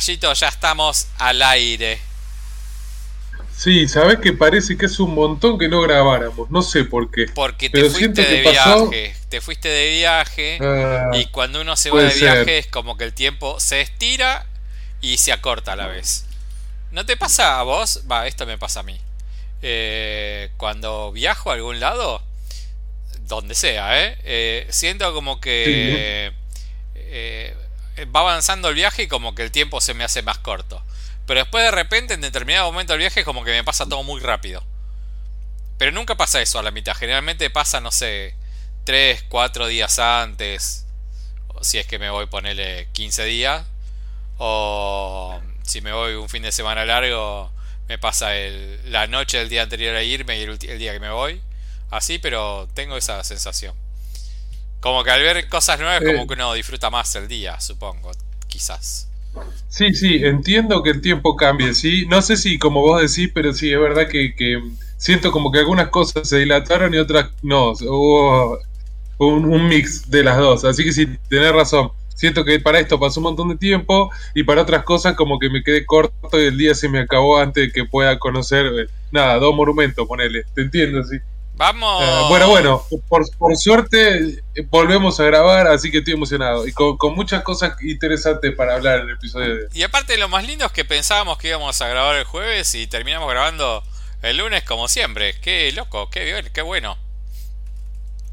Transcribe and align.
Gallito, 0.00 0.32
ya 0.32 0.48
estamos 0.48 1.08
al 1.18 1.42
aire. 1.42 2.00
Sí, 3.54 3.86
sabes 3.86 4.18
que 4.18 4.32
parece 4.32 4.78
que 4.78 4.86
es 4.86 4.98
un 4.98 5.14
montón 5.14 5.58
que 5.58 5.68
no 5.68 5.82
grabáramos, 5.82 6.50
no 6.50 6.62
sé 6.62 6.84
por 6.84 7.10
qué. 7.10 7.26
Porque 7.34 7.68
te 7.68 7.90
fuiste 7.90 8.22
de 8.22 8.40
viaje, 8.40 9.14
te 9.28 9.42
fuiste 9.42 9.68
de 9.68 9.90
viaje 9.90 10.58
ah, 10.62 11.10
y 11.12 11.26
cuando 11.26 11.60
uno 11.60 11.76
se 11.76 11.90
va 11.90 12.02
de 12.02 12.14
viaje 12.14 12.56
es 12.56 12.66
como 12.66 12.96
que 12.96 13.04
el 13.04 13.12
tiempo 13.12 13.60
se 13.60 13.82
estira 13.82 14.46
y 15.02 15.18
se 15.18 15.32
acorta 15.32 15.74
a 15.74 15.76
la 15.76 15.88
vez. 15.88 16.24
¿No 16.92 17.04
te 17.04 17.18
pasa 17.18 17.60
a 17.60 17.62
vos? 17.62 18.04
Va, 18.10 18.26
esto 18.26 18.46
me 18.46 18.56
pasa 18.56 18.80
a 18.80 18.84
mí. 18.84 18.98
Eh, 19.60 20.48
cuando 20.56 21.12
viajo 21.12 21.50
a 21.50 21.54
algún 21.54 21.78
lado, 21.78 22.22
donde 23.28 23.54
sea, 23.54 24.02
¿eh? 24.02 24.16
eh 24.24 24.66
siento 24.70 25.12
como 25.12 25.42
que 25.42 26.32
eh, 26.94 27.54
va 28.14 28.20
avanzando 28.20 28.68
el 28.68 28.74
viaje 28.74 29.04
y 29.04 29.08
como 29.08 29.34
que 29.34 29.42
el 29.42 29.50
tiempo 29.50 29.80
se 29.80 29.94
me 29.94 30.04
hace 30.04 30.22
más 30.22 30.38
corto. 30.38 30.82
Pero 31.26 31.40
después 31.40 31.64
de 31.64 31.70
repente, 31.70 32.14
en 32.14 32.20
determinado 32.20 32.70
momento 32.70 32.92
del 32.92 33.00
viaje, 33.00 33.24
como 33.24 33.44
que 33.44 33.52
me 33.52 33.64
pasa 33.64 33.86
todo 33.86 34.02
muy 34.02 34.20
rápido. 34.20 34.64
Pero 35.78 35.92
nunca 35.92 36.16
pasa 36.16 36.42
eso 36.42 36.58
a 36.58 36.62
la 36.62 36.70
mitad. 36.70 36.94
Generalmente 36.94 37.48
pasa, 37.50 37.80
no 37.80 37.92
sé, 37.92 38.34
3, 38.84 39.24
4 39.28 39.66
días 39.68 39.98
antes. 39.98 40.86
O 41.48 41.64
si 41.64 41.78
es 41.78 41.86
que 41.86 41.98
me 41.98 42.10
voy, 42.10 42.26
ponerle 42.26 42.88
15 42.92 43.24
días. 43.24 43.64
O 44.38 45.40
si 45.62 45.80
me 45.80 45.92
voy 45.92 46.14
un 46.14 46.28
fin 46.28 46.42
de 46.42 46.52
semana 46.52 46.84
largo, 46.84 47.52
me 47.88 47.98
pasa 47.98 48.34
el, 48.36 48.80
la 48.90 49.06
noche 49.06 49.38
del 49.38 49.48
día 49.48 49.62
anterior 49.62 49.94
a 49.94 50.02
irme 50.02 50.38
y 50.38 50.42
el, 50.42 50.50
el 50.50 50.78
día 50.78 50.92
que 50.92 51.00
me 51.00 51.10
voy. 51.10 51.40
Así, 51.90 52.18
pero 52.18 52.68
tengo 52.74 52.96
esa 52.96 53.22
sensación. 53.24 53.74
Como 54.80 55.04
que 55.04 55.10
al 55.10 55.22
ver 55.22 55.48
cosas 55.48 55.78
nuevas, 55.78 56.02
como 56.02 56.26
que 56.26 56.34
uno 56.34 56.54
disfruta 56.54 56.90
más 56.90 57.14
el 57.14 57.28
día, 57.28 57.60
supongo, 57.60 58.10
quizás. 58.48 59.10
Sí, 59.68 59.92
sí, 59.94 60.24
entiendo 60.24 60.82
que 60.82 60.90
el 60.90 61.00
tiempo 61.00 61.36
cambie, 61.36 61.74
sí. 61.74 62.06
No 62.06 62.22
sé 62.22 62.36
si 62.36 62.58
como 62.58 62.80
vos 62.80 63.00
decís, 63.00 63.30
pero 63.32 63.52
sí, 63.52 63.72
es 63.72 63.78
verdad 63.78 64.08
que, 64.08 64.34
siento 64.96 65.30
como 65.30 65.52
que 65.52 65.58
algunas 65.58 65.88
cosas 65.88 66.28
se 66.28 66.38
dilataron 66.38 66.92
y 66.94 66.98
otras 66.98 67.30
no. 67.42 67.72
Hubo 67.72 68.58
un, 69.18 69.68
mix 69.68 70.10
de 70.10 70.24
las 70.24 70.38
dos. 70.38 70.64
Así 70.64 70.84
que 70.84 70.92
sí, 70.92 71.06
tenés 71.28 71.52
razón. 71.52 71.92
Siento 72.14 72.44
que 72.44 72.58
para 72.60 72.80
esto 72.80 72.98
pasó 73.00 73.20
un 73.20 73.24
montón 73.24 73.48
de 73.48 73.56
tiempo 73.56 74.10
y 74.34 74.42
para 74.42 74.62
otras 74.62 74.82
cosas 74.84 75.14
como 75.14 75.38
que 75.38 75.48
me 75.48 75.62
quedé 75.62 75.86
corto 75.86 76.38
y 76.38 76.46
el 76.46 76.58
día 76.58 76.74
se 76.74 76.88
me 76.88 77.00
acabó 77.00 77.38
antes 77.38 77.66
de 77.66 77.72
que 77.72 77.86
pueda 77.86 78.18
conocer, 78.18 78.66
eh, 78.66 78.86
nada, 79.10 79.38
dos 79.38 79.54
monumentos, 79.54 80.06
ponele. 80.06 80.44
Te 80.54 80.62
entiendo, 80.62 81.02
sí. 81.04 81.16
Vamos. 81.60 82.02
Eh, 82.02 82.24
bueno, 82.30 82.48
bueno, 82.48 82.86
por, 83.06 83.54
suerte 83.54 84.42
eh, 84.54 84.66
volvemos 84.70 85.20
a 85.20 85.24
grabar, 85.24 85.66
así 85.66 85.90
que 85.90 85.98
estoy 85.98 86.14
emocionado. 86.14 86.66
Y 86.66 86.72
con, 86.72 86.96
muchas 87.14 87.42
cosas 87.42 87.74
interesantes 87.82 88.54
para 88.56 88.76
hablar 88.76 89.00
en 89.00 89.08
el 89.08 89.16
episodio 89.16 89.56
de 89.56 89.68
Y 89.74 89.82
aparte, 89.82 90.16
lo 90.16 90.30
más 90.30 90.46
lindo 90.46 90.64
es 90.64 90.72
que 90.72 90.86
pensábamos 90.86 91.36
que 91.36 91.48
íbamos 91.48 91.78
a 91.82 91.88
grabar 91.88 92.16
el 92.16 92.24
jueves 92.24 92.74
y 92.74 92.86
terminamos 92.86 93.28
grabando 93.28 93.84
el 94.22 94.38
lunes 94.38 94.64
como 94.64 94.88
siempre. 94.88 95.34
Qué 95.42 95.70
loco, 95.72 96.08
qué 96.08 96.24
bien, 96.24 96.48
qué 96.50 96.62
bueno. 96.62 96.96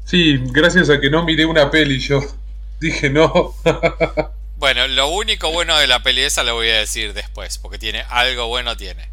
Sí, 0.06 0.38
gracias 0.44 0.88
a 0.88 0.98
que 0.98 1.10
no 1.10 1.22
miré 1.22 1.44
una 1.44 1.70
peli, 1.70 1.98
yo 1.98 2.22
dije 2.80 3.10
no. 3.10 3.54
bueno, 4.56 4.88
lo 4.88 5.08
único 5.08 5.52
bueno 5.52 5.76
de 5.76 5.86
la 5.86 6.02
peli 6.02 6.22
esa 6.22 6.44
lo 6.44 6.54
voy 6.54 6.70
a 6.70 6.78
decir 6.78 7.12
después, 7.12 7.58
porque 7.58 7.76
tiene 7.76 8.06
algo 8.08 8.46
bueno, 8.46 8.74
tiene. 8.74 9.06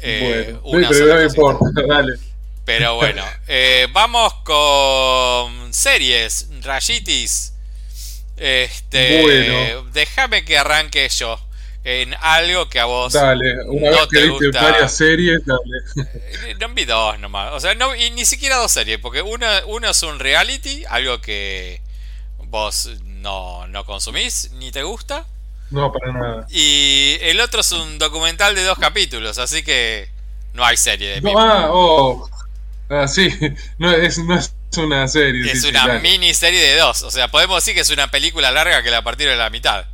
Eh, 0.00 0.54
bueno, 0.62 0.86
pero 0.90 1.14
no 1.14 1.22
importa, 1.22 1.64
dale. 1.88 2.33
Pero 2.64 2.96
bueno, 2.96 3.24
eh, 3.46 3.88
vamos 3.92 4.32
con 4.44 5.72
series, 5.72 6.48
rayitis. 6.62 7.52
Este, 8.36 9.22
bueno. 9.22 9.90
déjame 9.92 10.44
que 10.44 10.58
arranque 10.58 11.08
yo 11.08 11.38
en 11.84 12.14
algo 12.20 12.68
que 12.68 12.80
a 12.80 12.86
vos 12.86 13.12
dale, 13.12 13.62
una 13.66 13.90
no 13.90 13.96
vez 13.98 14.06
que 14.08 14.18
te 14.18 14.28
viste 14.28 14.50
varias 14.50 14.92
series, 14.92 15.42
dale. 15.44 16.08
Eh, 16.48 16.54
no 16.58 16.70
vi 16.70 16.86
dos 16.86 17.18
nomás, 17.18 17.52
o 17.52 17.60
sea, 17.60 17.74
no, 17.74 17.94
y 17.94 18.10
ni 18.10 18.24
siquiera 18.24 18.56
dos 18.56 18.72
series, 18.72 18.98
porque 18.98 19.20
uno, 19.20 19.46
uno 19.66 19.90
es 19.90 20.02
un 20.02 20.18
reality, 20.18 20.84
algo 20.88 21.20
que 21.20 21.82
vos 22.46 22.90
no, 23.04 23.66
no 23.66 23.84
consumís 23.84 24.50
ni 24.52 24.72
te 24.72 24.82
gusta. 24.82 25.26
No, 25.70 25.92
para 25.92 26.12
nada. 26.12 26.46
Y 26.50 27.18
el 27.20 27.40
otro 27.40 27.60
es 27.60 27.72
un 27.72 27.98
documental 27.98 28.54
de 28.54 28.64
dos 28.64 28.78
capítulos, 28.78 29.38
así 29.38 29.62
que 29.62 30.08
no 30.54 30.64
hay 30.64 30.76
serie 30.78 31.20
de 31.20 31.20
no, 31.20 31.38
ah, 31.38 31.68
oh, 31.70 32.30
Ah, 32.88 33.08
sí, 33.08 33.28
no 33.78 33.90
es, 33.92 34.18
no 34.18 34.36
es 34.36 34.54
una 34.76 35.06
serie. 35.08 35.50
Es 35.50 35.64
una 35.64 35.98
miniserie 36.00 36.60
de 36.60 36.76
dos. 36.76 37.02
O 37.02 37.10
sea, 37.10 37.28
podemos 37.28 37.62
decir 37.62 37.74
que 37.74 37.80
es 37.80 37.90
una 37.90 38.10
película 38.10 38.50
larga 38.50 38.82
que 38.82 38.90
la 38.90 39.02
partir 39.02 39.28
de 39.28 39.36
la 39.36 39.50
mitad. 39.50 39.86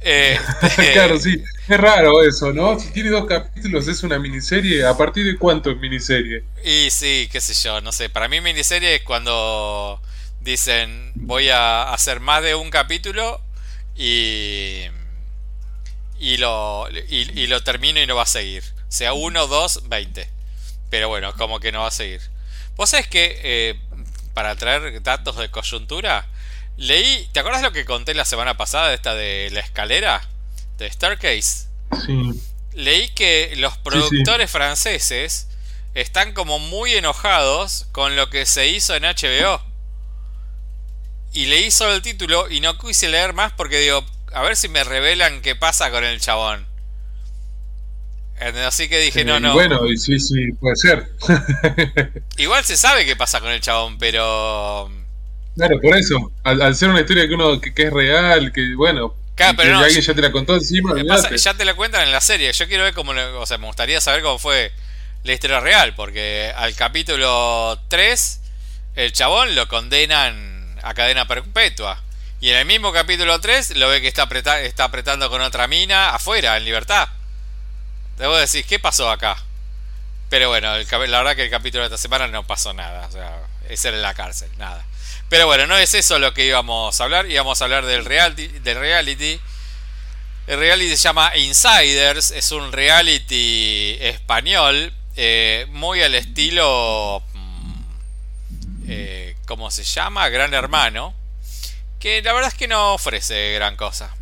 Eh, 0.00 0.38
claro, 0.92 1.18
sí. 1.18 1.42
Es 1.66 1.78
raro 1.78 2.22
eso, 2.22 2.52
¿no? 2.52 2.78
Si 2.78 2.90
tiene 2.92 3.10
dos 3.10 3.26
capítulos 3.26 3.88
es 3.88 4.02
una 4.02 4.18
miniserie. 4.18 4.86
¿A 4.86 4.96
partir 4.96 5.26
de 5.26 5.36
cuánto 5.36 5.70
es 5.70 5.78
miniserie? 5.78 6.44
Y 6.64 6.90
sí, 6.90 7.28
qué 7.30 7.40
sé 7.40 7.54
yo, 7.54 7.80
no 7.80 7.92
sé. 7.92 8.08
Para 8.08 8.28
mí 8.28 8.40
miniserie 8.40 8.96
es 8.96 9.02
cuando 9.02 10.00
dicen 10.40 11.12
voy 11.14 11.48
a 11.48 11.92
hacer 11.92 12.20
más 12.20 12.42
de 12.42 12.54
un 12.54 12.70
capítulo 12.70 13.40
y... 13.96 14.82
Y 16.20 16.36
lo, 16.38 16.88
y, 16.90 17.40
y 17.40 17.46
lo 17.46 17.62
termino 17.62 18.00
y 18.00 18.06
no 18.06 18.16
va 18.16 18.24
a 18.24 18.26
seguir. 18.26 18.64
Sea 18.88 19.12
uno, 19.12 19.46
dos, 19.46 19.88
veinte. 19.88 20.28
Pero 20.90 21.08
bueno, 21.08 21.34
como 21.34 21.60
que 21.60 21.72
no 21.72 21.82
va 21.82 21.88
a 21.88 21.92
seguir. 21.92 22.20
Vos 22.76 22.90
sabés 22.90 23.08
que, 23.08 23.40
eh, 23.42 23.80
para 24.34 24.56
traer 24.56 25.02
datos 25.02 25.36
de 25.36 25.50
coyuntura, 25.50 26.26
leí. 26.76 27.28
¿Te 27.32 27.40
acuerdas 27.40 27.62
lo 27.62 27.72
que 27.72 27.84
conté 27.84 28.14
la 28.14 28.24
semana 28.24 28.56
pasada 28.56 28.94
esta 28.94 29.14
de 29.14 29.50
la 29.50 29.60
escalera? 29.60 30.22
De 30.78 30.90
Staircase. 30.90 31.66
Sí. 32.06 32.42
Leí 32.72 33.08
que 33.08 33.54
los 33.56 33.76
productores 33.78 34.50
franceses 34.50 35.48
están 35.94 36.32
como 36.32 36.60
muy 36.60 36.94
enojados 36.94 37.86
con 37.90 38.14
lo 38.14 38.30
que 38.30 38.46
se 38.46 38.68
hizo 38.68 38.94
en 38.94 39.02
HBO. 39.02 39.60
Y 41.32 41.46
leí 41.46 41.72
solo 41.72 41.94
el 41.94 42.02
título 42.02 42.48
y 42.48 42.60
no 42.60 42.78
quise 42.78 43.08
leer 43.08 43.32
más 43.32 43.52
porque 43.52 43.80
digo, 43.80 44.06
a 44.32 44.42
ver 44.42 44.56
si 44.56 44.68
me 44.68 44.84
revelan 44.84 45.42
qué 45.42 45.56
pasa 45.56 45.90
con 45.90 46.04
el 46.04 46.20
chabón. 46.20 46.67
Así 48.66 48.88
que 48.88 48.98
dije, 49.00 49.24
no, 49.24 49.40
no. 49.40 49.54
Bueno, 49.54 49.80
sí, 49.96 50.18
sí, 50.20 50.52
puede 50.60 50.76
ser. 50.76 51.08
Igual 52.36 52.64
se 52.64 52.76
sabe 52.76 53.04
qué 53.04 53.16
pasa 53.16 53.40
con 53.40 53.50
el 53.50 53.60
chabón, 53.60 53.98
pero. 53.98 54.90
Claro, 55.56 55.80
por 55.80 55.96
eso. 55.96 56.32
Al, 56.44 56.74
ser 56.76 56.88
una 56.90 57.00
historia 57.00 57.26
que 57.26 57.34
uno 57.34 57.60
que, 57.60 57.72
es 57.76 57.92
real, 57.92 58.52
que 58.52 58.74
bueno. 58.76 59.14
Claro, 59.34 59.56
pero 59.56 59.72
no, 59.72 59.80
alguien 59.80 60.02
ya 60.02 60.14
te 60.14 60.22
la 60.22 60.32
contó 60.32 60.54
encima. 60.54 60.94
ya 61.36 61.54
te 61.54 61.64
la 61.64 61.74
cuentan 61.74 62.02
en 62.02 62.12
la 62.12 62.20
serie. 62.20 62.52
Yo 62.52 62.68
quiero 62.68 62.84
ver 62.84 62.94
cómo. 62.94 63.12
O 63.12 63.46
sea, 63.46 63.58
me 63.58 63.66
gustaría 63.66 64.00
saber 64.00 64.22
cómo 64.22 64.38
fue 64.38 64.72
la 65.24 65.32
historia 65.32 65.60
real, 65.60 65.94
porque 65.94 66.52
al 66.56 66.74
capítulo 66.74 67.78
3, 67.88 68.40
el 68.96 69.12
chabón 69.12 69.54
lo 69.54 69.66
condenan 69.68 70.78
a 70.82 70.94
cadena 70.94 71.26
perpetua. 71.26 72.02
Y 72.40 72.50
en 72.50 72.56
el 72.56 72.66
mismo 72.66 72.92
capítulo 72.92 73.40
3 73.40 73.76
lo 73.76 73.88
ve 73.88 74.00
que 74.00 74.08
está, 74.08 74.28
está 74.60 74.84
apretando 74.84 75.28
con 75.28 75.40
otra 75.42 75.66
mina 75.66 76.14
afuera, 76.14 76.56
en 76.56 76.64
libertad. 76.64 77.08
Debo 78.18 78.36
decir, 78.36 78.64
¿qué 78.64 78.80
pasó 78.80 79.08
acá? 79.08 79.36
Pero 80.28 80.48
bueno, 80.48 80.76
la 80.76 81.18
verdad 81.18 81.36
que 81.36 81.44
el 81.44 81.50
capítulo 81.50 81.82
de 81.82 81.86
esta 81.86 81.98
semana 81.98 82.26
no 82.26 82.46
pasó 82.46 82.74
nada. 82.74 83.06
O 83.06 83.12
sea, 83.12 83.46
es 83.68 83.84
en 83.84 84.02
la 84.02 84.12
cárcel, 84.14 84.50
nada. 84.58 84.84
Pero 85.28 85.46
bueno, 85.46 85.66
no 85.66 85.78
es 85.78 85.94
eso 85.94 86.18
lo 86.18 86.34
que 86.34 86.44
íbamos 86.44 87.00
a 87.00 87.04
hablar. 87.04 87.30
Íbamos 87.30 87.60
a 87.60 87.64
hablar 87.64 87.86
del 87.86 88.04
reality. 88.04 88.48
Del 88.48 88.78
reality. 88.78 89.40
El 90.48 90.58
reality 90.58 90.90
se 90.90 90.96
llama 90.96 91.36
Insiders. 91.36 92.32
Es 92.32 92.50
un 92.50 92.72
reality 92.72 93.96
español. 94.00 94.92
Eh, 95.16 95.66
muy 95.70 96.02
al 96.02 96.14
estilo... 96.14 97.22
Mm, 97.34 97.82
eh, 98.88 99.36
¿Cómo 99.46 99.70
se 99.70 99.84
llama? 99.84 100.28
Gran 100.28 100.52
Hermano. 100.54 101.14
Que 102.00 102.20
la 102.22 102.32
verdad 102.32 102.50
es 102.52 102.58
que 102.58 102.68
no 102.68 102.94
ofrece 102.94 103.52
gran 103.54 103.76
cosa. 103.76 104.14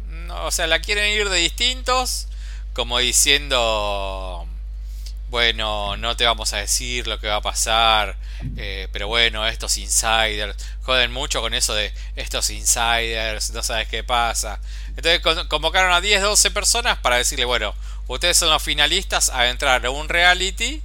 o 0.42 0.50
sea, 0.50 0.66
la 0.66 0.80
quieren 0.80 1.12
ir 1.12 1.28
de 1.30 1.38
distintos 1.38 2.28
como 2.76 2.98
diciendo, 2.98 4.46
bueno, 5.30 5.96
no 5.96 6.14
te 6.14 6.26
vamos 6.26 6.52
a 6.52 6.58
decir 6.58 7.06
lo 7.06 7.18
que 7.18 7.26
va 7.26 7.36
a 7.36 7.40
pasar, 7.40 8.16
eh, 8.58 8.88
pero 8.92 9.08
bueno, 9.08 9.48
estos 9.48 9.78
insiders, 9.78 10.54
joden 10.82 11.10
mucho 11.10 11.40
con 11.40 11.54
eso 11.54 11.74
de 11.74 11.90
estos 12.16 12.50
insiders, 12.50 13.48
no 13.52 13.62
sabes 13.62 13.88
qué 13.88 14.04
pasa. 14.04 14.60
Entonces 14.94 15.22
convocaron 15.48 15.90
a 15.90 16.02
10, 16.02 16.20
12 16.20 16.50
personas 16.50 16.98
para 16.98 17.16
decirle, 17.16 17.46
bueno, 17.46 17.74
ustedes 18.08 18.36
son 18.36 18.50
los 18.50 18.62
finalistas 18.62 19.30
a 19.30 19.48
entrar 19.48 19.86
a 19.86 19.90
un 19.90 20.10
reality 20.10 20.82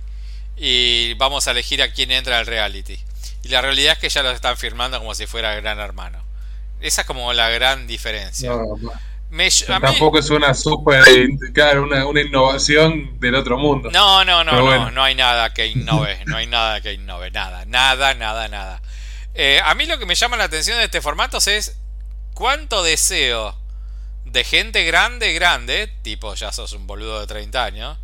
y 0.56 1.14
vamos 1.16 1.50
a 1.50 1.52
elegir 1.52 1.84
a 1.84 1.92
quién 1.92 2.12
entra 2.12 2.40
al 2.40 2.46
reality. 2.46 2.98
Y 3.44 3.50
la 3.50 3.60
realidad 3.60 3.94
es 3.94 4.00
que 4.00 4.08
ya 4.08 4.24
los 4.24 4.34
están 4.34 4.56
firmando 4.56 4.98
como 4.98 5.14
si 5.14 5.28
fuera 5.28 5.56
gran 5.56 5.78
hermano. 5.78 6.24
Esa 6.80 7.02
es 7.02 7.08
como 7.08 7.34
la 7.34 7.50
gran 7.50 7.86
diferencia. 7.86 8.50
Tampoco 9.66 10.20
es 10.20 10.30
una 10.30 10.54
super, 10.54 11.04
claro, 11.54 11.84
una, 11.84 12.06
una, 12.06 12.22
innovación 12.22 13.18
del 13.20 13.36
otro 13.36 13.58
mundo. 13.58 13.90
No, 13.90 14.26
no, 14.26 14.44
no, 14.44 14.52
no, 14.52 14.92
no 14.92 15.04
hay 15.04 15.16
nada 15.16 15.54
que 15.54 15.68
innove, 15.68 16.24
no 16.26 16.36
hay 16.36 16.48
nada 16.48 16.82
que 16.82 16.94
innove, 16.94 17.32
nada, 17.32 17.64
nada, 17.66 18.14
nada, 18.14 18.50
nada. 18.50 18.82
Eh, 19.34 19.62
a 19.64 19.74
mí 19.74 19.86
lo 19.86 19.98
que 19.98 20.06
me 20.06 20.16
llama 20.16 20.36
la 20.36 20.44
atención 20.44 20.78
de 20.78 20.84
este 20.84 21.02
formato 21.02 21.38
es 21.38 21.78
cuánto 22.34 22.84
deseo 22.84 23.58
de 24.26 24.44
gente 24.44 24.84
grande, 24.84 25.34
grande, 25.34 25.88
tipo 26.02 26.36
ya 26.36 26.52
sos 26.52 26.74
un 26.74 26.86
boludo 26.86 27.22
de 27.22 27.28
30 27.28 27.64
años, 27.64 27.98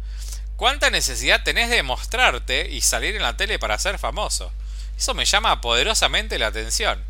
¿cuánta 0.55 0.89
necesidad 0.89 1.43
tenés 1.43 1.69
de 1.69 1.83
mostrarte 1.83 2.69
y 2.69 2.79
salir 2.79 3.17
en 3.17 3.21
la 3.21 3.35
tele 3.35 3.59
para 3.59 3.77
ser 3.77 3.99
famoso? 3.99 4.51
Eso 4.97 5.13
me 5.13 5.25
llama 5.25 5.59
poderosamente 5.59 6.39
la 6.39 6.47
atención. 6.47 7.03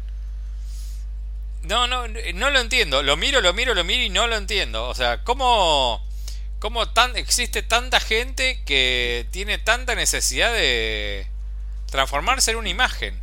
No, 1.68 1.88
no, 1.88 2.08
no 2.08 2.50
lo 2.50 2.60
entiendo. 2.60 3.04
Lo 3.04 3.18
miro, 3.18 3.42
lo 3.42 3.54
miro, 3.54 3.74
lo 3.74 3.84
miro 3.84 4.04
y 4.04 4.10
no 4.10 4.28
lo 4.28 4.36
entiendo. 4.36 4.88
O 4.88 4.96
sea, 4.96 5.24
¿cómo, 5.24 6.02
cómo 6.60 6.90
tan, 6.90 7.16
existe 7.16 7.62
tanta 7.62 8.00
gente 8.00 8.62
que 8.66 9.28
tiene 9.32 9.58
tanta 9.58 9.96
necesidad 9.96 10.54
de 10.54 11.28
transformarse 11.92 12.52
en 12.52 12.58
una 12.58 12.70
imagen? 12.70 13.20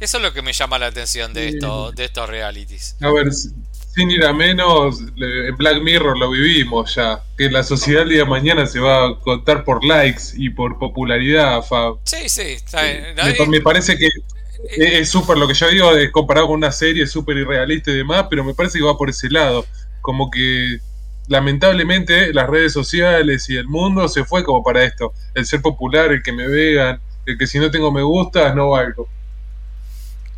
Eso 0.00 0.18
es 0.18 0.22
lo 0.22 0.32
que 0.32 0.42
me 0.42 0.52
llama 0.52 0.78
la 0.78 0.86
atención 0.86 1.34
de, 1.34 1.48
esto, 1.48 1.90
de 1.90 2.04
estos 2.04 2.28
realities. 2.28 2.96
A 3.00 3.10
ver, 3.10 3.32
sin 3.32 4.12
ir 4.12 4.24
a 4.24 4.32
menos, 4.32 5.00
en 5.00 5.56
Black 5.56 5.82
Mirror 5.82 6.16
lo 6.16 6.30
vivimos 6.30 6.94
ya. 6.94 7.20
Que 7.36 7.50
la 7.50 7.64
sociedad 7.64 8.02
el 8.04 8.10
día 8.10 8.18
de 8.18 8.26
mañana 8.26 8.64
se 8.66 8.78
va 8.78 9.08
a 9.08 9.18
contar 9.18 9.64
por 9.64 9.84
likes 9.84 10.22
y 10.34 10.50
por 10.50 10.78
popularidad, 10.78 11.62
Fab. 11.62 11.96
Sí, 12.04 12.28
sí. 12.28 12.56
Me, 13.48 13.60
parece 13.60 13.96
que 13.98 14.08
es 14.64 15.08
súper 15.08 15.38
lo 15.38 15.46
que 15.46 15.54
yo 15.54 15.68
digo, 15.68 15.92
es 15.96 16.10
comparado 16.10 16.48
con 16.48 16.56
una 16.56 16.72
serie 16.72 17.06
súper 17.06 17.36
irrealista 17.36 17.90
y 17.90 17.96
demás, 17.96 18.26
pero 18.28 18.44
me 18.44 18.54
parece 18.54 18.78
que 18.78 18.84
va 18.84 18.96
por 18.96 19.10
ese 19.10 19.30
lado. 19.30 19.66
Como 20.00 20.30
que 20.30 20.78
lamentablemente 21.28 22.32
las 22.32 22.48
redes 22.48 22.72
sociales 22.72 23.48
y 23.50 23.56
el 23.56 23.68
mundo 23.68 24.08
se 24.08 24.24
fue 24.24 24.44
como 24.44 24.62
para 24.62 24.84
esto. 24.84 25.12
El 25.34 25.46
ser 25.46 25.62
popular, 25.62 26.10
el 26.10 26.22
que 26.22 26.32
me 26.32 26.46
vean, 26.48 27.00
el 27.26 27.38
que 27.38 27.46
si 27.46 27.58
no 27.58 27.70
tengo 27.70 27.92
me 27.92 28.02
gustas 28.02 28.54
no 28.54 28.70
valgo. 28.70 29.08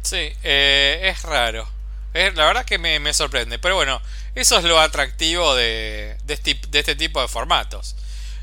Sí, 0.03 0.33
eh, 0.43 1.01
es 1.05 1.23
raro. 1.23 1.69
la 2.15 2.47
verdad 2.47 2.65
que 2.65 2.79
me, 2.79 3.13
sorprende. 3.15 3.59
Pero 3.59 3.77
bueno, 3.77 4.01
eso 4.35 4.59
es 4.59 4.65
lo 4.65 4.79
atractivo 4.81 5.55
de, 5.55 6.17
este, 6.29 6.59
este, 6.73 6.97
tipo 6.97 7.21
de 7.23 7.29
formatos. 7.29 7.97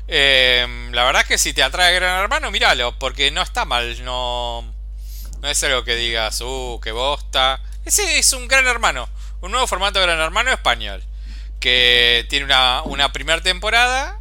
La 0.08 1.04
verdad 1.04 1.26
que 1.26 1.38
si 1.38 1.52
te 1.52 1.62
atrae 1.62 1.94
Gran 1.94 2.20
Hermano, 2.22 2.50
míralo, 2.50 2.98
porque 2.98 3.30
no 3.30 3.42
está 3.42 3.64
mal. 3.64 4.02
No, 4.04 4.64
no 5.40 5.48
es 5.48 5.62
algo 5.64 5.84
que 5.84 5.96
digas, 5.96 6.40
uh, 6.40 6.80
qué 6.82 6.92
bosta. 6.92 7.60
Ese 7.84 8.18
es 8.18 8.32
un 8.32 8.48
Gran 8.48 8.66
Hermano. 8.66 9.08
Un 9.40 9.52
nuevo 9.52 9.66
formato 9.66 9.98
de 9.98 10.06
Gran 10.06 10.20
Hermano 10.20 10.52
español. 10.52 11.02
Que 11.60 12.26
tiene 12.28 12.44
una, 12.44 12.82
una 12.82 13.12
primera 13.12 13.40
temporada. 13.40 14.20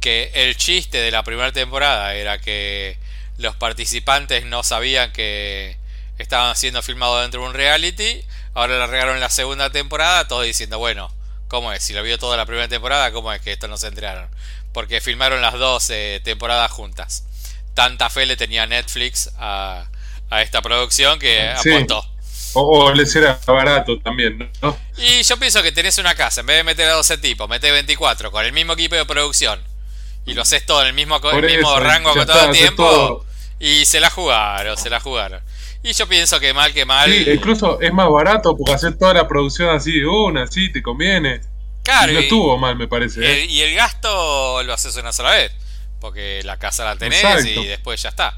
Que 0.00 0.30
el 0.34 0.56
chiste 0.56 0.98
de 0.98 1.10
la 1.10 1.22
primera 1.22 1.52
temporada 1.52 2.14
era 2.14 2.40
que 2.40 2.98
los 3.36 3.56
participantes 3.56 4.44
no 4.46 4.62
sabían 4.62 5.12
que 5.12 5.76
estaban 6.18 6.56
siendo 6.56 6.82
filmados 6.82 7.22
dentro 7.22 7.42
de 7.42 7.48
un 7.48 7.54
reality. 7.54 8.24
Ahora 8.54 8.78
la 8.78 8.86
regaron 8.86 9.20
la 9.20 9.30
segunda 9.30 9.70
temporada, 9.70 10.28
todos 10.28 10.44
diciendo, 10.44 10.78
bueno, 10.78 11.12
¿cómo 11.46 11.72
es? 11.72 11.82
Si 11.82 11.92
lo 11.92 12.02
vio 12.02 12.18
toda 12.18 12.36
la 12.36 12.46
primera 12.46 12.68
temporada, 12.68 13.12
¿cómo 13.12 13.32
es 13.32 13.40
que 13.40 13.52
esto 13.52 13.68
no 13.68 13.76
se 13.76 13.88
enteraron? 13.88 14.28
Porque 14.72 15.00
filmaron 15.00 15.42
las 15.42 15.54
dos 15.54 15.90
eh, 15.90 16.20
temporadas 16.24 16.70
juntas. 16.70 17.24
Tanta 17.74 18.10
fe 18.10 18.26
le 18.26 18.36
tenía 18.36 18.66
Netflix 18.66 19.30
a, 19.38 19.88
esta 20.30 20.62
producción 20.62 21.18
que 21.18 21.48
apuntó. 21.48 22.04
O, 22.54 22.92
les 22.92 23.14
era 23.14 23.38
barato 23.46 23.98
también, 24.00 24.50
¿no? 24.62 24.76
Y 24.96 25.22
yo 25.22 25.36
pienso 25.38 25.62
que 25.62 25.70
tenés 25.70 25.98
una 25.98 26.14
casa, 26.14 26.40
en 26.40 26.46
vez 26.46 26.56
de 26.56 26.64
meter 26.64 26.88
a 26.88 26.94
12 26.94 27.18
tipos, 27.18 27.48
metés 27.48 27.70
24 27.72 28.30
con 28.30 28.44
el 28.44 28.52
mismo 28.52 28.72
equipo 28.72 28.96
de 28.96 29.04
producción 29.04 29.60
y 30.28 30.34
lo 30.34 30.42
haces 30.42 30.64
todo 30.66 30.82
en 30.82 30.88
el 30.88 30.92
mismo, 30.92 31.18
mismo 31.18 31.80
rango 31.80 32.12
con 32.12 32.26
todo 32.26 32.44
el 32.46 32.52
tiempo. 32.52 33.24
Y 33.60 33.86
se 33.86 33.98
la 33.98 34.10
jugaron, 34.10 34.76
se 34.76 34.88
la 34.88 35.00
jugaron. 35.00 35.40
Y 35.82 35.92
yo 35.92 36.06
pienso 36.06 36.38
que 36.38 36.52
mal 36.52 36.72
que 36.72 36.84
mal. 36.84 37.10
Sí, 37.10 37.24
incluso 37.28 37.80
es 37.80 37.92
más 37.92 38.08
barato 38.08 38.56
porque 38.56 38.72
hacer 38.72 38.96
toda 38.98 39.14
la 39.14 39.26
producción 39.26 39.70
así 39.70 39.98
de 39.98 40.06
una, 40.06 40.44
así 40.44 40.70
te 40.70 40.82
conviene. 40.82 41.40
Claro. 41.82 42.12
Y 42.12 42.14
no 42.14 42.20
estuvo 42.20 42.58
mal, 42.58 42.76
me 42.76 42.86
parece. 42.86 43.20
¿eh? 43.24 43.46
y 43.46 43.62
el 43.62 43.74
gasto 43.74 44.62
lo 44.62 44.72
haces 44.72 44.94
una 44.96 45.12
sola 45.12 45.30
vez. 45.30 45.52
Porque 46.00 46.42
la 46.44 46.58
casa 46.58 46.84
la 46.84 46.96
tenés 46.96 47.44
y 47.46 47.66
después 47.66 48.00
ya 48.00 48.10
está. 48.10 48.36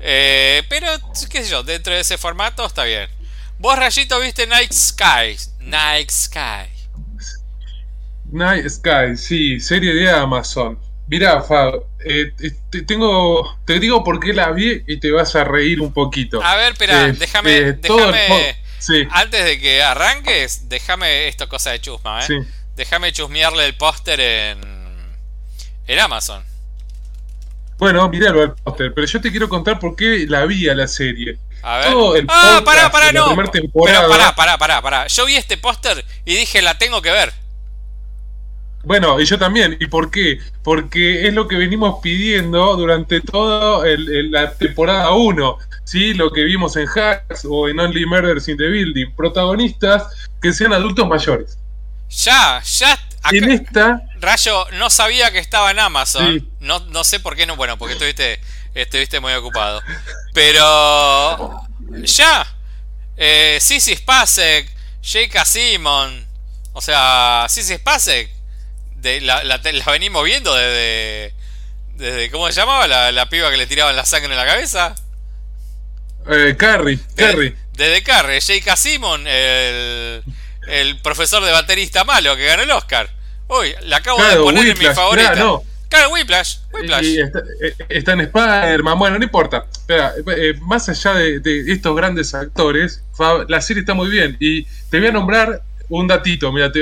Eh, 0.00 0.62
pero, 0.68 0.88
qué 1.30 1.42
sé 1.42 1.50
yo, 1.50 1.62
dentro 1.62 1.94
de 1.94 2.00
ese 2.00 2.18
formato 2.18 2.64
está 2.66 2.84
bien. 2.84 3.08
Vos, 3.58 3.78
Rayito, 3.78 4.18
viste 4.20 4.46
Night 4.46 4.72
Sky. 4.72 5.36
Night 5.60 6.10
Sky. 6.10 6.70
Night 8.26 8.68
Sky, 8.68 9.16
sí, 9.16 9.60
serie 9.60 9.94
de 9.94 10.10
Amazon. 10.10 10.78
Mirá, 11.06 11.42
Fab, 11.42 11.84
eh, 12.04 12.32
te, 12.70 12.82
tengo, 12.82 13.58
te 13.66 13.78
digo 13.78 14.02
por 14.02 14.20
qué 14.20 14.32
la 14.32 14.50
vi 14.50 14.82
y 14.86 14.98
te 14.98 15.10
vas 15.10 15.36
a 15.36 15.44
reír 15.44 15.80
un 15.80 15.92
poquito. 15.92 16.42
A 16.42 16.56
ver, 16.56 16.72
espera, 16.72 17.12
déjame, 17.12 17.72
déjame 17.72 18.56
antes 19.10 19.44
de 19.44 19.60
que 19.60 19.82
arranques, 19.82 20.68
déjame 20.68 21.28
esto 21.28 21.48
cosa 21.48 21.70
de 21.70 21.80
chusma, 21.80 22.24
¿eh? 22.24 22.46
Déjame 22.76 23.12
chusmearle 23.12 23.66
el 23.66 23.74
póster 23.76 24.20
en, 24.20 24.60
en 25.86 25.98
Amazon. 25.98 26.44
Bueno, 27.78 28.08
miralo 28.08 28.42
el 28.42 28.52
póster, 28.52 28.92
pero 28.94 29.06
yo 29.06 29.20
te 29.20 29.30
quiero 29.30 29.48
contar 29.48 29.78
por 29.78 29.96
qué 29.96 30.26
la 30.28 30.46
vi 30.46 30.68
a 30.68 30.74
la 30.74 30.86
serie. 30.86 31.38
A 31.62 31.78
ver. 31.78 32.24
ah, 32.28 32.62
pará, 32.64 32.90
pará, 32.90 33.12
no. 33.12 33.34
Pero 33.34 34.08
pará, 34.08 34.34
pará, 34.34 34.58
pará, 34.58 34.82
pará. 34.82 35.06
Yo 35.06 35.24
vi 35.26 35.36
este 35.36 35.56
póster 35.56 36.04
y 36.24 36.34
dije, 36.34 36.62
la 36.62 36.78
tengo 36.78 37.02
que 37.02 37.10
ver. 37.10 37.32
Bueno, 38.84 39.18
y 39.18 39.24
yo 39.24 39.38
también. 39.38 39.76
¿Y 39.80 39.86
por 39.86 40.10
qué? 40.10 40.38
Porque 40.62 41.26
es 41.26 41.34
lo 41.34 41.48
que 41.48 41.56
venimos 41.56 42.00
pidiendo 42.02 42.76
durante 42.76 43.20
toda 43.20 43.84
la 43.86 44.52
temporada 44.52 45.10
1. 45.12 45.58
¿sí? 45.84 46.14
Lo 46.14 46.30
que 46.30 46.44
vimos 46.44 46.76
en 46.76 46.86
Hacks 46.86 47.46
o 47.48 47.68
en 47.68 47.80
Only 47.80 48.04
Murders 48.06 48.48
in 48.48 48.56
the 48.56 48.68
Building. 48.68 49.12
Protagonistas 49.16 50.28
que 50.40 50.52
sean 50.52 50.72
adultos 50.72 51.08
mayores. 51.08 51.58
Ya, 52.10 52.62
ya. 52.62 52.98
En 53.30 53.50
esta. 53.50 54.02
Rayo, 54.20 54.66
no 54.72 54.90
sabía 54.90 55.30
que 55.30 55.38
estaba 55.38 55.70
en 55.70 55.78
Amazon. 55.78 56.48
No, 56.60 56.80
no 56.80 57.04
sé 57.04 57.20
por 57.20 57.36
qué 57.36 57.46
no. 57.46 57.56
Bueno, 57.56 57.78
porque 57.78 57.94
estuviste, 57.94 58.40
estuviste 58.74 59.20
muy 59.20 59.32
ocupado. 59.34 59.82
Pero. 60.32 61.60
Ya. 62.04 62.46
Eh, 63.16 63.58
Sissy 63.60 63.96
Spacek. 63.96 64.70
Jake 65.02 65.44
Simon. 65.44 66.26
O 66.72 66.80
sea, 66.80 67.46
Sissy 67.48 67.76
Spacek 67.76 68.34
la, 69.20 69.44
la, 69.44 69.60
venimos 69.90 70.24
viendo 70.24 70.54
desde, 70.54 71.34
desde. 71.94 72.30
¿Cómo 72.30 72.46
se 72.48 72.54
llamaba 72.54 72.86
la, 72.86 73.12
la 73.12 73.28
piba 73.28 73.50
que 73.50 73.56
le 73.56 73.66
tiraban 73.66 73.96
la 73.96 74.04
sangre 74.04 74.32
en 74.32 74.38
la 74.38 74.46
cabeza? 74.46 74.94
Eh, 76.26 76.54
Carrie, 76.58 76.98
Carrie. 77.16 77.54
Desde 77.72 78.02
Carrie, 78.02 78.40
J.K. 78.40 78.76
Simon, 78.76 79.26
el, 79.26 80.22
el 80.68 81.00
profesor 81.00 81.44
de 81.44 81.52
baterista 81.52 82.04
malo 82.04 82.36
que 82.36 82.46
ganó 82.46 82.62
el 82.62 82.70
Oscar. 82.70 83.10
Uy, 83.48 83.74
la 83.82 83.98
acabo 83.98 84.22
de 84.22 84.36
poner 84.36 84.68
en 84.68 84.78
mi 84.78 84.86
favorita. 84.86 85.34
no. 85.36 85.62
Claro, 85.88 86.10
Whiplash. 86.10 86.56
Whiplash. 86.72 87.04
Eh, 87.04 87.74
está, 87.88 88.14
en 88.14 88.22
Spider-Man, 88.22 88.98
bueno, 88.98 89.18
no 89.18 89.24
importa. 89.24 89.64
Eh, 89.86 90.54
más 90.62 90.88
allá 90.88 91.14
de, 91.14 91.38
de, 91.38 91.72
estos 91.72 91.94
grandes 91.94 92.34
actores, 92.34 93.04
la 93.48 93.60
serie 93.60 93.82
está 93.82 93.94
muy 93.94 94.08
bien. 94.08 94.36
Y 94.40 94.64
te 94.90 94.98
voy 94.98 95.08
a 95.08 95.12
nombrar 95.12 95.62
un 95.88 96.06
datito, 96.06 96.50
mira, 96.52 96.72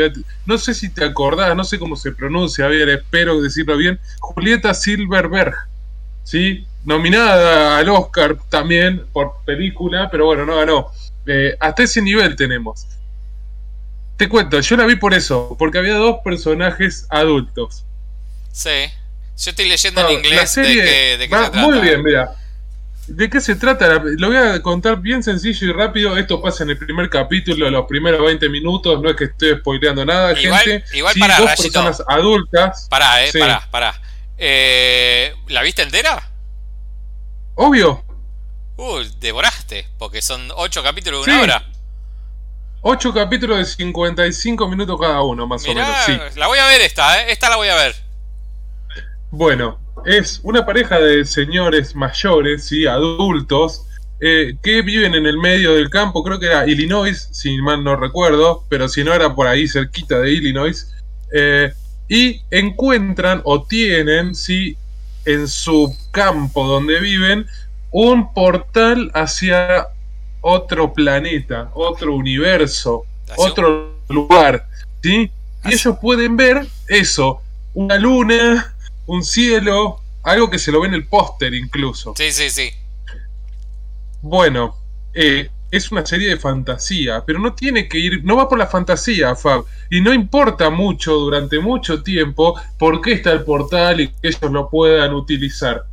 no 0.46 0.58
sé 0.58 0.74
si 0.74 0.88
te 0.88 1.04
acordás, 1.04 1.56
no 1.56 1.64
sé 1.64 1.78
cómo 1.78 1.96
se 1.96 2.12
pronuncia, 2.12 2.64
a 2.64 2.68
ver, 2.68 2.88
espero 2.88 3.40
decirlo 3.40 3.76
bien, 3.76 3.98
Julieta 4.20 4.74
Silverberg, 4.74 5.54
¿sí? 6.24 6.66
Nominada 6.84 7.78
al 7.78 7.88
Oscar 7.88 8.38
también 8.48 9.04
por 9.12 9.34
película, 9.44 10.08
pero 10.10 10.26
bueno, 10.26 10.44
no 10.46 10.56
ganó. 10.56 10.88
Eh, 11.26 11.56
hasta 11.60 11.84
ese 11.84 12.02
nivel 12.02 12.34
tenemos. 12.36 12.86
Te 14.16 14.28
cuento, 14.28 14.60
yo 14.60 14.76
la 14.76 14.86
vi 14.86 14.96
por 14.96 15.14
eso, 15.14 15.56
porque 15.58 15.78
había 15.78 15.94
dos 15.94 16.18
personajes 16.24 17.06
adultos. 17.10 17.84
Sí, 18.52 18.90
yo 19.38 19.50
estoy 19.50 19.68
leyendo 19.68 20.06
en 20.08 20.18
inglés 20.18 20.54
de 20.54 21.28
que, 21.28 21.50
Muy 21.54 21.80
bien, 21.80 22.02
mira. 22.02 22.36
¿De 23.06 23.28
qué 23.28 23.40
se 23.40 23.56
trata? 23.56 24.00
Lo 24.04 24.28
voy 24.28 24.36
a 24.36 24.62
contar 24.62 25.00
bien 25.00 25.24
sencillo 25.24 25.66
y 25.68 25.72
rápido. 25.72 26.16
Esto 26.16 26.40
pasa 26.40 26.62
en 26.62 26.70
el 26.70 26.78
primer 26.78 27.10
capítulo, 27.10 27.68
los 27.68 27.86
primeros 27.86 28.24
20 28.24 28.48
minutos. 28.48 29.02
No 29.02 29.10
es 29.10 29.16
que 29.16 29.24
esté 29.24 29.58
spoileando 29.58 30.04
nada, 30.04 30.38
igual, 30.40 30.60
gente. 30.60 30.96
Igual 30.96 31.14
para 31.18 31.38
dos 31.38 31.50
personas 31.56 32.02
adultas. 32.06 32.86
Pará, 32.88 33.26
eh, 33.26 33.32
pará, 33.36 33.68
pará. 33.70 34.00
Eh, 34.38 35.34
¿La 35.48 35.62
viste 35.62 35.82
entera? 35.82 36.30
Obvio. 37.56 38.04
Uy, 38.76 39.12
devoraste, 39.18 39.88
porque 39.98 40.22
son 40.22 40.48
8 40.54 40.82
capítulos 40.82 41.26
de 41.26 41.32
una 41.32 41.42
hora. 41.42 41.71
8 42.82 43.14
capítulos 43.14 43.58
de 43.58 43.64
55 43.64 44.68
minutos 44.68 45.00
cada 45.00 45.22
uno, 45.22 45.46
más 45.46 45.64
o 45.64 45.68
menos. 45.68 45.88
Sí. 46.04 46.18
La 46.36 46.48
voy 46.48 46.58
a 46.58 46.66
ver 46.66 46.80
esta, 46.80 47.22
¿eh? 47.22 47.32
Esta 47.32 47.48
la 47.48 47.56
voy 47.56 47.68
a 47.68 47.76
ver. 47.76 47.94
Bueno, 49.30 49.78
es 50.04 50.40
una 50.42 50.66
pareja 50.66 50.98
de 50.98 51.24
señores 51.24 51.94
mayores, 51.94 52.72
y 52.72 52.86
adultos, 52.86 53.86
eh, 54.20 54.56
que 54.62 54.82
viven 54.82 55.14
en 55.14 55.26
el 55.26 55.38
medio 55.38 55.74
del 55.74 55.90
campo, 55.90 56.24
creo 56.24 56.40
que 56.40 56.46
era 56.46 56.66
Illinois, 56.66 57.28
si 57.30 57.56
mal 57.62 57.84
no 57.84 57.94
recuerdo, 57.94 58.64
pero 58.68 58.88
si 58.88 59.04
no 59.04 59.14
era 59.14 59.34
por 59.34 59.46
ahí 59.46 59.68
cerquita 59.68 60.18
de 60.18 60.32
Illinois, 60.32 60.92
eh, 61.32 61.72
y 62.08 62.42
encuentran 62.50 63.42
o 63.44 63.62
tienen, 63.62 64.34
sí, 64.34 64.76
en 65.24 65.46
su 65.46 65.96
campo 66.10 66.66
donde 66.66 66.98
viven, 66.98 67.46
un 67.92 68.34
portal 68.34 69.10
hacia 69.14 69.86
otro 70.42 70.92
planeta, 70.92 71.70
otro 71.74 72.14
universo, 72.14 73.06
otro 73.36 73.96
lugar, 74.08 74.66
¿sí? 75.02 75.30
Y 75.64 75.72
ellos 75.72 75.96
pueden 76.00 76.36
ver 76.36 76.66
eso, 76.88 77.40
una 77.72 77.96
luna, 77.96 78.74
un 79.06 79.24
cielo, 79.24 80.00
algo 80.22 80.50
que 80.50 80.58
se 80.58 80.70
lo 80.70 80.80
ve 80.80 80.88
en 80.88 80.94
el 80.94 81.06
póster 81.06 81.54
incluso. 81.54 82.12
Sí, 82.16 82.30
sí, 82.32 82.50
sí. 82.50 82.70
Bueno, 84.20 84.76
eh, 85.14 85.48
es 85.70 85.90
una 85.90 86.04
serie 86.04 86.28
de 86.28 86.36
fantasía, 86.36 87.24
pero 87.24 87.38
no 87.38 87.54
tiene 87.54 87.88
que 87.88 87.98
ir, 87.98 88.24
no 88.24 88.36
va 88.36 88.48
por 88.48 88.58
la 88.58 88.66
fantasía, 88.66 89.34
Fab, 89.34 89.64
y 89.90 90.00
no 90.00 90.12
importa 90.12 90.68
mucho 90.68 91.14
durante 91.14 91.58
mucho 91.60 92.02
tiempo 92.02 92.60
por 92.78 93.00
qué 93.00 93.12
está 93.12 93.32
el 93.32 93.44
portal 93.44 94.00
y 94.00 94.08
que 94.08 94.28
ellos 94.28 94.50
lo 94.52 94.68
puedan 94.68 95.14
utilizar. 95.14 95.84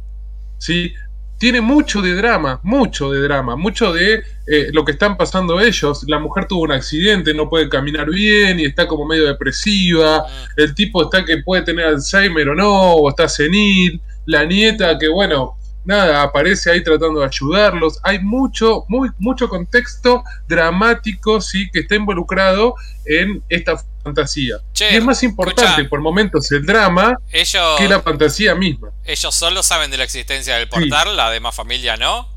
¿Sí? 0.57 0.93
Tiene 1.39 1.61
mucho 1.61 2.01
de 2.01 2.15
drama, 2.15 2.59
mucho 2.63 3.11
de 3.11 3.21
drama, 3.21 3.55
mucho 3.55 3.93
de 3.93 4.23
eh, 4.45 4.69
lo 4.73 4.83
que 4.83 4.91
están 4.91 5.15
pasando 5.15 5.61
ellos. 5.61 6.03
La 6.05 6.19
mujer 6.19 6.47
tuvo 6.47 6.63
un 6.63 6.73
accidente, 6.73 7.33
no 7.33 7.49
puede 7.49 7.69
caminar 7.69 8.09
bien 8.09 8.59
y 8.59 8.65
está 8.65 8.87
como 8.87 9.05
medio 9.05 9.25
depresiva. 9.25 10.25
El 10.57 10.75
tipo 10.75 11.01
está 11.03 11.23
que 11.23 11.37
puede 11.37 11.63
tener 11.63 11.85
Alzheimer 11.85 12.49
o 12.49 12.55
no, 12.55 12.93
o 12.95 13.09
está 13.09 13.29
senil. 13.29 14.01
La 14.25 14.43
nieta 14.43 14.99
que, 14.99 15.07
bueno, 15.07 15.55
nada, 15.83 16.23
aparece 16.23 16.71
ahí 16.71 16.83
tratando 16.83 17.19
de 17.21 17.25
ayudarlos. 17.25 17.99
Hay 18.03 18.19
mucho, 18.19 18.85
muy, 18.87 19.09
mucho 19.17 19.49
contexto 19.49 20.23
dramático, 20.47 21.41
sí, 21.41 21.69
que 21.71 21.81
está 21.81 21.95
involucrado 21.95 22.75
en 23.05 23.43
esta 23.49 23.81
fantasía. 24.03 24.57
y 24.79 24.95
es 24.95 25.03
más 25.03 25.23
importante 25.23 25.83
por 25.85 26.01
momentos 26.01 26.51
el 26.51 26.65
drama 26.65 27.15
que 27.31 27.87
la 27.87 28.01
fantasía 28.01 28.55
misma. 28.55 28.89
Ellos 29.03 29.33
solo 29.33 29.63
saben 29.63 29.91
de 29.91 29.97
la 29.97 30.03
existencia 30.03 30.55
del 30.55 30.69
portal, 30.69 31.15
la 31.15 31.29
demás 31.31 31.55
familia 31.55 31.97
no. 31.97 32.27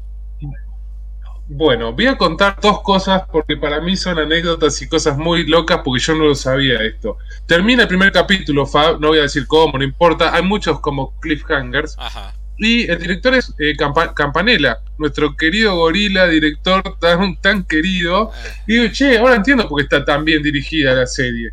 Bueno, 1.55 1.93
voy 1.93 2.07
a 2.07 2.17
contar 2.17 2.57
dos 2.63 2.81
cosas 2.81 3.25
porque 3.31 3.57
para 3.57 3.81
mí 3.81 3.97
son 3.97 4.19
anécdotas 4.19 4.81
y 4.81 4.89
cosas 4.89 5.19
muy 5.19 5.45
locas 5.47 5.81
porque 5.85 6.03
yo 6.03 6.15
no 6.15 6.25
lo 6.25 6.35
sabía 6.35 6.81
esto. 6.83 7.19
Termina 7.47 7.83
el 7.83 7.89
primer 7.89 8.11
capítulo, 8.11 8.65
Fab, 8.65 9.01
no 9.01 9.09
voy 9.09 9.19
a 9.19 9.23
decir 9.23 9.47
cómo, 9.47 9.77
no 9.77 9.85
importa. 9.85 10.35
Hay 10.35 10.43
muchos 10.43 10.81
como 10.81 11.19
cliffhangers. 11.21 11.97
Ajá. 11.99 12.35
Y 12.65 12.89
el 12.89 12.97
director 12.97 13.35
es 13.35 13.53
eh, 13.59 13.75
Campanella, 14.15 14.79
nuestro 14.97 15.37
querido 15.37 15.75
gorila, 15.75 16.29
director 16.29 16.97
tan, 17.01 17.35
tan 17.41 17.65
querido. 17.65 18.31
Y 18.69 18.75
digo, 18.75 18.93
che, 18.93 19.19
ahora 19.19 19.35
entiendo 19.35 19.69
por 19.69 19.79
qué 19.79 19.83
está 19.83 20.05
tan 20.05 20.25
bien 20.25 20.45
dirigida 20.45 20.95
la 20.95 21.09
serie. 21.09 21.51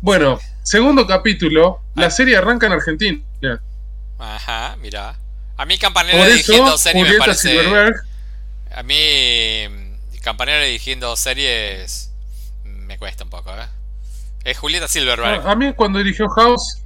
Bueno, 0.00 0.40
segundo 0.64 1.06
capítulo, 1.06 1.80
la 1.94 2.06
ah. 2.06 2.10
serie 2.10 2.36
arranca 2.36 2.66
en 2.66 2.72
Argentina. 2.72 3.20
Ajá, 4.18 4.76
mira. 4.82 5.16
A 5.56 5.64
mí 5.64 5.78
Campanella 5.78 6.26
dirigiendo 6.26 6.76
series 6.76 7.08
me 7.08 7.18
parece... 7.18 7.60
A 8.74 8.82
mí 8.82 9.68
Campanella 10.22 10.64
dirigiendo 10.64 11.14
series 11.14 12.10
me 12.64 12.98
cuesta 12.98 13.22
un 13.22 13.30
poco, 13.30 13.52
¿eh? 13.52 13.68
Es 14.42 14.58
Julieta 14.58 14.88
Silverberg. 14.88 15.46
a 15.46 15.54
mí 15.54 15.72
cuando 15.72 16.00
dirigió 16.00 16.28
House 16.30 16.82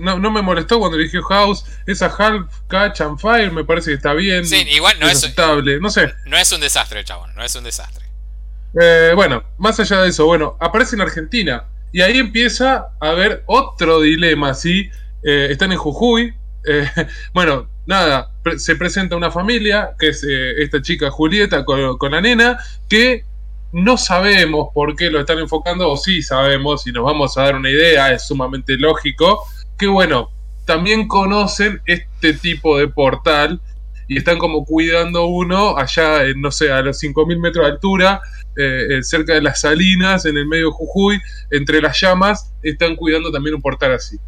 no, 0.00 0.18
no, 0.18 0.30
me 0.30 0.42
molestó 0.42 0.78
cuando 0.78 0.96
dirigió 0.96 1.22
House. 1.22 1.64
Esa 1.86 2.06
Half 2.06 2.48
Catch 2.68 3.00
and 3.00 3.18
Fire 3.18 3.50
me 3.52 3.64
parece 3.64 3.90
que 3.90 3.96
está 3.96 4.12
bien. 4.12 4.44
Sí, 4.44 4.56
igual 4.70 4.98
no 4.98 5.06
es, 5.06 5.18
aceptable. 5.18 5.80
No 5.80 5.90
sé. 5.90 6.12
No 6.26 6.36
es 6.36 6.50
un 6.52 6.60
desastre, 6.60 7.04
chabón. 7.04 7.34
No 7.34 7.44
es 7.44 7.54
un 7.54 7.64
desastre. 7.64 8.04
Eh, 8.80 9.12
bueno, 9.14 9.44
más 9.56 9.78
allá 9.80 10.02
de 10.02 10.10
eso, 10.10 10.26
bueno, 10.26 10.56
aparece 10.60 10.96
en 10.96 11.02
Argentina. 11.02 11.64
Y 11.92 12.02
ahí 12.02 12.18
empieza 12.18 12.88
a 13.00 13.08
haber 13.08 13.42
otro 13.46 14.00
dilema, 14.00 14.52
¿sí? 14.54 14.90
Eh, 15.22 15.48
están 15.50 15.72
en 15.72 15.78
Jujuy. 15.78 16.34
Eh, 16.66 16.90
bueno, 17.32 17.68
nada, 17.86 18.30
se 18.58 18.76
presenta 18.76 19.16
una 19.16 19.30
familia, 19.30 19.94
que 19.98 20.08
es 20.08 20.22
esta 20.24 20.82
chica 20.82 21.10
Julieta 21.10 21.64
con, 21.64 21.96
con 21.96 22.12
la 22.12 22.20
nena, 22.20 22.58
que 22.88 23.24
no 23.72 23.96
sabemos 23.96 24.68
por 24.74 24.96
qué 24.96 25.10
lo 25.10 25.20
están 25.20 25.38
enfocando, 25.38 25.90
o 25.90 25.96
sí 25.96 26.22
sabemos, 26.22 26.86
y 26.86 26.92
nos 26.92 27.04
vamos 27.04 27.36
a 27.38 27.42
dar 27.42 27.56
una 27.56 27.70
idea, 27.70 28.12
es 28.12 28.26
sumamente 28.26 28.76
lógico 28.76 29.44
que 29.78 29.86
bueno, 29.86 30.30
también 30.64 31.08
conocen 31.08 31.80
este 31.86 32.34
tipo 32.34 32.78
de 32.78 32.88
portal 32.88 33.60
y 34.08 34.18
están 34.18 34.38
como 34.38 34.64
cuidando 34.64 35.26
uno 35.26 35.76
allá, 35.76 36.24
en, 36.24 36.40
no 36.40 36.50
sé, 36.50 36.72
a 36.72 36.80
los 36.80 37.00
5.000 37.02 37.38
metros 37.38 37.66
de 37.66 37.72
altura, 37.72 38.20
eh, 38.56 38.86
eh, 38.90 39.02
cerca 39.02 39.34
de 39.34 39.42
las 39.42 39.60
salinas, 39.60 40.24
en 40.24 40.36
el 40.36 40.46
medio 40.46 40.66
de 40.66 40.72
Jujuy, 40.72 41.20
entre 41.50 41.80
las 41.80 42.00
llamas, 42.00 42.52
están 42.62 42.96
cuidando 42.96 43.30
también 43.30 43.54
un 43.54 43.62
portal 43.62 43.92
así. 43.92 44.18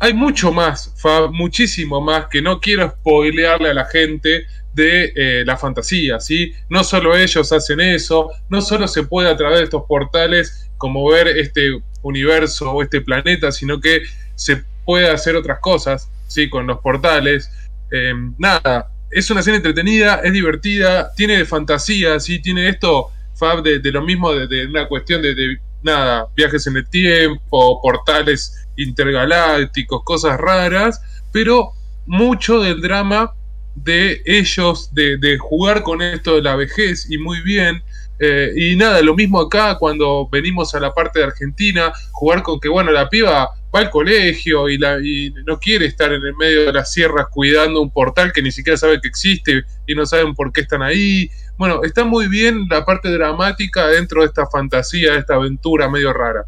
Hay 0.00 0.14
mucho 0.14 0.52
más, 0.52 0.94
muchísimo 1.32 2.00
más, 2.00 2.26
que 2.28 2.40
no 2.40 2.60
quiero 2.60 2.88
spoilearle 2.90 3.70
a 3.70 3.74
la 3.74 3.84
gente 3.84 4.46
de 4.72 5.12
eh, 5.16 5.44
la 5.44 5.56
fantasía, 5.56 6.20
¿sí? 6.20 6.52
No 6.68 6.84
solo 6.84 7.16
ellos 7.16 7.52
hacen 7.52 7.80
eso, 7.80 8.30
no 8.48 8.62
solo 8.62 8.86
se 8.86 9.02
puede 9.02 9.28
a 9.28 9.36
través 9.36 9.58
de 9.58 9.64
estos 9.64 9.84
portales 9.86 10.70
como 10.78 11.08
ver 11.10 11.28
este 11.28 11.70
universo 12.02 12.70
o 12.70 12.82
este 12.82 13.00
planeta, 13.00 13.50
sino 13.50 13.80
que 13.80 14.02
se 14.38 14.62
puede 14.84 15.10
hacer 15.10 15.36
otras 15.36 15.58
cosas, 15.58 16.08
¿sí? 16.28 16.48
Con 16.48 16.66
los 16.66 16.78
portales. 16.78 17.50
Eh, 17.90 18.14
nada, 18.38 18.90
es 19.10 19.30
una 19.30 19.42
serie 19.42 19.56
entretenida, 19.56 20.20
es 20.22 20.32
divertida, 20.32 21.12
tiene 21.14 21.44
fantasía, 21.44 22.18
¿sí? 22.20 22.40
Tiene 22.40 22.68
esto, 22.68 23.10
Fab, 23.34 23.62
de, 23.62 23.80
lo 23.92 24.02
mismo, 24.02 24.32
de, 24.32 24.66
una 24.66 24.86
cuestión 24.86 25.22
de, 25.22 25.58
nada, 25.82 26.26
viajes 26.36 26.66
en 26.66 26.76
el 26.76 26.88
tiempo, 26.88 27.80
portales 27.82 28.66
intergalácticos, 28.76 30.02
cosas 30.04 30.38
raras, 30.38 31.00
pero 31.32 31.72
mucho 32.06 32.60
del 32.60 32.80
drama 32.80 33.32
de 33.74 34.22
ellos, 34.24 34.94
de, 34.94 35.18
de, 35.18 35.38
jugar 35.38 35.82
con 35.82 36.00
esto 36.00 36.36
de 36.36 36.42
la 36.42 36.56
vejez 36.56 37.10
y 37.10 37.18
muy 37.18 37.40
bien. 37.42 37.82
Eh, 38.20 38.52
y 38.56 38.76
nada, 38.76 39.00
lo 39.02 39.14
mismo 39.14 39.40
acá 39.40 39.76
cuando 39.78 40.28
venimos 40.30 40.74
a 40.74 40.80
la 40.80 40.92
parte 40.92 41.20
de 41.20 41.26
Argentina, 41.26 41.92
jugar 42.10 42.42
con 42.42 42.58
que, 42.58 42.68
bueno, 42.68 42.90
la 42.90 43.08
piba 43.08 43.50
va 43.74 43.80
al 43.80 43.90
colegio 43.90 44.68
y, 44.68 44.78
la, 44.78 44.98
y 44.98 45.32
no 45.46 45.58
quiere 45.58 45.86
estar 45.86 46.12
en 46.12 46.22
el 46.24 46.34
medio 46.36 46.66
de 46.66 46.72
las 46.72 46.92
sierras 46.92 47.26
cuidando 47.30 47.80
un 47.80 47.90
portal 47.90 48.32
que 48.32 48.42
ni 48.42 48.50
siquiera 48.50 48.76
sabe 48.76 49.00
que 49.00 49.08
existe 49.08 49.62
y 49.86 49.94
no 49.94 50.06
saben 50.06 50.34
por 50.34 50.52
qué 50.52 50.62
están 50.62 50.82
ahí. 50.82 51.30
Bueno, 51.56 51.82
está 51.82 52.04
muy 52.04 52.28
bien 52.28 52.66
la 52.70 52.84
parte 52.84 53.10
dramática 53.10 53.88
dentro 53.88 54.22
de 54.22 54.28
esta 54.28 54.46
fantasía, 54.46 55.12
de 55.12 55.18
esta 55.18 55.34
aventura 55.34 55.88
medio 55.90 56.12
rara. 56.12 56.46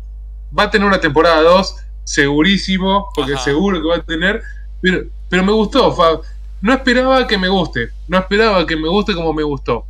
Va 0.56 0.64
a 0.64 0.70
tener 0.70 0.86
una 0.86 1.00
temporada 1.00 1.42
2, 1.42 1.76
segurísimo, 2.04 3.08
porque 3.14 3.36
seguro 3.36 3.80
que 3.80 3.88
va 3.88 3.96
a 3.96 4.02
tener, 4.02 4.42
pero, 4.80 5.04
pero 5.28 5.44
me 5.44 5.52
gustó, 5.52 6.22
No 6.62 6.72
esperaba 6.72 7.26
que 7.26 7.38
me 7.38 7.48
guste, 7.48 7.90
no 8.08 8.18
esperaba 8.18 8.66
que 8.66 8.76
me 8.76 8.88
guste 8.88 9.14
como 9.14 9.32
me 9.34 9.42
gustó. 9.42 9.84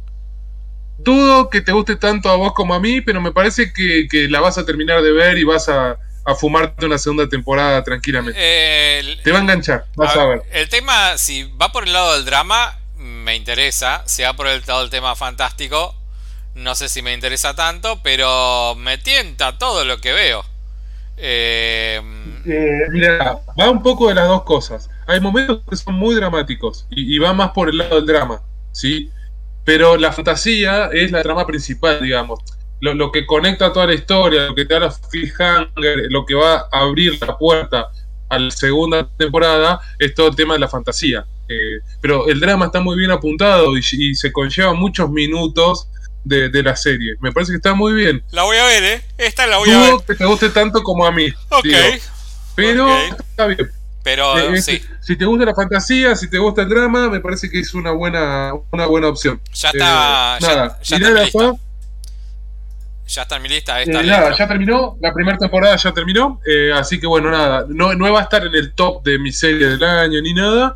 Dudo 0.98 1.48
que 1.48 1.62
te 1.62 1.72
guste 1.72 1.96
tanto 1.96 2.28
a 2.28 2.36
vos 2.36 2.52
como 2.52 2.74
a 2.74 2.80
mí, 2.80 3.00
pero 3.00 3.22
me 3.22 3.32
parece 3.32 3.72
que, 3.72 4.06
que 4.10 4.28
la 4.28 4.40
vas 4.40 4.58
a 4.58 4.66
terminar 4.66 5.00
de 5.00 5.12
ver 5.12 5.38
y 5.38 5.44
vas 5.44 5.66
a, 5.70 5.96
a 6.30 6.34
fumarte 6.34 6.86
una 6.86 6.98
segunda 6.98 7.28
temporada 7.28 7.82
tranquilamente. 7.82 9.20
Te 9.22 9.32
va 9.32 9.38
a 9.38 9.40
enganchar, 9.42 9.86
vas 9.96 10.16
a, 10.16 10.26
ver. 10.26 10.42
El 10.52 10.68
tema, 10.68 11.18
si 11.18 11.44
va 11.60 11.72
por 11.72 11.84
el 11.84 11.92
lado 11.92 12.14
del 12.14 12.24
drama, 12.24 12.78
me 12.96 13.36
interesa. 13.36 14.02
Si 14.06 14.22
va 14.22 14.34
por 14.34 14.46
el 14.46 14.62
lado 14.66 14.80
del 14.80 14.90
tema 14.90 15.14
fantástico, 15.16 15.94
no 16.54 16.74
sé 16.74 16.88
si 16.88 17.02
me 17.02 17.12
interesa 17.12 17.54
tanto, 17.54 18.00
pero 18.02 18.74
me 18.76 18.98
tienta 18.98 19.58
todo 19.58 19.84
lo 19.84 20.00
que 20.00 20.12
veo. 20.12 20.44
Eh, 21.16 22.00
eh, 22.46 22.80
mira, 22.90 23.40
va 23.58 23.70
un 23.70 23.82
poco 23.82 24.08
de 24.08 24.14
las 24.14 24.28
dos 24.28 24.42
cosas. 24.42 24.88
Hay 25.06 25.20
momentos 25.20 25.60
que 25.68 25.76
son 25.76 25.94
muy 25.94 26.14
dramáticos 26.14 26.86
y, 26.90 27.14
y 27.14 27.18
va 27.18 27.32
más 27.32 27.50
por 27.50 27.68
el 27.68 27.78
lado 27.78 27.96
del 27.96 28.06
drama, 28.06 28.42
¿sí? 28.72 29.10
Pero 29.64 29.96
la 29.96 30.12
fantasía 30.12 30.88
es 30.92 31.10
la 31.10 31.22
trama 31.22 31.46
principal, 31.46 32.00
digamos 32.00 32.40
lo, 32.80 33.12
que 33.12 33.26
conecta 33.26 33.72
toda 33.72 33.86
la 33.86 33.94
historia, 33.94 34.46
lo 34.46 34.54
que 34.54 34.64
te 34.64 34.74
da 34.74 34.80
la 34.80 34.94
cliffhanger, 35.10 36.06
lo 36.10 36.24
que 36.24 36.34
va 36.34 36.66
a 36.72 36.80
abrir 36.80 37.18
la 37.20 37.36
puerta 37.36 37.86
a 38.28 38.38
la 38.38 38.50
segunda 38.50 39.08
temporada, 39.16 39.80
es 39.98 40.14
todo 40.14 40.28
el 40.28 40.36
tema 40.36 40.54
de 40.54 40.60
la 40.60 40.68
fantasía. 40.68 41.24
Eh, 41.48 41.80
pero 42.00 42.28
el 42.28 42.38
drama 42.38 42.66
está 42.66 42.80
muy 42.80 42.96
bien 42.96 43.10
apuntado 43.10 43.76
y, 43.76 44.14
se 44.14 44.32
conlleva 44.32 44.72
muchos 44.72 45.10
minutos 45.10 45.88
de, 46.24 46.62
la 46.62 46.76
serie. 46.76 47.14
Me 47.20 47.32
parece 47.32 47.52
que 47.52 47.56
está 47.56 47.74
muy 47.74 47.92
bien. 47.92 48.22
La 48.30 48.44
voy 48.44 48.56
a 48.56 48.64
ver, 48.64 48.84
¿eh? 48.84 49.04
Esta 49.18 49.46
la 49.46 49.58
voy 49.58 49.70
a 49.70 49.80
ver. 49.80 49.94
que 50.06 50.14
te 50.14 50.24
guste 50.24 50.50
tanto 50.50 50.82
como 50.82 51.04
a 51.04 51.12
mí. 51.12 51.28
Ok. 51.48 51.66
Pero 52.54 52.88
está 52.96 53.46
bien. 53.46 53.70
Pero 54.02 54.38
eh, 54.38 54.62
sí. 54.62 54.80
Si 55.02 55.16
te 55.16 55.24
gusta 55.24 55.44
la 55.44 55.54
fantasía, 55.54 56.14
si 56.14 56.30
te 56.30 56.38
gusta 56.38 56.62
el 56.62 56.68
drama, 56.68 57.10
me 57.10 57.20
parece 57.20 57.50
que 57.50 57.58
es 57.58 57.74
una 57.74 57.90
buena, 57.90 58.52
una 58.70 58.86
buena 58.86 59.08
opción. 59.08 59.40
Ya 59.52 59.70
está. 59.70 60.38
nada, 60.40 60.78
ya, 60.82 60.96
está 60.96 61.54
ya 63.10 63.22
está 63.22 63.36
en 63.36 63.42
mi 63.42 63.48
lista. 63.48 63.82
Esta 63.82 64.00
eh, 64.00 64.04
nada, 64.04 64.36
ya 64.36 64.46
terminó. 64.46 64.96
La 65.00 65.12
primera 65.12 65.36
temporada 65.36 65.76
ya 65.76 65.92
terminó. 65.92 66.40
Eh, 66.46 66.72
así 66.72 67.00
que 67.00 67.06
bueno, 67.06 67.30
nada. 67.30 67.66
No, 67.68 67.94
no 67.94 68.12
va 68.12 68.20
a 68.20 68.22
estar 68.22 68.46
en 68.46 68.54
el 68.54 68.72
top 68.72 69.02
de 69.02 69.18
mi 69.18 69.32
serie 69.32 69.66
del 69.66 69.82
año 69.82 70.20
ni 70.22 70.32
nada. 70.32 70.74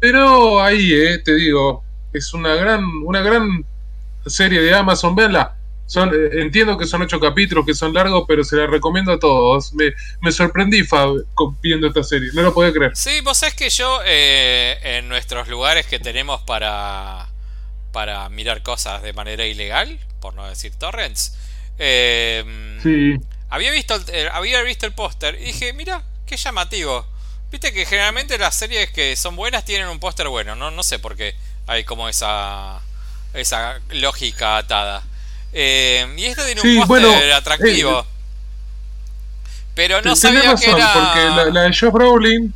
Pero 0.00 0.60
ahí, 0.60 0.92
eh, 0.92 1.18
te 1.24 1.34
digo, 1.34 1.84
es 2.12 2.34
una 2.34 2.54
gran, 2.54 2.84
una 3.04 3.20
gran 3.20 3.64
serie 4.26 4.60
de 4.60 4.74
Amazon. 4.74 5.14
Véanla. 5.14 5.52
Son, 5.86 6.10
eh, 6.12 6.40
entiendo 6.40 6.76
que 6.76 6.84
son 6.84 7.02
ocho 7.02 7.20
capítulos, 7.20 7.64
que 7.64 7.72
son 7.72 7.94
largos, 7.94 8.24
pero 8.26 8.42
se 8.42 8.56
la 8.56 8.66
recomiendo 8.66 9.12
a 9.12 9.20
todos. 9.20 9.72
Me, 9.72 9.92
me 10.20 10.32
sorprendí 10.32 10.82
Fab, 10.82 11.14
viendo 11.62 11.86
esta 11.86 12.02
serie, 12.02 12.30
no 12.34 12.42
lo 12.42 12.52
podía 12.52 12.72
creer. 12.72 12.96
Sí, 12.96 13.20
vos 13.20 13.38
sabés 13.38 13.54
que 13.54 13.70
yo, 13.70 14.00
en 14.04 15.08
nuestros 15.08 15.46
lugares 15.46 15.86
que 15.86 16.00
tenemos 16.00 16.42
para, 16.42 17.28
para 17.92 18.28
mirar 18.30 18.64
cosas 18.64 19.00
de 19.02 19.12
manera 19.12 19.46
ilegal, 19.46 20.00
por 20.20 20.34
no 20.34 20.48
decir 20.48 20.72
torrents, 20.76 21.38
eh, 21.78 22.78
sí. 22.82 23.16
había 23.48 23.70
visto 23.70 23.94
el, 24.12 24.28
había 24.28 24.62
visto 24.62 24.86
el 24.86 24.92
póster 24.92 25.36
y 25.40 25.46
dije, 25.46 25.72
mira, 25.72 26.02
qué 26.26 26.36
llamativo. 26.36 27.06
Viste 27.50 27.72
que 27.72 27.86
generalmente 27.86 28.38
las 28.38 28.54
series 28.54 28.90
que 28.90 29.14
son 29.16 29.36
buenas 29.36 29.64
tienen 29.64 29.88
un 29.88 30.00
póster 30.00 30.28
bueno, 30.28 30.56
no, 30.56 30.70
no 30.70 30.82
sé 30.82 30.98
por 30.98 31.16
qué 31.16 31.34
hay 31.66 31.84
como 31.84 32.08
esa, 32.08 32.80
esa 33.34 33.80
lógica 33.90 34.56
atada. 34.56 35.02
Eh, 35.52 36.06
y 36.16 36.24
este 36.24 36.44
tiene 36.44 36.60
un 36.60 36.86
póster 36.86 37.32
atractivo. 37.32 38.00
Eh, 38.00 38.04
pero 39.74 40.02
no 40.02 40.16
sabía 40.16 40.54
que 40.54 40.70
era... 40.70 40.92
Porque 40.92 41.20
la, 41.30 41.44
la 41.46 41.62
de 41.62 41.76
Joe 41.78 41.90
Brolin 41.90 42.52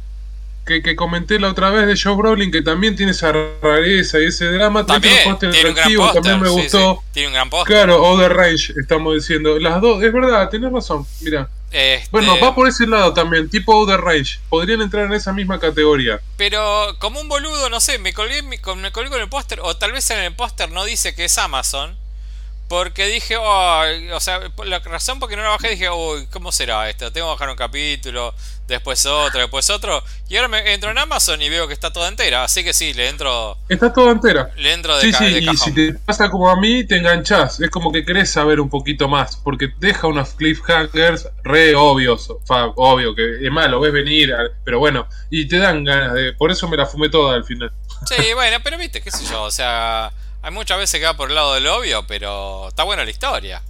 que, 0.65 0.97
comenté 0.97 1.41
la 1.41 1.49
otra 1.49 1.71
vez 1.71 1.87
de 1.87 1.99
Joe 2.01 2.17
Brolin, 2.17 2.51
que 2.51 2.63
también 2.63 2.95
tiene 2.95 3.13
esa 3.13 3.33
rareza 3.33 4.21
y 4.21 4.27
ese 4.27 4.47
drama, 4.47 4.87
también 4.87 5.15
tiene 5.39 5.69
un 5.69 5.75
gran 5.75 5.95
póster, 5.95 6.23
también 6.23 6.41
me 6.41 6.49
gustó. 6.49 7.03
Tiene 7.13 7.29
un 7.29 7.35
gran 7.35 7.51
Claro, 7.65 8.03
o 8.03 8.19
The 8.19 8.29
Range, 8.29 8.75
estamos 8.81 9.15
diciendo. 9.15 9.59
Las 9.59 9.81
dos, 9.81 10.03
es 10.03 10.13
verdad, 10.13 10.49
tienes 10.49 10.73
razón, 10.73 11.07
mira. 11.21 11.49
Este 11.73 12.09
bueno, 12.11 12.37
va 12.41 12.55
por 12.55 12.69
ese 12.69 12.87
lado 12.87 13.15
también, 13.15 13.49
tipo 13.49 13.73
Outer 13.73 14.01
Range. 14.01 14.39
Podrían 14.49 14.81
entrar 14.81 15.07
en 15.07 15.13
esa 15.13 15.33
misma 15.33 15.61
categoría. 15.61 16.21
Pero 16.37 16.97
como 16.99 17.21
un 17.21 17.29
boludo, 17.29 17.69
no 17.71 17.81
sé, 17.81 17.99
me 17.99 18.13
colgué, 18.13 18.43
me 18.43 18.61
colgué 18.61 18.91
con 18.91 19.21
el 19.21 19.29
póster, 19.29 19.61
o 19.63 19.77
tal 19.77 19.93
vez 19.93 20.11
en 20.11 20.19
el 20.19 20.35
póster 20.35 20.71
no 20.71 20.85
dice 20.85 21.15
que 21.15 21.25
es 21.25 21.39
Amazon. 21.39 21.97
Porque 22.71 23.09
dije, 23.09 23.37
o 23.37 24.21
sea, 24.21 24.39
la 24.65 24.79
razón 24.79 25.19
por 25.19 25.29
que 25.29 25.35
no 25.35 25.43
la 25.43 25.49
bajé 25.49 25.71
dije, 25.71 25.91
uy, 25.91 26.29
¿cómo 26.31 26.53
será 26.53 26.89
esto? 26.89 27.11
Tengo 27.11 27.27
que 27.27 27.33
bajar 27.33 27.49
un 27.49 27.57
capítulo, 27.57 28.33
después 28.71 29.05
otro, 29.05 29.41
después 29.41 29.69
otro. 29.69 30.03
Y 30.29 30.37
ahora 30.37 30.49
me 30.49 30.73
entro 30.73 30.91
en 30.91 30.99
Amazon 30.99 31.43
y 31.43 31.49
veo 31.51 31.69
que 31.69 31.75
está 31.75 31.93
toda 31.93 32.09
entera. 32.09 32.45
Así 32.45 32.65
que 32.65 32.73
sí, 32.73 32.95
le 32.95 33.09
entro. 33.09 33.59
Está 33.69 33.93
toda 33.93 34.13
entera. 34.13 34.51
Le 34.57 34.73
entro 34.73 34.97
de 34.97 35.03
Sí, 35.03 35.13
sí, 35.13 35.25
y 35.51 35.57
si 35.57 35.73
te 35.73 35.95
pasa 35.95 36.31
como 36.31 36.49
a 36.49 36.57
mí, 36.57 36.85
te 36.85 36.97
enganchas. 36.97 37.61
Es 37.61 37.69
como 37.71 37.93
que 37.93 38.05
querés 38.05 38.31
saber 38.31 38.61
un 38.61 38.71
poquito 38.71 39.09
más. 39.09 39.37
Porque 39.37 39.69
deja 39.79 40.07
unos 40.07 40.31
cliffhangers 40.31 41.29
re 41.45 41.75
obvios. 41.75 42.33
obvio, 42.49 43.15
que 43.15 43.45
es 43.45 43.53
malo, 43.53 43.81
ves 43.81 43.93
venir. 43.93 44.35
Pero 44.65 44.79
bueno, 44.79 45.07
y 45.29 45.47
te 45.47 45.59
dan 45.59 45.85
ganas 45.85 46.15
de. 46.15 46.33
Por 46.33 46.51
eso 46.51 46.69
me 46.69 46.77
la 46.77 46.87
fumé 46.87 47.11
toda 47.11 47.35
al 47.35 47.45
final. 47.45 47.71
Sí, 48.07 48.15
bueno, 48.35 48.59
pero 48.63 48.79
viste, 48.79 49.03
qué 49.03 49.11
sé 49.11 49.25
yo, 49.27 49.43
o 49.43 49.51
sea. 49.51 50.13
Hay 50.43 50.53
muchas 50.53 50.79
veces 50.79 50.99
que 50.99 51.05
va 51.05 51.15
por 51.19 51.29
el 51.29 51.35
lado 51.35 51.53
del 51.53 51.67
obvio, 51.67 52.07
pero 52.07 52.69
está 52.69 52.85
buena 52.85 53.05
la 53.05 53.11
historia. 53.11 53.63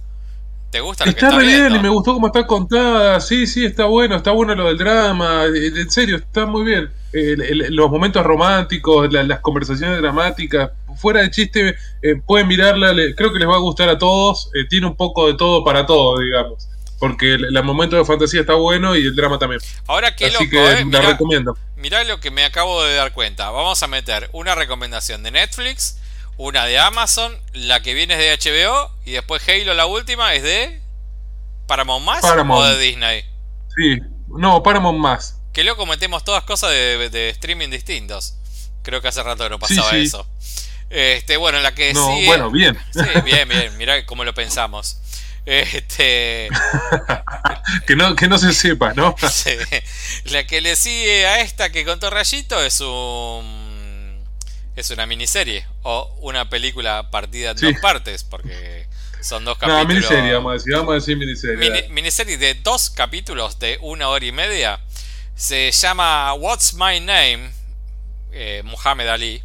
¿Te 0.71 0.79
gusta 0.79 1.03
lo 1.03 1.11
está 1.11 1.27
que 1.27 1.35
está 1.35 1.37
bien 1.41 1.75
y 1.75 1.79
me 1.79 1.89
gustó 1.89 2.13
cómo 2.13 2.27
está 2.27 2.47
contada. 2.47 3.19
Sí, 3.19 3.45
sí, 3.45 3.65
está 3.65 3.85
bueno, 3.85 4.15
está 4.15 4.31
bueno 4.31 4.55
lo 4.55 4.67
del 4.67 4.77
drama. 4.77 5.43
Eh, 5.45 5.67
en 5.75 5.91
serio, 5.91 6.15
está 6.15 6.45
muy 6.45 6.63
bien. 6.63 6.89
los 7.11 7.91
momentos 7.91 8.25
románticos, 8.25 9.11
las 9.11 9.41
conversaciones 9.41 10.01
dramáticas, 10.01 10.71
fuera 10.95 11.21
de 11.21 11.29
chiste, 11.29 11.75
eh, 12.01 12.21
pueden 12.25 12.47
mirarla. 12.47 12.93
creo 13.17 13.33
que 13.33 13.39
les 13.39 13.49
va 13.49 13.55
a 13.55 13.59
gustar 13.59 13.89
a 13.89 13.97
todos. 13.97 14.49
Eh, 14.53 14.65
tiene 14.69 14.87
un 14.87 14.95
poco 14.95 15.27
de 15.27 15.33
todo 15.33 15.65
para 15.65 15.85
todo, 15.85 16.19
digamos. 16.19 16.69
Porque 16.99 17.33
el, 17.33 17.63
momento 17.63 17.97
de 17.97 18.05
fantasía 18.05 18.41
está 18.41 18.53
bueno 18.53 18.95
y 18.95 19.05
el 19.05 19.15
drama 19.15 19.37
también. 19.37 19.59
Ahora 19.87 20.15
qué 20.15 20.27
Así 20.27 20.45
loco, 20.45 20.49
que 20.51 20.85
la 20.85 21.01
recomiendo. 21.01 21.57
Mirá 21.75 22.03
lo 22.05 22.21
que 22.21 22.31
me 22.31 22.45
acabo 22.45 22.81
de 22.83 22.93
dar 22.93 23.11
cuenta. 23.11 23.49
Vamos 23.49 23.83
a 23.83 23.87
meter 23.87 24.29
una 24.31 24.55
recomendación 24.55 25.21
de 25.23 25.31
Netflix 25.31 25.97
una 26.37 26.65
de 26.65 26.79
Amazon, 26.79 27.37
la 27.53 27.81
que 27.81 27.93
viene 27.93 28.13
es 28.15 28.41
de 28.41 28.51
HBO 28.51 28.91
y 29.05 29.11
después 29.11 29.47
Halo, 29.47 29.73
la 29.73 29.85
última, 29.85 30.33
es 30.33 30.43
de 30.43 30.81
Paramount 31.67 32.05
Más 32.05 32.23
o 32.23 32.63
de 32.63 32.77
Disney. 32.79 33.23
Sí, 33.75 33.99
no, 34.27 34.63
Paramount 34.63 34.99
Más. 34.99 35.37
Que 35.53 35.63
luego 35.63 35.85
metemos 35.85 36.23
todas 36.23 36.43
cosas 36.43 36.71
de, 36.71 37.29
streaming 37.29 37.69
distintos. 37.69 38.35
Creo 38.83 39.01
que 39.01 39.09
hace 39.09 39.21
rato 39.21 39.43
que 39.43 39.49
no 39.49 39.59
pasaba 39.59 39.91
eso. 39.91 40.27
Este, 40.89 41.37
bueno, 41.37 41.59
la 41.61 41.73
que 41.73 41.93
no, 41.93 42.07
Bueno, 42.25 42.49
bien. 42.49 42.77
Sí, 42.93 43.21
bien, 43.23 43.47
bien. 43.47 43.77
Mirá 43.77 44.05
cómo 44.05 44.23
lo 44.23 44.33
pensamos. 44.33 44.97
Este. 45.45 46.49
que, 47.87 47.95
no, 47.95 48.15
que 48.15 48.27
no 48.27 48.37
se 48.37 48.53
sepa, 48.53 48.93
¿no? 48.93 49.15
La 50.25 50.45
que 50.45 50.61
le 50.61 50.75
sigue 50.75 51.25
a 51.25 51.41
esta 51.41 51.71
que 51.71 51.83
contó 51.83 52.09
Rayito 52.09 52.63
es 52.63 52.79
un 52.81 53.60
es 54.81 54.89
una 54.89 55.05
miniserie 55.05 55.65
o 55.83 56.13
una 56.21 56.49
película 56.49 57.09
partida 57.09 57.51
en 57.51 57.57
dos 57.57 57.73
partes, 57.81 58.23
porque 58.23 58.87
son 59.21 59.45
dos 59.45 59.57
capítulos. 59.59 59.83
No, 59.83 59.87
miniserie, 59.87 60.33
vamos 60.33 60.51
a 60.51 60.53
decir, 60.53 60.73
vamos 60.73 60.91
a 60.91 60.95
decir 60.95 61.17
miniserie. 61.17 61.89
miniserie 61.89 62.37
de 62.37 62.55
dos 62.55 62.89
capítulos 62.89 63.59
de 63.59 63.77
una 63.81 64.09
hora 64.09 64.25
y 64.25 64.31
media. 64.31 64.79
Se 65.35 65.71
llama 65.71 66.33
What's 66.33 66.73
My 66.73 66.99
Name, 66.99 67.51
eh, 68.31 68.61
Muhammad 68.65 69.09
Ali, 69.09 69.41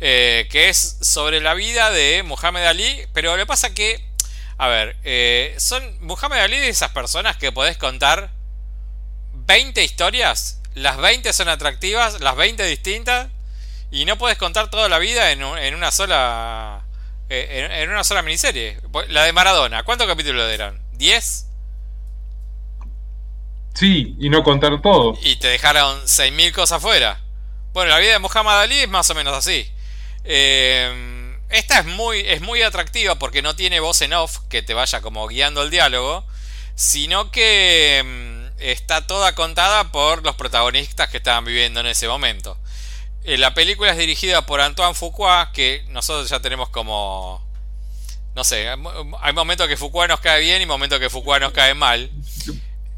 eh, 0.00 0.46
que 0.50 0.68
es 0.68 0.98
sobre 1.00 1.40
la 1.40 1.54
vida 1.54 1.90
de 1.90 2.22
Muhammad 2.22 2.66
Ali, 2.66 3.06
pero 3.12 3.36
le 3.36 3.46
pasa 3.46 3.74
que, 3.74 4.04
a 4.58 4.68
ver, 4.68 4.96
eh, 5.04 5.54
son 5.58 5.98
Muhammad 6.00 6.40
Ali 6.40 6.58
de 6.58 6.68
esas 6.68 6.90
personas 6.90 7.36
que 7.36 7.52
podés 7.52 7.76
contar 7.76 8.30
20 9.32 9.82
historias, 9.82 10.60
las 10.74 10.98
20 10.98 11.32
son 11.32 11.48
atractivas, 11.48 12.20
las 12.20 12.36
20 12.36 12.62
distintas, 12.64 13.28
y 13.90 14.04
no 14.04 14.18
puedes 14.18 14.38
contar 14.38 14.70
toda 14.70 14.88
la 14.88 14.98
vida 14.98 15.32
en, 15.32 15.42
una 15.42 15.90
sola. 15.90 16.84
Eh, 17.28 17.82
en, 17.82 17.90
una 17.90 18.04
sola 18.04 18.22
miniserie. 18.22 18.78
La 19.08 19.24
de 19.24 19.32
Maradona, 19.32 19.82
¿cuántos 19.82 20.06
capítulos 20.06 20.50
eran? 20.50 20.80
¿10? 20.94 21.44
Sí, 23.74 24.16
y 24.18 24.30
no 24.30 24.42
contar 24.42 24.80
todo. 24.80 25.18
Y 25.22 25.36
te 25.36 25.48
dejaron 25.48 26.00
6.000 26.02 26.52
cosas 26.52 26.80
fuera. 26.80 27.20
Bueno, 27.72 27.90
la 27.90 27.98
vida 27.98 28.12
de 28.12 28.18
Muhammad 28.18 28.60
Ali 28.62 28.80
es 28.80 28.88
más 28.88 29.10
o 29.10 29.14
menos 29.14 29.34
así. 29.34 29.70
Eh, 30.24 31.36
esta 31.50 31.80
es 31.80 31.84
muy, 31.84 32.20
es 32.20 32.40
muy 32.40 32.62
atractiva 32.62 33.16
porque 33.16 33.42
no 33.42 33.54
tiene 33.54 33.80
voz 33.80 34.00
en 34.00 34.14
off 34.14 34.38
que 34.48 34.62
te 34.62 34.74
vaya 34.74 35.00
como 35.00 35.28
guiando 35.28 35.62
el 35.62 35.70
diálogo, 35.70 36.26
sino 36.74 37.30
que 37.30 38.02
mm, 38.04 38.60
está 38.60 39.06
toda 39.06 39.34
contada 39.34 39.92
por 39.92 40.24
los 40.24 40.34
protagonistas 40.34 41.08
que 41.08 41.18
estaban 41.18 41.44
viviendo 41.44 41.80
en 41.80 41.86
ese 41.86 42.08
momento. 42.08 42.58
Eh, 43.26 43.38
la 43.38 43.54
película 43.54 43.90
es 43.90 43.98
dirigida 43.98 44.46
por 44.46 44.60
Antoine 44.60 44.94
Fuqua, 44.94 45.50
que 45.52 45.84
nosotros 45.88 46.30
ya 46.30 46.38
tenemos 46.38 46.68
como... 46.68 47.44
No 48.36 48.44
sé, 48.44 48.68
hay 49.20 49.32
momentos 49.32 49.66
que 49.66 49.76
Fuqua 49.76 50.06
nos 50.06 50.20
cae 50.20 50.42
bien 50.42 50.62
y 50.62 50.66
momentos 50.66 51.00
que 51.00 51.10
Fuqua 51.10 51.40
nos 51.40 51.50
cae 51.50 51.74
mal. 51.74 52.08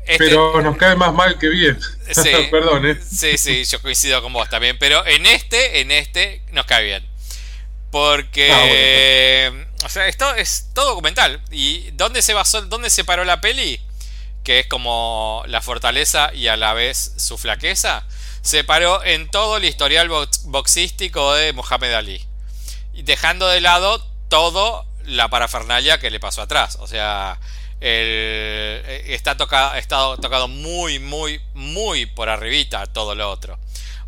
Este 0.04 0.18
pero 0.18 0.60
nos 0.60 0.76
cae 0.76 0.96
más 0.96 1.14
mal 1.14 1.38
que 1.38 1.48
bien. 1.48 1.78
Sí, 2.10 2.30
Perdón, 2.50 2.86
¿eh? 2.86 3.00
Sí, 3.00 3.38
sí, 3.38 3.64
yo 3.64 3.80
coincido 3.80 4.20
con 4.20 4.34
vos 4.34 4.50
también. 4.50 4.76
Pero 4.78 5.06
en 5.06 5.24
este, 5.24 5.80
en 5.80 5.90
este, 5.92 6.42
nos 6.52 6.66
cae 6.66 6.84
bien. 6.84 7.08
Porque... 7.90 8.52
Ah, 9.50 9.86
o 9.86 9.88
sea, 9.88 10.08
esto 10.08 10.34
es 10.34 10.68
todo 10.74 10.90
documental. 10.90 11.40
¿Y 11.50 11.90
dónde 11.92 12.20
se 12.20 12.34
basó, 12.34 12.60
dónde 12.62 12.90
se 12.90 13.04
paró 13.04 13.24
la 13.24 13.40
peli? 13.40 13.80
Que 14.44 14.60
es 14.60 14.66
como 14.66 15.42
la 15.46 15.62
fortaleza 15.62 16.34
y 16.34 16.48
a 16.48 16.58
la 16.58 16.74
vez 16.74 17.14
su 17.16 17.38
flaqueza 17.38 18.04
se 18.42 18.64
paró 18.64 19.04
en 19.04 19.30
todo 19.30 19.56
el 19.56 19.64
historial 19.64 20.08
boxístico 20.44 21.34
de 21.34 21.52
Mohamed 21.52 21.92
Ali. 21.92 22.24
Dejando 22.94 23.48
de 23.48 23.60
lado 23.60 24.04
todo 24.28 24.86
la 25.04 25.28
parafernalia 25.28 25.98
que 25.98 26.10
le 26.10 26.20
pasó 26.20 26.42
atrás. 26.42 26.76
O 26.80 26.86
sea, 26.86 27.38
eh, 27.80 29.04
está 29.08 29.36
tocado, 29.36 29.74
estado 29.74 30.16
tocado 30.18 30.48
muy, 30.48 30.98
muy, 30.98 31.40
muy 31.54 32.06
por 32.06 32.28
arribita 32.28 32.86
todo 32.86 33.14
lo 33.14 33.30
otro. 33.30 33.58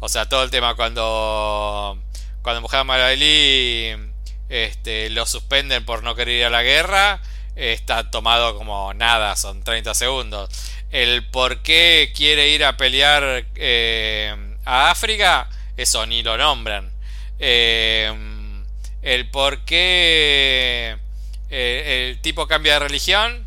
O 0.01 0.09
sea, 0.09 0.29
todo 0.29 0.43
el 0.43 0.51
tema 0.51 0.75
cuando, 0.75 1.99
cuando 2.43 2.63
Muhammad 2.63 3.03
Ali 3.03 3.95
este, 4.49 5.11
lo 5.11 5.27
suspenden 5.27 5.85
por 5.85 6.03
no 6.03 6.15
querer 6.15 6.39
ir 6.39 6.45
a 6.47 6.51
la 6.51 6.63
guerra, 6.63 7.21
está 7.55 8.11
tomado 8.11 8.57
como 8.57 8.95
nada, 8.95 9.37
son 9.37 9.63
30 9.63 9.95
segundos 9.95 10.49
el 10.91 11.25
por 11.27 11.63
qué 11.63 12.13
quiere 12.15 12.49
ir 12.49 12.65
a 12.65 12.77
pelear 12.77 13.47
eh, 13.55 14.35
a 14.65 14.91
África, 14.91 15.49
eso 15.77 16.05
ni 16.07 16.23
lo 16.23 16.37
nombran. 16.37 16.91
Eh, 17.39 18.13
el 19.03 19.31
por 19.31 19.61
qué 19.65 20.97
eh, 21.49 22.11
el 22.11 22.21
tipo 22.21 22.47
cambia 22.47 22.75
de 22.75 22.81
religión, 22.81 23.47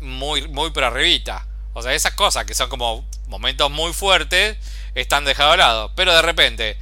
muy, 0.00 0.46
muy 0.48 0.70
por 0.70 0.84
arribita. 0.84 1.46
O 1.74 1.82
sea, 1.82 1.92
esas 1.92 2.14
cosas 2.14 2.44
que 2.44 2.54
son 2.54 2.70
como 2.70 3.04
momentos 3.26 3.70
muy 3.70 3.92
fuertes, 3.92 4.56
están 4.94 5.24
dejados 5.24 5.54
a 5.54 5.56
lado. 5.58 5.92
Pero 5.94 6.14
de 6.14 6.22
repente 6.22 6.78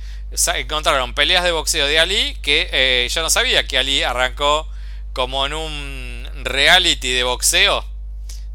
encontraron 0.54 1.14
peleas 1.14 1.44
de 1.44 1.52
boxeo 1.52 1.86
de 1.86 1.98
Ali 1.98 2.36
que 2.42 3.08
yo 3.10 3.22
no 3.22 3.30
sabía 3.30 3.66
que 3.66 3.78
Ali 3.78 4.02
arrancó 4.02 4.68
como 5.12 5.46
en 5.46 5.54
un 5.54 6.28
reality 6.44 7.12
de 7.12 7.24
boxeo 7.24 7.84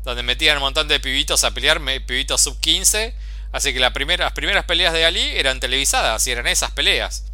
donde 0.03 0.23
metían 0.23 0.57
un 0.57 0.63
montón 0.63 0.87
de 0.87 0.99
pibitos 0.99 1.43
a 1.43 1.51
pelear, 1.51 1.81
pibitos 2.05 2.41
sub 2.41 2.59
15. 2.59 3.13
Así 3.51 3.73
que 3.73 3.79
las 3.79 3.93
primeras 3.93 4.65
peleas 4.65 4.93
de 4.93 5.05
Ali 5.05 5.21
eran 5.21 5.59
televisadas 5.59 6.25
y 6.27 6.31
eran 6.31 6.47
esas 6.47 6.71
peleas. 6.71 7.25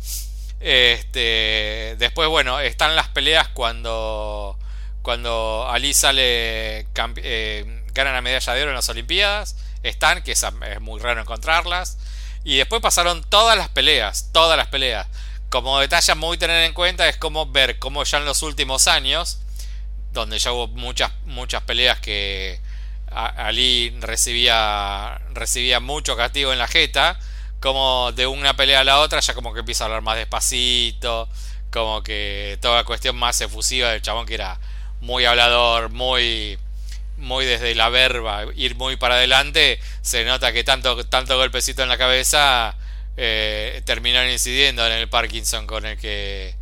Este, 0.59 1.95
después, 1.99 2.29
bueno, 2.29 2.59
están 2.59 2.95
las 2.95 3.09
peleas 3.09 3.49
cuando, 3.49 4.57
cuando 5.01 5.67
Ali 5.69 5.93
sale, 5.93 6.87
eh, 7.17 7.83
gana 7.93 8.13
la 8.13 8.21
medalla 8.21 8.53
de 8.53 8.61
oro 8.61 8.71
en 8.71 8.75
las 8.75 8.89
Olimpiadas. 8.89 9.55
Están, 9.83 10.23
que 10.23 10.31
es, 10.31 10.45
muy 10.79 10.99
raro 10.99 11.21
encontrarlas. 11.21 11.97
Y 12.43 12.57
después 12.57 12.81
pasaron 12.81 13.23
todas 13.23 13.57
las 13.57 13.69
peleas, 13.69 14.29
todas 14.31 14.57
las 14.57 14.67
peleas. 14.67 15.07
Como 15.49 15.79
detalle 15.79 16.15
muy 16.15 16.37
tener 16.37 16.63
en 16.63 16.73
cuenta 16.73 17.07
es 17.07 17.17
como 17.17 17.45
ver 17.47 17.77
cómo 17.77 18.03
ya 18.03 18.17
en 18.17 18.25
los 18.25 18.41
últimos 18.41 18.87
años 18.87 19.39
donde 20.21 20.39
ya 20.39 20.51
hubo 20.51 20.67
muchas, 20.67 21.11
muchas 21.25 21.61
peleas 21.63 21.99
que, 21.99 22.59
Ali 23.11 23.95
recibía, 24.01 25.21
recibía 25.33 25.79
mucho 25.79 26.17
castigo 26.17 26.51
en 26.51 26.59
la 26.59 26.67
jeta, 26.67 27.19
como 27.59 28.11
de 28.11 28.27
una 28.27 28.55
pelea 28.55 28.81
a 28.81 28.83
la 28.83 28.99
otra 28.99 29.19
ya 29.19 29.33
como 29.33 29.53
que 29.53 29.59
empieza 29.61 29.83
a 29.83 29.87
hablar 29.87 30.01
más 30.01 30.17
despacito, 30.17 31.29
como 31.71 32.03
que 32.03 32.57
toda 32.61 32.77
la 32.77 32.83
cuestión 32.83 33.15
más 33.15 33.39
efusiva 33.41 33.91
del 33.91 34.01
chabón 34.01 34.25
que 34.25 34.35
era 34.35 34.59
muy 35.01 35.25
hablador, 35.25 35.89
muy 35.91 36.57
muy 37.17 37.45
desde 37.45 37.75
la 37.75 37.89
verba, 37.89 38.45
ir 38.55 38.75
muy 38.75 38.97
para 38.97 39.15
adelante, 39.15 39.79
se 40.01 40.25
nota 40.25 40.51
que 40.51 40.63
tanto, 40.65 41.05
tanto 41.05 41.37
golpecito 41.37 41.81
en 41.83 41.89
la 41.89 41.97
cabeza 41.97 42.75
eh, 43.15 43.81
terminaron 43.85 44.29
incidiendo 44.29 44.85
en 44.85 44.91
el 44.93 45.07
Parkinson 45.07 45.65
con 45.65 45.85
el 45.85 45.97
que, 45.97 46.55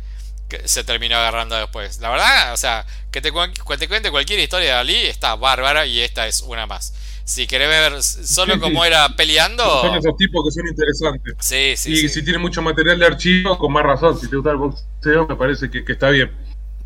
se 0.64 0.84
terminó 0.84 1.16
agarrando 1.16 1.56
después. 1.56 1.98
La 2.00 2.10
verdad, 2.10 2.52
o 2.52 2.56
sea, 2.56 2.86
que 3.10 3.20
te, 3.20 3.30
te 3.30 3.88
cuente 3.88 4.10
cualquier 4.10 4.38
historia 4.40 4.66
de 4.66 4.78
Ali 4.78 4.96
está 5.06 5.34
bárbara 5.36 5.86
y 5.86 6.00
esta 6.00 6.26
es 6.26 6.42
una 6.42 6.66
más. 6.66 6.94
Si 7.24 7.46
querés 7.46 7.68
ver 7.68 8.02
solo 8.02 8.60
cómo 8.60 8.84
era 8.84 9.08
peleando. 9.16 9.64
Son 9.80 9.96
esos 9.96 10.16
tipos 10.16 10.44
que 10.44 10.50
son 10.50 10.68
interesantes. 10.68 11.34
Sí, 11.40 11.74
sí. 11.76 11.92
Y 11.92 12.08
si 12.08 12.22
tiene 12.22 12.38
mucho 12.38 12.60
material 12.60 12.98
de 12.98 13.06
archivo, 13.06 13.56
con 13.56 13.72
más 13.72 13.82
razón. 13.82 14.20
Si 14.20 14.28
te 14.28 14.36
gusta 14.36 14.50
el 14.50 14.58
boxeo, 14.58 15.26
me 15.26 15.36
parece 15.36 15.70
que, 15.70 15.84
que 15.84 15.92
está 15.92 16.10
bien. 16.10 16.30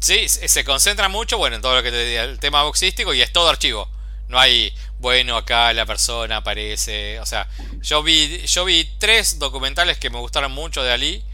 Sí, 0.01 0.29
se 0.29 0.65
concentra 0.65 1.09
mucho, 1.09 1.39
bueno, 1.39 1.57
en 1.57 1.63
todo 1.63 1.75
lo 1.75 1.83
que 1.83 1.91
te 1.91 2.05
diga, 2.05 2.23
el 2.23 2.39
tema 2.39 2.63
boxístico 2.63 3.13
y 3.15 3.21
es 3.21 3.33
todo 3.33 3.49
archivo. 3.49 3.89
No 4.29 4.39
hay, 4.39 4.73
bueno, 4.99 5.37
acá 5.37 5.73
la 5.73 5.87
persona 5.87 6.37
aparece. 6.37 7.19
O 7.19 7.27
sea, 7.27 7.49
yo 7.81 8.03
vi, 8.03 8.39
yo 8.47 8.65
vi 8.65 8.89
tres 8.99 9.39
documentales 9.41 9.99
que 9.99 10.11
me 10.11 10.19
gustaron 10.19 10.53
mucho 10.53 10.85
de 10.85 10.93
Ali. 10.93 11.25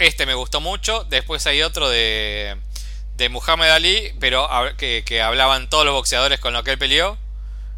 Este 0.00 0.24
me 0.24 0.32
gustó 0.32 0.62
mucho. 0.62 1.04
Después 1.10 1.46
hay 1.46 1.60
otro 1.60 1.90
de, 1.90 2.56
de 3.18 3.28
Muhammad 3.28 3.70
Ali, 3.70 4.14
pero 4.18 4.48
que, 4.78 5.22
hablaban 5.22 5.68
todos 5.68 5.84
los 5.84 5.92
boxeadores 5.92 6.40
con 6.40 6.54
los 6.54 6.62
que 6.64 6.70
él 6.70 6.78
peleó. 6.78 7.18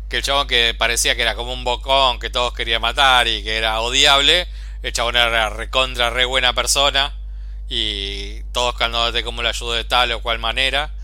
Que 0.09 0.19
el 0.19 0.23
chabón 0.23 0.47
que 0.47 0.73
parecía 0.73 1.17
que 1.17 1.23
era 1.23 1.35
como 1.35 1.53
un 1.53 1.65
bocón, 1.65 2.21
que 2.21 2.31
todos 2.31 2.55
querían 2.55 2.81
matar 2.81 3.27
y 3.27 3.43
que 3.43 3.57
era 3.57 3.81
odiable. 3.81 4.47
El 4.85 4.93
chabón 4.93 5.17
era 5.17 5.51
recontra, 5.51 6.11
re 6.11 6.25
buena 6.25 6.53
persona 6.53 7.13
y 7.69 8.45
todos 8.53 8.77
contándote 8.77 9.25
cómo 9.25 9.43
le 9.43 9.49
ayudó 9.49 9.73
de 9.73 9.83
tal 9.83 10.13
o 10.13 10.23
cual 10.23 10.39
manera. 10.39 10.95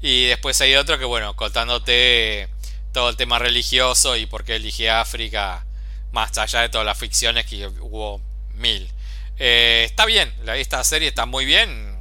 Y 0.00 0.24
después 0.24 0.60
hay 0.60 0.74
otro 0.74 0.98
que, 0.98 1.04
bueno, 1.04 1.36
contándote 1.36 2.48
todo 2.92 3.10
el 3.10 3.16
tema 3.16 3.38
religioso 3.38 4.16
y 4.16 4.26
por 4.26 4.42
qué 4.42 4.56
elige 4.56 4.90
África, 4.90 5.64
más 6.10 6.36
allá 6.36 6.62
de 6.62 6.68
todas 6.68 6.84
las 6.84 6.98
ficciones 6.98 7.46
que 7.46 7.68
hubo 7.68 8.20
mil. 8.54 8.90
Eh, 9.38 9.82
está 9.86 10.06
bien, 10.06 10.32
esta 10.54 10.82
serie 10.84 11.08
está 11.08 11.26
muy 11.26 11.44
bien, 11.44 11.98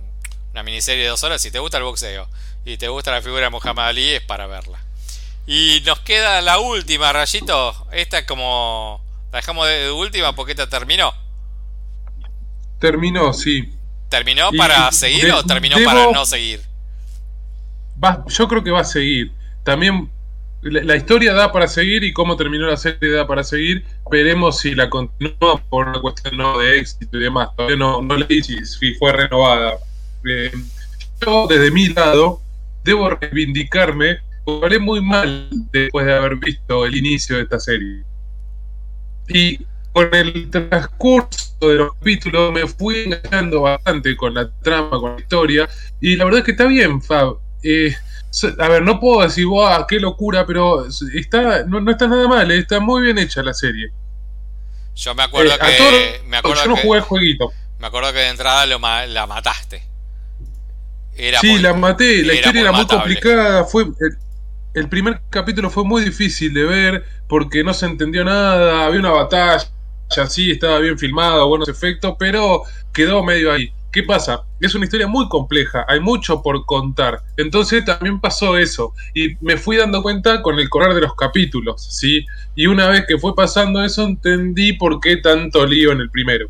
una 0.52 0.64
miniserie 0.64 1.04
de 1.04 1.10
dos 1.10 1.24
horas, 1.24 1.42
si 1.42 1.52
te 1.52 1.60
gusta 1.60 1.78
el 1.78 1.84
boxeo 1.84 2.28
y 2.66 2.78
te 2.78 2.88
gusta 2.88 3.12
la 3.12 3.22
figura 3.22 3.44
de 3.44 3.50
Muhammad 3.50 3.88
Ali 3.88 4.12
es 4.12 4.22
para 4.22 4.48
verla. 4.48 4.80
Y 5.46 5.82
nos 5.86 6.00
queda 6.00 6.42
la 6.42 6.60
última, 6.60 7.12
Rayito, 7.12 7.88
esta 7.92 8.20
es 8.20 8.26
como... 8.26 9.02
La 9.32 9.40
dejamos 9.40 9.68
de, 9.68 9.92
última 9.92 10.34
porque 10.36 10.52
esta 10.52 10.70
terminó. 10.70 11.12
Terminó, 12.80 13.34
sí. 13.34 13.74
¿Terminó 14.10 14.52
para 14.52 14.92
seguir 14.92 15.32
o 15.32 15.44
terminó 15.44 15.76
para 15.84 16.12
no 16.12 16.26
seguir? 16.26 16.62
yo 18.28 18.48
creo 18.48 18.64
que 18.64 18.70
va 18.70 18.82
a 18.82 18.86
seguir. 18.86 19.32
También 19.64 20.12
la, 20.64 20.96
historia 20.96 21.34
da 21.34 21.52
para 21.52 21.68
seguir 21.68 22.04
y 22.04 22.14
cómo 22.14 22.36
terminó 22.38 22.68
la 22.68 22.78
serie 22.78 23.12
da 23.12 23.28
para 23.28 23.44
seguir. 23.44 23.84
Veremos 24.10 24.60
si 24.60 24.76
la 24.76 24.90
continúa 24.90 25.62
por 25.70 25.88
una 25.88 26.00
cuestión 26.00 26.38
no 26.38 26.58
de 26.60 26.80
éxito 26.80 27.18
y 27.18 27.24
demás. 27.24 27.50
Todavía 27.56 27.78
no, 27.78 28.02
no 28.02 28.18
leí 28.18 28.42
si, 28.42 28.94
fue 28.96 29.12
renovada. 29.12 29.78
Yo, 31.22 31.48
desde 31.48 31.72
mi 31.72 31.90
lado, 31.90 32.42
debo 32.84 33.10
reivindicarme 33.10 34.18
porque 34.46 34.66
hablé 34.66 34.80
muy 34.80 35.02
mal 35.02 35.48
después 35.72 36.06
de 36.06 36.14
haber 36.14 36.36
visto 36.38 36.86
el 36.86 36.96
inicio 36.96 37.38
de 37.38 37.44
esta 37.44 37.60
serie. 37.60 38.04
Y 39.30 39.60
con 39.94 40.14
el 40.14 40.50
transcurso 40.50 41.56
de 41.62 41.76
los 41.76 41.94
capítulos 41.94 42.52
me 42.52 42.68
fui 42.68 43.04
engañando 43.04 43.62
bastante 43.62 44.16
con 44.16 44.34
la 44.34 44.50
trama, 44.62 45.00
con 45.00 45.16
la 45.16 45.22
historia, 45.22 45.70
y 46.02 46.16
la 46.16 46.26
verdad 46.26 46.40
es 46.40 46.46
que 46.46 46.52
está 46.52 46.66
bien, 46.66 47.02
Fab. 47.02 47.38
Eh, 47.64 47.96
a 48.60 48.68
ver, 48.68 48.82
no 48.82 49.00
puedo 49.00 49.22
decir, 49.22 49.46
wow, 49.46 49.86
qué 49.88 50.00
locura, 50.00 50.46
pero 50.46 50.88
está, 51.14 51.64
no, 51.66 51.90
está 51.90 52.08
nada 52.08 52.28
mal, 52.28 52.50
eh, 52.52 52.60
está 52.60 52.80
muy 52.80 53.04
bien 53.04 53.18
hecha 53.18 53.44
la 53.44 53.54
serie. 53.54 53.92
Yo 54.96 55.14
me 55.16 55.24
acuerdo 55.24 55.52
eh, 55.54 56.20
que. 56.22 56.28
me 56.28 56.38
acuerdo 56.38 56.64
yo 56.64 56.70
no 56.70 56.78
jugué 56.78 57.00
el 57.00 57.04
jueguito. 57.04 57.54
Me 57.80 57.88
acuerdo 57.88 58.12
que 58.14 58.20
de 58.20 58.30
entrada 58.30 58.66
lo, 58.66 58.80
la 58.80 59.28
mataste. 59.28 59.84
sí, 61.42 61.60
la 61.60 61.74
maté, 61.74 62.24
la 62.24 62.34
historia 62.34 62.62
era 62.62 62.72
muy 62.72 62.88
complicada, 62.88 63.66
fue. 63.66 63.86
el 64.74 64.90
primer 64.90 65.22
capítulo 65.30 65.70
fue 65.70 65.84
muy 65.84 66.04
difícil 66.04 66.54
de 66.54 66.64
ver 66.64 67.06
porque 67.28 67.64
no 67.64 67.74
se 67.74 67.86
entendió 67.86 68.24
nada, 68.24 68.86
había 68.86 69.00
una 69.00 69.12
batalla, 69.12 69.70
sí, 70.28 70.52
estaba 70.52 70.80
bien 70.80 70.98
filmado, 70.98 71.48
buenos 71.48 71.70
efectos, 71.70 72.16
pero 72.18 72.64
quedó 72.94 73.24
medio 73.24 73.52
ahí. 73.52 73.74
¿Qué 73.94 74.02
pasa? 74.02 74.44
Es 74.60 74.74
una 74.74 74.86
historia 74.86 75.06
muy 75.06 75.30
compleja, 75.30 75.86
hay 75.88 76.00
mucho 76.00 76.42
por 76.42 76.66
contar. 76.66 77.22
Entonces 77.38 77.86
también 77.86 78.20
pasó 78.20 78.58
eso. 78.58 78.92
Y 79.14 79.36
me 79.40 79.56
fui 79.56 79.78
dando 79.78 80.02
cuenta 80.02 80.42
con 80.42 80.60
el 80.60 80.68
correr 80.68 80.96
de 80.96 81.02
los 81.02 81.16
capítulos, 81.16 81.88
¿sí? 81.92 82.26
Y 82.56 82.66
una 82.66 82.90
vez 82.90 83.06
que 83.08 83.20
fue 83.20 83.36
pasando 83.36 83.84
eso, 83.84 84.04
entendí 84.04 84.74
por 84.74 85.00
qué 85.00 85.18
tanto 85.18 85.64
lío 85.68 85.92
en 85.92 86.02
el 86.02 86.10
primero. 86.10 86.50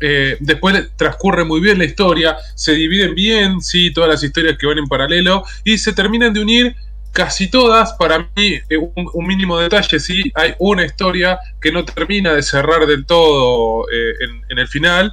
Eh, 0.00 0.38
después 0.40 0.90
transcurre 0.96 1.44
muy 1.44 1.60
bien 1.60 1.76
la 1.76 1.84
historia, 1.84 2.38
se 2.54 2.72
dividen 2.72 3.14
bien, 3.14 3.60
sí, 3.60 3.92
todas 3.92 4.08
las 4.08 4.22
historias 4.22 4.56
que 4.56 4.66
van 4.66 4.78
en 4.78 4.86
paralelo, 4.86 5.44
y 5.64 5.76
se 5.76 5.92
terminan 5.92 6.32
de 6.32 6.40
unir 6.40 6.76
casi 7.12 7.50
todas, 7.50 7.92
para 7.94 8.30
mí, 8.36 8.60
eh, 8.68 8.78
un, 8.78 9.26
mínimo 9.26 9.58
detalle, 9.58 9.98
sí, 9.98 10.30
hay 10.34 10.54
una 10.58 10.84
historia 10.84 11.38
que 11.60 11.72
no 11.72 11.84
termina 11.84 12.32
de 12.32 12.42
cerrar 12.42 12.86
del 12.86 13.04
todo 13.04 13.86
eh, 13.90 14.14
en, 14.48 14.58
el 14.58 14.68
final. 14.68 15.12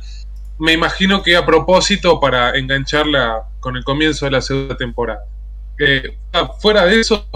Me 0.57 0.73
imagino 0.73 1.21
que 1.21 1.35
a 1.35 1.45
propósito 1.45 2.19
para 2.19 2.57
engancharla 2.57 3.43
con 3.59 3.75
el 3.75 3.83
comienzo 3.83 4.25
de 4.25 4.31
la 4.31 4.41
segunda 4.41 4.77
temporada. 4.77 5.21
Eh, 5.79 6.17
fuera 6.61 6.85
de 6.85 7.01
eso, 7.01 7.27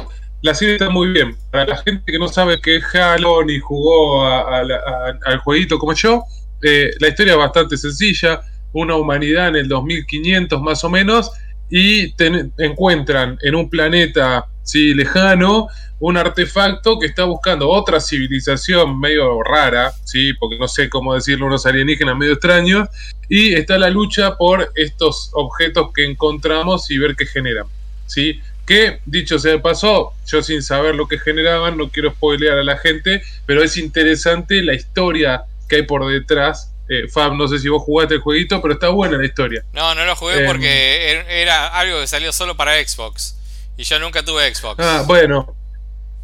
la 0.42 0.54
serie 0.54 0.76
está 0.76 0.90
muy 0.90 1.10
bien. 1.10 1.36
Para 1.52 1.66
la 1.66 1.78
gente 1.78 2.12
que 2.12 2.20
no 2.20 2.28
sabe 2.28 2.62
qué 2.62 2.78
es 2.78 2.96
Halo 2.96 3.44
ni 3.44 3.60
jugó 3.60 4.26
al 4.26 5.38
jueguito 5.44 5.78
como 5.78 5.94
yo, 5.94 6.24
la 6.62 7.08
historia 7.08 7.34
es 7.34 7.40
bastante 7.40 7.78
sencilla. 7.78 8.42
Una 8.72 8.96
humanidad 8.96 9.50
en 9.50 9.56
el 9.56 9.68
2500 9.68 10.62
más 10.62 10.84
o 10.84 10.90
menos 10.90 11.32
y 11.70 12.14
encuentran 12.58 13.38
en 13.42 13.56
un 13.56 13.70
planeta 13.70 14.48
¿sí? 14.70 14.94
lejano 14.94 15.68
un 16.00 16.16
artefacto 16.16 17.00
que 17.00 17.08
está 17.08 17.24
buscando 17.26 17.70
otra 17.70 18.00
civilización 18.00 19.00
medio 19.00 19.42
rara, 19.44 19.92
¿sí? 20.06 20.34
porque 20.34 20.58
no 20.58 20.68
sé 20.68 20.90
cómo 20.90 21.14
decirlo, 21.14 21.48
unos 21.48 21.66
alienígenas 21.66 22.16
medio 22.16 22.34
extraños, 22.34 22.88
y 23.28 23.54
está 23.54 23.78
la 23.78 23.90
lucha 23.90 24.38
por 24.38 24.72
estos 24.76 25.32
objetos 25.34 25.90
que 25.94 26.06
encontramos 26.06 26.90
y 26.92 26.98
ver 27.00 27.16
qué 27.16 27.26
generan. 27.26 27.66
¿sí? 28.06 28.42
Que, 28.66 29.00
dicho 29.06 29.40
sea 29.40 29.54
de 29.54 29.60
paso, 29.60 30.14
yo 30.28 30.42
sin 30.42 30.62
saber 30.62 30.96
lo 30.96 31.08
que 31.08 31.20
generaban, 31.20 31.78
no 31.78 31.90
quiero 31.90 32.12
spoilear 32.12 32.60
a 32.60 32.64
la 32.64 32.78
gente, 32.78 33.24
pero 33.46 33.64
es 33.64 33.76
interesante 33.76 34.62
la 34.62 34.76
historia 34.76 35.44
que 35.68 35.78
hay 35.78 35.84
por 35.84 36.08
detrás 36.08 36.72
eh, 36.92 37.08
Fab, 37.08 37.34
no 37.34 37.48
sé 37.48 37.60
si 37.60 37.70
vos 37.70 37.84
jugaste 37.84 38.16
el 38.16 38.22
jueguito, 38.22 38.60
pero 38.64 38.74
está 38.74 38.90
buena 38.90 39.18
la 39.18 39.26
historia. 39.26 39.64
No, 39.74 39.94
no 39.94 40.06
lo 40.06 40.16
jugué 40.16 40.44
porque 40.48 41.12
em, 41.12 41.20
er, 41.20 41.26
era 41.30 41.68
algo 41.68 42.00
que 42.00 42.08
salió 42.08 42.34
solo 42.34 42.58
para 42.58 42.84
Xbox. 42.84 43.39
Y 43.80 43.86
yo 43.86 43.98
nunca 43.98 44.22
tuve 44.24 44.54
Xbox. 44.54 44.84
Ah, 44.84 45.06
bueno. 45.08 45.56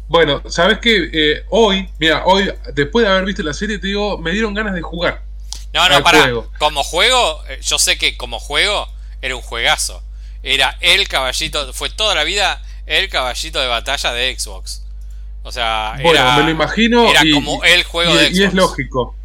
Bueno, 0.08 0.42
sabes 0.46 0.78
que 0.78 1.08
eh, 1.10 1.46
hoy, 1.48 1.88
mira, 1.98 2.22
hoy, 2.26 2.52
después 2.74 3.06
de 3.06 3.10
haber 3.10 3.24
visto 3.24 3.42
la 3.42 3.54
serie, 3.54 3.78
te 3.78 3.86
digo, 3.86 4.18
me 4.18 4.30
dieron 4.32 4.52
ganas 4.52 4.74
de 4.74 4.82
jugar. 4.82 5.22
No, 5.72 5.88
no, 5.88 6.02
para. 6.02 6.30
Como 6.58 6.84
juego, 6.84 7.42
eh, 7.48 7.58
yo 7.62 7.78
sé 7.78 7.96
que 7.96 8.18
como 8.18 8.38
juego 8.38 8.86
era 9.22 9.34
un 9.34 9.40
juegazo. 9.40 10.02
Era 10.42 10.76
el 10.82 11.08
caballito, 11.08 11.72
fue 11.72 11.88
toda 11.88 12.14
la 12.14 12.24
vida 12.24 12.62
el 12.84 13.08
caballito 13.08 13.58
de 13.58 13.68
batalla 13.68 14.12
de 14.12 14.38
Xbox. 14.38 14.84
O 15.42 15.50
sea, 15.50 15.98
bueno, 16.02 16.36
me 16.36 16.42
lo 16.42 16.50
imagino. 16.50 17.08
Era 17.08 17.22
como 17.32 17.64
el 17.64 17.84
juego 17.84 18.14
de 18.14 18.26
Xbox. 18.26 18.38
Y 18.38 18.42
es 18.44 18.52
lógico. 18.52 19.16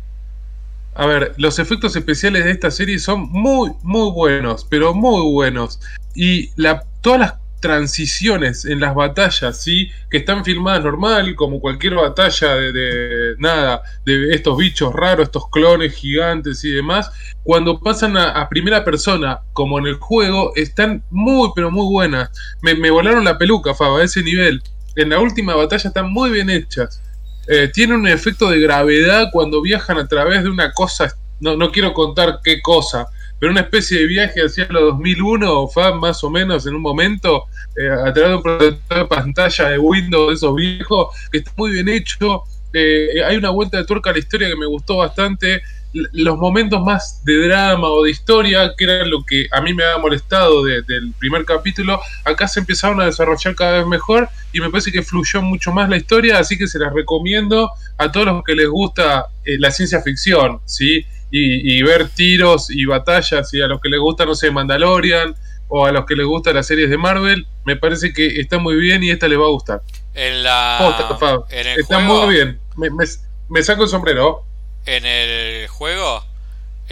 A 0.96 1.06
ver, 1.06 1.34
los 1.36 1.60
efectos 1.60 1.98
especiales 1.98 2.46
de 2.46 2.52
esta 2.52 2.72
serie 2.72 2.98
son 2.98 3.30
muy, 3.30 3.74
muy 3.82 4.10
buenos, 4.12 4.66
pero 4.70 4.94
muy 4.94 5.22
buenos. 5.34 5.82
Y 6.16 6.52
la, 6.56 6.86
todas 7.02 7.20
las 7.20 7.34
transiciones 7.62 8.66
en 8.66 8.82
las 8.82 8.94
batallas, 8.94 9.62
¿sí? 9.62 9.90
Que 10.10 10.18
están 10.18 10.44
filmadas 10.44 10.84
normal, 10.84 11.36
como 11.36 11.62
cualquier 11.62 11.96
batalla 11.96 12.56
de, 12.56 13.36
nada, 13.38 13.84
de 14.06 14.34
estos 14.34 14.58
bichos 14.58 14.92
raros, 14.94 15.28
estos 15.28 15.50
clones 15.50 15.94
gigantes 15.94 16.66
y 16.66 16.72
demás, 16.72 17.12
cuando 17.44 17.80
pasan 17.80 18.18
a, 18.18 18.50
primera 18.50 18.84
persona, 18.84 19.40
como 19.54 19.80
en 19.80 19.86
el 19.86 19.96
juego, 19.96 20.52
están 20.56 21.04
muy, 21.10 21.52
pero 21.56 21.72
muy 21.72 21.86
buenas. 21.86 22.30
Me, 22.62 22.90
volaron 22.90 23.24
la 23.24 23.38
peluca, 23.38 23.74
Faba, 23.74 24.00
a 24.00 24.04
ese 24.04 24.24
nivel. 24.24 24.62
En 24.96 25.10
la 25.10 25.20
última 25.20 25.56
batalla 25.56 25.88
están 25.88 26.12
muy 26.12 26.32
bien 26.32 26.50
hechas. 26.50 27.02
Eh, 27.48 27.70
tiene 27.74 27.96
un 27.96 28.08
efecto 28.08 28.50
de 28.50 28.60
gravedad 28.60 29.30
cuando 29.32 29.62
viajan 29.62 29.98
a 29.98 30.08
través 30.08 30.44
de 30.44 30.50
una 30.50 30.72
cosa, 30.74 31.16
no, 31.40 31.56
no 31.56 31.72
quiero 31.72 31.94
contar 31.94 32.40
qué 32.44 32.62
cosa, 32.62 33.08
pero 33.42 33.54
una 33.54 33.62
especie 33.62 34.02
de 34.02 34.06
viaje 34.06 34.40
hacia 34.40 34.68
los 34.70 34.84
2001, 34.84 35.68
fan 35.70 36.00
más 36.00 36.24
o 36.24 36.30
menos 36.30 36.68
en 36.68 36.76
un 36.76 36.82
momento, 36.84 37.46
eh, 37.76 37.90
a 37.90 38.14
través 38.14 38.30
de 38.30 38.36
un 38.36 38.44
proyector 38.44 38.98
de 39.00 39.06
pantalla 39.06 39.70
de 39.70 39.80
Windows, 39.80 40.28
de 40.28 40.34
esos 40.36 40.56
viejos, 40.56 41.08
que 41.32 41.40
está 41.40 41.52
muy 41.58 41.72
bien 41.72 41.90
hecho. 41.90 42.44
Eh, 42.72 43.24
hay 43.26 43.38
una 43.38 43.50
vuelta 43.50 43.78
de 43.78 43.86
tuerca 43.86 44.12
a 44.12 44.14
la 44.14 44.20
historia 44.20 44.48
que 44.48 44.56
me 44.56 44.68
gustó 44.68 44.98
bastante 44.98 45.64
los 45.94 46.38
momentos 46.38 46.82
más 46.84 47.26
de 47.26 47.48
drama 47.48 47.90
o 47.90 48.04
de 48.04 48.12
historia, 48.12 48.74
que 48.78 48.84
era 48.84 49.06
lo 49.06 49.24
que 49.26 49.48
a 49.52 49.60
mí 49.60 49.74
me 49.74 49.84
había 49.86 49.98
molestado 49.98 50.64
del 50.64 51.12
primer 51.18 51.44
capítulo, 51.44 52.00
acá 52.24 52.48
se 52.48 52.60
empezaron 52.60 53.02
a 53.02 53.06
desarrollar 53.06 53.56
cada 53.56 53.80
vez 53.80 53.88
mejor 53.88 54.30
y 54.54 54.62
me 54.62 54.70
parece 54.70 54.92
que 54.92 55.02
fluyó 55.02 55.42
mucho 55.42 55.72
más 55.72 55.90
la 55.90 55.98
historia, 55.98 56.38
así 56.38 56.60
que 56.60 56.68
se 56.68 56.78
las 56.78 56.94
recomiendo 56.94 57.72
a 57.98 58.12
todos 58.12 58.28
los 58.28 58.44
que 58.44 58.54
les 58.54 58.70
gusta 58.70 59.26
eh, 59.44 59.58
la 59.60 59.72
ciencia 59.72 60.02
ficción, 60.02 60.62
¿sí? 60.66 61.06
Y, 61.32 61.82
ver 61.84 62.10
tiros 62.10 62.70
y 62.70 62.86
batallas, 62.86 63.54
y 63.54 63.62
a 63.62 63.68
los 63.68 63.80
que 63.80 63.88
les 63.88 64.00
gusta, 64.00 64.26
no 64.26 64.36
sé, 64.36 64.52
Mandalorian, 64.52 65.34
o 65.70 65.86
a 65.86 65.92
los 65.94 66.06
que 66.06 66.16
les 66.16 66.26
gusta 66.26 66.52
las 66.52 66.68
series 66.68 66.90
de 66.90 66.98
Marvel, 66.98 67.48
me 67.64 67.78
parece 67.78 68.12
que 68.12 68.42
está 68.42 68.58
muy 68.58 68.76
bien 68.76 69.02
y 69.02 69.12
esta 69.12 69.30
les 69.30 69.40
va 69.40 69.46
a 69.46 69.50
gustar. 69.50 69.82
En 70.14 70.44
la... 70.44 70.94
está 71.78 72.00
muy 72.00 72.36
bien, 72.36 72.60
me, 72.76 72.90
me 73.48 73.64
saco 73.64 73.84
el 73.84 73.90
sombrero. 73.90 74.44
En 74.86 75.06
el 75.06 75.68
juego 75.70 76.26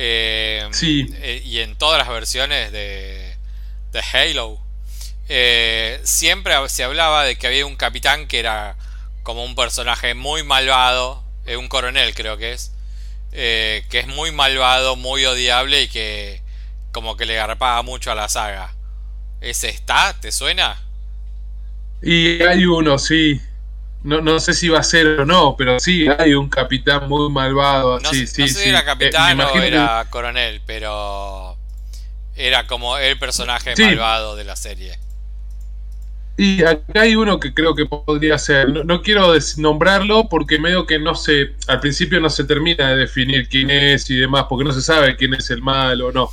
eh, 0.01 0.65
sí. 0.71 1.13
Eh, 1.17 1.41
y 1.43 1.59
en 1.59 1.75
todas 1.75 1.97
las 1.97 2.07
versiones 2.07 2.71
de, 2.71 3.35
de 3.91 3.99
Halo. 4.13 4.57
Eh, 5.27 5.99
siempre 6.05 6.53
se 6.69 6.85
hablaba 6.85 7.25
de 7.25 7.37
que 7.37 7.47
había 7.47 7.65
un 7.65 7.75
capitán 7.75 8.25
que 8.27 8.39
era 8.39 8.77
como 9.23 9.43
un 9.43 9.55
personaje 9.55 10.13
muy 10.13 10.41
malvado, 10.43 11.21
un 11.57 11.67
coronel 11.67 12.15
creo 12.15 12.37
que 12.37 12.53
es, 12.53 12.71
que 13.31 13.87
es 13.91 14.07
muy 14.07 14.31
malvado, 14.31 14.95
muy 14.95 15.25
odiable 15.25 15.83
y 15.83 15.87
que 15.87 16.41
como 16.91 17.17
que 17.17 17.25
le 17.25 17.35
garpaba 17.35 17.81
mucho 17.83 18.11
a 18.11 18.15
la 18.15 18.29
saga. 18.29 18.73
¿Ese 19.41 19.69
está? 19.69 20.15
¿Te 20.19 20.31
suena? 20.31 20.81
Y 22.01 22.41
hay 22.43 22.65
uno, 22.65 22.97
sí. 22.97 23.41
No, 24.01 24.21
no 24.21 24.39
sé 24.39 24.53
si 24.53 24.69
va 24.69 24.79
a 24.79 24.83
ser 24.83 25.19
o 25.19 25.25
no, 25.25 25.55
pero 25.57 25.79
sí, 25.79 26.07
hay 26.07 26.33
un 26.33 26.49
capitán 26.49 27.09
muy 27.09 27.29
malvado. 27.29 27.99
No, 27.99 28.09
sí, 28.09 28.27
sí, 28.27 28.47
sé 28.47 28.63
si 28.63 28.69
era 28.69 28.85
capitán 28.85 29.39
o 29.41 29.53
era 29.55 30.05
coronel, 30.09 30.61
pero 30.65 31.57
era 32.35 32.65
como 32.65 32.97
el 32.97 33.19
personaje 33.19 33.73
malvado 33.77 34.37
de 34.37 34.45
la 34.45 34.55
serie. 34.55 34.97
Y 36.41 36.63
acá 36.63 37.01
hay 37.01 37.17
uno 37.17 37.37
que 37.37 37.53
creo 37.53 37.75
que 37.75 37.85
podría 37.85 38.37
ser. 38.37 38.85
No, 38.85 39.01
quiero 39.01 39.33
nombrarlo 39.57 40.29
porque 40.29 40.57
medio 40.57 40.85
que 40.85 40.97
no 40.97 41.13
se. 41.13 41.49
Al 41.67 41.81
principio 41.81 42.21
no 42.21 42.29
se 42.29 42.45
termina 42.45 42.91
de 42.91 42.95
definir 42.95 43.49
quién 43.49 43.69
es 43.69 44.09
y 44.09 44.15
demás, 44.15 44.45
porque 44.47 44.63
no 44.63 44.71
se 44.71 44.81
sabe 44.81 45.17
quién 45.17 45.33
es 45.33 45.49
el 45.49 45.61
malo 45.61 46.07
o 46.07 46.11
no. 46.13 46.29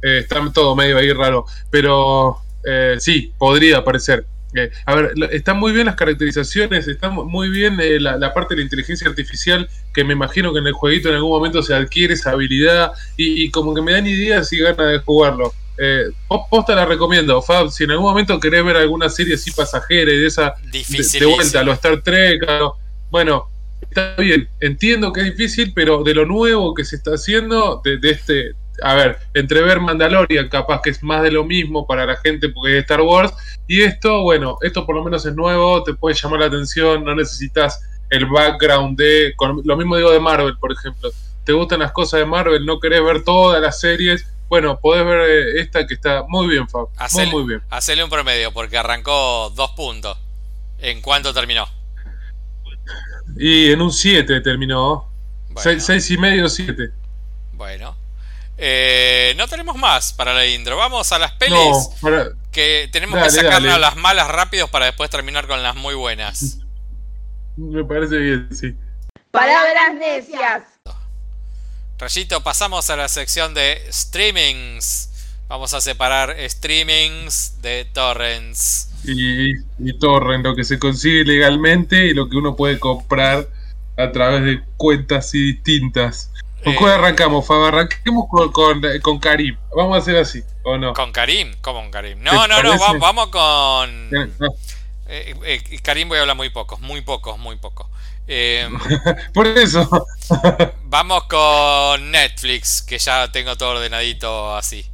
Eh, 0.00 0.18
está 0.18 0.40
todo 0.52 0.76
medio 0.76 0.96
ahí 0.96 1.12
raro. 1.12 1.44
Pero 1.72 2.36
eh, 2.64 2.98
sí, 3.00 3.32
podría 3.36 3.78
aparecer. 3.78 4.24
Eh, 4.54 4.70
a 4.86 4.94
ver, 4.94 5.12
están 5.30 5.58
muy 5.58 5.72
bien 5.72 5.86
las 5.86 5.96
caracterizaciones, 5.96 6.88
está 6.88 7.10
muy 7.10 7.50
bien 7.50 7.78
eh, 7.80 8.00
la, 8.00 8.32
parte 8.32 8.54
de 8.54 8.60
la 8.60 8.64
inteligencia 8.64 9.08
artificial, 9.08 9.68
que 9.92 10.04
me 10.04 10.14
imagino 10.14 10.52
que 10.52 10.60
en 10.60 10.66
el 10.66 10.72
jueguito 10.72 11.10
en 11.10 11.16
algún 11.16 11.30
momento 11.30 11.62
se 11.62 11.74
adquiere 11.74 12.14
esa 12.14 12.30
habilidad 12.30 12.92
y, 13.16 13.50
como 13.50 13.74
que 13.74 13.82
me 13.82 13.92
dan 13.92 14.06
ideas 14.06 14.52
y 14.52 14.58
ganas 14.58 14.90
de 14.90 14.98
jugarlo. 15.00 15.52
Eh, 15.76 16.10
posta 16.50 16.74
la 16.74 16.86
recomiendo, 16.86 17.40
Fab, 17.42 17.70
si 17.70 17.84
en 17.84 17.92
algún 17.92 18.06
momento 18.06 18.40
querés 18.40 18.64
ver 18.64 18.76
alguna 18.76 19.08
serie 19.08 19.34
así 19.34 19.52
pasajera 19.52 20.12
y 20.12 20.18
de 20.18 20.26
esa 20.26 20.54
de, 20.72 21.26
vuelta, 21.26 21.60
a 21.60 21.62
lo 21.62 21.72
Star 21.72 22.02
Trek, 22.02 22.42
bueno, 23.10 23.44
está 23.82 24.16
bien, 24.16 24.48
entiendo 24.60 25.12
que 25.12 25.20
es 25.20 25.36
difícil, 25.36 25.72
pero 25.74 26.02
de 26.02 26.14
lo 26.14 26.26
nuevo 26.26 26.74
que 26.74 26.84
se 26.84 26.96
está 26.96 27.12
haciendo, 27.12 27.80
de, 27.84 27.98
de 27.98 28.10
este 28.10 28.54
a 28.82 28.94
ver, 28.94 29.18
entre 29.34 29.62
ver 29.62 29.80
Mandalorian, 29.80 30.48
capaz 30.48 30.82
que 30.82 30.90
es 30.90 31.02
más 31.02 31.22
de 31.22 31.30
lo 31.30 31.44
mismo 31.44 31.86
para 31.86 32.06
la 32.06 32.16
gente 32.16 32.48
porque 32.48 32.78
es 32.78 32.82
Star 32.82 33.00
Wars, 33.00 33.32
y 33.66 33.82
esto, 33.82 34.22
bueno, 34.22 34.58
esto 34.62 34.86
por 34.86 34.96
lo 34.96 35.04
menos 35.04 35.24
es 35.26 35.34
nuevo, 35.34 35.82
te 35.82 35.94
puede 35.94 36.14
llamar 36.14 36.40
la 36.40 36.46
atención, 36.46 37.04
no 37.04 37.14
necesitas 37.14 37.80
el 38.10 38.26
background 38.26 38.98
de. 38.98 39.34
lo 39.64 39.76
mismo 39.76 39.96
digo 39.96 40.10
de 40.10 40.20
Marvel, 40.20 40.56
por 40.58 40.72
ejemplo. 40.72 41.10
¿Te 41.44 41.52
gustan 41.52 41.80
las 41.80 41.92
cosas 41.92 42.20
de 42.20 42.26
Marvel? 42.26 42.64
¿No 42.66 42.78
querés 42.78 43.02
ver 43.02 43.24
todas 43.24 43.60
las 43.60 43.80
series? 43.80 44.26
Bueno, 44.48 44.78
podés 44.80 45.04
ver 45.04 45.20
eh, 45.28 45.60
esta 45.60 45.86
que 45.86 45.94
está 45.94 46.24
muy 46.28 46.46
bien, 46.46 46.68
Fab. 46.68 46.88
muy, 47.12 47.26
muy 47.30 47.44
bien. 47.44 47.62
Hacele 47.70 48.04
un 48.04 48.10
promedio, 48.10 48.52
porque 48.52 48.78
arrancó 48.78 49.50
dos 49.54 49.70
puntos. 49.72 50.18
¿En 50.78 51.00
cuánto 51.02 51.34
terminó? 51.34 51.66
Y 53.36 53.70
en 53.70 53.82
un 53.82 53.92
7 53.92 54.40
terminó. 54.40 55.08
6 55.56 56.10
y 56.10 56.18
medio, 56.18 56.48
7. 56.48 56.90
Bueno, 57.52 57.96
eh, 58.60 59.34
no 59.36 59.46
tenemos 59.46 59.76
más 59.76 60.12
para 60.12 60.34
la 60.34 60.44
intro. 60.44 60.76
Vamos 60.76 61.12
a 61.12 61.18
las 61.18 61.32
pelis. 61.32 61.90
Que 62.50 62.88
tenemos 62.90 63.22
que 63.22 63.30
sacarnos 63.30 63.78
las 63.78 63.96
malas 63.96 64.28
rápidos 64.28 64.68
para 64.68 64.86
después 64.86 65.08
terminar 65.10 65.46
con 65.46 65.62
las 65.62 65.76
muy 65.76 65.94
buenas. 65.94 66.58
Me 67.56 67.84
parece 67.84 68.18
bien, 68.18 68.48
sí. 68.52 68.74
Palabras 69.30 69.94
necias. 69.98 70.62
Rayito, 71.98 72.42
pasamos 72.42 72.90
a 72.90 72.96
la 72.96 73.08
sección 73.08 73.54
de 73.54 73.80
streamings. 73.90 75.10
Vamos 75.48 75.72
a 75.74 75.80
separar 75.80 76.36
streamings 76.48 77.60
de 77.62 77.84
torrents. 77.86 78.90
Y, 79.04 79.52
y 79.78 79.98
torrent, 79.98 80.44
lo 80.44 80.54
que 80.54 80.64
se 80.64 80.78
consigue 80.78 81.24
legalmente 81.24 82.06
y 82.06 82.14
lo 82.14 82.28
que 82.28 82.36
uno 82.36 82.56
puede 82.56 82.78
comprar 82.78 83.48
a 83.96 84.12
través 84.12 84.44
de 84.44 84.62
cuentas 84.76 85.34
y 85.34 85.52
distintas. 85.52 86.30
¿Con 86.64 86.74
cuál 86.74 86.92
eh, 86.92 86.94
arrancamos, 86.94 87.46
Fab? 87.46 87.64
Arranquemos 87.64 88.26
con, 88.28 89.20
Karim. 89.20 89.56
Vamos 89.74 89.96
a 89.96 89.98
hacer 90.00 90.16
así, 90.16 90.42
¿o 90.64 90.76
no? 90.76 90.92
¿Con 90.92 91.12
Karim? 91.12 91.54
¿Cómo 91.60 91.80
con 91.80 91.90
Karim? 91.90 92.22
No, 92.22 92.46
no, 92.46 92.62
no, 92.62 92.98
vamos, 92.98 93.28
con. 93.28 94.34
Eh, 95.10 95.34
eh, 95.44 95.78
Karim 95.82 96.08
voy 96.08 96.18
a 96.18 96.22
hablar 96.22 96.36
muy 96.36 96.50
pocos, 96.50 96.80
muy 96.80 97.00
pocos, 97.00 97.38
muy 97.38 97.56
pocos. 97.56 97.86
Por 99.34 99.46
eso. 99.46 99.88
vamos 100.84 101.24
con 101.24 102.10
Netflix, 102.10 102.82
que 102.82 102.98
ya 102.98 103.30
tengo 103.32 103.56
todo 103.56 103.70
ordenadito 103.70 104.54
así. 104.54 104.84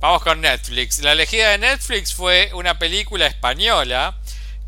Vamos 0.00 0.22
con 0.22 0.40
Netflix. 0.40 1.00
La 1.00 1.12
elegida 1.12 1.50
de 1.50 1.58
Netflix 1.58 2.14
fue 2.14 2.50
una 2.54 2.78
película 2.78 3.26
española 3.26 4.16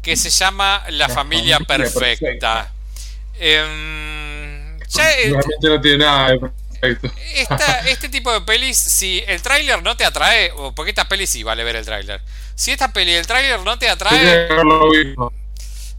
que 0.03 0.17
se 0.17 0.29
llama 0.29 0.83
La, 0.91 1.09
familia, 1.09 1.59
Perfecta. 1.61 2.71
Realmente 4.95 5.69
no 5.69 5.81
tiene 5.81 5.99
nada 5.99 6.31
de 6.31 6.39
perfecto. 6.39 7.11
este 7.89 8.09
tipo 8.09 8.33
de 8.33 8.41
pelis, 8.43 8.77
si 8.77 9.23
el 9.27 9.41
tráiler 9.41 9.83
no 9.83 9.97
te 9.97 10.05
atrae, 10.05 10.53
porque 10.75 10.91
esta 10.91 11.09
peli 11.09 11.27
sí 11.27 11.43
vale 11.43 11.65
ver 11.65 11.77
el 11.77 11.85
tráiler. 11.85 12.21
Si 12.55 12.71
esta 12.71 12.93
peli, 12.93 13.13
el 13.13 13.27
tráiler 13.27 13.61
no 13.61 13.79
te 13.79 13.89
atrae, 13.89 14.49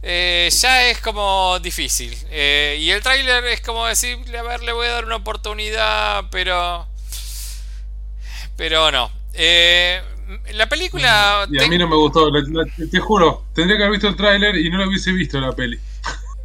eh, 0.05 0.49
ya 0.51 0.89
es 0.89 0.99
como 0.99 1.57
difícil. 1.59 2.15
Eh, 2.29 2.77
y 2.79 2.91
el 2.91 3.01
tráiler 3.01 3.45
es 3.45 3.61
como 3.61 3.85
decirle, 3.85 4.37
a 4.37 4.43
ver, 4.43 4.61
le 4.61 4.73
voy 4.73 4.87
a 4.87 4.91
dar 4.91 5.05
una 5.05 5.15
oportunidad, 5.15 6.25
pero... 6.29 6.85
Pero 8.57 8.91
no. 8.91 9.09
Eh, 9.33 10.01
la 10.53 10.67
película... 10.67 11.47
Y 11.49 11.63
a 11.63 11.67
mí 11.67 11.77
no 11.77 11.87
me 11.87 11.95
gustó, 11.95 12.29
te 12.91 12.99
juro, 12.99 13.45
tendría 13.55 13.77
que 13.77 13.83
haber 13.83 13.93
visto 13.93 14.09
el 14.09 14.15
tráiler 14.17 14.57
y 14.57 14.69
no 14.69 14.77
lo 14.77 14.89
hubiese 14.89 15.13
visto 15.13 15.39
la 15.39 15.53
peli. 15.53 15.79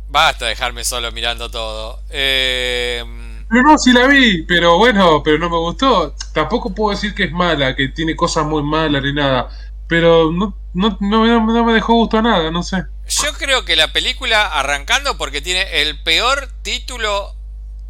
Basta 0.08 0.46
dejarme 0.46 0.84
solo 0.84 1.12
mirando 1.12 1.50
todo. 1.50 2.02
Eh... 2.10 3.04
Pero 3.48 3.62
no, 3.62 3.78
sí 3.78 3.92
la 3.92 4.06
vi, 4.06 4.42
pero 4.42 4.76
bueno, 4.76 5.22
pero 5.22 5.38
no 5.38 5.48
me 5.48 5.56
gustó. 5.56 6.14
Tampoco 6.34 6.74
puedo 6.74 6.94
decir 6.94 7.14
que 7.14 7.24
es 7.24 7.32
mala, 7.32 7.74
que 7.74 7.88
tiene 7.88 8.14
cosas 8.14 8.44
muy 8.44 8.62
malas 8.62 9.02
ni 9.02 9.12
nada. 9.12 9.48
Pero 9.86 10.30
no, 10.30 10.54
no, 10.74 10.98
no, 11.00 11.64
me 11.64 11.72
dejó 11.72 11.94
gusto 11.94 12.20
nada, 12.20 12.50
no 12.50 12.62
sé. 12.62 12.84
Yo 13.08 13.32
creo 13.34 13.64
que 13.64 13.74
la 13.74 13.92
película, 13.92 14.46
arrancando 14.46 15.16
porque 15.16 15.40
tiene 15.40 15.80
el 15.80 16.02
peor 16.02 16.48
título 16.62 17.34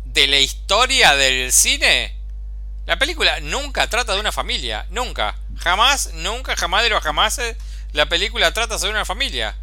de 0.05 0.29
la 0.29 0.39
historia 0.39 1.17
del 1.17 1.51
cine. 1.51 2.17
La 2.87 2.99
película 2.99 3.41
nunca 3.41 3.89
trata 3.89 4.15
de 4.15 4.21
una 4.21 4.33
familia, 4.33 4.87
nunca. 4.91 5.37
Jamás, 5.57 6.13
nunca, 6.15 6.55
jamás 6.57 6.85
de 6.85 6.91
los 6.91 7.03
jamás 7.03 7.41
la 7.93 8.07
película 8.07 8.53
trata 8.53 8.79
sobre 8.79 8.93
una 8.93 9.05
familia. 9.05 9.57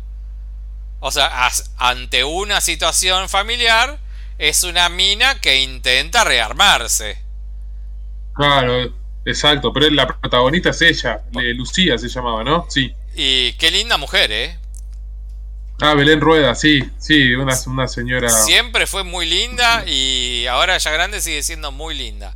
O 1.08 1.12
sea, 1.12 1.52
ante 1.78 2.24
una 2.24 2.62
situación 2.62 3.30
familiar, 3.30 4.00
es 4.40 4.64
una 4.64 4.90
mina 4.90 5.40
que 5.40 5.62
intenta 5.62 6.24
rearmarse. 6.24 7.20
Claro, 8.34 8.92
exacto, 9.24 9.72
pero 9.72 9.88
la 9.92 10.08
protagonista 10.08 10.72
es 10.72 10.82
ella, 10.82 11.22
Lucía 11.32 12.00
se 12.00 12.10
llamaba, 12.10 12.44
¿no? 12.44 12.66
Sí. 12.72 12.92
Y 13.14 13.54
qué 13.54 13.70
linda 13.70 13.98
mujer, 13.98 14.32
¿eh? 14.32 14.58
Ah, 15.80 15.94
Belén 15.94 16.22
Rueda, 16.22 16.56
sí, 16.56 16.84
sí, 16.98 17.36
una, 17.36 17.54
una 17.68 17.88
señora. 17.88 18.28
Siempre 18.30 18.88
fue 18.88 19.04
muy 19.04 19.28
linda 19.28 19.84
y 19.86 20.48
ahora 20.48 20.76
ya 20.80 20.90
grande 20.90 21.22
sigue 21.22 21.44
siendo 21.44 21.72
muy 21.72 21.94
linda. 21.94 22.36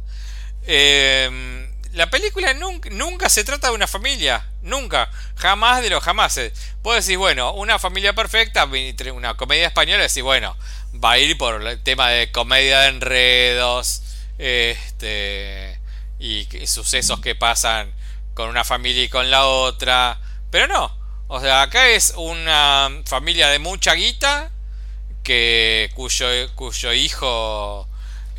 Eh, 0.67 1.67
la 1.93 2.11
película 2.11 2.53
nunca, 2.53 2.91
nunca, 2.91 3.29
se 3.29 3.43
trata 3.43 3.69
de 3.69 3.73
una 3.73 3.87
familia. 3.87 4.45
Nunca. 4.61 5.09
Jamás 5.35 5.81
de 5.81 5.89
los 5.89 6.03
jamás. 6.03 6.39
Puedo 6.81 6.95
decir, 6.95 7.17
bueno, 7.17 7.53
una 7.53 7.79
familia 7.79 8.13
perfecta, 8.13 8.67
una 9.13 9.35
comedia 9.35 9.67
española, 9.67 10.03
decir, 10.03 10.23
bueno, 10.23 10.55
va 10.93 11.13
a 11.13 11.17
ir 11.17 11.37
por 11.37 11.65
el 11.65 11.81
tema 11.83 12.09
de 12.09 12.31
comedia 12.31 12.81
de 12.81 12.87
enredos, 12.89 14.03
este, 14.37 15.79
y 16.19 16.47
sucesos 16.65 17.19
que 17.21 17.35
pasan 17.35 17.93
con 18.33 18.49
una 18.49 18.63
familia 18.63 19.03
y 19.03 19.09
con 19.09 19.29
la 19.29 19.45
otra. 19.45 20.19
Pero 20.51 20.67
no, 20.67 20.91
o 21.27 21.39
sea, 21.39 21.61
acá 21.61 21.89
es 21.89 22.13
una 22.17 22.89
familia 23.05 23.49
de 23.49 23.59
mucha 23.59 23.93
guita 23.93 24.51
que 25.23 25.91
cuyo, 25.93 26.27
cuyo 26.55 26.93
hijo 26.93 27.87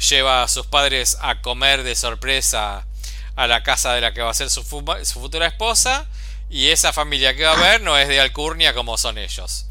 lleva 0.08 0.42
a 0.42 0.48
sus 0.48 0.66
padres 0.66 1.16
a 1.20 1.40
comer 1.42 1.82
de 1.82 1.94
sorpresa 1.94 2.86
a 3.36 3.46
la 3.46 3.62
casa 3.62 3.94
de 3.94 4.00
la 4.00 4.12
que 4.12 4.22
va 4.22 4.30
a 4.30 4.34
ser 4.34 4.50
su, 4.50 4.62
su 4.62 5.20
futura 5.20 5.46
esposa 5.46 6.06
y 6.48 6.68
esa 6.68 6.92
familia 6.92 7.34
que 7.34 7.44
va 7.44 7.52
a 7.52 7.56
ver 7.56 7.80
no 7.80 7.96
es 7.96 8.08
de 8.08 8.20
alcurnia 8.20 8.74
como 8.74 8.98
son 8.98 9.18
ellos. 9.18 9.66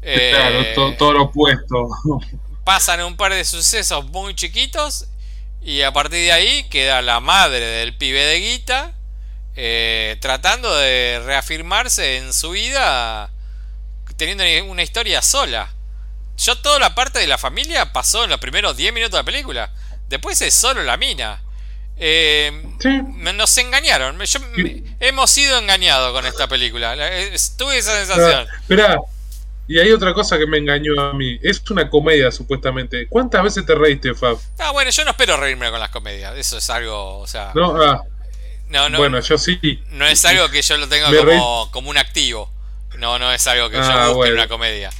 Claro, 0.00 0.60
eh, 0.60 0.94
todo, 0.98 1.12
lo 1.12 1.24
opuesto. 1.24 1.88
Pasan 2.64 3.02
un 3.02 3.16
par 3.16 3.32
de 3.32 3.44
sucesos 3.44 4.04
muy 4.06 4.34
chiquitos 4.34 5.06
y 5.62 5.82
a 5.82 5.92
partir 5.92 6.20
de 6.20 6.32
ahí 6.32 6.64
queda 6.64 7.02
la 7.02 7.20
madre 7.20 7.60
del 7.60 7.96
pibe 7.96 8.24
de 8.24 8.40
Guita 8.40 8.92
eh, 9.56 10.16
tratando 10.20 10.74
de 10.74 11.22
reafirmarse 11.24 12.16
en 12.16 12.32
su 12.32 12.50
vida 12.50 13.30
teniendo 14.16 14.44
una 14.70 14.82
historia 14.82 15.22
sola. 15.22 15.72
Yo 16.36 16.58
toda 16.58 16.78
la 16.78 16.94
parte 16.94 17.18
de 17.18 17.26
la 17.26 17.38
familia 17.38 17.92
pasó 17.92 18.24
en 18.24 18.30
los 18.30 18.40
primeros 18.40 18.76
10 18.76 18.92
minutos 18.92 19.12
de 19.12 19.18
la 19.18 19.24
película. 19.24 19.72
Después 20.08 20.40
es 20.42 20.54
solo 20.54 20.82
la 20.82 20.96
mina. 20.96 21.40
Eh, 21.96 22.52
Nos 23.34 23.58
engañaron. 23.58 24.18
hemos 25.00 25.30
sido 25.30 25.58
engañados 25.58 26.12
con 26.12 26.26
esta 26.26 26.48
película. 26.48 26.94
Tuve 27.56 27.78
esa 27.78 27.96
sensación. 27.96 28.46
Espera, 28.60 28.98
y 29.66 29.78
hay 29.78 29.92
otra 29.92 30.12
cosa 30.12 30.36
que 30.38 30.46
me 30.46 30.58
engañó 30.58 31.00
a 31.00 31.12
mí. 31.14 31.38
Es 31.42 31.62
una 31.70 31.88
comedia, 31.88 32.30
supuestamente. 32.30 33.06
¿Cuántas 33.08 33.42
veces 33.42 33.64
te 33.64 33.74
reíste, 33.74 34.14
Fab? 34.14 34.36
Ah, 34.58 34.72
bueno, 34.72 34.90
yo 34.90 35.04
no 35.04 35.12
espero 35.12 35.36
reírme 35.36 35.70
con 35.70 35.80
las 35.80 35.90
comedias. 35.90 36.36
Eso 36.36 36.58
es 36.58 36.68
algo, 36.68 37.18
o 37.18 37.26
sea... 37.26 37.52
No, 37.54 37.80
ah. 37.82 38.02
no, 38.68 38.88
no 38.90 38.98
bueno, 38.98 39.20
yo 39.20 39.38
sí. 39.38 39.82
No 39.90 40.06
es 40.06 40.24
algo 40.24 40.50
que 40.50 40.60
yo 40.60 40.76
lo 40.76 40.88
tenga 40.88 41.06
como, 41.06 41.70
como, 41.70 41.90
un 41.90 41.96
activo. 41.96 42.50
No, 42.98 43.18
no 43.18 43.32
es 43.32 43.46
algo 43.46 43.70
que 43.70 43.76
yo 43.76 43.82
ah, 43.82 44.08
busque 44.08 44.28
en 44.28 44.34
una 44.34 44.48
comedia. 44.48 44.90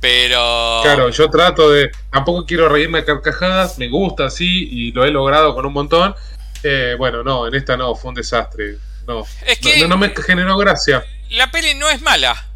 Pero. 0.00 0.80
Claro, 0.82 1.10
yo 1.10 1.28
trato 1.28 1.70
de. 1.70 1.90
Tampoco 2.10 2.46
quiero 2.46 2.68
reírme 2.68 3.00
a 3.00 3.04
carcajadas, 3.04 3.78
me 3.78 3.88
gusta 3.88 4.26
así 4.26 4.68
y 4.70 4.92
lo 4.92 5.04
he 5.04 5.10
logrado 5.10 5.54
con 5.54 5.66
un 5.66 5.72
montón. 5.72 6.14
Eh, 6.62 6.94
bueno, 6.98 7.22
no, 7.22 7.46
en 7.46 7.54
esta 7.54 7.76
no, 7.76 7.94
fue 7.94 8.10
un 8.10 8.14
desastre. 8.14 8.76
No, 9.06 9.26
es 9.46 9.58
que 9.58 9.86
no, 9.88 9.96
me 9.96 10.14
generó 10.14 10.56
gracia. 10.56 11.04
La 11.30 11.50
peli 11.50 11.74
no 11.74 11.88
es 11.88 12.00
mala. 12.02 12.46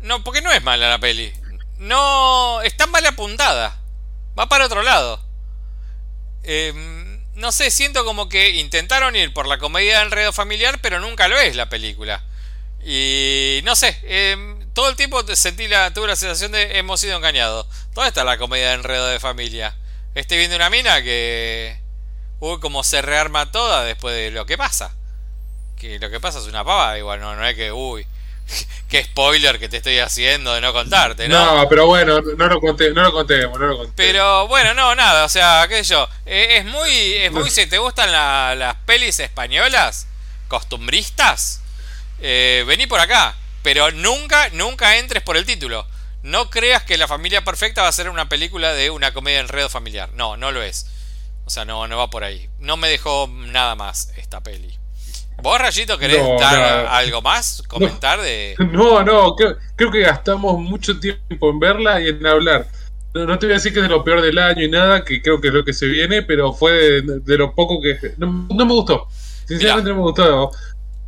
No, 0.00 0.24
porque 0.24 0.42
no 0.42 0.50
es 0.50 0.62
mala 0.62 0.88
la 0.88 0.98
peli. 0.98 1.32
No, 1.78 2.60
está 2.62 2.86
mal 2.86 3.04
apuntada. 3.06 3.78
Va 4.38 4.48
para 4.48 4.66
otro 4.66 4.82
lado. 4.82 5.20
Em, 6.42 7.22
no 7.34 7.52
sé, 7.52 7.70
siento 7.70 8.04
como 8.04 8.28
que 8.28 8.50
intentaron 8.50 9.14
ir 9.16 9.32
por 9.32 9.46
la 9.46 9.58
comedia 9.58 9.98
de 9.98 10.04
enredo 10.04 10.32
familiar, 10.32 10.80
pero 10.82 11.00
nunca 11.00 11.28
lo 11.28 11.38
es 11.38 11.56
la 11.56 11.68
película. 11.68 12.22
Y 12.84 13.60
no 13.64 13.76
sé, 13.76 13.96
eh, 14.02 14.56
todo 14.74 14.88
el 14.88 14.96
tiempo 14.96 15.22
sentí 15.34 15.68
la, 15.68 15.92
tuve 15.92 16.08
la 16.08 16.16
sensación 16.16 16.52
de 16.52 16.78
hemos 16.78 17.00
sido 17.00 17.16
engañados. 17.16 17.66
¿Dónde 17.94 18.08
está 18.08 18.24
la 18.24 18.38
comedia 18.38 18.68
de 18.68 18.74
enredo 18.74 19.06
de 19.06 19.20
familia? 19.20 19.76
Estoy 20.14 20.38
viendo 20.38 20.56
una 20.56 20.70
mina 20.70 21.02
que. 21.02 21.81
Uy, 22.44 22.58
como 22.58 22.82
se 22.82 23.00
rearma 23.02 23.52
toda 23.52 23.84
después 23.84 24.16
de 24.16 24.32
lo 24.32 24.44
que 24.46 24.58
pasa. 24.58 24.92
Que 25.78 26.00
lo 26.00 26.10
que 26.10 26.18
pasa 26.18 26.40
es 26.40 26.46
una 26.46 26.64
pava, 26.64 26.98
igual, 26.98 27.20
no, 27.20 27.36
no 27.36 27.46
es 27.46 27.54
que, 27.54 27.70
uy, 27.70 28.04
qué 28.88 29.04
spoiler 29.04 29.60
que 29.60 29.68
te 29.68 29.76
estoy 29.76 30.00
haciendo 30.00 30.52
de 30.52 30.60
no 30.60 30.72
contarte, 30.72 31.28
¿no? 31.28 31.58
No, 31.58 31.68
pero 31.68 31.86
bueno, 31.86 32.20
no 32.20 32.48
lo 32.48 32.60
conté, 32.60 32.90
no 32.90 33.02
lo 33.04 33.12
contemos, 33.12 33.60
no 33.60 33.66
lo 33.66 33.76
contemos. 33.76 33.94
Pero 33.94 34.48
bueno, 34.48 34.74
no, 34.74 34.92
nada, 34.96 35.24
o 35.24 35.28
sea, 35.28 35.66
qué 35.68 35.84
sé 35.84 35.94
yo. 35.94 36.08
Eh, 36.26 36.56
es 36.56 36.64
muy, 36.64 37.14
es 37.14 37.30
muy, 37.30 37.48
si 37.48 37.64
te 37.66 37.78
gustan 37.78 38.10
las 38.10 38.74
pelis 38.86 39.20
españolas, 39.20 40.08
costumbristas, 40.48 41.60
eh, 42.18 42.64
vení 42.66 42.88
por 42.88 42.98
acá. 42.98 43.36
Pero 43.62 43.92
nunca, 43.92 44.48
nunca 44.48 44.96
entres 44.96 45.22
por 45.22 45.36
el 45.36 45.46
título. 45.46 45.86
No 46.24 46.50
creas 46.50 46.82
que 46.82 46.98
La 46.98 47.06
familia 47.06 47.44
perfecta 47.44 47.82
va 47.82 47.88
a 47.88 47.92
ser 47.92 48.08
una 48.08 48.28
película 48.28 48.72
de 48.72 48.90
una 48.90 49.14
comedia 49.14 49.38
de 49.38 49.44
enredo 49.44 49.68
familiar. 49.68 50.10
No, 50.14 50.36
no 50.36 50.50
lo 50.50 50.60
es. 50.60 50.86
O 51.44 51.50
sea, 51.50 51.64
no, 51.64 51.86
no 51.88 51.98
va 51.98 52.08
por 52.08 52.24
ahí. 52.24 52.48
No 52.58 52.76
me 52.76 52.88
dejó 52.88 53.28
nada 53.28 53.74
más 53.74 54.12
esta 54.16 54.40
peli. 54.40 54.78
¿Vos, 55.42 55.58
Rayito, 55.58 55.98
querés 55.98 56.22
dar 56.38 56.86
algo 56.86 57.20
más? 57.20 57.62
¿Comentar 57.66 58.20
de.? 58.20 58.54
No, 58.70 59.02
no, 59.02 59.34
creo, 59.34 59.90
que 59.90 60.00
gastamos 60.00 60.60
mucho 60.60 61.00
tiempo 61.00 61.50
en 61.50 61.58
verla 61.58 62.00
y 62.00 62.08
en 62.08 62.24
hablar. 62.24 62.68
No, 63.14 63.38
te 63.38 63.46
voy 63.46 63.54
a 63.54 63.56
decir 63.56 63.72
que 63.72 63.80
es 63.80 63.82
de 63.82 63.88
lo 63.88 64.04
peor 64.04 64.22
del 64.22 64.38
año 64.38 64.62
y 64.62 64.70
nada, 64.70 65.04
que 65.04 65.20
creo 65.20 65.40
que 65.40 65.48
es 65.48 65.54
lo 65.54 65.64
que 65.64 65.72
se 65.72 65.86
viene, 65.86 66.22
pero 66.22 66.52
fue 66.52 67.02
de, 67.02 67.38
lo 67.38 67.54
poco 67.54 67.80
que. 67.80 68.14
No, 68.18 68.28
me 68.28 68.72
gustó. 68.72 69.08
Sinceramente 69.46 69.90
no 69.90 69.96
me 69.96 70.02
gustó. 70.02 70.50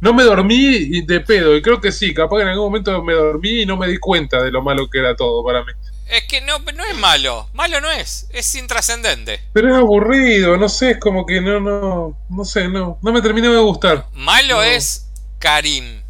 No 0.00 0.12
me 0.12 0.24
dormí 0.24 1.00
de 1.02 1.20
pedo, 1.20 1.56
y 1.56 1.62
creo 1.62 1.80
que 1.80 1.92
sí, 1.92 2.12
capaz 2.12 2.36
que 2.36 2.42
en 2.42 2.48
algún 2.48 2.66
momento 2.66 3.02
me 3.02 3.14
dormí 3.14 3.62
y 3.62 3.66
no 3.66 3.76
me 3.76 3.88
di 3.88 3.98
cuenta 3.98 4.42
de 4.42 4.50
lo 4.50 4.60
malo 4.60 4.90
que 4.90 4.98
era 4.98 5.14
todo 5.14 5.42
para 5.44 5.64
mí. 5.64 5.72
Es 6.06 6.24
que 6.24 6.40
no, 6.42 6.58
no 6.58 6.84
es 6.84 6.96
malo, 6.96 7.48
malo 7.54 7.80
no 7.80 7.90
es, 7.90 8.26
es 8.30 8.54
intrascendente. 8.54 9.40
Pero 9.52 9.70
es 9.70 9.74
aburrido, 9.74 10.56
no 10.56 10.68
sé, 10.68 10.92
es 10.92 11.00
como 11.00 11.24
que 11.24 11.40
no, 11.40 11.60
no, 11.60 12.18
no 12.28 12.44
sé, 12.44 12.68
no, 12.68 12.98
no 13.00 13.12
me 13.12 13.22
terminó 13.22 13.52
de 13.52 13.60
gustar. 13.60 14.06
Malo 14.12 14.62
es 14.62 15.08
Karim. 15.38 16.02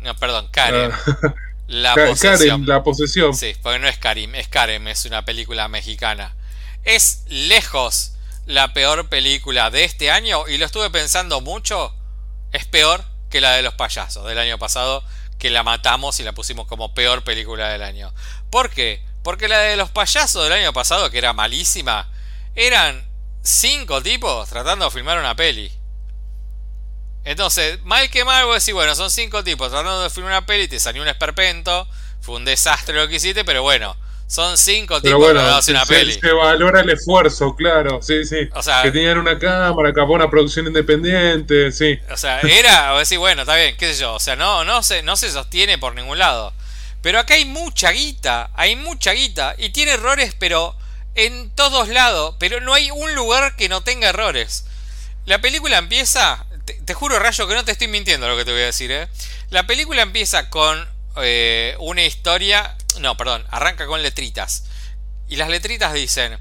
No, 0.00 0.16
perdón, 0.16 0.48
Karen. 0.50 0.90
Ah. 0.92 1.34
La 1.66 1.94
posesión. 1.94 2.64
la 2.64 2.84
posesión. 2.84 3.34
Sí, 3.34 3.56
porque 3.60 3.80
no 3.80 3.88
es 3.88 3.98
Karim, 3.98 4.36
es 4.36 4.46
Karen, 4.46 4.86
es 4.86 5.04
una 5.04 5.24
película 5.24 5.66
mexicana. 5.66 6.36
Es 6.84 7.24
lejos 7.26 8.12
la 8.46 8.72
peor 8.72 9.08
película 9.08 9.70
de 9.70 9.82
este 9.82 10.12
año 10.12 10.46
y 10.46 10.58
lo 10.58 10.66
estuve 10.66 10.90
pensando 10.90 11.40
mucho. 11.40 11.92
Es 12.52 12.66
peor 12.66 13.04
que 13.30 13.40
la 13.40 13.52
de 13.52 13.62
los 13.62 13.74
payasos 13.74 14.24
del 14.26 14.38
año 14.38 14.58
pasado, 14.58 15.02
que 15.38 15.50
la 15.50 15.64
matamos 15.64 16.20
y 16.20 16.22
la 16.22 16.32
pusimos 16.32 16.68
como 16.68 16.94
peor 16.94 17.24
película 17.24 17.68
del 17.68 17.82
año. 17.82 18.14
¿Por 18.50 18.70
qué? 18.70 19.02
Porque 19.26 19.48
la 19.48 19.58
de 19.58 19.76
los 19.76 19.90
payasos 19.90 20.44
del 20.44 20.52
año 20.52 20.72
pasado, 20.72 21.10
que 21.10 21.18
era 21.18 21.32
malísima, 21.32 22.08
eran 22.54 23.04
cinco 23.42 24.00
tipos 24.00 24.48
tratando 24.48 24.84
de 24.84 24.90
filmar 24.92 25.18
una 25.18 25.34
peli. 25.34 25.68
Entonces, 27.24 27.82
mal 27.82 28.08
que 28.08 28.24
mal, 28.24 28.46
vos 28.46 28.54
decís, 28.54 28.72
bueno, 28.72 28.94
son 28.94 29.10
cinco 29.10 29.42
tipos 29.42 29.68
tratando 29.68 30.00
de 30.00 30.10
filmar 30.10 30.30
una 30.30 30.46
peli, 30.46 30.68
te 30.68 30.78
salió 30.78 31.02
un 31.02 31.08
esperpento, 31.08 31.88
fue 32.20 32.36
un 32.36 32.44
desastre 32.44 32.94
lo 32.94 33.08
que 33.08 33.16
hiciste, 33.16 33.44
pero 33.44 33.62
bueno, 33.62 33.96
son 34.28 34.56
cinco 34.56 35.02
tipos 35.02 35.18
bueno, 35.18 35.40
que 35.40 35.46
hacen 35.48 35.74
una 35.74 35.86
peli. 35.86 36.12
Se 36.12 36.30
valora 36.30 36.82
el 36.82 36.90
esfuerzo, 36.90 37.56
claro, 37.56 38.00
sí, 38.02 38.24
sí. 38.24 38.48
O 38.54 38.62
sea, 38.62 38.82
que 38.84 38.92
tenían 38.92 39.18
una 39.18 39.40
cámara, 39.40 39.88
acabó 39.88 40.14
una 40.14 40.30
producción 40.30 40.68
independiente, 40.68 41.72
sí. 41.72 41.98
O 42.12 42.16
sea, 42.16 42.42
era, 42.42 42.94
o 42.94 42.98
decir, 43.00 43.18
bueno, 43.18 43.42
está 43.42 43.56
bien, 43.56 43.76
qué 43.76 43.92
sé 43.92 44.02
yo. 44.02 44.14
O 44.14 44.20
sea, 44.20 44.36
no, 44.36 44.62
no 44.62 44.84
se, 44.84 45.02
no 45.02 45.16
se 45.16 45.32
sostiene 45.32 45.78
por 45.78 45.96
ningún 45.96 46.20
lado. 46.20 46.52
Pero 47.06 47.20
acá 47.20 47.34
hay 47.34 47.44
mucha 47.44 47.92
guita, 47.92 48.50
hay 48.54 48.74
mucha 48.74 49.12
guita. 49.12 49.54
Y 49.58 49.68
tiene 49.68 49.92
errores, 49.92 50.34
pero 50.36 50.76
en 51.14 51.50
todos 51.50 51.86
lados. 51.86 52.34
Pero 52.40 52.60
no 52.60 52.74
hay 52.74 52.90
un 52.90 53.14
lugar 53.14 53.54
que 53.54 53.68
no 53.68 53.84
tenga 53.84 54.08
errores. 54.08 54.64
La 55.24 55.40
película 55.40 55.78
empieza, 55.78 56.44
te, 56.84 56.94
juro, 56.94 57.20
Rayo, 57.20 57.46
que 57.46 57.54
no 57.54 57.64
te 57.64 57.70
estoy 57.70 57.86
mintiendo 57.86 58.26
lo 58.26 58.36
que 58.36 58.44
te 58.44 58.50
voy 58.50 58.62
a 58.62 58.66
decir, 58.66 58.90
¿eh? 58.90 59.06
La 59.50 59.68
película 59.68 60.02
empieza 60.02 60.50
con 60.50 60.84
eh, 61.18 61.76
una 61.78 62.04
historia 62.04 62.76
no, 62.98 63.16
perdón, 63.16 63.46
arranca 63.52 63.86
con 63.86 64.02
letritas. 64.02 64.64
Y 65.28 65.36
las 65.36 65.48
letritas 65.48 65.92
dicen, 65.92 66.36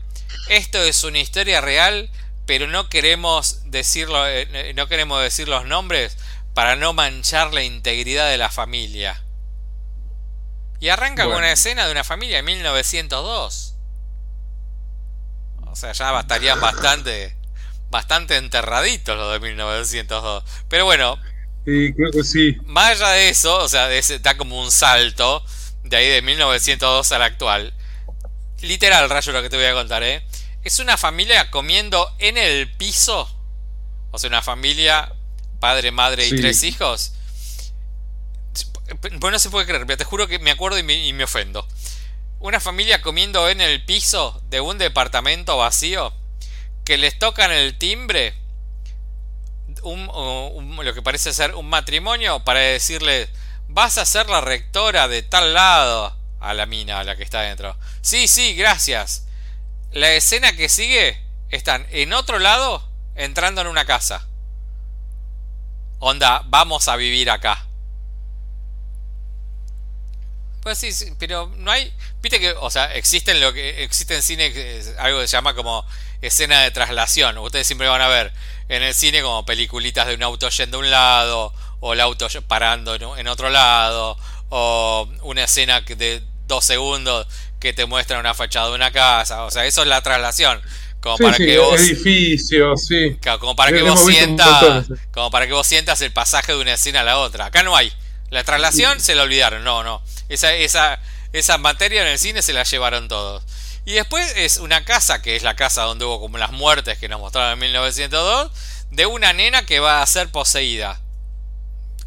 esto 0.49 0.82
es 0.82 1.04
una 1.04 1.19
historia 1.19 1.62
real, 1.62 2.10
pero 2.47 2.65
no 2.65 2.89
queremos 2.89 3.69
decirlo, 3.69 4.28
eh, 4.28 4.73
no 4.73 4.88
queremos 4.88 5.21
decir 5.21 5.47
los 5.47 5.65
nombres 5.65 6.17
para 6.56 6.75
no 6.75 6.91
manchar 6.91 7.54
la 7.54 7.62
integridad 7.62 8.32
de 8.32 8.39
la 8.39 8.49
familia. 8.49 9.21
Y 10.79 10.89
arranca 10.89 11.25
con 11.25 11.35
una 11.35 11.51
escena 11.51 11.85
de 11.85 11.91
una 11.91 12.03
familia 12.03 12.39
en 12.39 12.45
1902. 12.45 13.75
O 15.67 15.75
sea, 15.75 15.91
ya 15.91 16.19
estarían 16.19 16.61
bastante, 16.61 17.35
bastante 17.89 18.38
enterraditos 18.38 19.17
los 19.17 19.33
de 19.33 19.39
1902. 19.39 20.43
Pero 20.69 20.86
bueno. 20.86 21.19
Sí, 21.65 21.93
creo 21.93 22.11
que 22.11 22.23
sí. 22.23 22.57
Más 22.65 22.91
allá 22.91 23.09
de 23.09 23.30
eso, 23.30 23.57
o 23.57 23.67
sea, 23.67 23.89
da 24.21 24.38
como 24.38 24.61
un 24.61 24.71
salto 24.71 25.43
de 25.84 25.97
ahí 25.97 26.07
de 26.07 26.21
1902 26.21 27.11
al 27.11 27.23
actual. 27.23 27.73
Literal, 28.61 29.09
rayo, 29.09 29.32
lo 29.32 29.41
que 29.41 29.49
te 29.49 29.57
voy 29.57 29.65
a 29.65 29.73
contar, 29.73 30.03
¿eh? 30.03 30.26
Es 30.63 30.80
una 30.80 30.97
familia 30.97 31.51
comiendo 31.51 32.09
en 32.19 32.38
el 32.38 32.71
piso. 32.71 33.30
O 34.11 34.17
sea, 34.17 34.30
una 34.30 34.41
familia, 34.41 35.11
padre, 35.59 35.91
madre 35.91 36.26
y 36.26 36.30
tres 36.36 36.63
hijos. 36.63 37.14
Pues 39.01 39.31
no 39.31 39.39
se 39.39 39.49
puede 39.49 39.65
creer, 39.65 39.86
te 39.97 40.03
juro 40.03 40.27
que 40.27 40.39
me 40.39 40.51
acuerdo 40.51 40.77
y 40.77 40.83
me, 40.83 41.23
ofendo. 41.23 41.67
Una 42.39 42.59
familia 42.59 43.01
comiendo 43.01 43.49
en 43.49 43.61
el 43.61 43.83
piso 43.86 44.41
de 44.49 44.61
un 44.61 44.77
departamento 44.77 45.57
vacío 45.57 46.13
que 46.83 46.97
les 46.97 47.17
tocan 47.17 47.51
el 47.51 47.77
timbre 47.77 48.36
lo 49.83 50.93
que 50.93 51.01
parece 51.01 51.33
ser 51.33 51.53
un 51.55 51.67
matrimonio 51.67 52.43
para 52.43 52.59
decirle 52.59 53.29
Vas 53.67 53.97
a 53.97 54.05
ser 54.05 54.29
la 54.29 54.41
rectora 54.41 55.07
de 55.07 55.23
tal 55.23 55.53
lado. 55.53 56.15
A 56.39 56.53
la 56.53 56.65
mina, 56.65 56.99
a 56.99 57.03
la 57.03 57.15
que 57.15 57.23
está 57.23 57.41
dentro. 57.41 57.75
Sí, 58.01 58.27
sí, 58.27 58.53
gracias. 58.55 59.25
La 59.91 60.11
escena 60.11 60.55
que 60.55 60.69
sigue 60.69 61.19
están 61.49 61.88
en 61.89 62.13
otro 62.13 62.38
lado 62.38 62.88
entrando 63.15 63.61
en 63.61 63.67
una 63.67 63.86
casa. 63.86 64.27
Onda, 65.99 66.43
vamos 66.45 66.88
a 66.88 66.97
vivir 66.97 67.31
acá. 67.31 67.64
Pues 70.66 70.80
sí, 70.80 70.89
pero 71.20 71.51
no 71.57 71.70
hay. 71.70 71.93
Viste 72.24 72.39
que, 72.39 72.49
o 72.53 72.72
sea, 72.72 72.91
existen 72.95 73.39
lo 73.39 73.53
que 73.53 73.84
existe 73.84 74.16
en 74.16 74.24
cine 74.24 74.51
algo 74.97 75.20
que 75.20 75.28
se 75.28 75.34
llama 75.34 75.53
como 75.53 75.86
escena 76.24 76.63
de 76.63 76.72
traslación. 76.72 77.38
Ustedes 77.38 77.68
siempre 77.68 77.88
van 77.88 78.01
a 78.01 78.07
ver 78.07 78.34
en 78.68 78.82
el 78.82 78.95
cine 78.95 79.22
como 79.22 79.45
peliculitas 79.45 80.07
de 80.07 80.16
un 80.16 80.24
auto 80.24 80.49
yendo 80.49 80.78
a 80.78 80.80
un 80.80 80.89
lado, 80.89 81.53
o 81.82 81.93
el 81.93 82.01
auto 82.01 82.28
parando 82.47 82.95
en 82.95 83.28
otro 83.28 83.51
lado, 83.51 84.18
o 84.49 85.07
una 85.22 85.43
escena 85.43 85.82
de 85.82 86.24
dos 86.47 86.66
segundos 86.66 87.28
que 87.59 87.72
te 87.72 87.86
muestra 87.86 88.18
una 88.18 88.34
fachada 88.34 88.70
de 88.70 88.74
una 88.74 88.89
casa. 88.89 89.43
O 89.43 89.51
sea, 89.51 89.68
eso 89.68 89.84
es 89.84 89.88
la 89.88 90.01
traslación. 90.01 90.59
Como 90.99 91.20
para 91.20 91.38
que 91.38 91.59
vos. 91.59 91.80
Edificios, 91.80 92.88
sí. 92.88 93.20
Como 93.39 93.55
para 93.55 93.72
que 93.72 93.84
vos 93.84 94.03
sientas. 94.03 94.88
Como 95.11 95.30
para 95.30 95.45
que 95.45 95.53
vos 95.53 95.68
sientas 95.68 96.01
el 96.01 96.11
pasaje 96.11 96.53
de 96.53 96.57
una 96.57 96.74
escena 96.74 97.01
a 97.01 97.03
la 97.03 97.20
otra. 97.20 97.45
Acá 97.45 97.61
no 97.61 97.78
hay. 97.78 97.93
La 98.36 98.43
traslación 98.43 98.99
se 98.99 99.15
la 99.15 99.23
olvidaron. 99.23 99.63
No, 99.63 99.81
no. 99.81 100.03
Esa, 100.27 100.53
esa, 100.53 100.99
esa 101.31 101.57
materia 101.57 102.01
en 102.01 102.09
el 102.09 102.19
cine 102.19 102.41
se 102.41 102.51
la 102.51 102.63
llevaron 102.63 103.07
todos. 103.07 103.45
Y 103.86 103.93
después 103.93 104.33
es 104.36 104.57
una 104.57 104.83
casa, 104.83 105.21
que 105.21 105.38
es 105.38 105.43
la 105.43 105.55
casa 105.55 105.83
donde 105.83 106.03
hubo 106.03 106.19
como 106.19 106.38
las 106.38 106.51
muertes 106.51 106.97
que 106.97 107.07
nos 107.07 107.21
mostraron 107.21 107.53
en 107.53 107.59
1902, 107.59 108.51
de 108.89 109.05
una 109.05 109.31
nena 109.31 109.65
que 109.65 109.79
va 109.79 110.01
a 110.01 110.05
ser 110.05 110.31
poseída. 110.31 110.99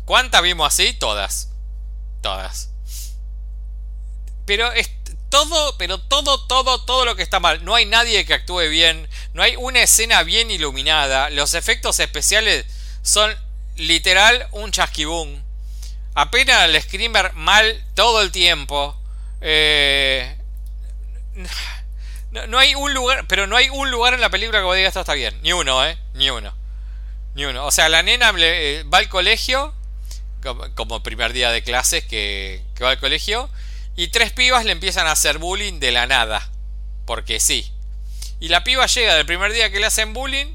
¿Cuántas 0.04 0.42
vimos 0.42 0.66
así? 0.66 0.92
Todas. 0.92 1.48
Todas. 2.20 2.72
Pero 4.44 4.70
es 4.72 4.90
todo, 5.30 5.78
pero 5.78 5.98
todo, 5.98 6.46
todo, 6.46 6.84
todo 6.84 7.06
lo 7.06 7.16
que 7.16 7.22
está 7.22 7.40
mal. 7.40 7.64
No 7.64 7.74
hay 7.74 7.86
nadie 7.86 8.26
que 8.26 8.34
actúe 8.34 8.68
bien. 8.68 9.08
No 9.32 9.42
hay 9.42 9.56
una 9.56 9.80
escena 9.80 10.24
bien 10.24 10.50
iluminada. 10.50 11.30
Los 11.30 11.54
efectos 11.54 11.98
especiales 12.00 12.66
son 13.00 13.34
literal 13.76 14.46
un 14.52 14.72
chasquibún. 14.72 15.47
Apenas 16.14 16.68
el 16.68 16.80
screamer 16.82 17.32
mal 17.34 17.84
todo 17.94 18.22
el 18.22 18.32
tiempo. 18.32 18.96
Eh, 19.40 20.36
no, 22.30 22.58
hay 22.58 22.74
un 22.74 22.92
lugar, 22.92 23.26
pero 23.26 23.46
no 23.46 23.56
hay 23.56 23.68
un 23.70 23.90
lugar 23.90 24.14
en 24.14 24.20
la 24.20 24.30
película 24.30 24.58
que 24.58 24.64
vos 24.64 24.76
digas 24.76 24.88
esto 24.88 25.00
está 25.00 25.14
bien. 25.14 25.38
Ni 25.42 25.52
uno, 25.52 25.84
¿eh? 25.86 25.98
Ni 26.14 26.30
uno. 26.30 26.54
Ni 27.34 27.44
uno. 27.44 27.66
O 27.66 27.70
sea, 27.70 27.88
la 27.88 28.02
nena 28.02 28.32
eh, 28.38 28.84
va 28.92 28.98
al 28.98 29.08
colegio, 29.08 29.74
como, 30.74 31.02
primer 31.02 31.32
día 31.32 31.50
de 31.50 31.62
clases 31.62 32.04
que, 32.04 32.62
va 32.82 32.90
al 32.90 32.98
colegio, 32.98 33.48
y 33.96 34.08
tres 34.08 34.32
pibas 34.32 34.64
le 34.64 34.72
empiezan 34.72 35.06
a 35.06 35.12
hacer 35.12 35.38
bullying 35.38 35.80
de 35.80 35.92
la 35.92 36.06
nada. 36.06 36.50
Porque 37.06 37.40
sí. 37.40 37.72
Y 38.40 38.48
la 38.48 38.62
piba 38.62 38.86
llega 38.86 39.14
del 39.14 39.26
primer 39.26 39.52
día 39.52 39.70
que 39.70 39.80
le 39.80 39.86
hacen 39.86 40.12
bullying, 40.12 40.54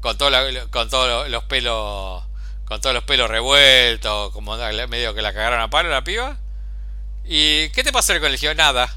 con, 0.00 0.18
todo 0.18 0.30
con 0.70 0.90
todos 0.90 1.30
los 1.30 1.44
pelos 1.44 2.25
con 2.66 2.80
todos 2.80 2.94
los 2.94 3.04
pelos 3.04 3.30
revueltos, 3.30 4.32
como 4.32 4.56
medio 4.88 5.14
que 5.14 5.22
la 5.22 5.32
cagaron 5.32 5.60
a 5.60 5.70
palo 5.70 5.88
la 5.88 6.04
piba. 6.04 6.36
¿Y 7.24 7.70
qué 7.70 7.82
te 7.82 7.92
pasó 7.92 8.12
en 8.12 8.16
el 8.16 8.22
colegio? 8.22 8.54
Nada. 8.54 8.92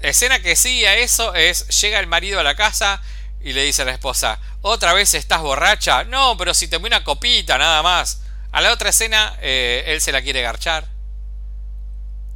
La 0.00 0.08
escena 0.08 0.40
que 0.40 0.56
sigue 0.56 0.88
a 0.88 0.96
eso 0.96 1.34
es, 1.34 1.68
llega 1.80 1.98
el 2.00 2.06
marido 2.06 2.40
a 2.40 2.42
la 2.42 2.54
casa 2.54 3.02
y 3.40 3.52
le 3.52 3.62
dice 3.62 3.82
a 3.82 3.84
la 3.84 3.92
esposa, 3.92 4.38
¿otra 4.62 4.92
vez 4.94 5.14
estás 5.14 5.40
borracha? 5.40 6.04
No, 6.04 6.36
pero 6.36 6.54
si 6.54 6.68
te 6.68 6.76
una 6.76 7.04
copita, 7.04 7.58
nada 7.58 7.82
más. 7.82 8.22
A 8.50 8.60
la 8.60 8.72
otra 8.72 8.90
escena, 8.90 9.36
eh, 9.40 9.84
él 9.88 10.00
se 10.00 10.12
la 10.12 10.22
quiere 10.22 10.40
garchar. 10.40 10.88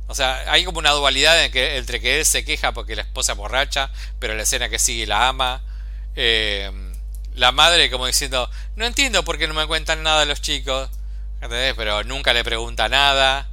O 0.09 0.15
sea, 0.15 0.45
hay 0.53 0.65
como 0.65 0.79
una 0.79 0.91
dualidad 0.91 1.43
entre 1.43 2.01
que 2.01 2.19
él 2.19 2.27
se 2.27 2.45
queja 2.45 2.73
porque 2.73 2.97
la 2.97 3.03
esposa 3.03 3.33
es 3.33 3.39
borracha, 3.39 3.91
pero 4.19 4.35
la 4.35 4.43
escena 4.43 4.69
que 4.69 4.79
sigue 4.79 5.07
la 5.07 5.29
ama. 5.29 5.63
Eh, 6.17 6.92
la 7.35 7.53
madre 7.53 7.91
como 7.91 8.07
diciendo, 8.07 8.49
no 8.77 8.85
entiendo 8.85 9.25
por 9.25 9.39
qué 9.39 9.49
no 9.49 9.55
me 9.55 9.67
cuentan 9.67 10.03
nada 10.03 10.25
los 10.25 10.41
chicos. 10.41 10.91
Pero 11.41 12.05
nunca 12.05 12.33
le 12.33 12.45
pregunta 12.45 12.89
nada. 12.89 13.49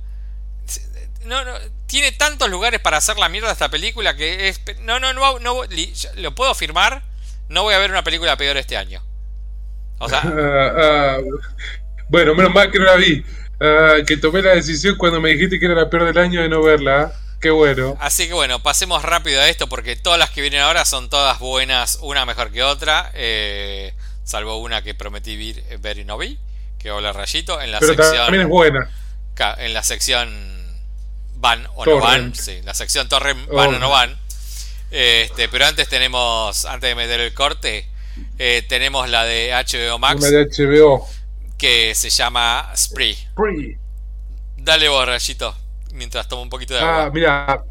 No, 1.26 1.44
no, 1.44 1.54
tiene 1.88 2.12
tantos 2.12 2.50
lugares 2.50 2.80
para 2.80 2.98
hacer 2.98 3.18
la 3.18 3.30
mierda 3.30 3.52
esta 3.52 3.70
película 3.70 4.16
que 4.16 4.48
es... 4.48 4.62
No, 4.82 5.00
no, 5.00 5.14
no, 5.14 5.40
no, 5.40 5.62
lo 6.16 6.36
puedo 6.36 6.52
afirmar. 6.52 7.04
No 7.50 7.64
voy 7.64 7.74
a 7.74 7.80
ver 7.80 7.90
una 7.90 8.04
película 8.04 8.38
peor 8.38 8.58
este 8.58 8.78
año. 8.78 9.02
O 9.98 10.08
sea... 10.08 10.22
Ah, 10.26 10.74
ah, 10.78 11.18
bueno, 12.10 12.34
menos 12.36 12.54
mal 12.54 12.72
que 12.72 12.80
no 12.80 12.86
la 12.86 12.96
vi. 12.96 13.24
Ah, 13.60 13.98
que 14.06 14.18
tomé 14.18 14.42
la 14.42 14.56
decisión 14.56 14.96
cuando 14.96 15.20
me 15.20 15.30
dijiste 15.30 15.60
que 15.60 15.66
era 15.66 15.76
la 15.76 15.90
peor 15.90 16.06
del 16.06 16.18
año 16.18 16.42
de 16.42 16.50
no 16.50 16.62
verla. 16.62 17.14
Qué 17.40 17.52
bueno. 17.52 17.96
Así 18.00 18.28
que 18.28 18.34
bueno, 18.34 18.62
pasemos 18.62 19.02
rápido 19.02 19.42
a 19.42 19.48
esto 19.48 19.68
porque 19.68 19.96
todas 19.96 20.20
las 20.20 20.30
que 20.30 20.42
vienen 20.42 20.62
ahora 20.62 20.84
son 20.84 21.10
todas 21.10 21.40
buenas, 21.40 22.00
una 22.02 22.26
mejor 22.26 22.52
que 22.52 22.64
otra, 22.64 23.12
eh, 23.14 23.94
salvo 24.26 24.58
una 24.58 24.82
que 24.82 24.94
prometí 24.94 25.54
ver, 25.80 26.00
y 26.00 26.04
no 26.04 26.18
vi, 26.18 26.38
que 26.80 26.90
habla 26.90 27.14
Rayito 27.14 27.62
en 27.62 27.72
la 27.72 27.80
Pero 27.80 27.94
sección. 27.94 28.26
También 28.26 28.44
es 28.44 28.50
buena. 28.50 28.92
En 29.58 29.74
la 29.74 29.84
sección 29.84 30.30
van 31.36 31.66
o 31.76 31.86
no 31.86 32.00
van, 32.00 32.36
sí, 32.36 32.62
la 32.66 32.74
sección 32.74 33.08
Torrent 33.08 33.48
van 33.48 33.76
o 33.76 33.80
no 33.80 33.90
van. 33.90 34.20
Este, 34.92 35.48
pero 35.48 35.66
antes 35.66 35.88
tenemos, 35.88 36.66
antes 36.66 36.90
de 36.90 36.96
meter 36.96 37.22
el 37.22 37.34
corte, 37.34 37.88
eh, 38.38 38.66
tenemos 38.68 39.08
la 39.08 39.24
de 39.24 39.52
HBO 39.54 39.98
Max. 39.98 40.20
Una 40.20 40.30
de 40.30 40.46
HBO. 40.46 41.08
Que 41.58 41.96
se 41.96 42.10
llama 42.10 42.70
Spree. 42.76 43.16
Spree. 43.16 43.78
Dale 44.58 44.90
vos, 44.90 45.06
Rayito 45.06 45.56
mientras 46.00 46.28
tomo 46.28 46.42
un 46.42 46.50
poquito 46.50 46.74
de 46.74 46.80
agua. 46.80 47.04
Ah, 47.04 47.12
mira, 47.14 47.64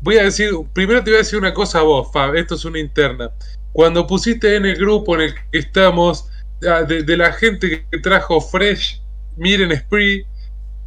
voy 0.00 0.18
a 0.18 0.24
decir, 0.24 0.50
primero 0.72 1.02
te 1.02 1.10
voy 1.10 1.16
a 1.16 1.22
decir 1.22 1.38
una 1.38 1.52
cosa 1.52 1.80
a 1.80 1.82
vos, 1.82 2.08
Fab, 2.12 2.36
esto 2.36 2.54
es 2.54 2.64
una 2.64 2.78
interna. 2.78 3.30
Cuando 3.72 4.06
pusiste 4.06 4.54
en 4.54 4.66
el 4.66 4.76
grupo 4.76 5.16
en 5.16 5.22
el 5.22 5.34
que 5.34 5.58
estamos, 5.58 6.28
ah, 6.68 6.82
de, 6.82 7.16
la 7.16 7.32
gente 7.32 7.84
que 7.90 7.98
trajo 7.98 8.40
Fresh, 8.40 9.00
miren 9.36 9.76
Spree, 9.76 10.24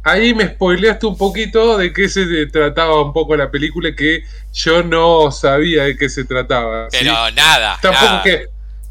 ahí 0.04 0.32
me 0.32 0.46
spoileaste 0.46 1.04
un 1.04 1.18
poquito 1.18 1.76
de 1.76 1.92
qué 1.92 2.08
se 2.08 2.46
trataba 2.46 3.02
un 3.02 3.12
poco 3.12 3.36
la 3.36 3.50
película 3.50 3.94
que 3.94 4.22
yo 4.54 4.82
no 4.82 5.30
sabía 5.30 5.84
de 5.84 5.96
qué 5.96 6.08
se 6.08 6.24
trataba. 6.24 6.88
Pero 6.90 7.30
nada. 7.32 7.78
Tampoco 7.82 8.22
que. 8.22 8.46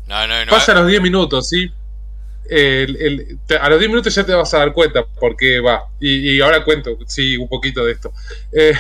No, 0.06 0.28
no, 0.28 0.46
no. 0.46 0.52
Pasa 0.52 0.74
los 0.74 0.88
10 0.88 1.02
minutos, 1.02 1.50
¿sí? 1.50 1.72
A 3.60 3.70
los 3.70 3.80
10 3.80 3.90
minutos 3.90 4.14
ya 4.16 4.26
te 4.26 4.34
vas 4.34 4.54
a 4.54 4.60
dar 4.60 4.74
cuenta 4.74 5.06
porque 5.20 5.60
va. 5.60 5.84
Y, 6.00 6.40
ahora 6.42 6.64
cuento, 6.64 6.98
sí, 7.08 7.38
un 7.38 7.48
poquito 7.48 7.86
de 7.86 7.94
esto. 7.94 8.12
Eh, 8.52 8.74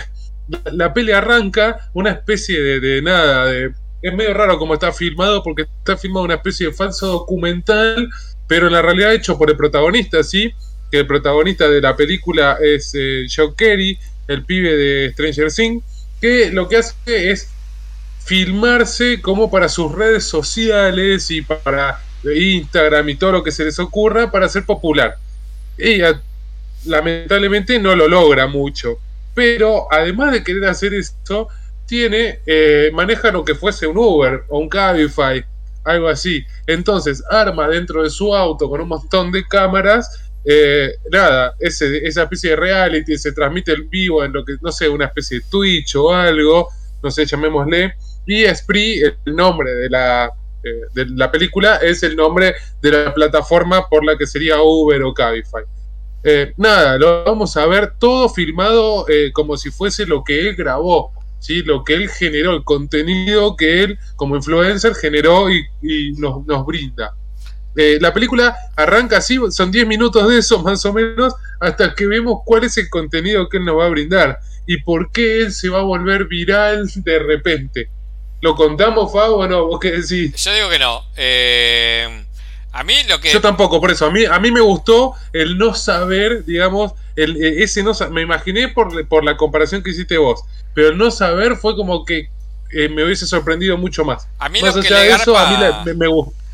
la, 0.72 0.93
peli 0.93 1.11
arranca 1.11 1.89
una 1.93 2.11
especie 2.11 2.59
de, 2.61 3.01
nada, 3.01 3.45
de, 3.45 3.72
es 4.01 4.13
medio 4.13 4.34
raro 4.34 4.57
como 4.57 4.74
está 4.74 4.91
filmado 4.91 5.43
porque 5.43 5.63
está 5.63 5.97
filmado 5.97 6.26
una 6.26 6.36
especie 6.36 6.68
de 6.68 6.74
falso 6.74 7.07
documental, 7.07 8.09
pero 8.47 8.68
en 8.68 8.74
la 8.74 8.82
realidad 8.82 9.13
hecho 9.13 9.38
por 9.38 9.49
el 9.49 9.57
protagonista, 9.57 10.24
¿sí? 10.24 10.53
Que 10.91 10.99
el 10.99 11.07
protagonista 11.07 11.68
de 11.68 11.82
la 11.82 11.95
película 11.95 12.57
es 12.61 12.93
eh, 12.95 13.26
Joe 13.34 13.53
Kerry, 13.57 13.99
el 14.28 14.45
pibe 14.45 14.76
de 14.76 15.11
Stranger 15.11 15.51
Things, 15.51 15.84
que 16.22 16.51
lo 16.51 16.70
que 16.70 16.78
hace 16.78 17.32
es 17.32 17.49
filmarse 18.24 19.22
como 19.22 19.49
para 19.49 19.70
sus 19.70 19.91
redes 19.93 20.26
sociales 20.26 21.32
y 21.32 21.41
para 21.41 22.01
Instagram 22.24 23.09
y 23.09 23.15
todo 23.15 23.34
lo 23.34 23.43
que 23.43 23.51
se 23.51 23.65
les 23.65 23.80
ocurra 23.80 24.32
para 24.32 24.49
ser 24.49 24.65
popular. 24.65 25.15
Ella 25.78 26.22
lamentablemente 26.86 27.80
no 27.80 27.95
lo 27.95 28.07
logra 28.07 28.47
mucho, 28.47 28.99
pero 29.34 29.88
además 29.91 30.32
de 30.32 30.43
querer 30.43 30.65
hacer 30.65 30.93
eso, 30.93 31.47
tiene, 31.86 32.39
eh, 32.45 32.91
maneja 32.93 33.32
lo 33.32 33.45
que 33.45 33.55
fuese 33.55 33.88
un 33.88 33.97
Uber 33.97 34.43
o 34.49 34.59
un 34.59 34.70
Cabify, 34.70 35.43
algo 35.84 36.07
así. 36.07 36.43
Entonces 36.65 37.24
arma 37.30 37.68
dentro 37.70 38.03
de 38.03 38.09
su 38.09 38.36
auto 38.36 38.70
con 38.70 38.82
un 38.82 38.89
montón 38.89 39.32
de 39.32 39.45
cámaras. 39.45 40.24
Eh, 40.43 40.91
nada, 41.11 41.55
esa 41.59 42.24
especie 42.24 42.51
de 42.51 42.55
reality 42.55 43.18
se 43.18 43.32
transmite 43.32 43.74
en 43.74 43.89
vivo 43.89 44.24
en 44.24 44.34
lo 44.34 44.43
que, 44.43 44.55
no 44.61 44.72
sé, 44.72 44.88
una 44.88 45.05
especie 45.05 45.39
de 45.39 45.45
Twitch 45.49 45.95
o 45.95 46.13
algo, 46.13 46.70
no 47.01 47.11
sé, 47.11 47.26
llamémosle. 47.26 47.95
Y 48.26 48.45
Spree, 48.45 49.01
el 49.26 49.36
nombre 49.36 49.74
de 49.74 49.89
la, 49.89 50.30
de 50.93 51.05
la 51.15 51.32
película 51.32 51.78
es 51.78 52.03
el 52.03 52.15
nombre 52.15 52.55
de 52.82 52.91
la 52.91 53.13
plataforma 53.13 53.88
por 53.88 54.05
la 54.05 54.18
que 54.18 54.28
sería 54.28 54.61
Uber 54.61 55.03
o 55.03 55.13
Cabify. 55.13 55.63
Eh, 56.24 56.53
nada, 56.57 56.97
lo 56.97 57.24
vamos 57.24 57.55
a 57.57 57.65
ver 57.68 57.93
todo 57.97 58.28
filmado 58.28 59.07
eh, 59.07 59.32
como 59.32 59.55
si 59.55 59.70
fuese 59.70 60.05
lo 60.05 60.24
que 60.24 60.41
él 60.41 60.55
grabó, 60.55 61.13
¿sí? 61.39 61.61
lo 61.63 61.84
que 61.84 61.93
él 61.93 62.09
generó, 62.09 62.53
el 62.53 62.63
contenido 62.63 63.55
que 63.55 63.84
él 63.84 63.99
como 64.15 64.36
influencer 64.36 64.95
generó 64.95 65.49
y, 65.49 65.63
nos, 66.18 66.65
brinda. 66.65 67.15
Eh, 67.76 67.99
la 68.01 68.13
película 68.13 68.57
arranca 68.76 69.18
así, 69.18 69.39
son 69.51 69.72
10 69.72 69.88
minutos 69.88 70.28
de 70.28 70.39
eso 70.39 70.61
más 70.63 70.84
o 70.86 70.91
menos, 70.91 71.34
hasta 71.59 71.93
que 71.93 72.07
vemos 72.07 72.41
cuál 72.45 72.63
es 72.63 72.78
el 72.78 72.89
contenido 72.89 73.47
que 73.47 73.57
él 73.57 73.65
nos 73.65 73.78
va 73.78 73.86
a 73.86 73.89
brindar 73.89 74.39
y 74.65 74.82
por 74.82 75.11
qué 75.11 75.43
él 75.43 75.53
se 75.53 75.70
va 75.70 75.80
a 75.80 75.84
volver 75.84 76.26
viral 76.26 76.89
de 76.93 77.20
repente. 77.20 77.89
¿Lo 78.41 78.55
contamos, 78.55 79.11
Fabo, 79.11 79.38
o 79.38 79.47
no? 79.47 79.65
¿Vos 79.65 79.79
qué 79.79 79.91
decís? 79.91 80.35
Yo 80.43 80.53
digo 80.53 80.69
que 80.69 80.79
no. 80.79 81.03
Eh, 81.15 82.25
a 82.71 82.83
mí 82.83 82.95
lo 83.07 83.19
que. 83.19 83.31
Yo 83.31 83.41
tampoco, 83.41 83.81
por 83.81 83.91
eso. 83.91 84.05
A 84.05 84.11
mí, 84.11 84.25
a 84.25 84.39
mí 84.39 84.51
me 84.51 84.61
gustó 84.61 85.13
el 85.33 85.57
no 85.57 85.73
saber, 85.73 86.45
digamos, 86.45 86.93
el, 87.15 87.35
eh, 87.43 87.63
ese 87.63 87.81
no 87.81 87.93
Me 88.11 88.21
imaginé 88.21 88.67
por, 88.67 89.07
por 89.07 89.23
la 89.23 89.35
comparación 89.38 89.81
que 89.81 89.89
hiciste 89.89 90.17
vos, 90.17 90.43
pero 90.75 90.89
el 90.89 90.97
no 90.97 91.09
saber 91.09 91.55
fue 91.55 91.75
como 91.75 92.05
que 92.05 92.29
eh, 92.71 92.89
me 92.89 93.03
hubiese 93.03 93.25
sorprendido 93.25 93.77
mucho 93.77 94.05
más. 94.05 94.27
A 94.38 94.49
mí 94.49 94.61
lo 94.61 94.73
que 94.73 94.89
le 94.89 95.07
garpa, 95.07 95.47
a 95.47 95.83
mí 95.83 95.93
me, 95.95 96.07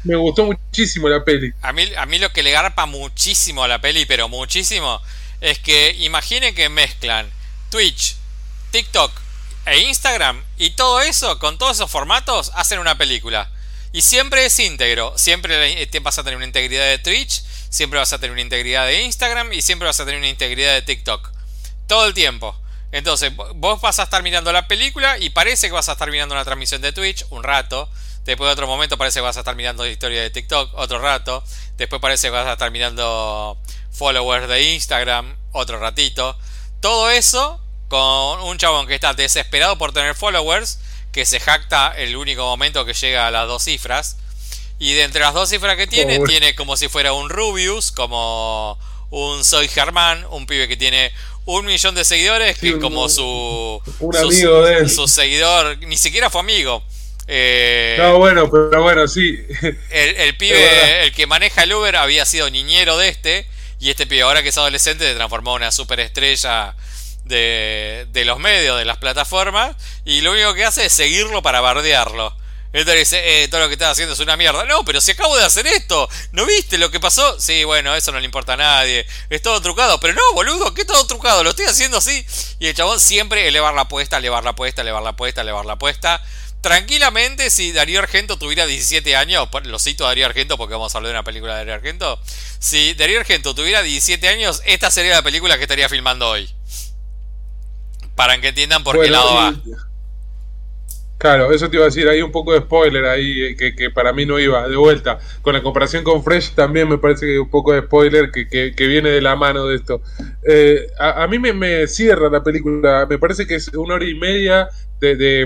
me 0.03 0.15
gustó 0.15 0.45
muchísimo 0.45 1.09
la 1.09 1.23
peli. 1.25 1.51
A 1.61 1.73
mí, 1.73 1.83
a 1.97 2.05
mí 2.05 2.19
lo 2.19 2.29
que 2.29 2.43
le 2.43 2.51
garpa 2.51 2.85
muchísimo 2.85 3.63
a 3.63 3.67
la 3.67 3.79
peli, 3.81 4.05
pero 4.05 4.29
muchísimo, 4.29 5.01
es 5.41 5.59
que 5.59 5.95
imaginen 5.99 6.55
que 6.55 6.69
mezclan 6.69 7.29
Twitch, 7.69 8.15
TikTok 8.71 9.11
e 9.65 9.79
Instagram 9.79 10.43
y 10.57 10.71
todo 10.71 11.01
eso, 11.01 11.39
con 11.39 11.57
todos 11.57 11.77
esos 11.77 11.91
formatos, 11.91 12.51
hacen 12.55 12.79
una 12.79 12.97
película. 12.97 13.49
Y 13.91 14.01
siempre 14.01 14.45
es 14.45 14.59
íntegro. 14.59 15.17
Siempre 15.17 15.87
vas 16.01 16.17
a 16.17 16.23
tener 16.23 16.37
una 16.37 16.45
integridad 16.45 16.85
de 16.85 16.97
Twitch, 16.97 17.43
siempre 17.69 17.99
vas 17.99 18.11
a 18.11 18.17
tener 18.17 18.31
una 18.31 18.41
integridad 18.41 18.87
de 18.87 19.03
Instagram 19.03 19.53
y 19.53 19.61
siempre 19.61 19.87
vas 19.87 19.99
a 19.99 20.05
tener 20.05 20.19
una 20.19 20.29
integridad 20.29 20.73
de 20.73 20.81
TikTok. 20.81 21.31
Todo 21.87 22.05
el 22.05 22.13
tiempo. 22.13 22.55
Entonces, 22.91 23.31
vos 23.55 23.81
vas 23.81 23.99
a 23.99 24.03
estar 24.03 24.21
mirando 24.21 24.51
la 24.51 24.67
película 24.67 25.17
y 25.17 25.31
parece 25.31 25.67
que 25.67 25.73
vas 25.73 25.89
a 25.89 25.93
estar 25.93 26.11
mirando 26.11 26.35
una 26.35 26.45
transmisión 26.45 26.81
de 26.81 26.91
Twitch 26.91 27.25
un 27.29 27.43
rato. 27.43 27.89
Después 28.25 28.47
de 28.47 28.53
otro 28.53 28.67
momento 28.67 28.97
parece 28.97 29.19
que 29.19 29.23
vas 29.23 29.35
a 29.37 29.39
estar 29.39 29.55
mirando 29.55 29.85
historia 29.87 30.21
de 30.21 30.29
TikTok 30.29 30.73
otro 30.75 30.99
rato. 30.99 31.43
Después 31.77 32.01
parece 32.01 32.27
que 32.27 32.31
vas 32.31 32.47
a 32.47 32.53
estar 32.53 32.71
mirando 32.71 33.59
followers 33.91 34.47
de 34.47 34.73
Instagram 34.73 35.35
otro 35.51 35.79
ratito. 35.79 36.37
Todo 36.81 37.09
eso 37.09 37.62
con 37.93 38.41
un 38.41 38.57
chabón 38.57 38.87
que 38.87 38.95
está 38.95 39.13
desesperado 39.13 39.77
por 39.77 39.93
tener 39.93 40.15
followers 40.15 40.79
que 41.11 41.27
se 41.27 41.39
jacta 41.39 41.93
el 41.95 42.15
único 42.15 42.43
momento 42.43 42.85
que 42.85 42.95
llega 42.95 43.27
a 43.27 43.29
las 43.29 43.47
dos 43.47 43.65
cifras. 43.65 44.17
Y 44.79 44.93
de 44.95 45.03
entre 45.03 45.21
las 45.21 45.35
dos 45.35 45.49
cifras 45.49 45.77
que 45.77 45.85
tiene, 45.85 46.17
tiene 46.21 46.55
como 46.55 46.75
si 46.75 46.87
fuera 46.87 47.13
un 47.13 47.29
Rubius, 47.29 47.91
como 47.91 48.79
un 49.11 49.43
Soy 49.43 49.67
Germán, 49.67 50.25
un 50.31 50.47
pibe 50.47 50.67
que 50.67 50.75
tiene 50.75 51.11
un 51.45 51.67
millón 51.67 51.93
de 51.93 52.03
seguidores, 52.03 52.57
que 52.57 52.79
como 52.79 53.09
su, 53.09 53.79
su, 53.85 55.07
seguidor, 55.07 55.77
ni 55.77 55.97
siquiera 55.97 56.31
fue 56.31 56.41
amigo. 56.41 56.83
Eh, 57.27 57.95
no, 57.99 58.17
bueno, 58.17 58.49
pero 58.49 58.81
bueno, 58.81 59.07
sí. 59.07 59.37
El, 59.91 60.15
el 60.17 60.35
pibe, 60.35 61.03
el 61.03 61.13
que 61.13 61.27
maneja 61.27 61.61
el 61.61 61.73
Uber, 61.73 61.95
había 61.97 62.25
sido 62.25 62.49
niñero 62.49 62.97
de 62.97 63.09
este, 63.09 63.45
y 63.79 63.91
este 63.91 64.07
pibe 64.07 64.23
ahora 64.23 64.41
que 64.41 64.49
es 64.49 64.57
adolescente 64.57 65.05
se 65.05 65.13
transformó 65.13 65.51
en 65.51 65.57
una 65.57 65.71
superestrella 65.71 66.75
de, 67.25 68.07
de 68.09 68.25
los 68.25 68.39
medios, 68.39 68.77
de 68.77 68.85
las 68.85 68.97
plataformas, 68.97 69.75
y 70.05 70.21
lo 70.21 70.31
único 70.31 70.53
que 70.53 70.65
hace 70.65 70.85
es 70.85 70.93
seguirlo 70.93 71.41
para 71.41 71.61
bardearlo. 71.61 72.35
Entonces 72.73 73.01
dice, 73.01 73.43
eh, 73.43 73.47
todo 73.49 73.61
lo 73.61 73.67
que 73.67 73.73
estás 73.73 73.91
haciendo 73.91 74.15
es 74.15 74.19
una 74.19 74.35
mierda. 74.35 74.65
No, 74.65 74.83
pero 74.83 74.99
si 74.99 75.11
acabo 75.11 75.37
de 75.37 75.45
hacer 75.45 75.67
esto, 75.67 76.09
¿no 76.31 76.43
viste 76.43 76.79
lo 76.79 76.89
que 76.89 76.99
pasó? 76.99 77.39
Sí, 77.39 77.63
bueno, 77.63 77.95
eso 77.95 78.11
no 78.11 78.19
le 78.19 78.25
importa 78.25 78.53
a 78.53 78.57
nadie. 78.57 79.05
Es 79.29 79.43
todo 79.43 79.61
trucado. 79.61 79.99
Pero 79.99 80.15
no, 80.15 80.21
boludo, 80.33 80.73
¿qué 80.73 80.83
todo 80.83 81.05
trucado? 81.05 81.43
Lo 81.43 81.51
estoy 81.51 81.67
haciendo 81.67 81.99
así. 81.99 82.25
Y 82.57 82.67
el 82.67 82.73
chabón 82.73 82.99
siempre 82.99 83.47
elevar 83.47 83.75
la 83.75 83.81
apuesta, 83.81 84.17
elevar 84.17 84.43
la 84.43 84.51
apuesta, 84.51 84.81
elevar 84.81 85.03
la 85.03 85.11
apuesta, 85.11 85.41
elevar 85.41 85.65
la 85.65 85.73
apuesta. 85.73 86.19
Tranquilamente, 86.61 87.51
si 87.51 87.73
Darío 87.73 87.99
Argento 87.99 88.39
tuviera 88.39 88.65
17 88.65 89.17
años, 89.17 89.49
lo 89.65 89.77
cito 89.77 90.05
a 90.05 90.07
Darío 90.07 90.25
Argento 90.25 90.57
porque 90.57 90.73
vamos 90.73 90.95
a 90.95 90.97
hablar 90.97 91.09
de 91.09 91.19
una 91.19 91.23
película 91.23 91.53
de 91.53 91.59
Darío 91.59 91.75
Argento. 91.75 92.19
Si 92.57 92.95
Darío 92.95 93.19
Argento 93.19 93.53
tuviera 93.53 93.83
17 93.83 94.27
años, 94.29 94.63
esta 94.65 94.89
sería 94.89 95.13
la 95.13 95.21
película 95.21 95.57
que 95.57 95.63
estaría 95.63 95.89
filmando 95.89 96.27
hoy. 96.27 96.49
Para 98.23 98.39
que 98.39 98.47
entiendan 98.47 98.85
por 98.85 99.01
qué 99.01 99.09
lado 99.09 99.35
va. 99.35 99.53
Claro, 101.17 101.51
eso 101.51 101.69
te 101.69 101.75
iba 101.75 101.83
a 101.83 101.87
decir, 101.87 102.07
hay 102.07 102.21
un 102.21 102.31
poco 102.31 102.53
de 102.53 102.59
spoiler 102.59 103.03
ahí 103.03 103.41
eh, 103.41 103.75
que, 103.75 103.89
para 103.89 104.13
mí 104.13 104.25
no 104.25 104.39
iba 104.39 104.65
de 104.65 104.77
vuelta. 104.77 105.19
Con 105.41 105.53
la 105.53 105.61
comparación 105.61 106.05
con 106.05 106.23
Fresh 106.23 106.51
también 106.51 106.87
me 106.87 106.97
parece 106.97 107.25
que 107.25 107.31
hay 107.33 107.37
un 107.37 107.49
poco 107.49 107.73
de 107.73 107.81
spoiler 107.81 108.31
que, 108.31 108.73
viene 108.77 109.09
de 109.09 109.19
la 109.19 109.35
mano 109.35 109.65
de 109.65 109.75
esto. 109.75 110.01
Eh, 110.47 110.87
a, 110.97 111.27
mí 111.27 111.37
me, 111.37 111.85
cierra 111.87 112.29
la 112.29 112.41
película, 112.41 113.05
me 113.09 113.17
parece 113.17 113.45
que 113.45 113.55
es 113.55 113.67
una 113.73 113.95
hora 113.95 114.05
y 114.05 114.15
media 114.15 114.69
de, 115.01 115.45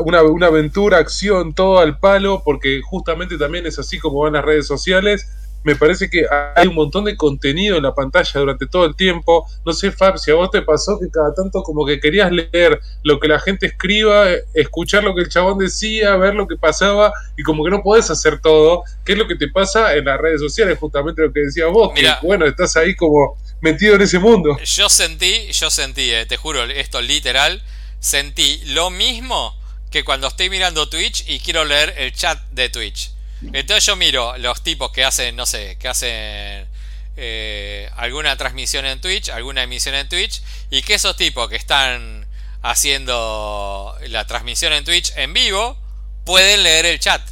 una, 0.00 0.24
una 0.24 0.46
aventura, 0.48 0.98
acción, 0.98 1.54
todo 1.54 1.78
al 1.78 2.00
palo, 2.00 2.42
porque 2.44 2.80
justamente 2.82 3.38
también 3.38 3.66
es 3.66 3.78
así 3.78 4.00
como 4.00 4.18
van 4.18 4.32
las 4.32 4.44
redes 4.44 4.66
sociales 4.66 5.28
me 5.64 5.74
parece 5.74 6.08
que 6.08 6.26
hay 6.54 6.68
un 6.68 6.74
montón 6.74 7.04
de 7.04 7.16
contenido 7.16 7.76
en 7.76 7.82
la 7.82 7.94
pantalla 7.94 8.38
durante 8.38 8.66
todo 8.66 8.84
el 8.84 8.94
tiempo. 8.94 9.46
No 9.64 9.72
sé, 9.72 9.90
Fab, 9.90 10.18
si 10.18 10.30
a 10.30 10.34
vos 10.34 10.50
te 10.50 10.62
pasó 10.62 10.98
que 11.00 11.10
cada 11.10 11.34
tanto 11.34 11.62
como 11.62 11.86
que 11.86 11.98
querías 11.98 12.30
leer 12.30 12.78
lo 13.02 13.18
que 13.18 13.28
la 13.28 13.40
gente 13.40 13.66
escriba, 13.66 14.26
escuchar 14.52 15.02
lo 15.02 15.14
que 15.14 15.22
el 15.22 15.28
chabón 15.30 15.58
decía, 15.58 16.16
ver 16.16 16.34
lo 16.34 16.46
que 16.46 16.56
pasaba 16.56 17.12
y 17.36 17.42
como 17.42 17.64
que 17.64 17.70
no 17.70 17.82
podés 17.82 18.10
hacer 18.10 18.40
todo. 18.40 18.84
¿Qué 19.04 19.12
es 19.12 19.18
lo 19.18 19.26
que 19.26 19.36
te 19.36 19.48
pasa 19.48 19.94
en 19.94 20.04
las 20.04 20.20
redes 20.20 20.40
sociales? 20.40 20.78
Justamente 20.78 21.22
lo 21.22 21.32
que 21.32 21.40
decías 21.40 21.70
vos, 21.72 21.92
que 21.94 22.06
bueno, 22.22 22.44
estás 22.46 22.76
ahí 22.76 22.94
como 22.94 23.38
metido 23.62 23.94
en 23.94 24.02
ese 24.02 24.18
mundo. 24.18 24.58
Yo 24.62 24.90
sentí, 24.90 25.50
yo 25.50 25.70
sentí, 25.70 26.12
eh, 26.12 26.26
te 26.26 26.36
juro, 26.36 26.62
esto 26.64 27.00
literal, 27.00 27.62
sentí 28.00 28.60
lo 28.66 28.90
mismo 28.90 29.56
que 29.90 30.04
cuando 30.04 30.26
estoy 30.26 30.50
mirando 30.50 30.90
Twitch 30.90 31.24
y 31.26 31.38
quiero 31.38 31.64
leer 31.64 31.94
el 31.96 32.12
chat 32.12 32.38
de 32.50 32.68
Twitch. 32.68 33.13
Entonces 33.52 33.84
yo 33.86 33.96
miro 33.96 34.36
los 34.38 34.62
tipos 34.62 34.90
que 34.90 35.04
hacen, 35.04 35.36
no 35.36 35.46
sé, 35.46 35.76
que 35.78 35.88
hacen 35.88 36.68
eh, 37.16 37.90
alguna 37.96 38.36
transmisión 38.36 38.84
en 38.86 39.00
Twitch, 39.00 39.28
alguna 39.28 39.62
emisión 39.62 39.94
en 39.94 40.08
Twitch, 40.08 40.42
y 40.70 40.82
que 40.82 40.94
esos 40.94 41.16
tipos 41.16 41.48
que 41.48 41.56
están 41.56 42.26
haciendo 42.62 43.96
la 44.08 44.26
transmisión 44.26 44.72
en 44.72 44.84
Twitch 44.84 45.12
en 45.16 45.32
vivo 45.32 45.78
pueden 46.24 46.62
leer 46.62 46.86
el 46.86 46.98
chat. 46.98 47.22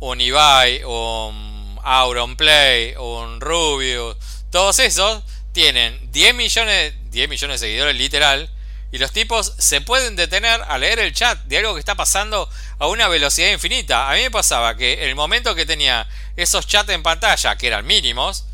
Un 0.00 0.20
Ibai, 0.20 0.84
un 0.84 1.78
Auronplay, 1.82 2.94
un 2.96 3.40
Rubius, 3.40 4.16
todos 4.50 4.78
esos 4.78 5.22
tienen 5.52 6.12
10 6.12 6.34
millones, 6.34 6.94
10 7.10 7.28
millones 7.28 7.60
de 7.60 7.66
seguidores 7.66 7.96
literal 7.96 8.50
y 8.94 8.98
los 8.98 9.10
tipos 9.10 9.54
se 9.58 9.80
pueden 9.80 10.14
detener 10.14 10.62
a 10.68 10.78
leer 10.78 11.00
el 11.00 11.12
chat 11.12 11.42
de 11.46 11.58
algo 11.58 11.74
que 11.74 11.80
está 11.80 11.96
pasando 11.96 12.48
a 12.78 12.86
una 12.86 13.08
velocidad 13.08 13.50
infinita. 13.50 14.08
A 14.08 14.14
mí 14.14 14.20
me 14.20 14.30
pasaba 14.30 14.76
que 14.76 15.02
en 15.02 15.08
el 15.08 15.16
momento 15.16 15.56
que 15.56 15.66
tenía 15.66 16.06
esos 16.36 16.68
chats 16.68 16.90
en 16.90 17.02
pantalla, 17.02 17.56
que 17.56 17.66
eran 17.66 17.84
mínimos, 17.86 18.44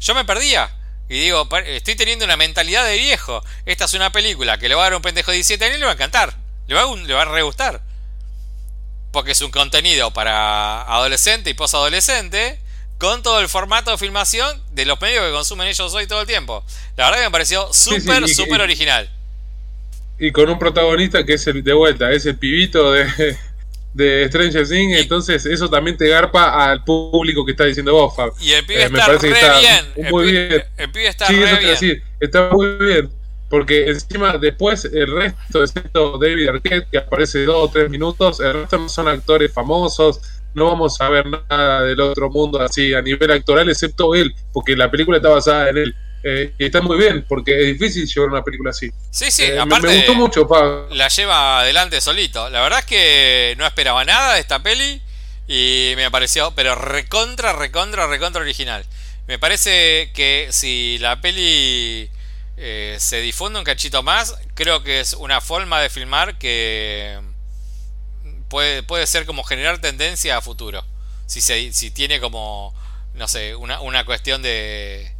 yo 0.00 0.14
me 0.14 0.24
perdía. 0.24 0.74
Y 1.06 1.18
digo, 1.20 1.46
estoy 1.66 1.96
teniendo 1.96 2.24
una 2.24 2.38
mentalidad 2.38 2.86
de 2.86 2.96
viejo. 2.96 3.44
Esta 3.66 3.84
es 3.84 3.92
una 3.92 4.10
película 4.10 4.56
que 4.56 4.70
le 4.70 4.74
va 4.74 4.82
a 4.82 4.84
dar 4.84 4.94
un 4.94 5.02
pendejo 5.02 5.32
de 5.32 5.36
17 5.36 5.64
años 5.66 5.76
y 5.76 5.80
le 5.80 5.84
va 5.84 5.92
a 5.92 5.94
encantar. 5.94 6.34
Le 6.66 6.74
va 6.74 6.82
a, 6.82 6.96
le 6.96 7.12
va 7.12 7.20
a 7.22 7.24
re 7.26 7.42
gustar. 7.42 7.82
Porque 9.12 9.32
es 9.32 9.40
un 9.42 9.50
contenido 9.50 10.12
para 10.12 10.82
adolescente 10.82 11.50
y 11.50 11.54
posadolescente 11.54 12.58
con 12.96 13.22
todo 13.22 13.40
el 13.40 13.50
formato 13.50 13.90
de 13.90 13.98
filmación 13.98 14.62
de 14.70 14.86
los 14.86 14.98
medios 15.00 15.26
que 15.26 15.32
consumen 15.32 15.68
ellos 15.68 15.92
hoy 15.92 16.06
todo 16.06 16.22
el 16.22 16.26
tiempo. 16.26 16.64
La 16.96 17.06
verdad 17.06 17.18
que 17.18 17.24
me 17.26 17.32
pareció 17.32 17.70
súper, 17.74 18.26
súper 18.28 18.62
original 18.62 19.10
y 20.20 20.30
con 20.32 20.50
un 20.50 20.58
protagonista 20.58 21.24
que 21.24 21.34
es 21.34 21.46
el 21.46 21.64
de 21.64 21.72
vuelta, 21.72 22.12
es 22.12 22.26
el 22.26 22.36
pibito 22.36 22.92
de, 22.92 23.36
de 23.94 24.28
Stranger 24.28 24.68
Things, 24.68 25.00
entonces 25.00 25.46
eso 25.46 25.68
también 25.68 25.96
te 25.96 26.08
garpa 26.08 26.70
al 26.70 26.84
público 26.84 27.44
que 27.44 27.52
está 27.52 27.64
diciendo 27.64 27.94
vos, 27.94 28.14
Fab. 28.14 28.32
Y 28.38 28.52
el 28.52 28.64
pibe 28.66 28.82
eh, 28.82 28.84
está 28.84 29.06
re 29.06 29.18
bien. 29.60 30.10
Muy 30.10 30.30
bien. 30.30 30.62
El 30.76 30.90
pibe 30.92 31.08
está 31.08 31.26
sí, 31.26 31.34
eso 31.42 31.58
te 31.58 31.66
Decir, 31.66 32.02
está 32.20 32.50
muy 32.50 32.76
bien. 32.78 33.10
Porque 33.48 33.88
encima 33.88 34.38
después 34.38 34.84
el 34.84 35.10
resto, 35.10 35.64
excepto 35.64 36.18
David 36.18 36.48
Arquette, 36.48 36.88
que 36.88 36.98
aparece 36.98 37.44
dos 37.44 37.56
o 37.56 37.68
tres 37.68 37.90
minutos, 37.90 38.38
el 38.38 38.52
resto 38.52 38.78
no 38.78 38.88
son 38.88 39.08
actores 39.08 39.52
famosos, 39.52 40.20
no 40.54 40.66
vamos 40.66 41.00
a 41.00 41.08
ver 41.08 41.26
nada 41.26 41.82
del 41.82 41.98
otro 42.00 42.30
mundo 42.30 42.60
así 42.60 42.94
a 42.94 43.02
nivel 43.02 43.30
actoral, 43.30 43.68
excepto 43.68 44.14
él, 44.14 44.32
porque 44.52 44.76
la 44.76 44.88
película 44.90 45.16
está 45.16 45.30
basada 45.30 45.70
en 45.70 45.78
él. 45.78 45.96
Eh, 46.22 46.52
y 46.58 46.66
está 46.66 46.82
muy 46.82 46.98
bien, 46.98 47.24
porque 47.26 47.70
es 47.70 47.78
difícil 47.78 48.06
llevar 48.06 48.30
una 48.30 48.44
película 48.44 48.70
así. 48.70 48.90
Sí, 49.10 49.30
sí, 49.30 49.44
eh, 49.44 49.58
aparte. 49.58 49.86
Me, 49.86 49.96
gustó 49.96 50.14
mucho, 50.14 50.48
La 50.90 51.08
lleva 51.08 51.60
adelante 51.60 52.00
solito. 52.00 52.50
La 52.50 52.60
verdad 52.60 52.80
es 52.80 52.86
que 52.86 53.54
no 53.56 53.66
esperaba 53.66 54.04
nada 54.04 54.34
de 54.34 54.40
esta 54.40 54.62
peli. 54.62 55.00
Y 55.48 55.94
me 55.96 56.10
pareció, 56.10 56.52
pero 56.52 56.76
recontra, 56.76 57.52
recontra, 57.52 58.06
recontra 58.06 58.40
original. 58.40 58.84
Me 59.26 59.38
parece 59.38 60.10
que 60.14 60.48
si 60.50 60.98
la 60.98 61.20
peli 61.20 62.08
eh, 62.56 62.96
se 63.00 63.20
difunde 63.20 63.58
un 63.58 63.64
cachito 63.64 64.02
más, 64.02 64.36
creo 64.54 64.84
que 64.84 65.00
es 65.00 65.14
una 65.14 65.40
forma 65.40 65.80
de 65.80 65.90
filmar 65.90 66.38
que 66.38 67.18
puede, 68.48 68.82
puede 68.82 69.06
ser 69.06 69.26
como 69.26 69.42
generar 69.42 69.80
tendencia 69.80 70.36
a 70.36 70.42
futuro. 70.42 70.84
Si, 71.26 71.40
se, 71.40 71.72
si 71.72 71.90
tiene 71.90 72.20
como, 72.20 72.74
no 73.14 73.26
sé, 73.26 73.56
una, 73.56 73.80
una 73.80 74.04
cuestión 74.04 74.42
de 74.42 75.12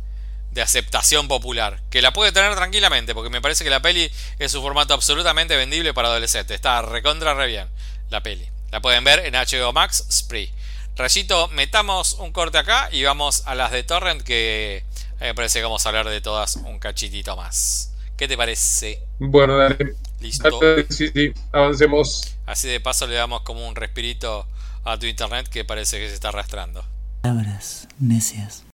de 0.51 0.63
aceptación 0.63 1.29
popular. 1.29 1.81
Que 1.91 2.03
la 2.03 2.13
puede 2.13 2.33
tener 2.33 2.55
tranquilamente, 2.55 3.15
porque 3.15 3.31
me 3.31 3.41
parece 3.41 3.65
que 3.65 3.71
la 3.71 3.81
peli 3.81 4.11
es 4.39 4.55
un 4.55 4.63
formato 4.63 4.95
absolutamente 4.95 5.57
vendible 5.57 5.95
para 5.95 6.09
adolescentes. 6.09 6.55
Está 6.55 6.83
recontra 6.83 7.35
re 7.35 7.47
bien 7.47 7.69
la 8.11 8.23
peli. 8.23 8.49
La 8.71 8.81
pueden 8.81 9.05
ver 9.05 9.25
en 9.27 9.35
HBO 9.35 9.73
Max 9.73 10.07
Spree. 10.11 10.53
Rayito, 10.97 11.49
metamos 11.49 12.15
un 12.15 12.33
corte 12.33 12.59
acá 12.59 12.89
y 12.93 13.03
vamos 13.05 13.43
a 13.47 13.55
las 13.55 13.71
de 13.71 13.83
Torrent 13.83 14.23
que 14.23 14.85
me 15.21 15.35
parece 15.35 15.61
que 15.61 15.65
vamos 15.65 15.85
a 15.87 15.89
hablar 15.89 16.09
de 16.09 16.21
todas 16.21 16.57
un 16.57 16.79
cachitito 16.79 17.37
más. 17.37 17.93
¿Qué 18.17 18.29
te 18.29 18.37
parece? 18.37 19.03
Bueno, 19.19 19.57
dale. 19.57 19.97
Listo. 20.21 20.61
Sí, 20.91 21.09
sí, 21.09 21.33
avancemos. 21.53 22.37
Así 22.45 22.69
de 22.69 22.81
paso 22.81 23.07
le 23.07 23.15
damos 23.15 23.43
como 23.43 23.67
un 23.67 23.75
respirito 23.75 24.47
a 24.85 24.99
tu 24.99 25.07
internet 25.07 25.49
que 25.49 25.65
parece 25.65 25.99
que 25.99 26.09
se 26.09 26.15
está 26.15 26.29
arrastrando. 26.29 26.85
Palabras 27.23 27.89
necias. 27.99 28.65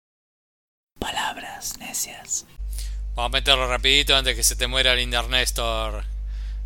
Palabras 0.99 1.46
necias. 1.79 2.47
Vamos 3.15 3.31
a 3.31 3.33
meterlo 3.33 3.69
rapidito 3.69 4.15
antes 4.15 4.37
que 4.37 4.43
se 4.43 4.57
te 4.57 4.67
muera 4.67 4.93
el 4.93 5.01
Indernéstor, 5.01 6.05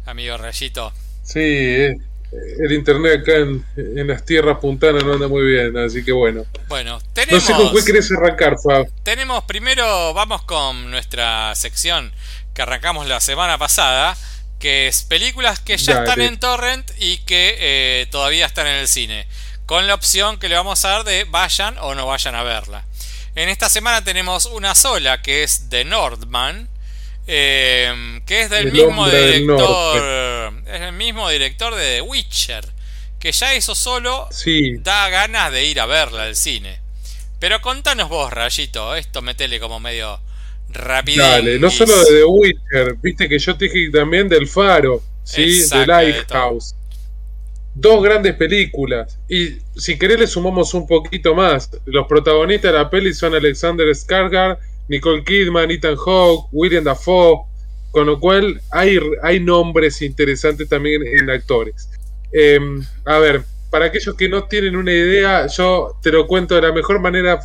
amigo 0.07 0.37
Rayito. 0.37 0.93
Sí, 1.23 1.97
el 2.33 2.73
internet 2.73 3.23
acá 3.23 3.37
en, 3.37 3.65
en, 3.77 4.07
las 4.07 4.25
tierras 4.25 4.59
puntanas 4.59 5.05
no 5.05 5.15
anda 5.15 5.27
muy 5.27 5.45
bien, 5.45 5.77
así 5.77 6.05
que 6.05 6.13
bueno. 6.13 6.45
Bueno, 6.69 7.01
tenemos. 7.13 7.49
No 7.49 7.57
sé 7.57 7.63
con 7.63 7.75
qué 7.75 7.85
querés 7.85 8.13
arrancar, 8.13 8.57
Fab. 8.63 8.89
Tenemos 9.03 9.45
primero, 9.45 10.15
vamos 10.15 10.43
con 10.43 10.91
nuestra 10.91 11.55
sección 11.55 12.13
que 12.55 12.63
arrancamos 12.63 13.07
la 13.07 13.21
semana 13.21 13.59
pasada, 13.59 14.17
que 14.59 14.89
es 14.89 15.03
películas 15.03 15.61
que 15.61 15.77
ya 15.77 16.01
están 16.01 16.21
en 16.21 16.39
Torrent 16.39 16.91
y 16.99 17.19
que 17.19 17.57
eh, 17.59 18.07
todavía 18.11 18.47
están 18.47 18.67
en 18.67 18.77
el 18.77 18.89
cine, 18.89 19.27
con 19.67 19.87
la 19.87 19.95
opción 19.95 20.39
que 20.39 20.49
le 20.49 20.55
vamos 20.55 20.85
a 20.85 20.91
dar 20.91 21.05
de 21.05 21.25
vayan 21.25 21.77
o 21.79 21.95
no 21.95 22.07
vayan 22.07 22.35
a 22.35 22.43
verla. 22.43 22.85
En 23.35 23.49
esta 23.49 23.69
semana 23.69 24.03
tenemos 24.03 24.47
una 24.47 24.75
sola, 24.75 25.23
que 25.23 25.43
es 25.43 25.69
The 25.69 25.85
Nordman, 25.85 26.69
eh, 27.27 28.21
que 28.27 28.43
es 28.43 28.51
del 28.51 28.73
mismo 28.73 29.09
director, 29.09 30.53
es 30.67 30.81
el 30.81 30.93
mismo 30.93 31.29
director 31.29 31.75
de 31.75 31.97
The 31.97 32.01
Witcher, 32.03 32.65
que 33.21 33.31
ya 33.31 33.55
eso 33.55 33.75
solo 33.75 34.29
da 34.81 35.09
ganas 35.11 35.53
de 35.53 35.65
ir 35.65 35.81
a 35.81 35.87
verla 35.87 36.25
al 36.25 36.35
cine. 36.35 36.81
Pero 37.39 37.61
contanos 37.61 38.09
vos, 38.09 38.33
Rayito, 38.33 38.97
esto 38.97 39.23
metele 39.23 39.61
como 39.61 39.79
medio 39.79 40.21
rápido. 40.69 41.25
Dale, 41.25 41.59
no 41.59 41.71
solo 41.71 41.97
de 42.05 42.05
The 42.07 42.25
Witcher, 42.25 42.97
viste 43.01 43.29
que 43.29 43.39
yo 43.39 43.57
te 43.57 43.67
dije 43.67 43.91
también 43.91 44.29
del 44.29 44.49
Faro, 44.49 45.03
¿sí? 45.25 45.63
de 45.69 45.87
Lighthouse. 45.87 46.75
Dos 47.75 48.03
grandes 48.03 48.35
películas. 48.35 49.19
Y 49.29 49.59
si 49.77 49.99
querés 49.99 50.19
le 50.19 50.27
sumamos 50.27 50.75
un 50.75 50.87
poquito 50.87 51.35
más. 51.35 51.71
Los 51.87 52.07
protagonistas 52.07 52.73
de 52.73 52.79
la 52.79 52.91
peli 52.91 53.15
son 53.15 53.35
Alexander 53.35 53.87
Skarsgård 53.89 54.59
Nicole 54.91 55.23
Kidman, 55.23 55.71
Ethan 55.71 55.97
Hawke, 55.97 56.49
William 56.51 56.83
Dafoe, 56.83 57.45
con 57.93 58.07
lo 58.07 58.19
cual 58.19 58.61
hay, 58.73 58.99
hay 59.23 59.39
nombres 59.39 60.03
interesantes 60.03 60.69
también 60.69 61.03
en 61.07 61.31
actores. 61.31 61.89
Em, 62.33 62.83
a 63.05 63.19
ver, 63.19 63.43
para 63.71 63.87
aquellos 63.87 64.17
que 64.17 64.29
no 64.29 64.45
tienen 64.45 64.75
una 64.75 64.93
idea, 64.93 65.47
yo 65.47 65.97
te 66.03 66.11
lo 66.11 66.27
cuento 66.27 66.57
de 66.57 66.63
la 66.63 66.73
mejor 66.73 67.01
manera 67.01 67.41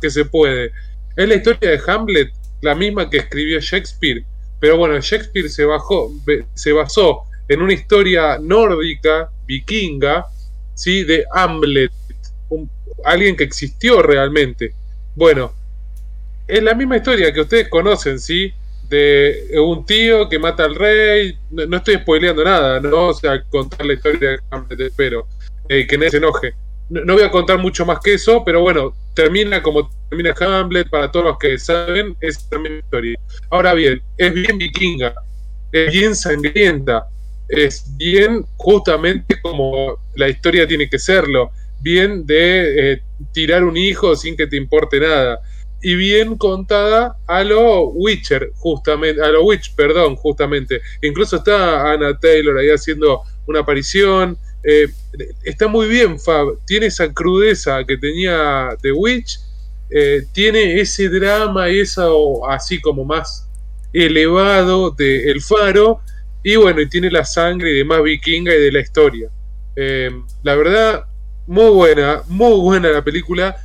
que 0.00 0.10
se 0.10 0.26
puede. 0.26 0.72
Es 1.16 1.26
la 1.26 1.34
historia 1.36 1.70
de 1.70 1.80
Hamlet, 1.86 2.30
la 2.60 2.74
misma 2.74 3.08
que 3.08 3.16
escribió 3.16 3.58
Shakespeare, 3.60 4.22
pero 4.60 4.76
bueno, 4.76 5.00
Shakespeare 5.00 5.48
se, 5.48 5.64
bajó, 5.64 6.12
se 6.54 6.72
basó 6.72 7.22
en 7.48 7.62
una 7.62 7.72
historia 7.72 8.38
nórdica, 8.38 9.30
vikinga, 9.50 10.26
¿sí? 10.74 11.02
de 11.02 11.24
Hamlet, 11.32 11.90
alguien 13.04 13.36
que 13.36 13.44
existió 13.44 14.00
realmente. 14.00 14.72
Bueno, 15.16 15.52
es 16.46 16.62
la 16.62 16.74
misma 16.74 16.98
historia 16.98 17.32
que 17.32 17.40
ustedes 17.40 17.68
conocen, 17.68 18.20
¿sí? 18.20 18.52
De 18.88 19.50
un 19.60 19.84
tío 19.84 20.28
que 20.28 20.38
mata 20.38 20.64
al 20.64 20.74
rey. 20.76 21.36
No, 21.50 21.76
estoy 21.76 21.96
spoileando 21.96 22.44
nada, 22.44 22.80
¿no? 22.80 23.08
O 23.08 23.14
sea, 23.14 23.42
contar 23.44 23.86
la 23.86 23.94
historia 23.94 24.30
de 24.30 24.38
Hamlet, 24.50 24.80
espero. 24.80 25.26
Eh, 25.68 25.86
que 25.86 25.98
nadie 25.98 26.10
se 26.10 26.16
enoje. 26.18 26.54
No, 26.88 27.14
voy 27.14 27.22
a 27.22 27.30
contar 27.30 27.58
mucho 27.58 27.84
más 27.86 28.00
que 28.00 28.14
eso, 28.14 28.44
pero 28.44 28.60
bueno, 28.60 28.94
termina 29.14 29.62
como 29.62 29.90
termina 30.08 30.34
Hamlet, 30.40 30.88
para 30.90 31.10
todos 31.10 31.26
los 31.26 31.38
que 31.38 31.58
saben, 31.58 32.16
es 32.20 32.48
la 32.50 32.58
misma 32.58 32.78
historia. 32.78 33.18
Ahora 33.50 33.74
bien, 33.74 34.02
es 34.16 34.32
bien 34.32 34.58
vikinga, 34.58 35.14
es 35.70 35.92
bien 35.92 36.16
sangrienta, 36.16 37.06
es 37.50 37.96
bien 37.96 38.44
justamente 38.56 39.40
como 39.40 39.98
la 40.14 40.28
historia 40.28 40.66
tiene 40.66 40.88
que 40.88 40.98
serlo, 40.98 41.50
bien 41.80 42.26
de 42.26 42.92
eh, 42.92 43.02
tirar 43.32 43.64
un 43.64 43.76
hijo 43.76 44.14
sin 44.14 44.36
que 44.36 44.46
te 44.46 44.56
importe 44.56 45.00
nada 45.00 45.40
y 45.82 45.94
bien 45.94 46.36
contada 46.36 47.16
a 47.26 47.42
lo 47.42 47.88
Witcher, 47.88 48.52
justamente, 48.56 49.22
a 49.22 49.28
lo 49.28 49.44
Witch, 49.44 49.74
perdón, 49.74 50.16
justamente. 50.16 50.82
Incluso 51.02 51.36
está 51.36 51.92
Anna 51.92 52.18
Taylor 52.18 52.58
ahí 52.58 52.68
haciendo 52.68 53.22
una 53.46 53.60
aparición. 53.60 54.36
Eh, 54.62 54.88
está 55.42 55.68
muy 55.68 55.88
bien, 55.88 56.20
Fab. 56.20 56.58
Tiene 56.66 56.86
esa 56.86 57.12
crudeza 57.12 57.82
que 57.84 57.96
tenía 57.96 58.76
The 58.82 58.92
Witch. 58.92 59.38
Eh, 59.90 60.24
tiene 60.32 60.80
ese 60.80 61.08
drama 61.08 61.68
y 61.70 61.80
eso 61.80 62.46
así 62.48 62.80
como 62.80 63.04
más 63.04 63.48
elevado 63.92 64.90
de 64.90 65.30
El 65.30 65.40
Faro. 65.40 66.00
Y 66.42 66.56
bueno, 66.56 66.80
y 66.80 66.88
tiene 66.88 67.10
la 67.10 67.24
sangre 67.24 67.70
y 67.70 67.78
demás 67.78 68.02
vikinga 68.02 68.54
y 68.54 68.60
de 68.60 68.72
la 68.72 68.80
historia. 68.80 69.28
Eh, 69.76 70.10
la 70.42 70.54
verdad, 70.56 71.04
muy 71.46 71.70
buena, 71.70 72.22
muy 72.28 72.60
buena 72.60 72.90
la 72.90 73.02
película 73.02 73.56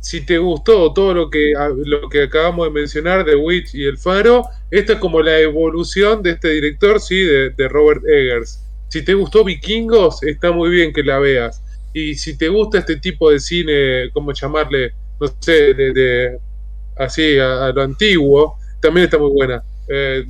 si 0.00 0.22
te 0.22 0.38
gustó 0.38 0.92
todo 0.92 1.12
lo 1.12 1.30
que, 1.30 1.52
lo 1.84 2.08
que 2.08 2.22
acabamos 2.22 2.66
de 2.66 2.72
mencionar 2.72 3.24
de 3.24 3.36
Witch 3.36 3.74
y 3.74 3.84
El 3.84 3.98
Faro, 3.98 4.46
esta 4.70 4.94
es 4.94 4.98
como 4.98 5.20
la 5.20 5.38
evolución 5.38 6.22
de 6.22 6.30
este 6.30 6.48
director, 6.48 7.00
sí, 7.00 7.22
de, 7.22 7.68
Robert 7.68 8.02
Eggers. 8.08 8.64
Si 8.88 9.04
te 9.04 9.14
gustó 9.14 9.44
Vikingos, 9.44 10.22
está 10.22 10.50
muy 10.52 10.70
bien 10.70 10.92
que 10.92 11.02
la 11.02 11.18
veas. 11.18 11.62
Y 11.92 12.14
si 12.14 12.36
te 12.36 12.48
gusta 12.48 12.78
este 12.78 12.96
tipo 12.96 13.30
de 13.30 13.38
cine, 13.38 14.10
¿cómo 14.12 14.32
llamarle? 14.32 14.92
No 15.20 15.26
sé, 15.38 15.74
de, 15.74 16.38
así, 16.96 17.38
a, 17.38 17.70
lo 17.70 17.82
antiguo, 17.82 18.56
también 18.80 19.04
está 19.04 19.18
muy 19.18 19.30
buena. 19.30 19.62
Eh, 19.86 20.24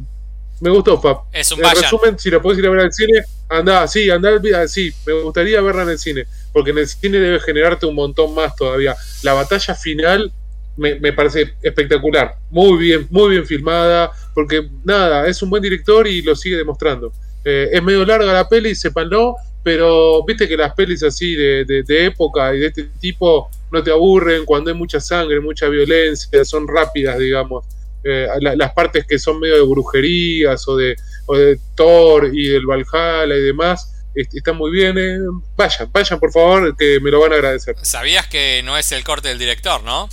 me 0.61 0.71
gustó, 0.71 1.01
Pap. 1.01 1.25
Es 1.33 1.51
un 1.53 1.65
En 1.65 1.71
resumen, 1.71 2.19
si 2.19 2.31
la 2.31 2.41
podés 2.41 2.59
ir 2.59 2.67
a 2.67 2.71
ver 2.71 2.81
al 2.81 2.93
cine, 2.93 3.23
anda, 3.49 3.87
sí, 3.89 4.11
anda, 4.11 4.69
sí, 4.69 4.93
me 5.07 5.15
gustaría 5.15 5.61
verla 5.61 5.83
en 5.83 5.91
el 5.91 5.99
cine 5.99 6.27
porque 6.53 6.71
en 6.71 6.79
el 6.79 6.87
cine 6.87 7.19
debe 7.19 7.41
generarte 7.41 7.87
un 7.87 7.95
montón 7.95 8.35
más 8.35 8.55
todavía. 8.57 8.97
La 9.23 9.35
batalla 9.35 9.75
final 9.75 10.33
me, 10.77 11.13
parece 11.13 11.55
espectacular, 11.63 12.37
muy 12.51 12.79
bien, 12.79 13.07
muy 13.11 13.31
bien 13.31 13.47
filmada, 13.47 14.11
porque 14.35 14.67
nada, 14.85 15.27
es 15.27 15.43
un 15.43 15.51
buen 15.51 15.63
director 15.63 16.07
y 16.07 16.23
lo 16.23 16.35
sigue 16.35 16.57
demostrando. 16.57 17.13
Eh, 17.45 17.69
es 17.73 17.83
medio 17.83 18.05
larga 18.05 18.33
la 18.33 18.49
peli, 18.49 18.73
no 19.11 19.37
pero 19.63 20.25
viste 20.25 20.49
que 20.49 20.57
las 20.57 20.73
pelis 20.73 21.03
así 21.03 21.35
de, 21.35 21.67
de, 21.67 22.07
época 22.07 22.55
y 22.55 22.61
de 22.61 22.69
este 22.69 22.85
tipo 22.99 23.51
no 23.71 23.83
te 23.83 23.91
aburren 23.91 24.47
cuando 24.47 24.71
hay 24.71 24.77
mucha 24.77 25.01
sangre, 25.01 25.39
mucha 25.39 25.69
violencia, 25.69 26.45
son 26.47 26.67
rápidas, 26.67 27.19
digamos. 27.19 27.67
Eh, 28.03 28.26
las 28.40 28.72
partes 28.72 29.05
que 29.07 29.18
son 29.18 29.38
medio 29.38 29.57
de 29.57 29.62
brujerías 29.62 30.66
o 30.68 30.76
de, 30.76 30.96
o 31.26 31.36
de 31.36 31.59
Thor 31.74 32.30
y 32.32 32.48
del 32.48 32.66
Valhalla 32.66 33.36
y 33.36 33.42
demás, 33.42 34.05
está 34.14 34.53
muy 34.53 34.70
bien. 34.70 34.96
Eh. 34.98 35.18
Vayan, 35.57 35.90
vayan 35.92 36.18
por 36.18 36.32
favor, 36.32 36.76
que 36.76 36.98
me 37.01 37.11
lo 37.11 37.20
van 37.20 37.32
a 37.32 37.36
agradecer. 37.36 37.76
Sabías 37.82 38.26
que 38.26 38.62
no 38.64 38.78
es 38.78 38.90
el 38.92 39.05
corte 39.05 39.28
del 39.28 39.38
director, 39.38 39.82
¿no? 39.82 40.09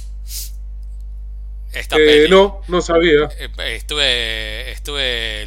Eh, 1.74 2.28
no, 2.30 2.62
no 2.68 2.82
sabía. 2.82 3.30
Eh, 3.38 3.50
estuve, 3.76 4.72
estuve 4.72 5.46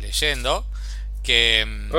leyendo 0.00 0.66
que 1.22 1.64
mm, 1.66 1.92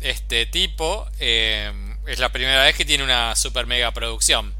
este 0.00 0.46
tipo 0.46 1.08
es 1.18 2.18
la 2.18 2.30
primera 2.30 2.62
vez 2.62 2.76
que 2.76 2.84
tiene 2.84 3.02
una 3.02 3.34
super 3.34 3.66
mega 3.66 3.92
producción. 3.92 4.54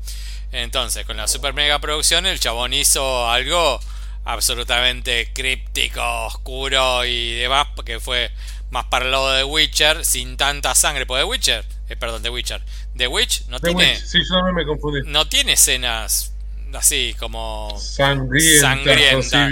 Entonces, 0.52 1.04
con 1.04 1.16
la 1.16 1.28
super 1.28 1.52
mega 1.52 1.80
producción, 1.80 2.26
el 2.26 2.40
chabón 2.40 2.72
hizo 2.72 3.28
algo 3.28 3.80
absolutamente 4.24 5.30
críptico, 5.32 6.00
oscuro 6.26 7.04
y 7.04 7.34
demás, 7.34 7.68
porque 7.74 8.00
fue 8.00 8.30
más 8.70 8.86
para 8.86 9.04
el 9.04 9.12
lado 9.12 9.32
de 9.32 9.44
Witcher, 9.44 10.04
sin 10.04 10.36
tanta 10.36 10.74
sangre. 10.74 11.06
Porque 11.06 11.22
The 11.22 11.28
Witcher, 11.28 11.64
eh, 11.88 11.96
perdón, 11.96 12.22
The 12.22 12.30
Witcher. 12.30 12.62
The 12.96 13.06
Witch 13.06 13.46
no 13.48 13.60
tiene. 13.60 13.96
sí, 13.96 14.20
yo 14.28 14.52
me 14.52 14.64
confundí. 14.64 15.00
No 15.06 15.28
tiene 15.28 15.52
escenas 15.52 16.34
así 16.74 17.14
como. 17.18 17.76
Sangrientas. 17.78 19.50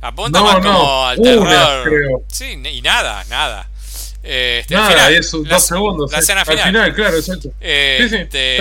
Apunta 0.00 0.42
más 0.42 0.56
como 0.56 1.06
al 1.06 1.20
terror. 1.20 2.22
Sí, 2.28 2.60
y 2.64 2.82
nada, 2.82 3.24
nada. 3.24 3.70
Este, 4.22 4.74
nada, 4.74 4.88
final, 4.88 5.14
eso, 5.14 5.42
dos 5.42 5.66
segundos. 5.66 6.10
La 6.10 6.20
escena 6.20 6.46
final. 6.46 6.60
Al 6.60 6.68
final, 6.68 6.94
claro, 6.94 7.16
exacto. 7.18 7.50
Este, 7.60 8.58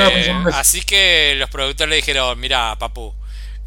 así 0.54 0.82
que 0.82 1.36
los 1.38 1.50
productores 1.50 1.90
le 1.90 1.96
dijeron: 1.98 2.38
Mira, 2.40 2.76
papu, 2.78 3.16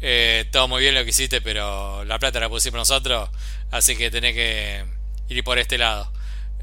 eh, 0.09 0.45
todo 0.51 0.69
muy 0.69 0.81
bien 0.81 0.95
lo 0.95 1.03
que 1.03 1.09
hiciste, 1.09 1.41
pero 1.41 2.05
la 2.05 2.17
plata 2.17 2.39
la 2.39 2.47
pusimos 2.47 2.77
nosotros, 2.77 3.29
así 3.71 3.97
que 3.97 4.09
tenés 4.09 4.35
que 4.35 4.85
ir 5.27 5.43
por 5.43 5.59
este 5.59 5.77
lado. 5.77 6.09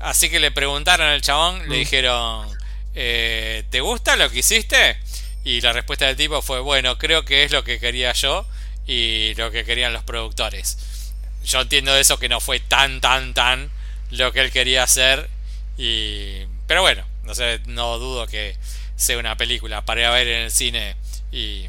Así 0.00 0.30
que 0.30 0.40
le 0.40 0.50
preguntaron 0.50 1.06
al 1.06 1.20
chabón, 1.20 1.58
le 1.68 1.76
mm. 1.76 1.78
dijeron, 1.78 2.58
eh, 2.94 3.64
¿te 3.68 3.82
gusta 3.82 4.16
lo 4.16 4.30
que 4.30 4.38
hiciste? 4.38 4.96
Y 5.44 5.60
la 5.60 5.74
respuesta 5.74 6.06
del 6.06 6.16
tipo 6.16 6.40
fue, 6.40 6.60
bueno, 6.60 6.96
creo 6.96 7.26
que 7.26 7.42
es 7.42 7.52
lo 7.52 7.64
que 7.64 7.78
quería 7.78 8.14
yo 8.14 8.46
y 8.86 9.34
lo 9.34 9.50
que 9.50 9.66
querían 9.66 9.92
los 9.92 10.04
productores. 10.04 11.12
Yo 11.44 11.60
entiendo 11.60 11.92
de 11.92 12.00
eso 12.00 12.18
que 12.18 12.30
no 12.30 12.40
fue 12.40 12.60
tan, 12.60 13.02
tan, 13.02 13.34
tan 13.34 13.70
lo 14.10 14.32
que 14.32 14.40
él 14.40 14.52
quería 14.52 14.84
hacer. 14.84 15.28
Y... 15.76 16.46
Pero 16.66 16.80
bueno, 16.80 17.04
no 17.24 17.34
sé, 17.34 17.60
no 17.66 17.98
dudo 17.98 18.26
que 18.26 18.56
sea 18.96 19.18
una 19.18 19.36
película 19.36 19.84
para 19.84 20.00
ir 20.00 20.06
a 20.06 20.12
ver 20.12 20.28
en 20.28 20.42
el 20.44 20.50
cine 20.50 20.96
y 21.30 21.66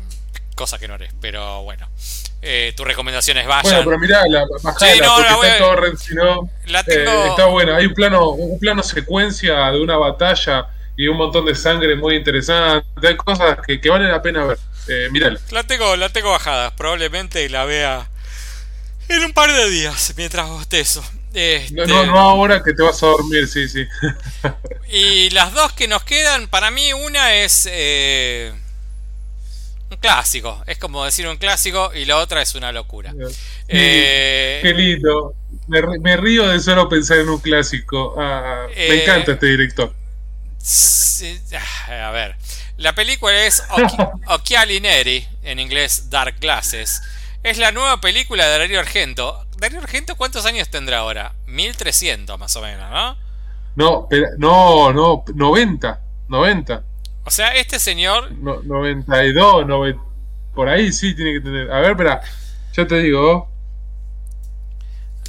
cosa 0.56 0.80
que 0.80 0.88
no 0.88 0.96
eres, 0.96 1.14
pero 1.22 1.64
bueno. 1.64 1.88
Eh, 2.42 2.74
tu 2.78 2.84
recomendación 2.84 3.38
es 3.38 3.48
vaya. 3.48 3.64
Bueno, 3.64 3.84
pero 3.86 4.00
mirá, 4.00 4.24
la 4.28 4.46
bajada 4.62 4.94
sí, 4.94 5.00
no, 5.02 5.16
porque 5.16 5.48
está 5.48 5.58
Torrent, 5.58 5.98
si 5.98 6.14
no, 6.14 6.50
la 6.68 6.84
tengo... 6.84 7.12
eh, 7.12 7.30
está 7.30 7.46
buena. 7.46 7.78
Hay 7.78 7.88
un 7.88 7.94
plano, 7.94 8.30
un 8.30 8.60
plano 8.60 8.84
secuencia 8.84 9.72
de 9.72 9.82
una 9.82 9.98
batalla 9.98 10.68
y 10.96 11.08
un 11.08 11.18
montón 11.18 11.46
de 11.46 11.56
sangre 11.56 11.96
muy 11.96 12.16
interesante. 12.16 13.08
Hay 13.08 13.18
cosas 13.18 13.58
que, 13.66 13.82
que 13.82 13.90
valen 13.90 14.12
la 14.12 14.22
pena 14.22 14.46
ver. 14.46 14.60
Eh. 14.88 15.10
La 15.50 15.64
tengo, 15.64 15.96
la 15.96 16.10
tengo 16.10 16.32
bajada, 16.32 16.76
probablemente 16.76 17.50
la 17.50 17.66
vea 17.66 18.08
en 19.10 19.24
un 19.24 19.34
par 19.34 19.52
de 19.52 19.70
días 19.70 20.14
mientras 20.16 20.48
bostezo. 20.48 21.04
Este, 21.34 21.74
No, 21.74 21.86
no, 21.86 22.06
no 22.06 22.20
ahora 22.20 22.64
que 22.64 22.74
te 22.74 22.84
vas 22.84 23.02
a 23.02 23.08
dormir, 23.08 23.48
sí, 23.48 23.68
sí. 23.68 23.86
Y 24.90 25.32
las 25.32 25.54
dos 25.54 25.74
que 25.74 25.88
nos 25.88 26.04
quedan, 26.04 26.48
para 26.48 26.70
mí 26.70 26.94
una 26.94 27.34
es 27.36 27.68
eh, 27.72 28.54
clásico. 30.06 30.64
Es 30.68 30.78
como 30.78 31.04
decir 31.04 31.28
un 31.28 31.38
clásico 31.38 31.92
y 31.94 32.06
la 32.06 32.18
otra 32.18 32.42
es 32.42 32.54
una 32.56 32.72
locura. 32.72 33.14
Eh, 33.68 34.60
Qué 34.62 34.74
lindo. 34.74 35.34
Me, 35.68 36.16
río 36.18 36.48
de 36.48 36.60
solo 36.60 36.88
pensar 36.88 37.18
en 37.18 37.30
un 37.30 37.40
clásico. 37.40 38.14
Ah, 38.18 38.68
Eh, 38.76 38.88
me 38.90 39.04
encanta 39.04 39.32
este 39.34 39.48
director. 39.48 39.94
ah, 41.90 42.08
a 42.08 42.12
ver. 42.12 42.36
La 42.78 42.94
película 42.94 43.46
es 43.46 43.64
Occhi- 43.70 44.22
Occhiali 44.28 44.80
Neri, 44.80 45.28
en 45.44 45.60
inglés 45.60 46.10
Dark 46.10 46.36
Glasses. 46.40 47.02
Es 47.44 47.58
la 47.58 47.72
nueva 47.72 48.02
película 48.02 48.46
de 48.48 48.60
Darío 48.60 48.80
Argento. 48.80 49.46
Darío 49.58 49.80
Argento, 49.80 50.16
¿cuántos 50.16 50.46
años 50.46 50.70
tendrá 50.70 51.00
ahora? 51.00 51.34
1300 51.48 52.38
más 52.38 52.56
o 52.56 52.62
menos, 52.62 52.90
¿no? 52.92 53.18
No, 53.76 54.08
pero, 54.10 54.28
no, 54.38 54.94
no, 54.94 55.24
90. 55.34 56.00
90. 56.28 56.84
O 57.26 57.32
sea, 57.32 57.56
este 57.56 57.80
señor 57.80 58.32
No, 58.34 58.62
92, 58.64 59.66
90. 59.68 60.02
Por 60.54 60.70
ahí 60.70 60.94
sí 60.94 61.16
tiene 61.16 61.34
que 61.34 61.42
tener. 61.42 61.72
A 61.72 61.80
ver, 61.82 61.92
espera. 61.92 62.22
Ya 62.74 62.86
te 62.88 63.00
digo. 63.00 63.52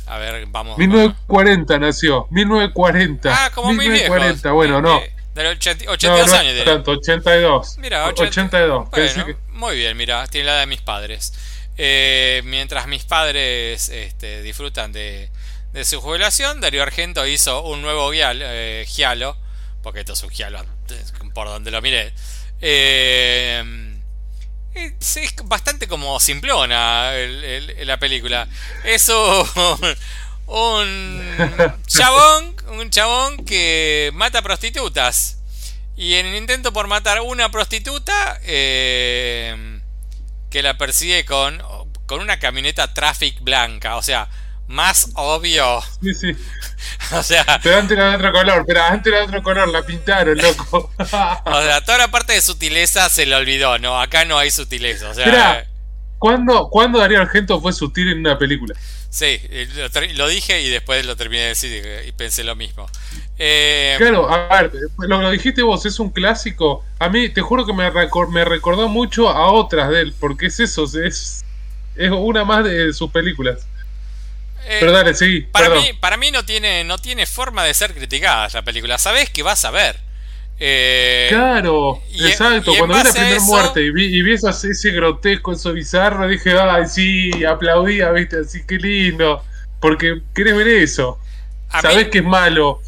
A 0.07 0.18
ver, 0.18 0.47
vamos. 0.49 0.78
1940 0.78 1.78
nació. 1.78 2.28
1940. 2.30 3.28
Ah, 3.32 3.51
como 3.55 3.72
muy 3.74 3.88
viejo. 3.88 4.14
1940, 4.14 4.53
bueno, 4.53 4.80
no. 4.80 4.99
Eh, 4.99 5.12
De 5.34 5.42
los 5.42 5.53
80 5.57 5.84
No, 5.86 5.90
82 5.92 6.28
no 6.30 6.34
años, 6.36 6.64
tanto, 6.64 6.90
82. 6.92 7.78
Mira, 7.78 8.07
80, 8.07 8.22
82. 8.28 8.88
Pensé 8.90 9.20
Bueno, 9.22 9.26
que- 9.38 9.53
muy 9.53 9.76
bien, 9.76 9.97
mira, 9.97 10.26
tiene 10.28 10.47
la 10.47 10.53
edad 10.53 10.61
de 10.61 10.66
mis 10.66 10.80
padres. 10.80 11.32
Eh, 11.76 12.40
mientras 12.44 12.86
mis 12.86 13.05
padres 13.05 13.88
este, 13.90 14.40
disfrutan 14.42 14.92
de, 14.92 15.30
de 15.72 15.84
su 15.84 16.01
jubilación, 16.01 16.61
Darío 16.61 16.82
Argento 16.82 17.26
hizo 17.26 17.62
un 17.64 17.82
nuevo 17.82 18.12
gial- 18.14 18.40
eh, 18.42 18.84
giallo, 18.88 19.36
porque 19.82 20.01
esto 20.01 20.14
es 20.14 20.22
un 20.22 20.30
giallo 20.30 20.59
por 21.34 21.49
donde 21.49 21.70
lo 21.70 21.82
miré. 21.82 22.12
Eh, 22.61 23.97
es, 24.74 25.18
bastante 25.45 25.89
como 25.89 26.18
simplona 26.20 27.12
la 27.84 27.99
película. 27.99 28.49
Es 28.84 29.09
un, 29.09 29.47
un 30.47 31.82
chabón, 31.87 32.57
un 32.68 32.91
chabón 32.91 33.45
que 33.45 34.11
mata 34.14 34.43
prostitutas. 34.43 35.39
Y 35.97 36.14
en 36.14 36.26
el 36.26 36.37
intento 36.37 36.72
por 36.72 36.89
matar 36.89 37.22
una 37.22 37.51
prostituta, 37.51 38.39
eh, 38.43 39.80
que 40.51 40.62
la 40.62 40.76
persigue 40.76 41.24
con, 41.24 41.62
con 42.05 42.20
una 42.20 42.39
camioneta 42.39 42.93
traffic 42.93 43.41
blanca. 43.41 43.97
O 43.97 44.03
sea, 44.03 44.28
más 44.69 45.11
obvio. 45.14 45.81
Sí, 46.03 46.14
sí. 46.14 46.33
O 47.12 47.23
sea, 47.23 47.45
Pero 47.62 47.79
antes 47.79 47.97
era 47.97 48.11
de 48.11 48.17
otro 48.17 48.33
color. 48.33 48.64
Pero 48.67 48.83
antes 48.83 49.12
era 49.12 49.21
de 49.23 49.27
otro 49.29 49.43
color. 49.43 49.69
La 49.69 49.83
pintaron, 49.85 50.37
loco. 50.39 50.93
o 50.99 51.05
sea, 51.05 51.81
toda 51.85 51.99
la 51.99 52.09
parte 52.11 52.33
de 52.33 52.41
sutileza 52.41 53.09
se 53.09 53.27
le 53.27 53.35
olvidó. 53.37 53.79
No, 53.79 54.01
acá 54.01 54.25
no 54.25 54.39
hay 54.39 54.51
sutileza. 54.51 55.11
O 55.11 55.14
sea, 55.14 55.25
Esperá. 55.27 55.67
¿Cuándo, 56.19 56.69
¿Cuándo 56.71 56.99
Darío 56.99 57.21
Argento 57.21 57.61
fue 57.61 57.73
sutil 57.73 58.09
en 58.11 58.19
una 58.21 58.39
película? 58.39 58.75
sí, 59.09 59.41
lo, 59.77 59.91
ter- 59.91 60.14
lo 60.17 60.29
dije 60.29 60.61
y 60.62 60.69
después 60.69 61.07
lo 61.07 61.17
terminé 61.17 61.43
de 61.45 61.49
decir 61.51 61.83
y, 62.07 62.12
pensé 62.12 62.43
lo 62.45 62.55
mismo. 62.57 62.87
Eh, 63.39 63.95
Claro, 63.99 64.29
a 64.31 64.62
ver, 64.62 64.73
lo, 64.99 65.21
lo 65.23 65.31
dijiste 65.31 65.62
vos, 65.62 65.87
es 65.87 65.99
un 66.01 66.11
clásico. 66.11 66.85
A 66.99 67.09
mí, 67.09 67.29
te 67.29 67.41
juro 67.43 67.64
que 67.67 67.73
me, 67.73 67.91
recor- 67.91 68.29
me 68.31 68.45
recordó 68.45 68.89
mucho 68.89 69.29
a 69.31 69.51
otras 69.53 69.91
de 69.91 70.01
él, 70.03 70.14
porque 70.19 70.47
es 70.47 70.61
eso, 70.61 70.85
es, 71.03 71.45
es 71.95 72.11
una 72.11 72.45
más 72.45 72.64
de 72.64 72.93
sus 72.93 73.11
películas. 73.11 73.67
Eh, 74.67 74.77
Pero 74.81 74.93
dale, 74.93 75.14
seguí, 75.14 75.43
Para 75.43 75.69
perdón. 75.69 75.85
mí, 75.85 75.93
para 75.95 76.17
mí 76.17 76.31
no 76.31 76.45
tiene, 76.45 76.85
no 76.85 76.99
tiene 76.99 77.27
forma 77.27 77.64
de 77.64 77.73
ser 77.75 77.95
criticada 77.95 78.49
la 78.53 78.62
película. 78.62 78.99
Sabes 78.99 79.31
que 79.31 79.43
vas 79.43 79.64
a 79.64 79.71
ver. 79.71 79.97
Eh, 80.59 81.27
Claro, 81.29 82.01
y 82.11 82.27
exacto. 82.27 82.73
y 82.73 82.79
Cuando 82.79 82.97
vi 82.97 83.03
la 83.05 83.12
primera 83.12 83.37
eso- 83.37 83.45
muerte 83.47 83.83
y 83.83 83.91
vi, 83.91 84.05
y 84.07 84.23
vi 84.23 84.35
eso, 84.35 84.49
ese 84.49 84.91
grotesco, 84.91 85.53
eso 85.53 85.73
bizarro, 85.73 86.27
dije, 86.29 86.59
ay, 86.59 86.87
sí, 86.87 87.45
aplaudía, 87.45 88.11
viste, 88.11 88.39
así, 88.41 88.64
qué 88.67 88.77
lindo. 88.77 89.43
Porque 89.81 90.23
querés 90.35 90.57
ver 90.57 90.69
eso. 90.69 91.19
a 91.71 91.83
mí- 91.83 91.89
Sabés 91.91 92.09
que 92.09 92.19
es 92.19 92.25
malo. 92.25 92.81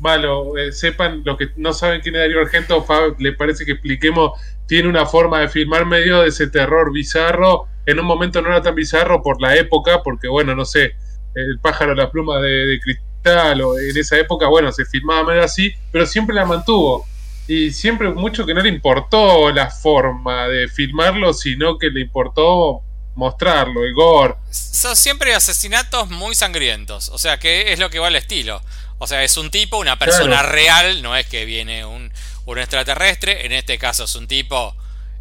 Malo, 0.00 0.56
eh, 0.58 0.72
sepan, 0.72 1.22
los 1.24 1.36
que 1.38 1.50
no 1.56 1.72
saben 1.72 2.00
quién 2.00 2.16
es 2.16 2.22
Darío 2.22 2.40
Argento, 2.40 2.82
Fab, 2.82 3.14
le 3.20 3.34
parece 3.34 3.64
que 3.64 3.72
expliquemos, 3.72 4.32
tiene 4.66 4.88
una 4.88 5.06
forma 5.06 5.38
de 5.40 5.48
filmar 5.48 5.86
medio 5.86 6.22
de 6.22 6.28
ese 6.30 6.48
terror 6.48 6.92
bizarro. 6.92 7.66
En 7.86 8.00
un 8.00 8.06
momento 8.06 8.42
no 8.42 8.48
era 8.48 8.62
tan 8.62 8.74
bizarro 8.74 9.22
por 9.22 9.40
la 9.40 9.54
época, 9.54 10.02
porque 10.02 10.26
bueno, 10.26 10.56
no 10.56 10.64
sé, 10.64 10.94
el 11.34 11.58
pájaro, 11.60 11.94
la 11.94 12.10
pluma 12.10 12.38
de, 12.40 12.66
de 12.66 12.80
cristal, 12.80 13.60
o 13.62 13.78
en 13.78 13.96
esa 13.96 14.18
época, 14.18 14.46
bueno, 14.48 14.70
se 14.72 14.84
filmaba 14.84 15.24
medio 15.24 15.44
así, 15.44 15.72
pero 15.90 16.06
siempre 16.06 16.34
la 16.34 16.44
mantuvo. 16.44 17.06
Y 17.48 17.72
siempre 17.72 18.08
mucho 18.10 18.46
que 18.46 18.54
no 18.54 18.60
le 18.62 18.68
importó 18.68 19.50
la 19.50 19.70
forma 19.70 20.46
de 20.48 20.68
filmarlo, 20.68 21.32
sino 21.34 21.76
que 21.78 21.88
le 21.90 22.00
importó 22.00 22.80
mostrarlo, 23.14 23.84
el 23.84 23.92
gore. 23.92 24.34
son 24.50 24.96
siempre 24.96 25.34
asesinatos 25.34 26.08
muy 26.08 26.34
sangrientos. 26.34 27.08
O 27.10 27.18
sea, 27.18 27.38
que 27.38 27.72
es 27.72 27.78
lo 27.78 27.90
que 27.90 27.98
va 27.98 28.06
al 28.06 28.16
estilo. 28.16 28.62
O 28.98 29.06
sea, 29.06 29.22
es 29.24 29.36
un 29.36 29.50
tipo, 29.50 29.76
una 29.78 29.98
persona 29.98 30.38
Claro. 30.38 30.48
real, 30.52 31.02
no 31.02 31.16
es 31.16 31.26
que 31.26 31.44
viene 31.44 31.84
un, 31.84 32.12
un 32.46 32.58
extraterrestre. 32.58 33.44
En 33.44 33.52
este 33.52 33.76
caso 33.76 34.04
es 34.04 34.14
un 34.14 34.28
tipo 34.28 34.74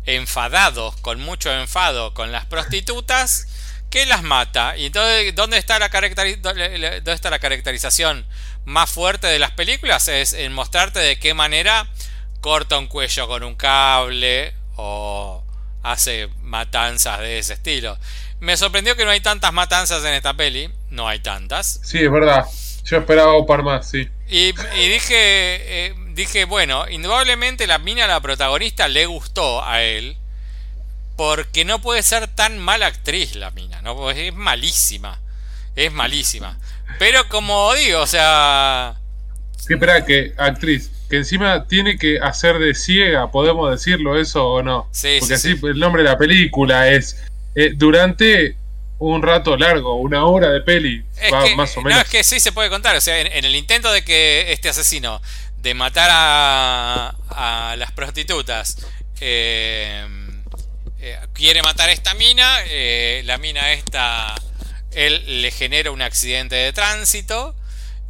enfadado, 0.05 0.93
con 1.01 1.20
mucho 1.20 1.51
enfado 1.51 2.14
con 2.14 2.32
las 2.32 2.45
prostitutas, 2.45 3.47
que 3.91 4.07
las 4.07 4.23
mata. 4.23 4.75
Y 4.77 4.87
entonces, 4.87 5.35
¿dónde 5.35 5.57
está 5.57 5.77
la, 5.77 5.89
dónde 5.89 7.13
está 7.13 7.29
la 7.29 7.37
caracterización 7.37 8.25
más 8.65 8.89
fuerte 8.89 9.27
de 9.27 9.37
las 9.37 9.51
películas? 9.51 10.07
Es 10.07 10.33
en 10.33 10.53
mostrarte 10.53 10.99
de 10.99 11.19
qué 11.19 11.35
manera 11.35 11.87
corta 12.39 12.79
un 12.79 12.87
cuello 12.87 13.27
con 13.27 13.43
un 13.43 13.55
cable 13.55 14.55
o 14.77 15.43
hace 15.83 16.29
matanzas 16.41 17.19
de 17.19 17.37
ese 17.37 17.53
estilo. 17.53 17.97
Me 18.39 18.57
sorprendió 18.57 18.95
que 18.95 19.05
no 19.05 19.11
hay 19.11 19.21
tantas 19.21 19.53
matanzas 19.53 20.03
en 20.03 20.15
esta 20.15 20.33
peli. 20.33 20.71
No 20.89 21.07
hay 21.07 21.19
tantas. 21.19 21.79
Sí, 21.83 21.99
es 21.99 22.11
verdad. 22.11 22.45
Yo 22.85 22.97
esperaba 22.97 23.37
un 23.37 23.45
par 23.45 23.61
más, 23.61 23.87
sí. 23.87 24.09
Y, 24.27 24.53
y 24.77 24.87
dije, 24.89 25.15
eh, 25.15 25.93
dije, 26.13 26.45
bueno, 26.45 26.89
indudablemente 26.89 27.67
la 27.67 27.77
mina, 27.77 28.07
la 28.07 28.19
protagonista, 28.19 28.87
le 28.87 29.05
gustó 29.05 29.63
a 29.63 29.83
él. 29.83 30.17
Porque 31.22 31.65
no 31.65 31.80
puede 31.80 32.01
ser 32.01 32.28
tan 32.30 32.57
mala 32.57 32.88
actriz 32.88 33.36
la 33.36 33.51
mina, 33.51 33.80
¿no? 33.84 33.95
Porque 33.95 34.30
es 34.30 34.34
malísima. 34.34 35.19
Es 35.76 35.91
malísima. 35.91 36.57
Pero 36.97 37.30
como 37.30 37.72
digo, 37.76 37.99
o 37.99 38.07
sea... 38.07 38.95
Sí, 39.55 39.74
espera, 39.74 40.03
que 40.03 40.34
actriz, 40.36 40.89
que 41.11 41.17
encima 41.17 41.67
tiene 41.67 41.99
que 41.99 42.17
hacer 42.19 42.57
de 42.57 42.74
ciega, 42.74 43.30
podemos 43.30 43.69
decirlo 43.69 44.19
eso 44.19 44.47
o 44.47 44.63
no. 44.63 44.89
Sí, 44.91 45.17
Porque 45.19 45.38
sí, 45.38 45.49
así 45.49 45.59
sí. 45.59 45.67
el 45.67 45.78
nombre 45.78 46.01
de 46.01 46.09
la 46.09 46.17
película 46.17 46.89
es 46.89 47.24
eh, 47.53 47.74
durante 47.76 48.55
un 48.97 49.22
rato 49.22 49.55
largo, 49.55 49.97
una 49.97 50.26
hora 50.26 50.49
de 50.49 50.61
peli, 50.61 51.03
va, 51.32 51.43
que, 51.43 51.55
más 51.55 51.78
o 51.78 51.82
no, 51.82 51.89
menos. 51.89 52.01
es 52.01 52.09
que 52.09 52.24
sí 52.24 52.39
se 52.39 52.51
puede 52.51 52.72
contar. 52.72 52.95
O 52.95 53.01
sea, 53.01 53.22
en, 53.22 53.28
en 53.28 53.45
el 53.45 53.55
intento 53.55 53.91
de 53.91 54.03
que 54.03 54.51
este 54.51 54.69
asesino 54.69 55.22
de 55.57 55.76
matar 55.76 56.09
a, 56.11 57.15
a 57.30 57.76
las 57.76 57.91
prostitutas 57.91 58.78
eh, 59.19 60.03
eh, 61.01 61.19
quiere 61.33 61.61
matar 61.61 61.89
a 61.89 61.91
esta 61.91 62.13
mina, 62.13 62.59
eh, 62.67 63.21
la 63.25 63.37
mina 63.37 63.71
esta, 63.73 64.35
él 64.91 65.41
le 65.41 65.51
genera 65.51 65.91
un 65.91 66.01
accidente 66.01 66.55
de 66.55 66.71
tránsito, 66.73 67.55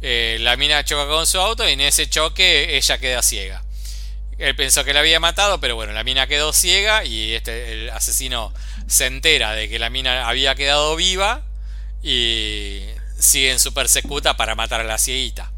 eh, 0.00 0.36
la 0.40 0.56
mina 0.56 0.84
choca 0.84 1.06
con 1.06 1.26
su 1.26 1.38
auto 1.40 1.68
y 1.68 1.72
en 1.72 1.80
ese 1.80 2.08
choque 2.08 2.76
ella 2.76 2.98
queda 2.98 3.22
ciega. 3.22 3.62
Él 4.38 4.56
pensó 4.56 4.84
que 4.84 4.92
la 4.92 5.00
había 5.00 5.20
matado, 5.20 5.60
pero 5.60 5.76
bueno, 5.76 5.92
la 5.92 6.04
mina 6.04 6.26
quedó 6.26 6.52
ciega 6.52 7.04
y 7.04 7.32
este, 7.34 7.72
el 7.72 7.90
asesino 7.90 8.52
se 8.88 9.06
entera 9.06 9.52
de 9.52 9.68
que 9.68 9.78
la 9.78 9.88
mina 9.88 10.28
había 10.28 10.54
quedado 10.54 10.96
viva 10.96 11.42
y 12.02 12.82
sigue 13.18 13.52
en 13.52 13.60
su 13.60 13.72
persecuta 13.72 14.36
para 14.36 14.54
matar 14.54 14.80
a 14.80 14.84
la 14.84 14.98
cieguita. 14.98 15.50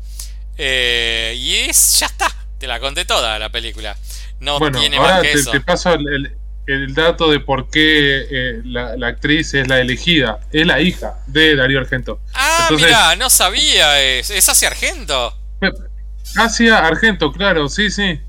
Y 0.56 1.56
es, 1.68 1.98
ya 2.00 2.06
está, 2.06 2.30
te 2.58 2.66
la 2.66 2.78
conté 2.78 3.04
toda 3.06 3.38
la 3.38 3.48
película. 3.48 3.96
No 4.40 4.58
bueno, 4.58 4.78
tiene 4.78 4.98
ahora 4.98 5.14
más 5.14 5.22
que 5.22 5.32
te, 5.32 5.38
eso. 5.40 5.50
te 5.50 5.60
paso 5.60 5.94
el, 5.94 6.06
el- 6.08 6.36
el 6.66 6.94
dato 6.94 7.30
de 7.30 7.40
por 7.40 7.68
qué 7.68 8.26
eh, 8.30 8.62
la, 8.64 8.96
la 8.96 9.08
actriz 9.08 9.52
es 9.54 9.68
la 9.68 9.80
elegida. 9.80 10.40
Es 10.52 10.66
la 10.66 10.80
hija 10.80 11.18
de 11.26 11.56
Darío 11.56 11.78
Argento. 11.80 12.20
Ah, 12.34 12.68
mira, 12.72 13.16
no 13.16 13.28
sabía, 13.30 14.00
es, 14.00 14.30
es 14.30 14.48
hacia 14.48 14.68
Argento. 14.68 15.36
Asia 16.36 16.78
Argento, 16.78 17.30
claro, 17.32 17.68
sí, 17.68 17.90
sí. 17.90 18.20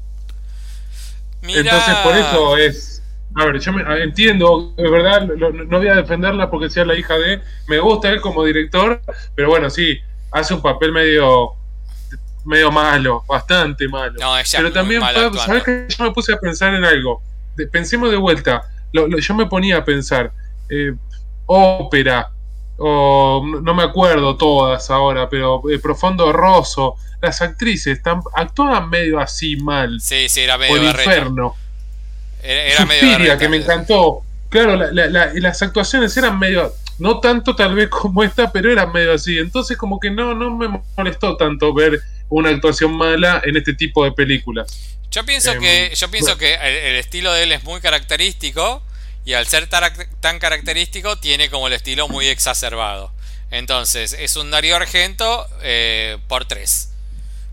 Mira. 1.42 1.60
Entonces 1.62 1.96
por 1.98 2.16
eso 2.16 2.58
es. 2.58 2.92
A 3.38 3.46
ver, 3.46 3.60
yo 3.60 3.74
me, 3.74 3.84
entiendo, 4.04 4.74
de 4.78 4.90
verdad, 4.90 5.28
lo- 5.38 5.52
no 5.52 5.78
voy 5.78 5.88
a 5.90 5.96
defenderla 5.96 6.50
porque 6.50 6.70
sea 6.70 6.86
la 6.86 6.96
hija 6.96 7.18
de. 7.18 7.42
Me 7.68 7.80
gusta 7.80 8.10
él 8.10 8.22
como 8.22 8.44
director, 8.46 9.02
pero 9.36 9.50
bueno, 9.50 9.70
sí, 9.70 10.00
hace 10.32 10.54
un 10.54 10.62
papel 10.62 10.92
medio. 10.92 11.52
medio 12.46 12.72
malo, 12.72 13.24
bastante 13.28 13.88
malo. 13.88 14.14
No, 14.20 14.36
pero 14.52 14.72
también. 14.72 15.02
¿sabes 15.02 15.64
que 15.64 15.86
Yo 15.90 16.04
me 16.06 16.12
puse 16.12 16.34
a 16.34 16.38
pensar 16.38 16.74
en 16.74 16.86
algo. 16.86 17.22
De- 17.56 17.68
pensemos 17.68 18.12
de 18.12 18.18
vuelta. 18.18 18.64
Lo- 18.94 19.08
lo- 19.08 19.18
yo 19.20 19.34
me 19.36 19.46
ponía 19.48 19.78
a 19.78 19.86
pensar. 19.86 20.32
eh, 20.70 20.94
ópera. 21.46 22.30
o 22.78 23.42
no 23.46 23.62
no 23.62 23.74
me 23.74 23.84
acuerdo 23.84 24.36
todas 24.36 24.90
ahora, 24.90 25.30
pero 25.30 25.62
eh, 25.70 25.80
Profundo 25.80 26.34
Rosso, 26.34 26.96
las 27.22 27.42
actrices 27.42 27.98
están, 27.98 28.20
actúan 28.36 28.90
medio 28.90 29.18
así 29.20 29.56
mal. 29.56 30.02
Sí, 30.02 30.28
sí, 30.28 30.42
era 30.42 30.56
O 30.56 30.60
medio 30.60 30.76
el 30.82 30.84
infierno. 30.88 31.56
Era, 32.44 32.64
era 32.64 32.86
medio 32.86 33.38
que 33.38 33.48
me 33.50 33.58
encantó. 33.58 34.24
Claro, 34.50 34.76
la- 34.76 34.92
la- 34.92 35.08
la- 35.08 35.32
y 35.34 35.40
las 35.40 35.62
actuaciones 35.62 36.16
eran 36.18 36.38
medio, 36.38 36.74
no 37.00 37.20
tanto 37.20 37.56
tal 37.56 37.76
vez 37.76 37.90
como 37.90 38.24
esta, 38.24 38.52
pero 38.52 38.72
eran 38.72 38.92
medio 38.92 39.14
así. 39.14 39.38
Entonces 39.38 39.78
como 39.78 40.00
que 40.00 40.10
no, 40.12 40.34
no 40.34 40.56
me 40.56 40.82
molestó 40.98 41.36
tanto 41.38 41.74
ver 41.74 42.00
una 42.30 42.50
actuación 42.50 42.94
mala 42.96 43.42
en 43.46 43.58
este 43.58 43.74
tipo 43.74 44.04
de 44.04 44.12
películas. 44.12 44.98
Yo 45.12 45.26
pienso 45.26 45.52
Em, 45.52 45.62
que 45.62 45.94
yo 45.96 46.10
pienso 46.10 46.36
bueno. 46.36 46.40
que 46.40 46.54
el, 46.56 46.76
el 46.76 46.96
estilo 46.98 47.32
de 47.34 47.44
él 47.44 47.52
es 47.52 47.64
muy 47.64 47.80
característico 47.82 48.84
y 49.24 49.34
al 49.34 49.48
ser 49.48 49.68
tan 49.68 50.40
característico 50.40 51.18
tiene 51.18 51.50
como 51.50 51.68
el 51.68 51.74
estilo 51.74 52.08
muy 52.08 52.28
exacerbado. 52.28 53.12
Entonces 53.52 54.14
es 54.14 54.36
un 54.36 54.52
Darío 54.52 54.76
Argento 54.76 55.48
eh, 55.62 56.18
por 56.28 56.46
tres. 56.46 56.92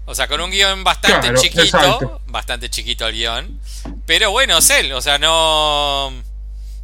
O 0.05 0.15
sea, 0.15 0.27
con 0.27 0.41
un 0.41 0.51
guion 0.51 0.83
bastante 0.83 1.29
Claro, 1.29 1.41
chiquito, 1.41 1.63
exacto. 1.63 2.21
bastante 2.27 2.69
chiquito 2.69 3.07
el 3.07 3.15
guion. 3.15 3.61
Pero 4.07 4.31
bueno, 4.33 4.59
es 4.59 4.69
él, 4.71 4.93
o 4.93 5.01
sea, 5.01 5.19
no 5.19 6.13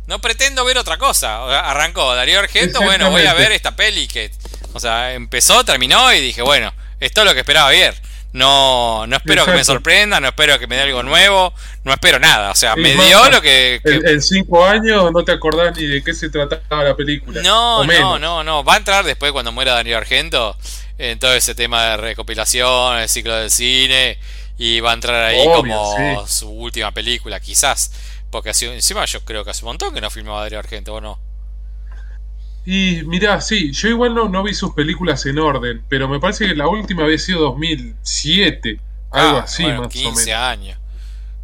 no 0.09 0.21
pretendo 0.21 0.65
ver 0.65 0.77
otra 0.79 0.97
cosa. 0.99 1.61
Arrancó 1.71 2.15
Darío 2.17 2.41
Argento, 2.41 2.81
bueno, 2.83 3.11
voy 3.11 3.25
a 3.27 3.35
ver 3.35 3.53
esta 3.53 3.77
peli 3.77 4.09
que 4.09 4.33
o 4.73 4.81
sea, 4.81 5.15
empezó, 5.15 5.65
terminó 5.65 6.13
y 6.13 6.21
dije, 6.21 6.43
bueno, 6.43 6.73
esto 6.99 7.21
es 7.21 7.27
lo 7.27 7.35
que 7.35 7.41
esperaba 7.41 7.69
ver. 7.71 7.95
No, 8.33 9.07
no 9.07 9.17
espero 9.17 9.45
que 9.47 9.53
me 9.53 9.65
sorprenda, 9.65 10.21
no 10.21 10.29
espero 10.29 10.59
que 10.59 10.67
me 10.67 10.77
dé 10.77 10.83
algo 10.83 11.03
nuevo, 11.03 11.53
no 11.85 11.93
espero 11.93 12.19
nada. 12.19 12.51
O 12.51 12.55
sea, 12.55 12.75
Y 12.77 12.81
me 12.81 12.95
más, 12.95 13.07
dio 13.07 13.31
lo 13.31 13.41
que. 13.41 13.81
que- 13.83 13.95
En, 13.95 14.07
en 14.07 14.23
cinco 14.23 14.67
años 14.67 15.11
no 15.13 15.25
te 15.25 15.33
acordás 15.33 15.75
ni 15.77 15.87
de 15.87 16.05
qué 16.05 16.13
se 16.13 16.29
trataba 16.29 16.85
la 16.85 16.95
película. 16.95 17.41
no, 17.43 17.85
no, 17.85 18.19
no, 18.19 18.45
no. 18.45 18.65
Va 18.65 18.75
a 18.75 18.77
entrar 18.77 19.05
después 19.05 19.33
cuando 19.33 19.51
muera 19.51 19.73
Darío 19.73 19.97
Argento 19.97 20.57
en 20.99 21.19
todo 21.19 21.35
ese 21.35 21.55
tema 21.55 21.85
de 21.91 21.97
recopilación, 21.97 22.99
el 22.99 23.09
ciclo 23.09 23.35
del 23.35 23.51
cine. 23.51 24.19
Y 24.59 24.81
va 24.81 24.91
a 24.91 24.95
entrar 24.95 25.25
ahí 25.25 25.41
Obvio, 25.47 25.55
como 25.55 25.97
sí. 26.27 26.33
su 26.39 26.51
última 26.51 26.91
película, 26.91 27.39
quizás. 27.41 27.93
Porque 28.31 28.51
así, 28.51 28.67
encima 28.67 29.05
yo 29.07 29.25
creo 29.25 29.45
que 29.45 29.51
hace 29.51 29.65
un 29.65 29.71
montón 29.71 29.95
que 29.95 30.01
no 30.01 30.11
filmaba 30.11 30.43
Darío 30.43 30.59
Argento, 30.59 30.95
¿o 30.95 31.01
no? 31.01 31.19
Y 32.65 33.03
mirá, 33.05 33.41
sí, 33.41 33.73
yo 33.73 33.89
igual 33.89 34.15
no, 34.15 34.29
no 34.29 34.43
vi 34.43 34.53
sus 34.55 34.75
películas 34.75 35.25
en 35.27 35.39
orden, 35.39 35.85
pero 35.89 36.09
me 36.09 36.21
parece 36.21 36.47
que 36.49 36.55
la 36.55 36.69
última 36.69 37.05
había 37.05 37.19
sido 37.19 37.41
2007, 37.41 38.83
algo 39.11 39.39
Ah, 39.39 39.45
así 39.45 39.63
bueno, 39.63 39.83
más 39.83 39.87
o 39.87 39.89
15 39.89 40.31
menos. 40.33 40.35
años. 40.35 40.79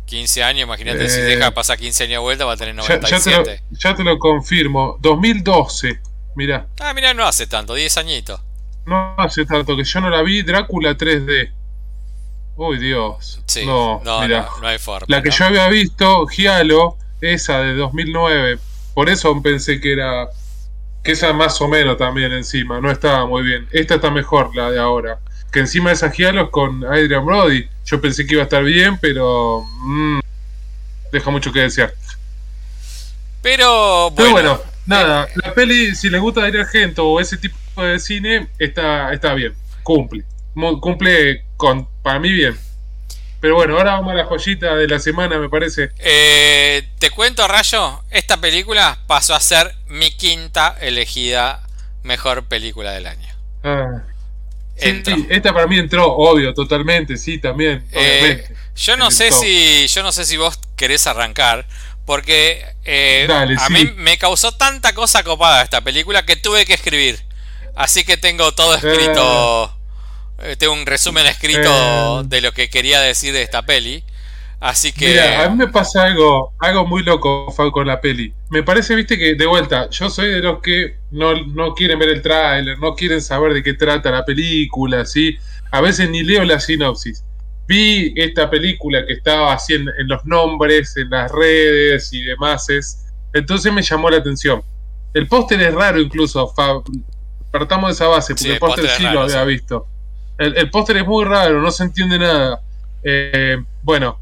15 0.07 0.43
años, 0.45 0.65
imagínate, 0.65 1.09
si 1.09 1.21
Eh, 1.21 1.23
deja 1.23 1.53
pasar 1.53 1.79
15 1.79 2.05
años 2.05 2.15
de 2.15 2.19
vuelta 2.19 2.45
va 2.45 2.55
a 2.55 2.57
tener 2.57 2.75
Ya, 2.81 3.01
ya 3.03 3.21
te 3.21 3.31
97. 3.31 3.63
lo, 3.71 3.79
ya 3.79 3.95
te 3.95 4.05
lo 4.05 4.19
confirmo, 4.19 4.99
2012, 5.01 6.01
mirá, 6.37 6.69
Ah, 6.79 6.95
mira, 6.95 7.13
no 7.15 7.27
hace 7.27 7.47
tanto, 7.49 7.75
10 7.75 7.97
añitos. 7.99 8.41
no 8.87 9.15
hace 9.19 9.45
tanto 9.47 9.77
que 9.77 9.85
yo 9.85 10.01
no 10.01 10.11
la 10.11 10.23
vi, 10.23 10.43
Drácula 10.43 10.97
3D. 10.97 11.53
Uy, 12.57 12.79
Dios. 12.79 13.41
Sí, 13.47 13.67
no, 13.67 14.01
no, 14.05 14.21
mirá. 14.21 14.43
no, 14.43 14.61
no 14.61 14.69
hay 14.69 14.79
forma. 14.79 15.07
La 15.09 15.23
que 15.23 15.31
yo 15.31 15.45
había 15.45 15.69
visto, 15.69 16.27
Giallo, 16.27 16.97
esa 17.21 17.61
de 17.61 17.75
2009. 17.75 18.59
Por 18.95 19.09
eso 19.09 19.41
pensé 19.43 19.81
que 19.81 19.93
era. 19.93 20.29
Que 21.03 21.13
esa 21.13 21.33
más 21.33 21.61
o 21.61 21.69
menos 21.69 21.99
también 21.99 22.33
encima. 22.33 22.81
No 22.81 22.91
estaba 22.91 23.27
muy 23.27 23.43
bien. 23.43 23.69
Esta 23.73 23.97
está 23.97 24.11
mejor, 24.11 24.55
la 24.55 24.71
de 24.71 24.79
ahora. 24.79 25.19
Que 25.51 25.61
encima 25.61 25.93
esa 25.93 26.11
Giallo 26.11 26.45
es 26.45 26.51
con 26.51 26.85
Adrian 26.85 27.27
Brody. 27.27 27.69
Yo 27.85 28.01
pensé 28.01 28.27
que 28.27 28.35
iba 28.35 28.43
a 28.43 28.45
estar 28.45 28.63
bien, 28.63 28.99
pero. 28.99 29.65
mm, 29.81 30.21
deja 31.13 31.31
mucho 31.31 31.53
que 31.53 31.61
desear. 31.61 31.93
Pero 33.43 34.11
bueno, 34.11 34.17
Pero 34.17 34.31
bueno, 34.31 34.61
eh, 34.65 34.69
nada. 34.87 35.29
La 35.35 35.53
peli, 35.53 35.95
si 35.95 36.09
les 36.09 36.21
gusta 36.21 36.41
Darío 36.41 36.61
Argento 36.63 37.07
o 37.07 37.21
ese 37.21 37.37
tipo 37.37 37.83
de 37.83 37.99
cine, 37.99 38.49
está, 38.59 39.13
está 39.13 39.35
bien. 39.35 39.55
Cumple. 39.83 40.25
Cumple 40.81 41.44
con, 41.57 41.89
para 42.03 42.19
mí 42.19 42.31
bien. 42.33 42.59
Pero 43.41 43.57
bueno, 43.57 43.77
ahora 43.77 43.93
vamos 43.93 44.13
a 44.13 44.17
la 44.17 44.25
joyita 44.25 44.75
de 44.75 44.89
la 44.89 44.99
semana, 44.99 45.39
me 45.39 45.49
parece. 45.51 45.91
eh, 45.99 46.89
te 46.99 47.11
cuento, 47.11 47.47
Rayo, 47.47 48.03
esta 48.11 48.39
película 48.39 48.99
pasó 49.07 49.35
a 49.35 49.41
ser 49.41 49.75
mi 49.87 50.11
quinta 50.13 50.77
elegida 50.81 51.63
mejor 52.03 52.45
película 52.47 52.93
del 52.93 53.07
año. 53.07 53.29
Ah. 53.63 54.03
Sí, 54.77 55.27
esta 55.31 55.53
para 55.55 55.67
mí 55.69 55.79
entró, 55.79 56.13
obvio, 56.13 56.53
totalmente, 56.53 57.17
sí, 57.17 57.39
también. 57.39 57.87
Eh, 57.93 58.45
yo 58.75 58.97
no 58.97 59.11
sé 59.11 59.31
top. 59.31 59.39
si 59.41 59.87
yo 59.87 60.03
no 60.03 60.11
sé 60.13 60.25
si 60.25 60.37
vos 60.37 60.59
querés 60.77 61.07
arrancar 61.07 61.67
porque 62.05 62.65
eh, 62.85 63.25
Dale, 63.29 63.55
a 63.57 63.69
sí. 63.69 63.73
mí 63.73 63.93
me 63.97 64.19
causó 64.19 64.53
tanta 64.53 64.93
cosa 64.95 65.23
copada 65.23 65.63
esta 65.63 65.81
película 65.81 66.27
que 66.27 66.37
tuve 66.37 66.67
que 66.67 66.75
escribir 66.75 67.25
así 67.77 68.05
que 68.05 68.17
tengo 68.17 68.53
todo 68.53 68.75
escrito 68.75 69.75
tengo 70.59 70.73
un 70.73 70.87
resumen 70.87 71.27
escrito 71.27 72.21
Eh. 72.21 72.25
de 72.27 72.41
lo 72.41 72.53
que 72.53 72.69
quería 72.69 73.01
decir 73.01 73.33
de 73.33 73.43
esta 73.43 73.63
peli 73.63 74.03
así 74.61 74.93
que 74.93 75.09
Mira, 75.09 75.45
a 75.45 75.49
mí 75.51 75.57
me 75.57 75.69
pasa 75.69 76.05
algo, 76.05 76.53
algo 76.59 76.87
muy 76.87 77.03
loco 77.03 77.51
Fau, 77.53 77.71
con 77.71 77.87
la 77.87 78.01
peli. 78.01 78.33
Me 78.51 78.63
parece, 78.63 78.95
viste, 78.95 79.19
que 79.19 79.35
de 79.35 79.47
vuelta, 79.47 79.91
yo 79.91 80.09
soy 80.09 80.29
de 80.31 80.41
los 80.41 80.61
que 80.63 80.97
no, 81.11 81.35
no 81.49 81.75
quieren 81.75 81.99
ver 81.99 82.09
el 82.09 82.23
tráiler, 82.23 82.79
no 82.79 82.95
quieren 82.95 83.21
saber 83.21 83.53
de 83.53 83.63
qué 83.63 83.75
trata 83.75 84.11
la 84.11 84.25
película, 84.25 85.05
¿sí? 85.05 85.37
A 85.71 85.81
veces 85.83 86.09
ni 86.09 86.23
leo 86.23 86.45
la 86.45 86.59
sinopsis. 86.61 87.25
Vi 87.67 88.15
esta 88.17 88.49
película 88.49 89.05
que 89.07 89.13
estaba 89.15 89.53
así 89.53 89.75
en, 89.75 89.83
en 89.99 90.09
los 90.09 90.25
nombres, 90.25 90.97
en 90.97 91.11
las 91.11 91.31
redes 91.31 92.13
y 92.13 92.23
demás, 92.23 92.69
es, 92.71 93.07
entonces 93.35 93.71
me 93.73 93.83
llamó 93.83 94.09
la 94.09 94.19
atención. 94.19 94.63
El 95.13 95.27
póster 95.29 95.61
es 95.61 95.75
raro 95.75 96.01
incluso, 96.01 96.49
Fab. 96.49 96.83
Partamos 97.53 97.91
de 97.91 97.95
esa 97.95 98.07
base, 98.07 98.35
porque 98.35 98.45
Sí, 98.45 98.51
el 98.51 98.59
póster 98.59 98.89
sí 98.89 99.03
raro, 99.05 99.15
lo 99.15 99.21
había 99.25 99.43
sí. 99.43 99.47
visto. 99.47 99.87
El, 100.39 100.57
el 100.57 100.71
póster 100.71 100.97
es 100.99 101.07
muy 101.07 101.25
raro, 101.25 101.61
no 101.61 101.71
se 101.71 101.85
entiende 101.85 102.19
nada. 102.19 102.61
Eh, 103.03 103.57
bueno, 103.83 104.19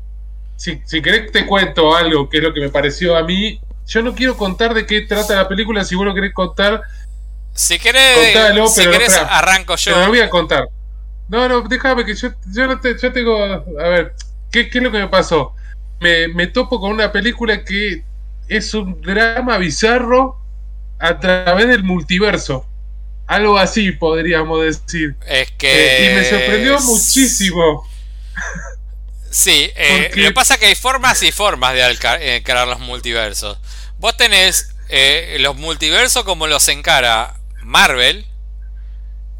si, 0.57 0.81
si 0.85 1.01
querés 1.01 1.33
te 1.33 1.47
cuento 1.47 1.95
algo 1.97 2.29
que 2.29 2.39
es 2.39 2.43
lo 2.43 2.53
que 2.53 2.61
me 2.61 2.69
pareció 2.69 3.17
a 3.17 3.23
mí. 3.23 3.61
Yo 3.87 4.01
no 4.03 4.15
quiero 4.15 4.37
contar 4.37 4.75
de 4.75 4.87
qué 4.87 5.03
trata 5.03 5.35
la 5.35 5.49
película, 5.49 5.85
si 5.85 5.95
vos 5.97 6.07
lo 6.07 6.15
querés 6.15 6.33
contar, 6.33 6.83
si 7.55 7.79
querés 7.79 8.33
Contalo, 8.35 8.69
si 8.69 8.81
pero 8.81 8.93
querés 8.93 9.09
espera, 9.09 9.39
arranco 9.39 9.77
yo 9.77 9.91
pero 9.93 10.05
lo 10.05 10.09
voy 10.11 10.21
a 10.21 10.31
contar. 10.31 10.69
No, 11.29 11.49
no, 11.49 11.63
déjame 11.63 12.05
que 12.05 12.15
yo, 12.15 12.29
yo, 12.47 12.67
no 12.67 12.79
te- 12.81 12.97
yo 12.97 13.13
tengo... 13.13 13.43
A 13.45 13.89
ver, 13.89 14.15
¿qué, 14.51 14.69
qué 14.71 14.79
es 14.79 14.85
lo 14.85 14.93
que 14.93 14.99
me 14.99 15.09
pasó? 15.09 15.55
Me, 16.01 16.29
me 16.29 16.47
topo 16.47 16.81
con 16.81 16.93
una 16.93 17.11
película 17.11 17.65
que 17.65 18.05
es 18.49 18.75
un 18.75 19.01
drama 19.01 19.57
bizarro 19.59 20.39
a 20.99 21.19
través 21.19 21.69
del 21.69 21.83
multiverso. 21.83 22.67
Algo 23.33 23.59
así 23.59 23.93
podríamos 23.93 24.63
decir. 24.63 25.15
es 25.27 25.51
que 25.53 25.71
Eh, 25.73 26.11
y 26.13 26.15
me 26.17 26.25
sorprendió 26.29 26.81
muchísimo. 26.81 27.89
Sí, 29.31 29.71
eh, 29.75 30.09
Porque- 30.09 30.21
lo 30.21 30.29
que 30.29 30.35
pasa 30.35 30.55
es 30.55 30.61
que 30.61 30.67
hay 30.67 30.75
formas 30.75 31.23
y 31.23 31.33
formas 31.33 31.73
de 31.75 31.83
alca- 31.83 32.21
eh, 32.21 32.37
encarar 32.37 32.69
los 32.69 32.81
multiversos. 32.81 33.59
Vos 33.99 34.17
tenés 34.17 34.69
eh, 34.95 35.37
los 35.41 35.57
multiversos 35.57 36.23
como 36.25 36.47
los 36.47 36.69
encara 36.69 37.35
Marvel. 37.63 38.27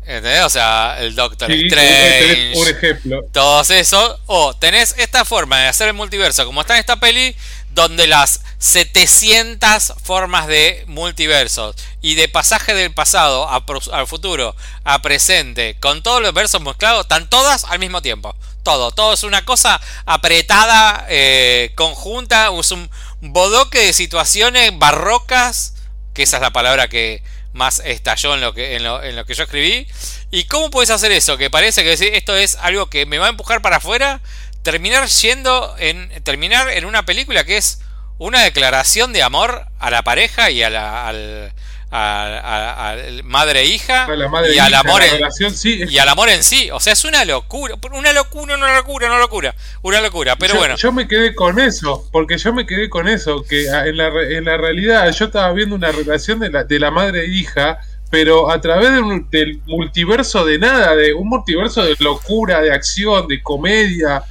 ¿Entendés? 0.07 0.43
O 0.45 0.49
sea, 0.49 0.97
el 0.99 1.15
Doctor 1.15 1.49
Sí, 1.53 1.67
Strange. 1.67 2.53
un 2.57 2.69
ejemplo. 2.69 3.21
Todos 3.33 3.69
esos. 3.71 4.19
O 4.27 4.57
tenés 4.57 4.95
esta 4.99 5.25
forma 5.27 5.61
de 5.61 5.69
hacer 5.69 5.89
el 5.89 5.95
multiverso, 5.95 6.45
como 6.47 6.63
está 6.63 6.75
en 6.75 6.81
esta 6.81 6.99
peli, 6.99 7.37
donde 7.75 8.07
las 8.07 8.41
700 8.59 9.95
formas 10.03 10.47
de 10.47 10.85
multiversos 10.87 11.75
y 12.01 12.15
de 12.15 12.29
pasaje 12.29 12.75
del 12.75 12.93
pasado 12.93 13.49
al 13.49 14.07
futuro, 14.07 14.55
a 14.85 15.03
presente, 15.03 15.77
con 15.81 16.03
todos 16.03 16.21
los 16.23 16.35
versos 16.35 16.61
mezclados, 16.61 17.03
están 17.03 17.29
todas 17.29 17.65
al 17.65 17.79
mismo 17.79 18.03
tiempo. 18.03 18.35
Todo, 18.63 18.93
todo 18.93 19.15
es 19.15 19.25
una 19.25 19.45
cosa 19.45 19.81
apretada, 20.07 21.07
eh, 21.09 21.73
conjunta, 21.75 22.51
es 22.59 22.71
un 22.71 22.89
bodoque 23.21 23.79
de 23.79 23.93
situaciones 23.93 24.79
barrocas, 24.79 25.75
que 26.15 26.23
esa 26.23 26.37
es 26.37 26.43
la 26.43 26.53
palabra 26.53 26.89
que 26.89 27.23
más 27.53 27.81
estalló 27.85 28.35
en 28.35 28.41
lo 28.41 28.55
que, 28.55 28.77
en 28.77 28.85
lo, 28.85 29.03
en 29.03 29.17
lo 29.17 29.25
que 29.25 29.35
yo 29.35 29.45
escribí. 29.45 29.87
¿Y 30.31 30.45
cómo 30.45 30.71
puedes 30.71 30.91
hacer 30.91 31.13
eso? 31.13 31.37
Que 31.37 31.51
parece 31.51 31.83
que 31.83 32.17
esto 32.17 32.37
es 32.37 32.57
algo 32.61 32.89
que 32.89 33.07
me 33.07 33.19
va 33.19 33.27
a 33.27 33.31
empujar 33.31 33.63
para 33.63 33.77
afuera, 33.77 34.21
terminar 34.63 35.09
yendo 35.09 35.75
en, 35.79 36.09
terminar 36.25 36.69
en 36.71 36.85
una 36.85 37.05
película 37.05 37.45
que 37.45 37.57
es 37.57 37.81
una 38.19 38.43
declaración 38.43 39.13
de 39.13 39.23
amor 39.23 39.65
a 39.79 39.91
la 39.91 40.03
pareja 40.03 40.51
y 40.51 40.63
a 40.63 40.71
la 40.71 41.09
al, 41.09 41.53
a- 41.91 42.39
a- 42.39 42.91
al 42.91 43.23
madre 43.25 43.61
e 43.63 43.67
hija 43.67 44.05
A 44.05 44.17
la 44.17 44.29
madre 44.29 44.55
y 44.55 44.59
al 44.59 44.71
hija, 44.71 44.81
amor 44.81 45.03
en, 45.03 45.11
relación, 45.13 45.55
sí, 45.55 45.83
y 45.89 45.99
al 45.99 46.09
amor 46.09 46.29
en 46.31 46.43
sí. 46.43 46.71
O 46.71 46.81
sea, 46.81 46.93
es 46.95 47.05
una 47.05 47.25
locura, 47.25 47.75
una 47.93 48.13
locura, 48.13 48.55
una 48.57 48.75
locura, 48.77 49.09
una 49.09 49.19
locura, 49.19 49.55
una 49.83 50.01
locura. 50.01 50.37
Pero 50.37 50.55
yo, 50.55 50.59
bueno, 50.61 50.77
yo 50.77 50.93
me 50.93 51.07
quedé 51.09 51.35
con 51.35 51.59
eso, 51.59 52.09
porque 52.13 52.39
yo 52.39 52.53
me 52.55 52.65
quedé 52.67 52.89
con 52.89 53.09
eso, 53.09 53.43
que 53.43 53.69
ah, 53.71 53.87
en 53.87 53.97
la, 53.97 54.07
en 54.09 54.45
la 54.45 54.57
realidad 54.57 55.11
yo 55.13 55.25
estaba 55.27 55.53
viendo 55.53 55.75
una 55.77 55.91
relación 55.93 56.39
de 56.39 56.51
la, 56.51 56.65
de 56.65 56.79
la 56.79 56.91
madre 56.91 57.25
e 57.25 57.29
hija, 57.29 57.79
pero 58.11 58.51
a 58.51 58.61
través 58.61 58.93
de 58.93 59.01
un- 59.01 59.29
del 59.31 59.61
multiverso 59.67 60.45
de 60.47 60.59
nada, 60.59 60.95
de 60.97 61.13
un 61.13 61.29
multiverso 61.29 61.83
de 61.83 61.97
locura, 61.99 62.61
de 62.63 62.73
acción, 62.73 63.27
de 63.27 63.43
comedia, 63.43 64.23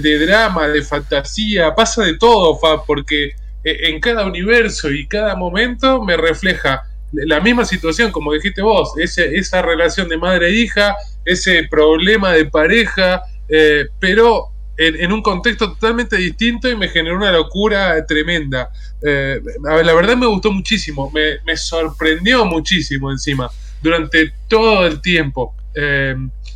de, 0.00 0.18
drama, 0.18 0.68
de 0.68 0.82
fantasía, 0.82 1.74
pasa 1.74 2.04
de 2.04 2.18
todo, 2.18 2.58
Fa, 2.58 2.84
porque 2.84 3.32
eh, 3.64 3.88
en 3.88 4.00
cada 4.00 4.26
universo 4.26 4.90
y 4.90 5.06
cada 5.06 5.34
momento 5.34 6.02
me 6.02 6.16
refleja 6.16 6.82
la 7.12 7.40
misma 7.40 7.64
situación, 7.64 8.12
como 8.12 8.32
dijiste 8.32 8.62
vos, 8.62 8.92
esa 8.98 9.62
relación 9.62 10.08
de 10.08 10.16
madre-hija, 10.16 10.94
e 11.24 11.32
ese 11.32 11.64
problema 11.68 12.32
de 12.32 12.44
pareja, 12.44 13.22
eh, 13.48 13.88
pero 13.98 14.50
en, 14.76 15.12
un 15.12 15.20
contexto 15.20 15.72
totalmente 15.72 16.16
distinto 16.16 16.68
y 16.68 16.76
me 16.76 16.88
generó 16.88 17.16
una 17.16 17.32
locura 17.32 18.06
tremenda. 18.06 18.70
Eh, 19.02 19.40
la 19.62 19.94
verdad 19.94 20.16
me 20.16 20.26
gustó 20.26 20.52
muchísimo, 20.52 21.10
me, 21.10 21.38
me, 21.44 21.56
sorprendió 21.56 22.46
muchísimo 22.46 23.10
encima, 23.10 23.50
durante 23.82 24.32
todo 24.46 24.86
el 24.86 25.00
tiempo. 25.00 25.54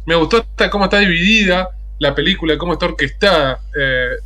Me 0.07 0.15
gustó 0.15 0.39
hasta 0.39 0.71
cómo 0.71 0.85
está 0.85 0.99
dividida 0.99 1.69
la 2.05 2.15
película, 2.15 2.59
cómo 2.59 2.75
está 2.75 2.87
orquestada, 2.87 3.61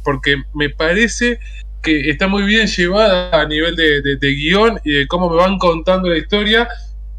porque 0.05 0.43
me 0.55 0.69
parece 0.71 1.39
que 1.83 2.11
está 2.11 2.27
muy 2.27 2.43
bien 2.43 2.67
llevada 2.67 3.41
a 3.41 3.47
nivel 3.47 3.77
de, 3.77 4.03
de, 4.03 4.31
guion 4.35 4.81
y 4.85 4.93
de 4.93 5.07
cómo 5.07 5.31
me 5.31 5.37
van 5.37 5.59
contando 5.59 6.09
la 6.09 6.19
historia. 6.19 6.69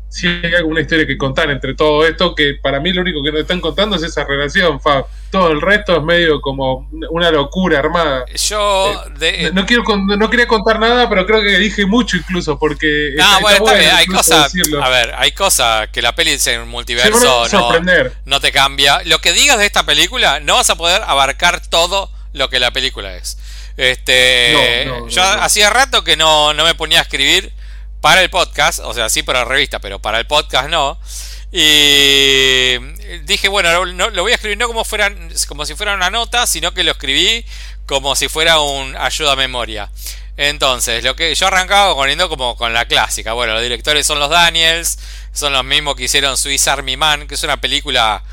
Si 0.10 0.28
hay 0.28 0.55
alguna 0.55 0.82
historia 0.82 1.05
que 1.05 1.18
contar 1.18 1.51
entre 1.51 1.76
todo 1.76 2.05
esto, 2.05 2.34
que 2.34 2.55
para 2.55 2.80
mí 2.80 2.91
lo 2.91 3.01
único 3.01 3.22
que 3.22 3.32
nos 3.32 3.41
están 3.41 3.62
contando 3.62 3.95
es 3.95 4.01
esa 4.01 4.24
relación, 4.26 4.82
Fab. 4.82 5.05
Todo 5.30 5.51
el 5.51 5.62
resto 5.62 5.95
es 5.95 6.03
medio 6.03 6.41
como 6.41 6.89
una 7.12 7.30
locura 7.30 7.78
armada. 7.78 8.26
Yo 8.34 9.03
eh, 9.22 9.51
no 9.53 9.68
quiero 9.68 9.84
no 9.95 10.30
quería 10.32 10.47
contar 10.47 10.80
nada, 10.80 11.07
pero 11.07 11.28
creo 11.28 11.43
que 11.43 11.60
dije 11.60 11.86
mucho 11.86 12.18
incluso 12.18 12.57
porque 12.57 13.14
no, 13.16 13.41
bueno, 13.41 13.64
está, 13.64 13.78
bien, 13.78 13.91
hay 13.93 14.05
cosas, 14.07 14.51
a 14.82 14.89
ver, 14.89 15.14
hay 15.16 15.32
cosas 15.32 15.89
que 15.89 16.01
la 16.01 16.16
peli 16.16 16.36
en 16.43 16.62
un 16.62 16.70
multiverso 16.70 17.47
no, 17.51 17.70
no 18.26 18.39
te 18.39 18.51
cambia. 18.51 19.01
Lo 19.05 19.20
que 19.20 19.34
digas 19.34 19.60
de 19.60 19.68
esta 19.68 19.86
película 19.86 20.39
no 20.39 20.55
vas 20.55 20.70
a 20.72 20.76
poder 20.76 21.03
abarcar 21.05 21.62
todo 21.68 22.10
lo 22.34 22.49
que 22.49 22.60
la 22.60 22.72
película 22.72 23.16
es. 23.16 23.38
Este, 23.78 24.91
yo 25.07 25.24
hacía 25.24 25.70
rato 25.70 26.03
que 26.03 26.18
no, 26.18 26.53
me 26.53 26.76
ponía 26.76 26.99
a 26.99 27.03
escribir 27.03 27.53
para 28.02 28.22
el 28.22 28.30
podcast, 28.30 28.80
o 28.80 28.93
sea, 28.93 29.10
sí 29.10 29.24
para 29.24 29.39
la 29.39 29.45
revista, 29.45 29.80
pero 29.80 30.00
para 30.00 30.20
el 30.20 30.28
podcast 30.28 30.70
no. 30.70 31.00
Y 31.52 32.78
dije, 33.24 33.47
bueno, 33.47 33.86
lo 33.86 34.22
voy 34.22 34.32
a 34.32 34.36
escribir 34.36 34.58
no 34.58 34.68
como, 34.68 34.86
fuera, 34.86 35.12
como 35.47 35.66
si 35.66 35.76
fuera 35.76 35.95
una 35.95 36.10
nota, 36.10 36.45
sino 36.45 36.74
que 36.74 36.84
lo 36.84 36.91
escribí 36.91 37.43
como 37.86 38.16
si 38.16 38.30
fuera 38.30 38.60
un 38.60 38.95
ayuda 38.95 39.34
a 39.34 39.36
memoria. 39.36 39.89
Entonces, 40.38 41.04
lo 41.04 41.16
que 41.16 41.34
yo 41.36 41.47
arrancaba 41.47 41.93
poniendo 41.95 42.30
como 42.30 42.56
con 42.56 42.72
la 42.74 42.86
clásica. 42.86 43.34
Bueno, 43.34 43.54
los 43.54 43.62
directores 43.64 44.06
son 44.06 44.20
los 44.20 44.30
Daniels, 44.30 45.00
son 45.34 45.52
los 45.52 45.66
mismos 45.66 45.95
que 45.95 46.04
hicieron 46.04 46.38
Swiss 46.38 46.68
Army 46.68 46.95
Man, 46.95 47.28
que 47.28 47.36
es 47.36 47.43
una 47.43 47.60
película 47.60 48.24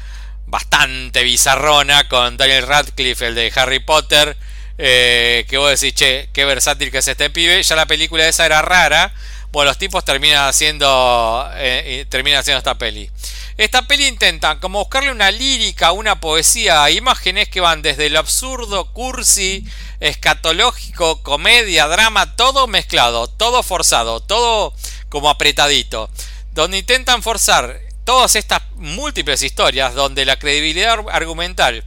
bastante 0.47 1.25
bizarrona 1.25 2.07
con 2.07 2.37
Daniel 2.37 2.67
Radcliffe, 2.67 3.27
el 3.27 3.35
de 3.35 3.53
Harry 3.57 3.81
Potter, 3.81 4.37
eh, 4.79 5.47
que 5.49 5.59
vos 5.59 5.81
decís, 5.81 5.95
che, 5.95 6.29
qué 6.33 6.45
versátil 6.45 6.91
que 6.91 6.99
es 6.99 7.09
este 7.09 7.31
pibe. 7.31 7.63
Ya 7.63 7.75
la 7.75 7.87
película 7.87 8.29
esa 8.29 8.47
era 8.47 8.63
rara. 8.63 9.13
Bueno, 9.53 9.71
los 9.71 9.79
tipos 9.79 10.05
terminan 10.05 10.49
haciendo, 10.49 11.49
eh, 11.55 12.05
terminan 12.09 12.41
haciendo 12.41 12.59
esta 12.59 12.77
peli. 12.77 13.11
Esta 13.57 13.83
peli 13.83 14.07
intenta 14.07 14.61
como 14.61 14.81
buscarle 14.81 15.11
una 15.11 15.31
lírica, 15.31 15.93
una 15.93 16.21
poesía, 16.21 16.91
imágenes 16.91 17.49
que 17.49 17.63
van 17.63 17.81
desde 17.81 18.11
lo 18.11 18.19
absurdo, 18.19 18.93
cursi, 18.93 19.65
escatológico, 20.01 21.23
comedia, 21.23 21.87
drama, 21.87 22.37
todo 22.37 22.67
mezclado, 22.67 23.29
todo 23.29 23.63
forzado, 23.63 24.21
todo 24.21 24.75
como 25.09 25.31
apretadito. 25.31 26.11
Donde 26.53 26.79
intentan 26.79 27.23
forzar 27.23 27.81
todas 28.05 28.37
estas 28.37 28.61
múltiples 28.75 29.43
historias, 29.43 29.95
donde 29.95 30.27
la 30.27 30.39
credibilidad 30.39 30.99
argumental 31.11 31.83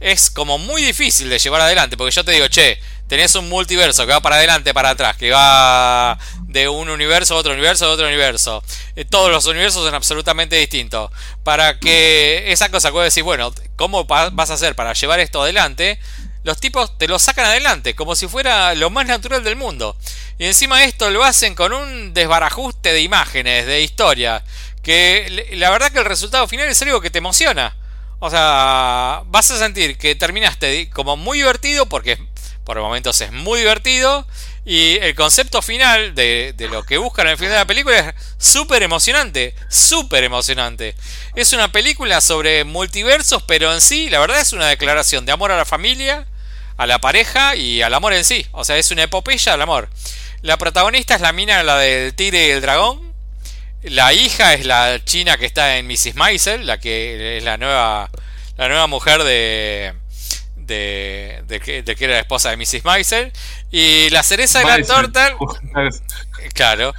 es 0.00 0.30
como 0.30 0.56
muy 0.56 0.82
difícil 0.82 1.28
de 1.28 1.38
llevar 1.38 1.60
adelante. 1.60 1.96
Porque 1.98 2.14
yo 2.14 2.24
te 2.24 2.32
digo, 2.32 2.48
che, 2.48 2.80
tenés 3.08 3.34
un 3.34 3.48
multiverso 3.48 4.06
que 4.06 4.12
va 4.12 4.20
para 4.20 4.36
adelante, 4.36 4.72
para 4.72 4.90
atrás, 4.90 5.16
que 5.16 5.30
va 5.30 6.18
de 6.50 6.68
un 6.68 6.90
universo 6.90 7.34
a 7.34 7.38
otro 7.38 7.52
universo, 7.52 7.86
a 7.86 7.90
otro 7.90 8.06
universo. 8.06 8.62
Eh, 8.96 9.04
todos 9.04 9.30
los 9.30 9.46
universos 9.46 9.84
son 9.84 9.94
absolutamente 9.94 10.56
distintos. 10.56 11.10
Para 11.44 11.78
que 11.78 12.50
esa 12.52 12.68
cosa 12.70 12.90
pueda 12.90 13.04
decir, 13.04 13.22
bueno, 13.22 13.54
¿cómo 13.76 14.04
vas 14.04 14.50
a 14.50 14.54
hacer 14.54 14.74
para 14.74 14.92
llevar 14.92 15.20
esto 15.20 15.42
adelante? 15.42 15.98
Los 16.42 16.58
tipos 16.58 16.98
te 16.98 17.06
lo 17.06 17.18
sacan 17.18 17.46
adelante, 17.46 17.94
como 17.94 18.16
si 18.16 18.26
fuera 18.26 18.74
lo 18.74 18.90
más 18.90 19.06
natural 19.06 19.44
del 19.44 19.56
mundo. 19.56 19.96
Y 20.38 20.46
encima 20.46 20.84
esto 20.84 21.10
lo 21.10 21.22
hacen 21.22 21.54
con 21.54 21.72
un 21.72 22.14
desbarajuste 22.14 22.92
de 22.92 23.02
imágenes, 23.02 23.66
de 23.66 23.82
historia. 23.82 24.42
Que 24.82 25.48
la 25.52 25.70
verdad 25.70 25.92
que 25.92 25.98
el 25.98 26.04
resultado 26.04 26.48
final 26.48 26.68
es 26.68 26.82
algo 26.82 27.00
que 27.00 27.10
te 27.10 27.18
emociona. 27.18 27.76
O 28.18 28.28
sea, 28.28 29.22
vas 29.26 29.50
a 29.50 29.58
sentir 29.58 29.96
que 29.98 30.14
terminaste 30.14 30.90
como 30.90 31.16
muy 31.16 31.38
divertido, 31.38 31.86
porque 31.86 32.18
por 32.64 32.80
momentos 32.80 33.20
es 33.20 33.32
muy 33.32 33.60
divertido. 33.60 34.26
Y 34.70 34.98
el 35.02 35.16
concepto 35.16 35.62
final 35.62 36.14
de, 36.14 36.54
lo 36.70 36.84
que 36.84 36.96
buscan 36.96 37.26
al 37.26 37.36
final 37.36 37.50
de 37.54 37.58
la 37.58 37.64
película 37.64 37.98
es 37.98 38.14
súper 38.38 38.84
emocionante, 38.84 39.52
súper 39.68 40.22
emocionante. 40.22 40.94
Es 41.34 41.52
una 41.52 41.72
película 41.72 42.20
sobre 42.20 42.62
multiversos, 42.62 43.42
pero 43.42 43.74
en 43.74 43.80
sí, 43.80 44.08
la 44.10 44.20
verdad 44.20 44.40
es 44.40 44.52
una 44.52 44.68
declaración 44.68 45.26
de 45.26 45.32
amor 45.32 45.50
a 45.50 45.56
la 45.56 45.64
familia, 45.64 46.24
a 46.76 46.86
la 46.86 47.00
pareja 47.00 47.56
y 47.56 47.82
al 47.82 47.92
amor 47.94 48.12
en 48.12 48.24
sí. 48.24 48.46
O 48.52 48.62
sea, 48.62 48.76
es 48.78 48.92
una 48.92 49.02
epopeya 49.02 49.50
del 49.50 49.62
amor. 49.62 49.88
La 50.40 50.56
protagonista 50.56 51.16
es 51.16 51.20
la 51.20 51.32
mina, 51.32 51.64
la 51.64 51.76
del 51.78 52.14
tigre 52.14 52.46
y 52.46 52.50
el 52.52 52.60
dragón. 52.60 53.12
La 53.82 54.12
hija 54.12 54.54
es 54.54 54.64
la 54.64 55.04
china 55.04 55.36
que 55.36 55.46
está 55.46 55.78
en 55.78 55.88
Mrs. 55.88 56.14
Maisel, 56.14 56.64
la 56.64 56.78
que 56.78 57.38
es 57.38 57.42
la 57.42 57.56
nueva, 57.56 58.08
la 58.56 58.68
nueva 58.68 58.86
mujer 58.86 59.24
de, 59.24 59.94
de, 60.54 61.42
de, 61.48 61.58
que, 61.58 61.82
de 61.82 61.96
que 61.96 62.04
era 62.04 62.14
la 62.14 62.20
esposa 62.20 62.50
de 62.50 62.56
Mrs. 62.56 62.84
Maisel. 62.84 63.32
Y 63.70 64.10
la 64.10 64.22
cereza 64.22 64.58
de 64.60 64.64
la 64.64 64.82
torta. 64.82 65.34
Claro. 66.54 66.94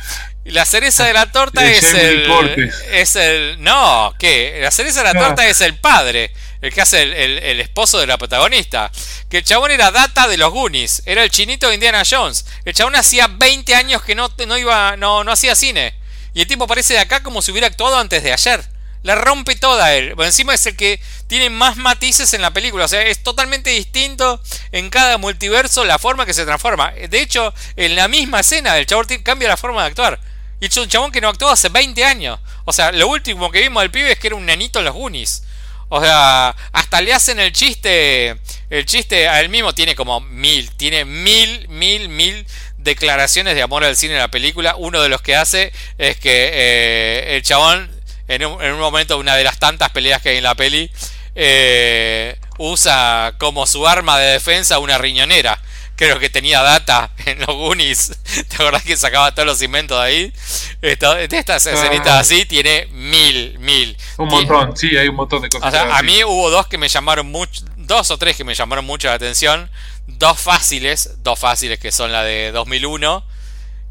La 0.46 0.66
cereza 0.66 1.06
de 1.06 1.14
la 1.14 1.32
torta 1.32 1.70
es 1.70 1.94
el, 1.94 2.72
es 2.92 3.16
el. 3.16 3.62
No, 3.62 4.14
¿qué? 4.18 4.60
La 4.62 4.72
cereza 4.72 5.04
de 5.04 5.14
la 5.14 5.20
torta 5.20 5.48
es 5.48 5.62
el 5.62 5.78
padre, 5.78 6.32
el 6.62 6.74
que 6.74 6.82
hace 6.82 7.02
el, 7.04 7.60
esposo 7.60 8.00
de 8.00 8.08
la 8.08 8.18
protagonista. 8.18 8.92
Que 9.30 9.40
el 9.40 9.44
chabón 9.44 9.72
era 9.72 9.92
data 9.92 10.28
de 10.28 10.38
los 10.38 10.52
Goonies, 10.52 11.04
era 11.06 11.24
el 11.24 11.30
chinito 11.30 11.68
de 11.68 11.76
Indiana 11.76 12.04
Jones. 12.10 12.46
El 12.66 12.74
chabón 12.74 12.96
hacía 12.96 13.28
20 13.28 13.76
años 13.76 14.02
que 14.02 14.16
no, 14.16 14.32
no 14.48 14.58
iba, 14.58 14.98
no, 14.98 15.24
no 15.24 15.32
hacía 15.32 15.56
cine. 15.56 15.94
Y 16.34 16.42
el 16.42 16.48
tipo 16.48 16.64
aparece 16.64 16.94
de 16.94 17.00
acá 17.00 17.22
como 17.22 17.42
si 17.42 17.52
hubiera 17.52 17.68
actuado 17.68 17.98
antes 17.98 18.24
de 18.24 18.34
ayer. 18.34 18.64
La 19.04 19.16
rompe 19.16 19.56
toda 19.56 19.94
él. 19.96 20.14
encima 20.20 20.54
es 20.54 20.66
el 20.68 20.76
que 20.76 21.00
tiene 21.28 21.50
más 21.50 21.78
matices 21.78 22.34
en 22.34 22.42
la 22.42 22.52
película. 22.52 22.86
O 22.86 22.88
sea, 22.88 23.02
es 23.02 23.24
totalmente 23.24 23.72
distinto 23.72 24.42
en 24.72 24.90
cada 24.90 25.18
multiverso 25.18 25.84
la 25.86 25.98
forma 25.98 26.26
que 26.26 26.34
se 26.34 26.46
transforma. 26.46 26.92
De 26.92 27.22
hecho, 27.22 27.54
en 27.76 27.96
la 27.96 28.08
misma 28.08 28.42
escena 28.42 28.78
el 28.78 28.86
chabón 28.86 29.08
cambia 29.24 29.48
la 29.50 29.58
forma 29.58 29.82
de 29.82 29.88
actuar. 29.88 30.20
Y 30.60 30.68
es 30.68 30.78
un 30.78 30.88
chabón 30.88 31.12
que 31.12 31.22
no 31.22 31.30
actuó 31.30 31.50
hace 31.50 31.70
20 31.70 32.06
años. 32.06 32.40
O 32.66 32.74
sea, 32.74 32.92
lo 32.92 33.08
último 33.08 33.50
que 33.52 33.62
vimos 33.62 33.82
del 33.82 33.90
pibe 33.90 34.12
es 34.12 34.20
que 34.20 34.28
era 34.28 34.36
un 34.36 34.46
nenito 34.46 34.78
en 34.78 34.86
los 34.86 34.94
Goonies. 34.94 35.44
O 35.90 36.00
sea, 36.00 36.56
hasta 36.72 37.02
le 37.02 37.14
hacen 37.14 37.40
el 37.40 37.52
chiste. 37.52 38.38
El 38.70 38.86
chiste 38.86 39.28
a 39.28 39.42
él 39.42 39.50
mismo 39.50 39.74
tiene 39.74 39.96
como 39.96 40.22
mil. 40.22 40.72
Tiene 40.78 41.04
mil, 41.04 41.68
mil, 41.68 42.08
mil 42.08 42.46
declaraciones 42.78 43.56
de 43.56 43.62
amor 43.62 43.84
al 43.84 43.98
cine 43.98 44.14
en 44.14 44.20
la 44.20 44.30
película. 44.30 44.76
Uno 44.78 45.02
de 45.02 45.10
los 45.10 45.22
que 45.22 45.36
hace 45.36 45.74
es 45.98 46.16
que 46.18 46.50
eh, 46.54 47.36
el 47.36 47.42
chabón, 47.42 47.92
en 48.36 48.46
un, 48.46 48.62
en 48.62 48.74
un, 48.74 48.80
momento, 48.80 49.18
una 49.18 49.36
de 49.36 49.44
las 49.44 49.60
tantas 49.60 49.90
peleas 49.90 50.22
que 50.22 50.30
hay 50.30 50.38
en 50.38 50.44
la 50.44 50.56
peli, 50.56 50.90
eh, 51.36 52.38
usa 52.58 53.36
como 53.38 53.66
su 53.66 53.88
arma 53.88 54.18
de 54.20 54.32
defensa 54.34 54.80
una 54.80 54.98
riñonera. 54.98 55.62
Creo 55.96 56.18
que 56.18 56.30
tenía 56.30 56.62
data 56.62 57.12
en 57.26 57.40
los 57.40 57.56
Goonies. 57.56 58.12
¿Te 58.50 58.56
acordás 58.56 58.84
que 58.84 58.98
sacaba 58.98 59.34
todos 59.34 59.46
los 59.46 59.62
inventos 59.62 59.98
de 60.00 60.04
ahí? 60.04 60.34
de 60.82 61.28
estas 61.38 61.66
escenitas 61.68 62.20
así 62.20 62.46
tiene 62.46 62.88
mil, 62.88 63.60
mil. 63.60 63.96
Un 64.18 64.30
montón, 64.30 64.76
sí, 64.76 64.98
hay 64.98 65.08
un 65.10 65.16
montón 65.16 65.44
de 65.44 65.50
cosas. 65.50 65.74
a 65.74 66.02
mí 66.02 66.24
hubo 66.24 66.50
dos 66.50 66.68
que 66.68 66.80
me 66.80 66.88
llamaron 66.88 67.32
mucho, 67.32 67.62
dos 67.78 68.10
o 68.10 68.18
tres 68.18 68.36
que 68.36 68.44
me 68.44 68.56
llamaron 68.56 68.84
mucho 68.84 69.08
la 69.08 69.14
atención 69.14 69.70
dos 70.08 70.40
fáciles, 70.40 71.24
dos 71.24 71.40
fáciles 71.40 71.80
que 71.80 71.92
son 71.92 72.12
la 72.12 72.24
de 72.24 72.52
2001, 72.52 73.24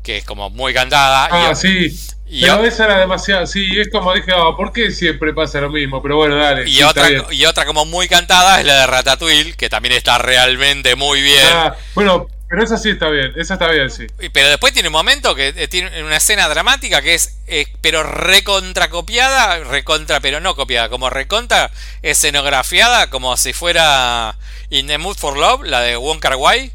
que 0.02 0.18
es 0.18 0.24
como 0.24 0.50
muy 0.50 0.74
cantada. 0.74 1.28
Ah, 1.30 1.54
sí. 1.54 1.96
Y 2.32 2.42
pero 2.42 2.64
esa 2.64 2.84
era 2.84 2.98
demasiado, 3.00 3.44
sí, 3.44 3.68
es 3.76 3.90
como 3.90 4.14
dije, 4.14 4.32
oh, 4.32 4.56
¿por 4.56 4.72
qué 4.72 4.92
siempre 4.92 5.34
pasa 5.34 5.60
lo 5.60 5.68
mismo? 5.68 6.00
Pero 6.00 6.14
bueno, 6.14 6.36
dale. 6.36 6.68
Y, 6.70 6.80
otra, 6.84 7.08
y 7.28 7.44
otra 7.44 7.66
como 7.66 7.84
muy 7.86 8.06
cantada 8.06 8.60
es 8.60 8.66
la 8.66 8.82
de 8.82 8.86
Ratatouille, 8.86 9.54
que 9.56 9.68
también 9.68 9.94
está 9.94 10.16
realmente 10.18 10.94
muy 10.94 11.22
bien. 11.22 11.42
Ah, 11.52 11.74
bueno, 11.92 12.28
pero 12.48 12.62
esa 12.62 12.76
sí 12.78 12.90
está 12.90 13.08
bien, 13.08 13.32
esa 13.34 13.54
está 13.54 13.68
bien, 13.68 13.90
sí. 13.90 14.06
Pero 14.32 14.48
después 14.48 14.72
tiene 14.72 14.88
un 14.88 14.92
momento 14.92 15.34
que 15.34 15.48
eh, 15.48 15.66
tiene 15.66 16.02
una 16.04 16.18
escena 16.18 16.48
dramática 16.48 17.02
que 17.02 17.14
es, 17.14 17.38
eh, 17.48 17.66
pero 17.80 18.04
recontra 18.04 18.90
copiada, 18.90 19.58
recontra 19.64 20.20
pero 20.20 20.38
no 20.38 20.54
copiada, 20.54 20.88
como 20.88 21.10
recontra 21.10 21.72
escenografiada, 22.02 23.10
como 23.10 23.36
si 23.36 23.52
fuera 23.52 24.36
In 24.68 24.86
the 24.86 24.98
Mood 24.98 25.16
for 25.16 25.36
Love, 25.36 25.64
la 25.64 25.80
de 25.80 25.96
Wong 25.96 26.20
Kar 26.20 26.36
Wai, 26.36 26.70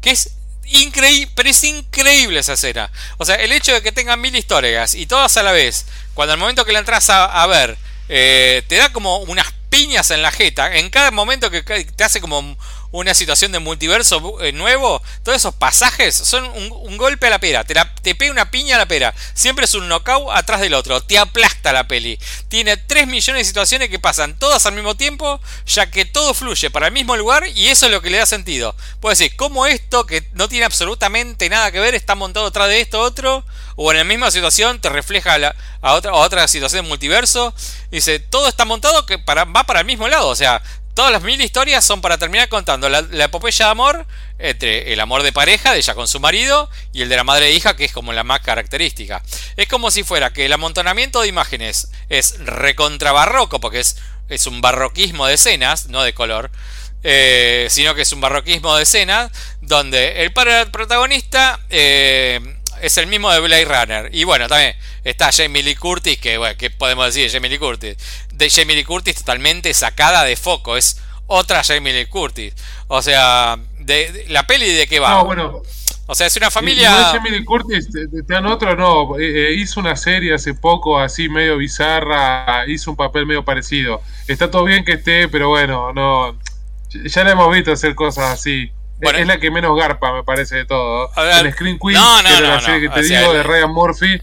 que 0.00 0.10
es 0.10 0.36
increíble, 0.64 1.32
pero 1.34 1.48
es 1.48 1.64
increíble 1.64 2.40
esa 2.40 2.54
escena. 2.54 2.90
O 3.18 3.24
sea, 3.24 3.36
el 3.36 3.52
hecho 3.52 3.72
de 3.72 3.82
que 3.82 3.92
tengan 3.92 4.20
mil 4.20 4.34
historias 4.34 4.94
y 4.94 5.06
todas 5.06 5.36
a 5.36 5.42
la 5.42 5.52
vez, 5.52 5.86
cuando 6.14 6.32
al 6.32 6.38
momento 6.38 6.64
que 6.64 6.72
la 6.72 6.78
entras 6.78 7.10
a, 7.10 7.46
ver, 7.46 7.76
eh, 8.08 8.62
te 8.68 8.76
da 8.76 8.92
como 8.92 9.18
unas 9.18 9.46
piñas 9.70 10.10
en 10.10 10.22
la 10.22 10.30
jeta, 10.30 10.76
en 10.76 10.90
cada 10.90 11.10
momento 11.10 11.50
que 11.50 11.62
te 11.62 12.04
hace 12.04 12.20
como 12.20 12.56
una 12.92 13.14
situación 13.14 13.52
de 13.52 13.58
multiverso 13.58 14.40
eh, 14.40 14.52
nuevo, 14.52 15.02
todos 15.24 15.36
esos 15.36 15.54
pasajes 15.54 16.14
son 16.14 16.44
un, 16.44 16.96
golpe 16.96 17.26
a 17.26 17.30
la 17.30 17.40
pera, 17.40 17.64
te, 17.64 17.74
te 18.02 18.14
pega 18.14 18.30
una 18.30 18.50
piña 18.50 18.76
a 18.76 18.78
la 18.78 18.86
pera, 18.86 19.14
siempre 19.34 19.64
es 19.64 19.74
un 19.74 19.88
knockout 19.88 20.28
atrás 20.30 20.60
del 20.60 20.74
otro, 20.74 21.02
te 21.02 21.18
aplasta 21.18 21.72
la 21.72 21.88
peli. 21.88 22.18
Tiene 22.48 22.76
3 22.76 23.06
millones 23.06 23.40
de 23.40 23.44
situaciones 23.44 23.88
que 23.88 23.98
pasan 23.98 24.38
todas 24.38 24.66
al 24.66 24.74
mismo 24.74 24.94
tiempo, 24.94 25.40
ya 25.66 25.90
que 25.90 26.04
todo 26.04 26.34
fluye 26.34 26.70
para 26.70 26.88
el 26.88 26.92
mismo 26.92 27.16
lugar 27.16 27.46
y 27.46 27.68
eso 27.68 27.86
es 27.86 27.92
lo 27.92 28.02
que 28.02 28.10
le 28.10 28.18
da 28.18 28.26
sentido. 28.26 28.76
Puedes 29.00 29.18
decir, 29.18 29.36
¿cómo 29.36 29.66
esto 29.66 30.06
que 30.06 30.28
no 30.34 30.48
tiene 30.48 30.66
absolutamente 30.66 31.48
nada 31.48 31.72
que 31.72 31.80
ver 31.80 31.94
está 31.94 32.14
montado 32.14 32.46
atrás 32.46 32.68
de 32.68 32.80
esto 32.80 33.00
otro? 33.00 33.44
O 33.76 33.90
en 33.90 33.98
la 33.98 34.04
misma 34.04 34.30
situación 34.30 34.80
te 34.80 34.90
refleja 34.90 35.36
a, 35.80 35.94
otra, 35.94 36.12
a 36.12 36.16
otra 36.16 36.46
situación 36.46 36.84
de 36.84 36.88
multiverso. 36.88 37.54
Dice, 37.90 38.18
todo 38.18 38.48
está 38.48 38.64
montado 38.64 39.06
que 39.06 39.18
para, 39.18 39.44
va 39.44 39.64
para 39.64 39.80
el 39.80 39.86
mismo 39.86 40.08
lado, 40.08 40.28
o 40.28 40.36
sea, 40.36 40.62
Todas 40.94 41.10
las 41.10 41.22
mil 41.22 41.40
historias 41.40 41.84
son 41.84 42.02
para 42.02 42.18
terminar 42.18 42.50
contando 42.50 42.88
la, 42.90 42.98
epopeya 43.24 43.64
de 43.66 43.70
amor 43.70 44.06
entre 44.38 44.92
el 44.92 45.00
amor 45.00 45.22
de 45.22 45.32
pareja 45.32 45.72
de 45.72 45.78
ella 45.78 45.94
con 45.94 46.06
su 46.06 46.20
marido 46.20 46.68
y 46.92 47.00
el 47.00 47.08
de 47.08 47.16
la 47.16 47.24
madre 47.24 47.46
e 47.46 47.52
hija, 47.52 47.76
que 47.76 47.86
es 47.86 47.92
como 47.92 48.12
la 48.12 48.24
más 48.24 48.40
característica. 48.40 49.22
Es 49.56 49.68
como 49.68 49.90
si 49.90 50.02
fuera 50.02 50.34
que 50.34 50.44
el 50.44 50.52
amontonamiento 50.52 51.22
de 51.22 51.28
imágenes 51.28 51.90
es 52.10 52.38
recontrabarroco, 52.44 53.58
porque 53.58 53.80
es, 53.80 53.96
es 54.28 54.46
un 54.46 54.60
barroquismo 54.60 55.26
de 55.26 55.34
escenas, 55.34 55.86
no 55.86 56.02
de 56.02 56.12
color, 56.12 56.50
eh, 57.02 57.68
sino 57.70 57.94
que 57.94 58.02
es 58.02 58.12
un 58.12 58.20
barroquismo 58.20 58.76
de 58.76 58.82
escenas, 58.82 59.32
donde 59.62 60.22
el 60.22 60.32
protagonista 60.32 61.58
eh, 61.70 62.40
es 62.82 62.96
el 62.96 63.06
mismo 63.06 63.32
de 63.32 63.40
Blade 63.40 63.64
Runner. 63.64 64.10
Y 64.12 64.24
bueno, 64.24 64.48
también 64.48 64.76
está 65.04 65.32
Jamie 65.32 65.62
Lee 65.62 65.76
Curtis, 65.76 66.18
que 66.18 66.36
bueno, 66.36 66.56
¿qué 66.58 66.68
podemos 66.68 67.06
decir 67.06 67.24
de 67.24 67.30
Jamie 67.30 67.48
Lee 67.48 67.58
Curtis? 67.58 67.96
De 68.32 68.50
Jamie 68.50 68.76
Lee 68.76 68.84
Curtis 68.84 69.16
totalmente 69.16 69.72
sacada 69.74 70.24
de 70.24 70.36
foco, 70.36 70.76
es 70.76 71.00
otra 71.26 71.62
Jamie 71.62 71.92
Lee 71.92 72.06
Curtis. 72.06 72.54
O 72.88 73.02
sea, 73.02 73.58
de, 73.78 74.26
la 74.28 74.46
peli 74.46 74.72
de 74.72 74.86
qué 74.86 75.00
va. 75.00 75.10
No, 75.10 75.24
bueno. 75.24 75.62
O 76.06 76.14
sea, 76.14 76.26
es 76.26 76.36
una 76.36 76.50
familia. 76.50 76.90
Jamie 77.12 77.30
Lee 77.32 77.44
Curtis, 77.44 77.88
te, 77.90 78.06
dan 78.26 78.46
otro, 78.46 78.74
no. 78.76 79.18
Eh, 79.18 79.50
eh, 79.50 79.54
hizo 79.54 79.80
una 79.80 79.96
serie 79.96 80.34
hace 80.34 80.54
poco, 80.54 80.98
así 80.98 81.28
medio 81.28 81.56
bizarra. 81.56 82.64
Hizo 82.66 82.90
un 82.90 82.96
papel 82.96 83.26
medio 83.26 83.44
parecido. 83.44 84.02
Está 84.26 84.50
todo 84.50 84.64
bien 84.64 84.84
que 84.84 84.92
esté, 84.92 85.28
pero 85.28 85.48
bueno, 85.48 85.92
no. 85.92 86.36
Ya 86.90 87.24
la 87.24 87.32
hemos 87.32 87.52
visto 87.54 87.72
hacer 87.72 87.94
cosas 87.94 88.24
así 88.32 88.72
es 89.10 89.26
la 89.26 89.38
que 89.38 89.50
menos 89.50 89.76
garpa, 89.76 90.12
me 90.12 90.22
parece, 90.22 90.56
de 90.56 90.64
todo. 90.64 91.10
el 91.16 91.52
Screen 91.52 91.78
Queen, 91.78 91.98
la 92.42 92.60
serie 92.60 92.88
que 92.88 92.88
te 92.88 93.02
digo, 93.02 93.32
de 93.32 93.42
Ryan 93.42 93.72
Murphy, 93.72 94.20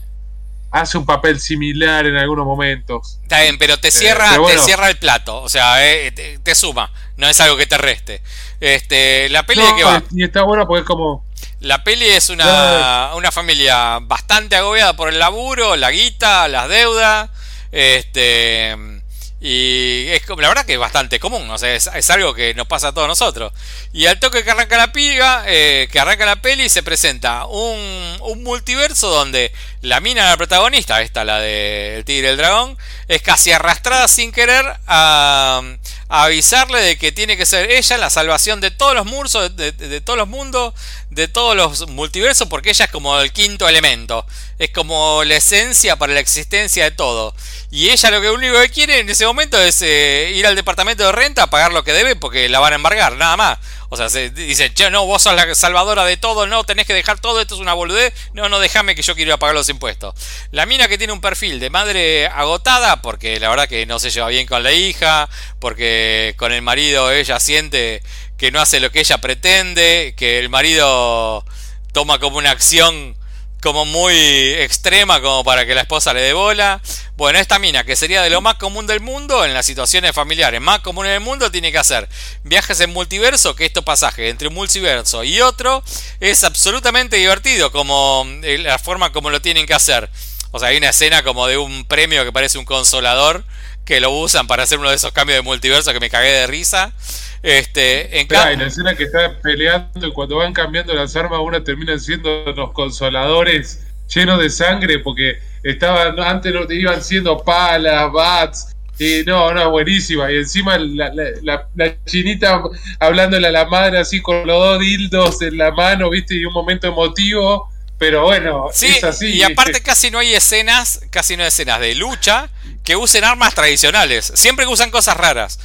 hace 0.71 0.97
un 0.97 1.05
papel 1.05 1.39
similar 1.39 2.05
en 2.05 2.15
algunos 2.17 2.45
momentos. 2.45 3.19
Está 3.23 3.41
bien, 3.41 3.57
pero 3.57 3.77
te 3.77 3.89
eh, 3.89 3.91
cierra, 3.91 4.37
te 4.45 4.57
cierra 4.59 4.89
el 4.89 4.97
plato, 4.97 5.41
o 5.41 5.49
sea, 5.49 5.85
eh, 5.85 6.11
te, 6.11 6.55
suma, 6.55 6.91
no 7.17 7.27
es 7.27 7.39
algo 7.41 7.57
que 7.57 7.65
te 7.65 7.77
reste. 7.77 8.21
Este, 8.59 9.29
la 9.29 9.43
peli 9.45 9.61
de 9.61 9.75
qué 9.75 9.83
va. 9.83 10.03
Y 10.11 10.23
está 10.23 10.43
bueno 10.43 10.67
porque 10.67 10.81
es 10.81 10.87
como. 10.87 11.25
La 11.61 11.83
peli 11.83 12.05
es 12.05 12.29
una, 12.29 13.11
una 13.15 13.31
familia 13.31 13.99
bastante 14.01 14.55
agobiada 14.55 14.95
por 14.95 15.09
el 15.09 15.19
laburo, 15.19 15.75
la 15.75 15.91
guita, 15.91 16.47
las 16.47 16.69
deudas. 16.69 17.29
Este 17.71 18.98
y 19.41 20.07
es 20.09 20.27
la 20.27 20.49
verdad 20.49 20.65
que 20.65 20.73
es 20.73 20.79
bastante 20.79 21.19
común, 21.19 21.49
o 21.49 21.57
sea, 21.57 21.73
es, 21.73 22.09
algo 22.09 22.33
que 22.33 22.53
nos 22.53 22.67
pasa 22.67 22.89
a 22.89 22.91
todos 22.93 23.07
nosotros. 23.07 23.53
Y 23.93 24.05
al 24.05 24.19
toque 24.19 24.43
que 24.43 24.51
arranca 24.51 24.77
la 24.77 24.91
piga, 24.91 25.43
eh, 25.47 25.87
que 25.91 25.99
arranca 25.99 26.25
la 26.25 26.41
peli, 26.41 26.67
se 26.67 26.83
presenta 26.83 27.45
un, 27.45 28.17
un 28.19 28.43
multiverso 28.43 29.09
donde 29.09 29.53
la 29.81 30.01
mina, 30.01 30.29
la 30.29 30.35
protagonista, 30.35 31.01
esta, 31.01 31.23
la 31.23 31.39
de 31.39 31.97
El 31.97 32.05
Tigre 32.05 32.27
y 32.27 32.31
el 32.31 32.37
Dragón, 32.37 32.77
es 33.07 33.21
casi 33.21 33.51
arrastrada 33.51 34.07
sin 34.09 34.31
querer 34.31 34.65
a, 34.87 35.61
avisarle 36.09 36.81
de 36.81 36.97
que 36.97 37.11
tiene 37.11 37.37
que 37.37 37.45
ser 37.45 37.71
ella 37.71 37.97
la 37.97 38.09
salvación 38.09 38.59
de 38.59 38.71
todos 38.71 38.93
los 38.93 39.05
mursos, 39.05 39.55
de, 39.55 40.01
todos 40.01 40.17
los 40.17 40.27
mundos, 40.27 40.73
de 41.09 41.27
todos 41.27 41.55
los 41.55 41.87
multiversos, 41.87 42.47
porque 42.47 42.69
ella 42.69 42.85
es 42.85 42.91
como 42.91 43.19
el 43.19 43.31
quinto 43.31 43.67
elemento, 43.67 44.25
es 44.59 44.69
como 44.69 45.23
la 45.23 45.35
esencia 45.35 45.95
para 45.95 46.13
la 46.13 46.19
existencia 46.19 46.83
de 46.83 46.91
todo. 46.91 47.33
Y 47.71 47.89
ella 47.89 48.11
lo 48.11 48.21
que 48.21 48.29
único 48.29 48.59
que 48.61 48.69
quiere 48.69 48.99
en 48.99 49.09
ese 49.09 49.25
momento 49.25 49.59
es 49.59 49.81
eh, 49.81 50.31
ir 50.35 50.45
al 50.45 50.55
departamento 50.55 51.03
de 51.03 51.11
renta 51.11 51.43
a 51.43 51.49
pagar 51.49 51.73
lo 51.73 51.83
que 51.83 51.93
debe 51.93 52.15
porque 52.15 52.47
la 52.49 52.59
van 52.59 52.73
a 52.73 52.75
embargar, 52.75 53.15
nada 53.17 53.37
más. 53.37 53.57
O 53.91 53.97
sea, 53.97 54.07
se 54.07 54.29
dice, 54.29 54.71
che, 54.71 54.91
no, 54.91 55.07
vos 55.07 55.23
sos 55.23 55.33
la 55.33 55.55
salvadora 55.55 56.05
de 56.05 56.15
todo, 56.15 56.45
no, 56.45 56.63
tenés 56.63 56.85
que 56.85 56.93
dejar 56.93 57.19
todo, 57.19 57.41
esto 57.41 57.55
es 57.55 57.61
una 57.61 57.73
boludez, 57.73 58.13
no, 58.33 58.47
no, 58.47 58.59
déjame 58.59 58.93
que 58.93 59.01
yo 59.01 59.15
quiero 59.15 59.29
ir 59.29 59.33
a 59.33 59.37
pagar 59.37 59.55
los 59.55 59.67
impuestos. 59.67 60.13
La 60.51 60.67
mina 60.67 60.87
que 60.87 60.99
tiene 60.99 61.11
un 61.11 61.21
perfil 61.21 61.59
de 61.59 61.71
madre 61.71 62.27
agotada, 62.27 63.01
porque 63.01 63.39
la 63.39 63.49
verdad 63.49 63.67
que 63.67 63.87
no 63.87 63.97
se 63.97 64.11
lleva 64.11 64.27
bien 64.27 64.45
con 64.45 64.61
la 64.61 64.73
hija, 64.73 65.27
porque 65.57 66.35
con 66.37 66.51
el 66.51 66.61
marido 66.61 67.11
ella 67.11 67.39
siente 67.39 68.03
que 68.39 68.51
no 68.51 68.61
hace 68.61 68.79
lo 68.79 68.91
que 68.91 69.01
ella 69.01 69.19
pretende, 69.19 70.15
que 70.17 70.39
el 70.39 70.49
marido 70.49 71.45
toma 71.91 72.19
como 72.19 72.37
una 72.37 72.51
acción 72.51 73.17
como 73.61 73.83
muy 73.83 74.15
extrema 74.53 75.21
como 75.21 75.43
para 75.43 75.65
que 75.65 75.75
la 75.75 75.81
esposa 75.81 76.13
le 76.13 76.21
dé 76.21 76.31
bola. 76.31 76.81
Bueno, 77.17 77.39
esta 77.39 77.59
mina, 77.59 77.83
que 77.83 77.97
sería 77.97 78.21
de 78.21 78.29
lo 78.29 78.39
más 78.39 78.55
común 78.55 78.87
del 78.87 79.01
mundo, 79.01 79.43
en 79.43 79.53
las 79.53 79.65
situaciones 79.65 80.13
familiares 80.13 80.61
más 80.61 80.79
comunes 80.79 81.11
del 81.11 81.19
mundo, 81.19 81.51
tiene 81.51 81.73
que 81.73 81.77
hacer 81.77 82.07
viajes 82.43 82.79
en 82.79 82.93
multiverso, 82.93 83.55
que 83.55 83.65
estos 83.65 83.83
pasajes 83.83 84.31
entre 84.31 84.47
un 84.47 84.53
multiverso 84.53 85.25
y 85.25 85.41
otro 85.41 85.83
es 86.21 86.45
absolutamente 86.45 87.17
divertido, 87.17 87.73
como 87.73 88.25
eh, 88.43 88.57
la 88.59 88.79
forma 88.79 89.11
como 89.11 89.29
lo 89.29 89.41
tienen 89.41 89.65
que 89.65 89.73
hacer. 89.73 90.09
O 90.51 90.59
sea, 90.59 90.69
hay 90.69 90.77
una 90.77 90.89
escena 90.89 91.23
como 91.23 91.45
de 91.45 91.57
un 91.57 91.83
premio 91.85 92.23
que 92.23 92.31
parece 92.31 92.57
un 92.57 92.65
consolador, 92.65 93.43
que 93.89 93.99
lo 93.99 94.11
usan 94.11 94.45
para 94.45 94.61
hacer 94.61 94.77
uno 94.77 94.91
de 94.91 94.95
esos 94.97 95.11
cambios 95.11 95.39
de 95.39 95.41
multiverso 95.41 95.91
que 95.91 95.99
me 95.99 96.11
cagué 96.11 96.29
de 96.29 96.45
risa. 96.45 96.93
Este, 97.41 98.19
en 98.19 98.27
y 98.27 98.57
la 98.57 98.67
escena 98.67 98.93
que 98.93 99.05
está 99.05 99.39
peleando 99.41 100.07
y 100.07 100.11
cuando 100.11 100.35
van 100.35 100.53
cambiando 100.53 100.93
las 100.93 101.15
armas, 101.15 101.39
una 101.41 101.63
terminan 101.63 101.99
siendo 101.99 102.43
los 102.55 102.71
consoladores 102.71 103.83
llenos 104.13 104.39
de 104.39 104.51
sangre 104.51 104.99
porque 104.99 105.39
estaban 105.63 106.19
antes 106.19 106.53
no 106.53 106.71
iban 106.71 107.01
siendo 107.01 107.43
palas, 107.43 108.11
bats. 108.11 108.75
Y 108.99 109.23
no, 109.25 109.51
no, 109.55 109.71
buenísima. 109.71 110.31
Y 110.31 110.35
encima 110.35 110.77
la, 110.77 111.11
la, 111.41 111.95
chinita 112.05 112.61
hablándole 112.99 113.47
a 113.47 113.51
la 113.51 113.65
madre 113.65 113.97
así 113.97 114.21
con 114.21 114.45
los 114.45 114.63
dos 114.63 114.79
dildos 114.81 115.41
en 115.41 115.57
la 115.57 115.71
mano, 115.71 116.11
¿viste? 116.11 116.35
Y 116.35 116.45
un 116.45 116.53
momento 116.53 116.85
emotivo. 116.85 117.69
Pero 117.99 118.23
bueno, 118.23 118.69
es 118.71 119.03
así. 119.03 119.27
Y 119.27 119.43
aparte 119.43 119.83
casi 119.83 120.09
no 120.09 120.19
hay 120.19 120.33
escenas, 120.33 121.01
casi 121.11 121.35
no 121.35 121.43
hay 121.43 121.49
escenas 121.49 121.81
de 121.81 121.95
lucha 121.95 122.49
que 122.85 122.95
usen 122.95 123.25
armas 123.25 123.53
tradicionales. 123.53 124.31
Siempre 124.35 124.65
que 124.65 124.71
usan 124.71 124.89
cosas 124.89 125.17
raras. 125.17 125.59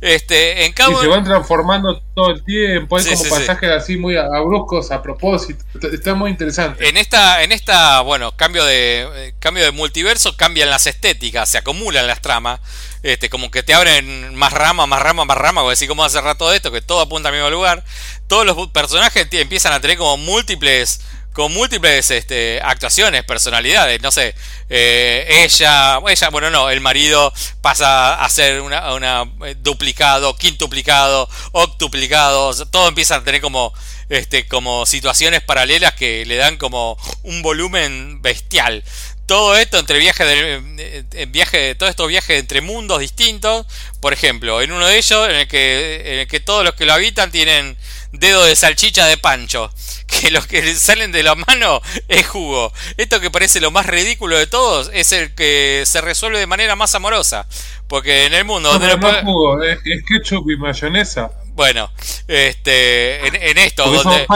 Este, 0.00 0.64
en 0.64 0.72
Y 0.72 0.94
se 1.00 1.06
van 1.08 1.24
transformando 1.24 2.00
todo 2.14 2.30
el 2.30 2.44
tiempo. 2.44 2.96
Hay 2.96 3.04
como 3.04 3.24
pasajes 3.28 3.70
así 3.70 3.96
muy 3.96 4.14
bruscos 4.44 4.92
a 4.92 5.02
propósito. 5.02 5.64
Está 5.92 6.14
muy 6.14 6.30
interesante. 6.30 6.88
En 6.88 6.96
esta, 6.96 7.42
en 7.42 7.50
esta, 7.50 8.00
bueno, 8.02 8.36
cambio 8.36 8.64
de 8.64 9.08
eh, 9.12 9.34
cambio 9.40 9.64
de 9.64 9.72
multiverso, 9.72 10.36
cambian 10.36 10.70
las 10.70 10.86
estéticas, 10.86 11.48
se 11.48 11.58
acumulan 11.58 12.06
las 12.06 12.22
tramas. 12.22 12.60
Este, 13.02 13.28
como 13.30 13.50
que 13.50 13.62
te 13.62 13.74
abren 13.74 14.34
más 14.34 14.52
rama, 14.52 14.86
más 14.86 15.02
rama, 15.02 15.24
más 15.24 15.36
rama, 15.36 15.62
como 15.62 15.70
decir 15.70 15.88
cómo 15.88 16.04
hacer 16.04 16.22
todo 16.36 16.54
esto, 16.54 16.70
que 16.70 16.82
todo 16.82 17.00
apunta 17.00 17.30
al 17.30 17.34
mismo 17.34 17.50
lugar. 17.50 17.84
Todos 18.28 18.46
los 18.46 18.68
personajes 18.68 19.26
empiezan 19.32 19.72
a 19.72 19.80
tener 19.80 19.98
como 19.98 20.16
múltiples 20.18 21.00
con 21.40 21.54
múltiples 21.54 22.10
este, 22.10 22.60
actuaciones, 22.62 23.24
personalidades, 23.24 24.02
no 24.02 24.10
sé, 24.10 24.34
eh, 24.68 25.26
ella, 25.42 25.98
ella, 26.06 26.28
bueno, 26.28 26.50
no, 26.50 26.68
el 26.68 26.82
marido 26.82 27.32
pasa 27.62 28.22
a 28.22 28.28
ser 28.28 28.60
una, 28.60 28.92
una 28.92 29.24
eh, 29.46 29.56
duplicado, 29.58 30.36
quintuplicado, 30.36 31.30
octuplicado, 31.52 32.54
todo 32.66 32.88
empieza 32.88 33.16
a 33.16 33.24
tener 33.24 33.40
como, 33.40 33.72
este, 34.10 34.46
como 34.48 34.84
situaciones 34.84 35.40
paralelas 35.40 35.94
que 35.94 36.26
le 36.26 36.36
dan 36.36 36.58
como 36.58 36.98
un 37.22 37.40
volumen 37.40 38.20
bestial. 38.20 38.84
Todo 39.24 39.56
esto 39.56 39.78
entre 39.78 39.98
viajes 39.98 40.26
de, 40.26 41.06
eh, 41.12 41.26
viaje, 41.26 41.74
todos 41.74 41.88
estos 41.88 42.08
viajes 42.08 42.38
entre 42.38 42.60
mundos 42.60 43.00
distintos, 43.00 43.64
por 44.00 44.12
ejemplo, 44.12 44.60
en 44.60 44.72
uno 44.72 44.86
de 44.86 44.98
ellos 44.98 45.26
en 45.26 45.36
el 45.36 45.48
que, 45.48 46.02
en 46.04 46.18
el 46.18 46.28
que 46.28 46.40
todos 46.40 46.66
los 46.66 46.74
que 46.74 46.84
lo 46.84 46.92
habitan 46.92 47.30
tienen 47.30 47.78
dedo 48.12 48.44
de 48.44 48.56
salchicha 48.56 49.06
de 49.06 49.16
pancho. 49.16 49.70
Que 50.06 50.32
los 50.32 50.46
que 50.48 50.74
salen 50.74 51.12
de 51.12 51.22
la 51.22 51.36
mano 51.36 51.80
es 52.08 52.26
jugo. 52.26 52.72
Esto 52.96 53.20
que 53.20 53.30
parece 53.30 53.60
lo 53.60 53.70
más 53.70 53.86
ridículo 53.86 54.36
de 54.36 54.48
todos 54.48 54.90
es 54.92 55.12
el 55.12 55.34
que 55.34 55.84
se 55.86 56.00
resuelve 56.00 56.40
de 56.40 56.48
manera 56.48 56.74
más 56.74 56.94
amorosa. 56.96 57.46
Porque 57.86 58.26
en 58.26 58.34
el 58.34 58.44
mundo... 58.44 58.76
No, 58.76 58.96
no 58.96 59.08
es 59.08 59.22
jugo, 59.22 59.62
es, 59.62 59.78
ketchup 60.08 60.50
y 60.50 60.56
mayonesa. 60.56 61.30
Bueno, 61.54 61.90
este, 62.26 63.50
en, 63.50 63.58
esto, 63.58 63.84
donde, 63.84 64.26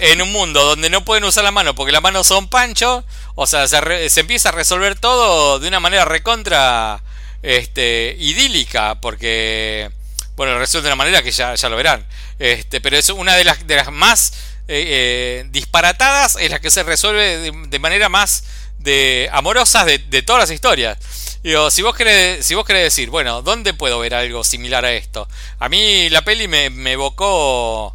en 0.00 0.20
un 0.20 0.32
mundo 0.32 0.64
donde 0.64 0.90
no 0.90 1.04
pueden 1.04 1.24
usar 1.24 1.42
la 1.42 1.50
mano 1.50 1.74
porque 1.74 1.92
las 1.92 2.02
manos 2.02 2.26
son 2.26 2.48
pancho, 2.48 3.04
o 3.36 3.46
sea, 3.46 3.66
se, 3.68 4.10
se 4.10 4.20
empieza 4.20 4.50
a 4.50 4.52
resolver 4.52 4.98
todo 4.98 5.60
de 5.60 5.68
una 5.68 5.80
manera 5.80 6.04
recontra 6.04 7.02
este, 7.42 8.16
idílica, 8.18 8.96
porque 9.00 9.90
bueno, 10.36 10.58
resuelve 10.58 10.88
de 10.88 10.92
una 10.92 10.96
manera 10.96 11.22
que 11.22 11.30
ya, 11.30 11.54
ya 11.54 11.68
lo 11.68 11.76
verán. 11.76 12.06
Este, 12.38 12.80
pero 12.80 12.96
es 12.96 13.08
una 13.10 13.36
de 13.36 13.44
las, 13.44 13.66
de 13.66 13.76
las 13.76 13.92
más 13.92 14.32
eh, 14.66 14.84
eh, 14.88 15.44
disparatadas, 15.50 16.36
es 16.40 16.50
la 16.50 16.60
que 16.60 16.70
se 16.70 16.82
resuelve 16.82 17.52
de, 17.68 17.78
manera 17.78 18.08
más 18.08 18.44
de 18.78 19.28
amorosas 19.32 19.86
de, 19.86 20.22
todas 20.22 20.40
las 20.40 20.50
historias. 20.50 20.98
Digo, 21.42 21.70
si 21.70 21.82
vos 21.82 21.94
querés, 21.94 22.44
si 22.44 22.54
vos 22.54 22.64
querés 22.64 22.84
decir, 22.84 23.10
bueno, 23.10 23.42
¿dónde 23.42 23.74
puedo 23.74 23.98
ver 23.98 24.14
algo 24.14 24.42
similar 24.42 24.84
a 24.84 24.92
esto? 24.92 25.28
A 25.58 25.68
mí 25.68 26.08
la 26.08 26.22
peli 26.22 26.48
me, 26.48 26.70
me 26.70 26.92
evocó 26.92 27.94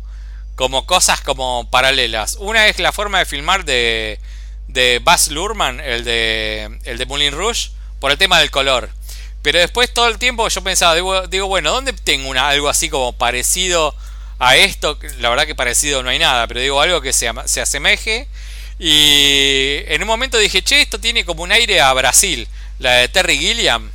como 0.55 0.85
cosas 0.85 1.21
como 1.21 1.69
paralelas. 1.71 2.35
Una 2.39 2.67
es 2.67 2.79
la 2.79 2.91
forma 2.91 3.19
de 3.19 3.25
filmar 3.25 3.65
de, 3.65 4.19
de 4.67 4.99
Baz 5.03 5.29
Luhrmann, 5.29 5.79
el 5.79 6.03
de, 6.03 6.79
el 6.83 6.97
de 6.97 7.05
Moulin 7.05 7.33
Rouge, 7.33 7.71
por 7.99 8.11
el 8.11 8.17
tema 8.17 8.39
del 8.39 8.51
color. 8.51 8.89
Pero 9.41 9.59
después 9.59 9.93
todo 9.93 10.07
el 10.07 10.17
tiempo 10.17 10.47
yo 10.49 10.61
pensaba, 10.63 10.95
digo, 10.95 11.27
digo 11.27 11.47
bueno, 11.47 11.71
¿dónde 11.71 11.93
tengo 11.93 12.29
una, 12.29 12.49
algo 12.49 12.67
así 12.69 12.89
como 12.89 13.13
parecido 13.13 13.95
a 14.37 14.57
esto? 14.57 14.97
La 15.19 15.29
verdad 15.29 15.45
que 15.45 15.55
parecido 15.55 16.03
no 16.03 16.09
hay 16.09 16.19
nada, 16.19 16.45
pero 16.47 16.59
digo 16.59 16.81
algo 16.81 17.01
que 17.01 17.13
se, 17.13 17.31
se 17.45 17.61
asemeje. 17.61 18.27
Y 18.79 19.83
en 19.87 20.01
un 20.01 20.07
momento 20.07 20.37
dije, 20.37 20.61
che, 20.61 20.81
esto 20.81 20.99
tiene 20.99 21.25
como 21.25 21.43
un 21.43 21.51
aire 21.51 21.81
a 21.81 21.91
Brasil, 21.93 22.47
la 22.79 22.93
de 22.93 23.07
Terry 23.09 23.37
Gilliam, 23.37 23.91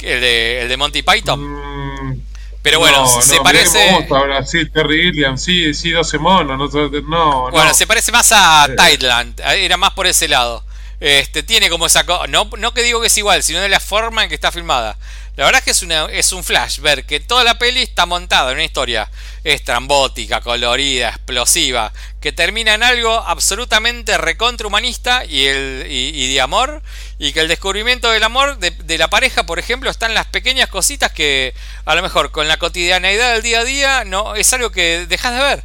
el 0.00 0.20
de, 0.20 0.62
el 0.62 0.68
de 0.68 0.76
Monty 0.76 1.02
Python. 1.02 1.40
Mm, 1.40 2.20
Pero 2.62 2.78
bueno, 2.80 3.02
no, 3.02 3.22
se 3.22 3.36
no, 3.36 3.42
parece... 3.42 4.06
Brasil, 4.08 4.70
Terry 4.72 5.02
Gilliam, 5.02 5.36
sí, 5.38 5.74
sí, 5.74 5.90
12 5.90 6.18
monos, 6.18 6.72
no, 6.72 6.88
no, 7.02 7.50
Bueno, 7.50 7.68
no. 7.68 7.74
se 7.74 7.86
parece 7.86 8.12
más 8.12 8.30
a. 8.32 8.68
Thailand, 8.76 9.40
era 9.40 9.76
más 9.76 9.92
por 9.92 10.06
ese 10.06 10.28
lado. 10.28 10.64
Este, 10.98 11.42
tiene 11.42 11.68
como 11.68 11.86
esa 11.86 12.04
no, 12.28 12.48
no 12.56 12.72
que 12.72 12.82
digo 12.82 13.00
que 13.00 13.08
es 13.08 13.18
igual, 13.18 13.42
sino 13.42 13.60
de 13.60 13.68
la 13.68 13.80
forma 13.80 14.22
en 14.22 14.28
que 14.28 14.34
está 14.34 14.50
filmada. 14.50 14.96
La 15.36 15.44
verdad 15.44 15.58
es 15.58 15.64
que 15.66 15.70
es, 15.72 15.82
una, 15.82 16.06
es 16.06 16.32
un 16.32 16.42
flash 16.42 16.78
ver 16.78 17.04
que 17.04 17.20
toda 17.20 17.44
la 17.44 17.58
peli 17.58 17.82
está 17.82 18.06
montada 18.06 18.50
en 18.50 18.56
una 18.56 18.64
historia 18.64 19.10
estrambótica, 19.44 20.40
colorida, 20.40 21.10
explosiva, 21.10 21.92
que 22.22 22.32
termina 22.32 22.72
en 22.72 22.82
algo 22.82 23.12
absolutamente 23.12 24.16
recontrahumanista 24.16 25.26
y, 25.26 25.46
y, 25.46 26.32
de 26.32 26.40
amor, 26.40 26.82
y 27.18 27.34
que 27.34 27.40
el 27.40 27.48
descubrimiento 27.48 28.10
del 28.10 28.22
amor 28.22 28.56
de, 28.56 28.70
de 28.70 28.96
la 28.96 29.10
pareja, 29.10 29.44
por 29.44 29.58
ejemplo, 29.58 29.90
está 29.90 30.06
en 30.06 30.14
las 30.14 30.26
pequeñas 30.26 30.70
cositas 30.70 31.12
que 31.12 31.52
a 31.84 31.94
lo 31.94 32.00
mejor 32.00 32.32
con 32.32 32.48
la 32.48 32.56
cotidianeidad 32.56 33.34
del 33.34 33.42
día 33.42 33.60
a 33.60 33.64
día 33.64 34.04
no 34.04 34.36
es 34.36 34.50
algo 34.54 34.70
que 34.70 35.04
dejas 35.06 35.34
de 35.34 35.40
ver. 35.40 35.64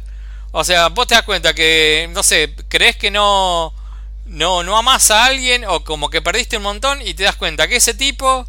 O 0.50 0.64
sea, 0.64 0.88
vos 0.88 1.06
te 1.06 1.14
das 1.14 1.24
cuenta 1.24 1.54
que, 1.54 2.10
no 2.12 2.22
sé, 2.22 2.54
crees 2.68 2.96
que 2.96 3.10
no, 3.10 3.72
no, 4.32 4.62
no 4.62 4.76
amas 4.78 5.10
a 5.10 5.26
alguien 5.26 5.64
o 5.66 5.84
como 5.84 6.08
que 6.08 6.22
perdiste 6.22 6.56
un 6.56 6.62
montón 6.62 7.00
y 7.02 7.14
te 7.14 7.24
das 7.24 7.36
cuenta 7.36 7.68
que 7.68 7.76
ese 7.76 7.94
tipo 7.94 8.46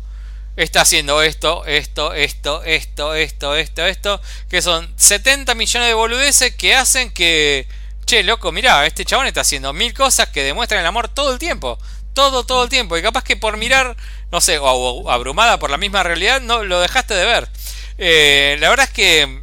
está 0.55 0.81
haciendo 0.81 1.21
esto, 1.21 1.65
esto, 1.65 2.13
esto, 2.13 2.63
esto, 2.63 3.15
esto, 3.15 3.55
esto, 3.55 3.85
esto, 3.85 4.21
que 4.49 4.61
son 4.61 4.91
70 4.97 5.53
millones 5.55 5.89
de 5.89 5.93
boludeces 5.93 6.55
que 6.55 6.73
hacen 6.75 7.11
que, 7.11 7.67
che, 8.05 8.23
loco, 8.23 8.51
mirá, 8.51 8.85
este 8.85 9.03
chabón 9.03 9.27
está 9.27 9.41
haciendo 9.41 9.73
mil 9.73 9.93
cosas 9.93 10.29
que 10.29 10.43
demuestran 10.43 10.79
el 10.79 10.87
amor 10.87 11.09
todo 11.09 11.33
el 11.33 11.39
tiempo, 11.39 11.77
todo, 12.13 12.45
todo 12.45 12.63
el 12.63 12.69
tiempo, 12.69 12.97
y 12.97 13.01
capaz 13.01 13.23
que 13.23 13.35
por 13.35 13.57
mirar, 13.57 13.97
no 14.31 14.39
sé, 14.39 14.59
o, 14.59 15.09
abrumada 15.11 15.59
por 15.59 15.69
la 15.69 15.77
misma 15.77 16.03
realidad, 16.03 16.39
no 16.39 16.63
lo 16.63 16.79
dejaste 16.79 17.13
de 17.13 17.25
ver. 17.25 17.49
Eh, 17.97 18.55
la 18.59 18.69
verdad 18.69 18.87
es 18.87 18.93
que 18.93 19.41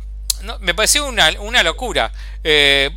me 0.61 0.75
pareció 0.75 1.05
una, 1.05 1.31
una 1.41 1.63
locura. 1.63 2.13
Eh, 2.45 2.91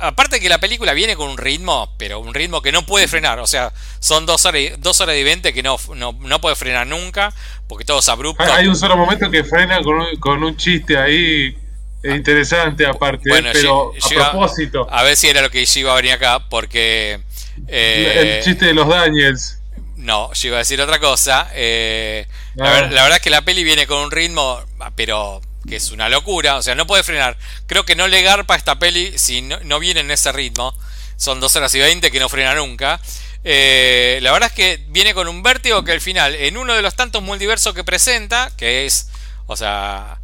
aparte 0.00 0.40
que 0.40 0.48
la 0.48 0.58
película 0.58 0.92
viene 0.92 1.16
con 1.16 1.28
un 1.30 1.38
ritmo, 1.38 1.92
pero 1.98 2.20
un 2.20 2.34
ritmo 2.34 2.62
que 2.62 2.72
no 2.72 2.84
puede 2.86 3.08
frenar. 3.08 3.38
O 3.40 3.46
sea, 3.46 3.72
son 3.98 4.26
dos 4.26 4.44
horas 4.46 4.60
y, 4.60 4.68
dos 4.78 5.00
horas 5.00 5.16
y 5.16 5.22
veinte 5.22 5.52
que 5.52 5.62
no, 5.62 5.78
no, 5.94 6.12
no 6.20 6.40
puede 6.40 6.56
frenar 6.56 6.86
nunca, 6.86 7.32
porque 7.68 7.84
todo 7.84 7.98
es 8.00 8.08
abrupto. 8.08 8.42
Hay, 8.42 8.50
hay 8.50 8.66
un 8.68 8.76
solo 8.76 8.96
momento 8.96 9.30
que 9.30 9.44
frena 9.44 9.80
con 9.82 9.96
un, 9.96 10.16
con 10.16 10.42
un 10.44 10.56
chiste 10.56 10.96
ahí 10.96 11.56
eh, 12.02 12.14
interesante 12.14 12.86
aparte, 12.86 13.28
Bueno, 13.28 13.48
eh, 13.48 13.52
pero 13.52 13.92
a 14.02 14.30
propósito. 14.30 14.86
A 14.90 15.02
ver 15.02 15.16
si 15.16 15.28
era 15.28 15.42
lo 15.42 15.50
que 15.50 15.64
yo 15.64 15.80
iba 15.80 15.92
a 15.92 15.96
venir 15.96 16.12
acá, 16.12 16.48
porque... 16.48 17.20
eh, 17.68 18.36
el 18.38 18.44
chiste 18.44 18.66
de 18.66 18.74
los 18.74 18.88
Daniels. 18.88 19.58
No, 19.96 20.32
yo 20.34 20.48
iba 20.48 20.56
a 20.56 20.60
decir 20.60 20.80
otra 20.80 20.98
cosa. 21.00 21.48
eh, 21.54 22.26
la, 22.54 22.78
Ah. 22.78 22.80
la 22.82 23.02
verdad 23.02 23.16
es 23.16 23.20
que 23.22 23.30
la 23.30 23.42
peli 23.42 23.64
viene 23.64 23.86
con 23.86 23.98
un 23.98 24.10
ritmo, 24.10 24.60
ah, 24.80 24.90
pero 24.94 25.40
que 25.66 25.76
es 25.76 25.90
una 25.90 26.08
locura. 26.08 26.56
O 26.56 26.62
sea, 26.62 26.74
no 26.74 26.86
puede 26.86 27.02
frenar. 27.02 27.36
Creo 27.66 27.84
que 27.84 27.96
no 27.96 28.08
le 28.08 28.22
garpa 28.22 28.56
esta 28.56 28.78
peli 28.78 29.18
si 29.18 29.42
no, 29.42 29.58
no 29.64 29.78
viene 29.78 30.00
en 30.00 30.10
ese 30.10 30.32
ritmo. 30.32 30.74
Son 31.16 31.40
2 31.40 31.56
horas 31.56 31.74
y 31.74 31.78
20 31.78 32.10
que 32.10 32.20
no 32.20 32.28
frena 32.28 32.54
nunca. 32.54 33.00
Eh, 33.44 34.18
la 34.22 34.32
verdad 34.32 34.50
es 34.50 34.56
que 34.56 34.84
viene 34.88 35.14
con 35.14 35.28
un 35.28 35.42
vértigo 35.42 35.84
que 35.84 35.92
al 35.92 36.00
final, 36.00 36.34
en 36.34 36.56
uno 36.56 36.74
de 36.74 36.82
los 36.82 36.96
tantos 36.96 37.22
multiversos 37.22 37.74
que 37.74 37.84
presenta, 37.84 38.50
que 38.56 38.86
es, 38.86 39.08
o 39.46 39.56
sea, 39.56 40.18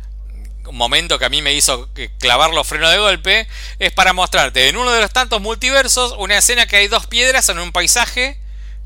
un 0.66 0.77
momento 0.77 1.19
que 1.19 1.24
a 1.24 1.28
mí 1.28 1.40
me 1.43 1.55
hizo 1.55 1.89
clavar 2.19 2.51
los 2.51 2.66
frenos 2.66 2.90
de 2.90 2.98
golpe, 2.98 3.48
es 3.78 3.93
para 3.93 4.12
mostrarte 4.12 4.69
en 4.69 4.77
uno 4.77 4.90
de 4.93 5.01
los 5.01 5.12
tantos 5.12 5.40
multiversos 5.40 6.14
una 6.19 6.39
escena 6.39 6.66
que 6.66 6.77
hay 6.77 6.89
dos 6.89 7.06
piedras 7.06 7.48
en 7.48 7.59
un 7.59 7.73
paisaje 7.73 8.39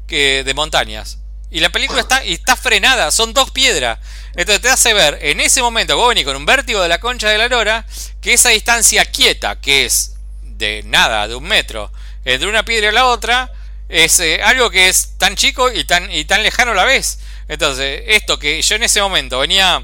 que 0.06 0.44
de 0.44 0.54
montañas. 0.54 1.18
Y 1.56 1.60
la 1.60 1.70
película 1.70 2.02
está, 2.02 2.22
y 2.22 2.34
está 2.34 2.54
frenada, 2.54 3.10
son 3.10 3.32
dos 3.32 3.50
piedras. 3.50 3.98
Entonces 4.34 4.60
te 4.60 4.68
hace 4.68 4.92
ver 4.92 5.18
en 5.22 5.40
ese 5.40 5.62
momento 5.62 5.96
vos 5.96 6.10
venís 6.10 6.26
con 6.26 6.36
un 6.36 6.44
vértigo 6.44 6.82
de 6.82 6.88
la 6.90 7.00
concha 7.00 7.30
de 7.30 7.38
la 7.38 7.48
lora, 7.48 7.86
que 8.20 8.34
esa 8.34 8.50
distancia 8.50 9.06
quieta, 9.06 9.58
que 9.58 9.86
es 9.86 10.16
de 10.42 10.82
nada, 10.84 11.26
de 11.26 11.34
un 11.34 11.44
metro, 11.44 11.90
entre 12.26 12.46
una 12.46 12.62
piedra 12.62 12.90
y 12.90 12.92
la 12.92 13.06
otra, 13.06 13.50
es 13.88 14.20
eh, 14.20 14.42
algo 14.42 14.68
que 14.68 14.90
es 14.90 15.16
tan 15.16 15.34
chico 15.34 15.72
y 15.72 15.84
tan, 15.84 16.12
y 16.12 16.26
tan 16.26 16.42
lejano 16.42 16.72
a 16.72 16.74
la 16.74 16.84
vez. 16.84 17.20
Entonces, 17.48 18.02
esto 18.08 18.38
que 18.38 18.60
yo 18.60 18.76
en 18.76 18.82
ese 18.82 19.00
momento 19.00 19.38
venía, 19.38 19.82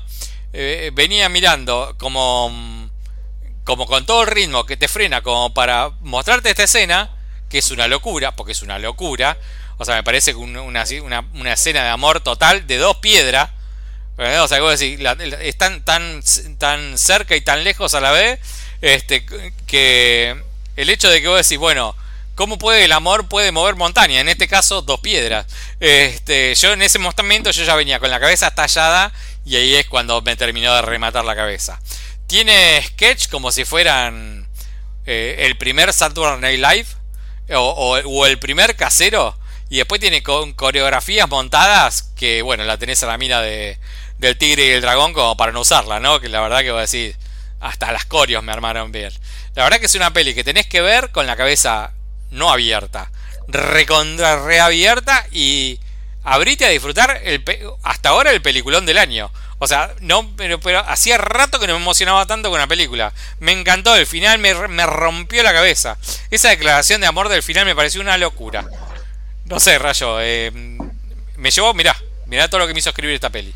eh, 0.52 0.90
venía 0.92 1.30
mirando 1.30 1.94
como, 1.96 2.90
como 3.64 3.86
con 3.86 4.04
todo 4.04 4.24
el 4.24 4.28
ritmo 4.28 4.66
que 4.66 4.76
te 4.76 4.88
frena, 4.88 5.22
como 5.22 5.54
para 5.54 5.88
mostrarte 6.00 6.50
esta 6.50 6.64
escena, 6.64 7.16
que 7.48 7.56
es 7.56 7.70
una 7.70 7.88
locura, 7.88 8.36
porque 8.36 8.52
es 8.52 8.60
una 8.60 8.78
locura. 8.78 9.38
O 9.78 9.84
sea, 9.84 9.94
me 9.96 10.02
parece 10.02 10.32
que 10.32 10.36
un- 10.38 10.56
una, 10.56 10.84
una, 11.02 11.20
una 11.34 11.52
escena 11.52 11.82
de 11.82 11.88
amor 11.90 12.20
total 12.20 12.66
de 12.66 12.76
dos 12.78 12.96
piedras. 12.98 13.50
O 14.18 14.48
sea, 14.48 14.60
decís, 14.70 15.00
la- 15.00 15.12
están 15.40 15.84
tan, 15.84 16.22
tan 16.58 16.96
cerca 16.98 17.34
y 17.34 17.40
tan 17.40 17.64
lejos 17.64 17.94
a 17.94 18.00
la 18.00 18.12
vez, 18.12 18.38
este, 18.80 19.24
que 19.66 20.36
el 20.76 20.90
hecho 20.90 21.08
de 21.10 21.20
que 21.20 21.28
vos 21.28 21.38
decís, 21.42 21.58
bueno, 21.58 21.96
¿cómo 22.34 22.58
puede 22.58 22.84
el 22.84 22.92
amor 22.92 23.28
puede 23.28 23.50
mover 23.52 23.74
montaña? 23.74 24.20
En 24.20 24.28
este 24.28 24.46
caso, 24.48 24.82
dos 24.82 25.00
piedras. 25.00 25.46
Este, 25.80 26.54
yo 26.54 26.72
en 26.72 26.82
ese 26.82 26.98
momento 26.98 27.50
yo 27.50 27.64
ya 27.64 27.74
venía 27.74 27.98
con 27.98 28.10
la 28.10 28.20
cabeza 28.20 28.48
estallada 28.48 29.12
y 29.44 29.56
ahí 29.56 29.74
es 29.74 29.86
cuando 29.88 30.20
me 30.22 30.36
terminó 30.36 30.74
de 30.74 30.82
rematar 30.82 31.24
la 31.24 31.34
cabeza. 31.34 31.80
Tiene 32.26 32.82
sketch 32.86 33.28
como 33.28 33.50
si 33.50 33.64
fueran 33.64 34.46
eh, 35.06 35.36
el 35.46 35.56
primer 35.56 35.92
Saturday 35.92 36.38
Night 36.58 36.60
Live 36.60 37.56
o- 37.56 38.00
o 38.04 38.26
el 38.26 38.38
primer 38.38 38.76
casero 38.76 39.36
y 39.72 39.76
después 39.76 40.02
tiene 40.02 40.22
con 40.22 40.52
coreografías 40.52 41.26
montadas 41.30 42.12
que 42.14 42.42
bueno 42.42 42.62
la 42.64 42.76
tenés 42.76 43.02
a 43.04 43.06
la 43.06 43.16
mina 43.16 43.40
de, 43.40 43.78
del 44.18 44.36
tigre 44.36 44.66
y 44.66 44.70
el 44.72 44.82
dragón 44.82 45.14
como 45.14 45.34
para 45.38 45.50
no 45.50 45.60
usarla 45.60 45.98
no 45.98 46.20
que 46.20 46.28
la 46.28 46.42
verdad 46.42 46.60
que 46.60 46.70
voy 46.70 46.80
a 46.80 46.82
decir 46.82 47.16
hasta 47.58 47.90
las 47.90 48.04
coreos 48.04 48.44
me 48.44 48.52
armaron 48.52 48.92
bien 48.92 49.10
la 49.54 49.64
verdad 49.64 49.80
que 49.80 49.86
es 49.86 49.94
una 49.94 50.12
peli 50.12 50.34
que 50.34 50.44
tenés 50.44 50.66
que 50.66 50.82
ver 50.82 51.10
con 51.10 51.26
la 51.26 51.36
cabeza 51.36 51.92
no 52.30 52.50
abierta 52.50 53.10
recontra 53.48 54.44
reabierta 54.44 55.24
y 55.32 55.80
abrite 56.22 56.66
a 56.66 56.68
disfrutar 56.68 57.22
el 57.24 57.42
hasta 57.82 58.10
ahora 58.10 58.30
el 58.30 58.42
peliculón 58.42 58.84
del 58.84 58.98
año 58.98 59.32
o 59.58 59.68
sea, 59.68 59.94
no, 60.00 60.28
pero, 60.36 60.58
pero 60.58 60.80
hacía 60.80 61.16
rato 61.18 61.60
que 61.60 61.68
no 61.68 61.74
me 61.74 61.82
emocionaba 61.82 62.26
tanto 62.26 62.50
con 62.50 62.58
una 62.58 62.66
película. 62.66 63.12
Me 63.38 63.52
encantó, 63.52 63.94
el 63.94 64.08
final 64.08 64.40
me, 64.40 64.52
me 64.66 64.86
rompió 64.86 65.40
la 65.44 65.52
cabeza. 65.52 65.98
Esa 66.32 66.48
declaración 66.48 67.00
de 67.00 67.06
amor 67.06 67.28
del 67.28 67.44
final 67.44 67.64
me 67.64 67.76
pareció 67.76 68.00
una 68.00 68.18
locura. 68.18 68.66
No 69.52 69.60
sé, 69.60 69.78
Rayo, 69.78 70.18
eh, 70.18 70.50
me 71.36 71.50
llevó, 71.50 71.74
mirá, 71.74 71.94
mirá 72.26 72.48
todo 72.48 72.60
lo 72.60 72.66
que 72.66 72.72
me 72.72 72.78
hizo 72.78 72.88
escribir 72.88 73.16
esta 73.16 73.28
peli. 73.28 73.54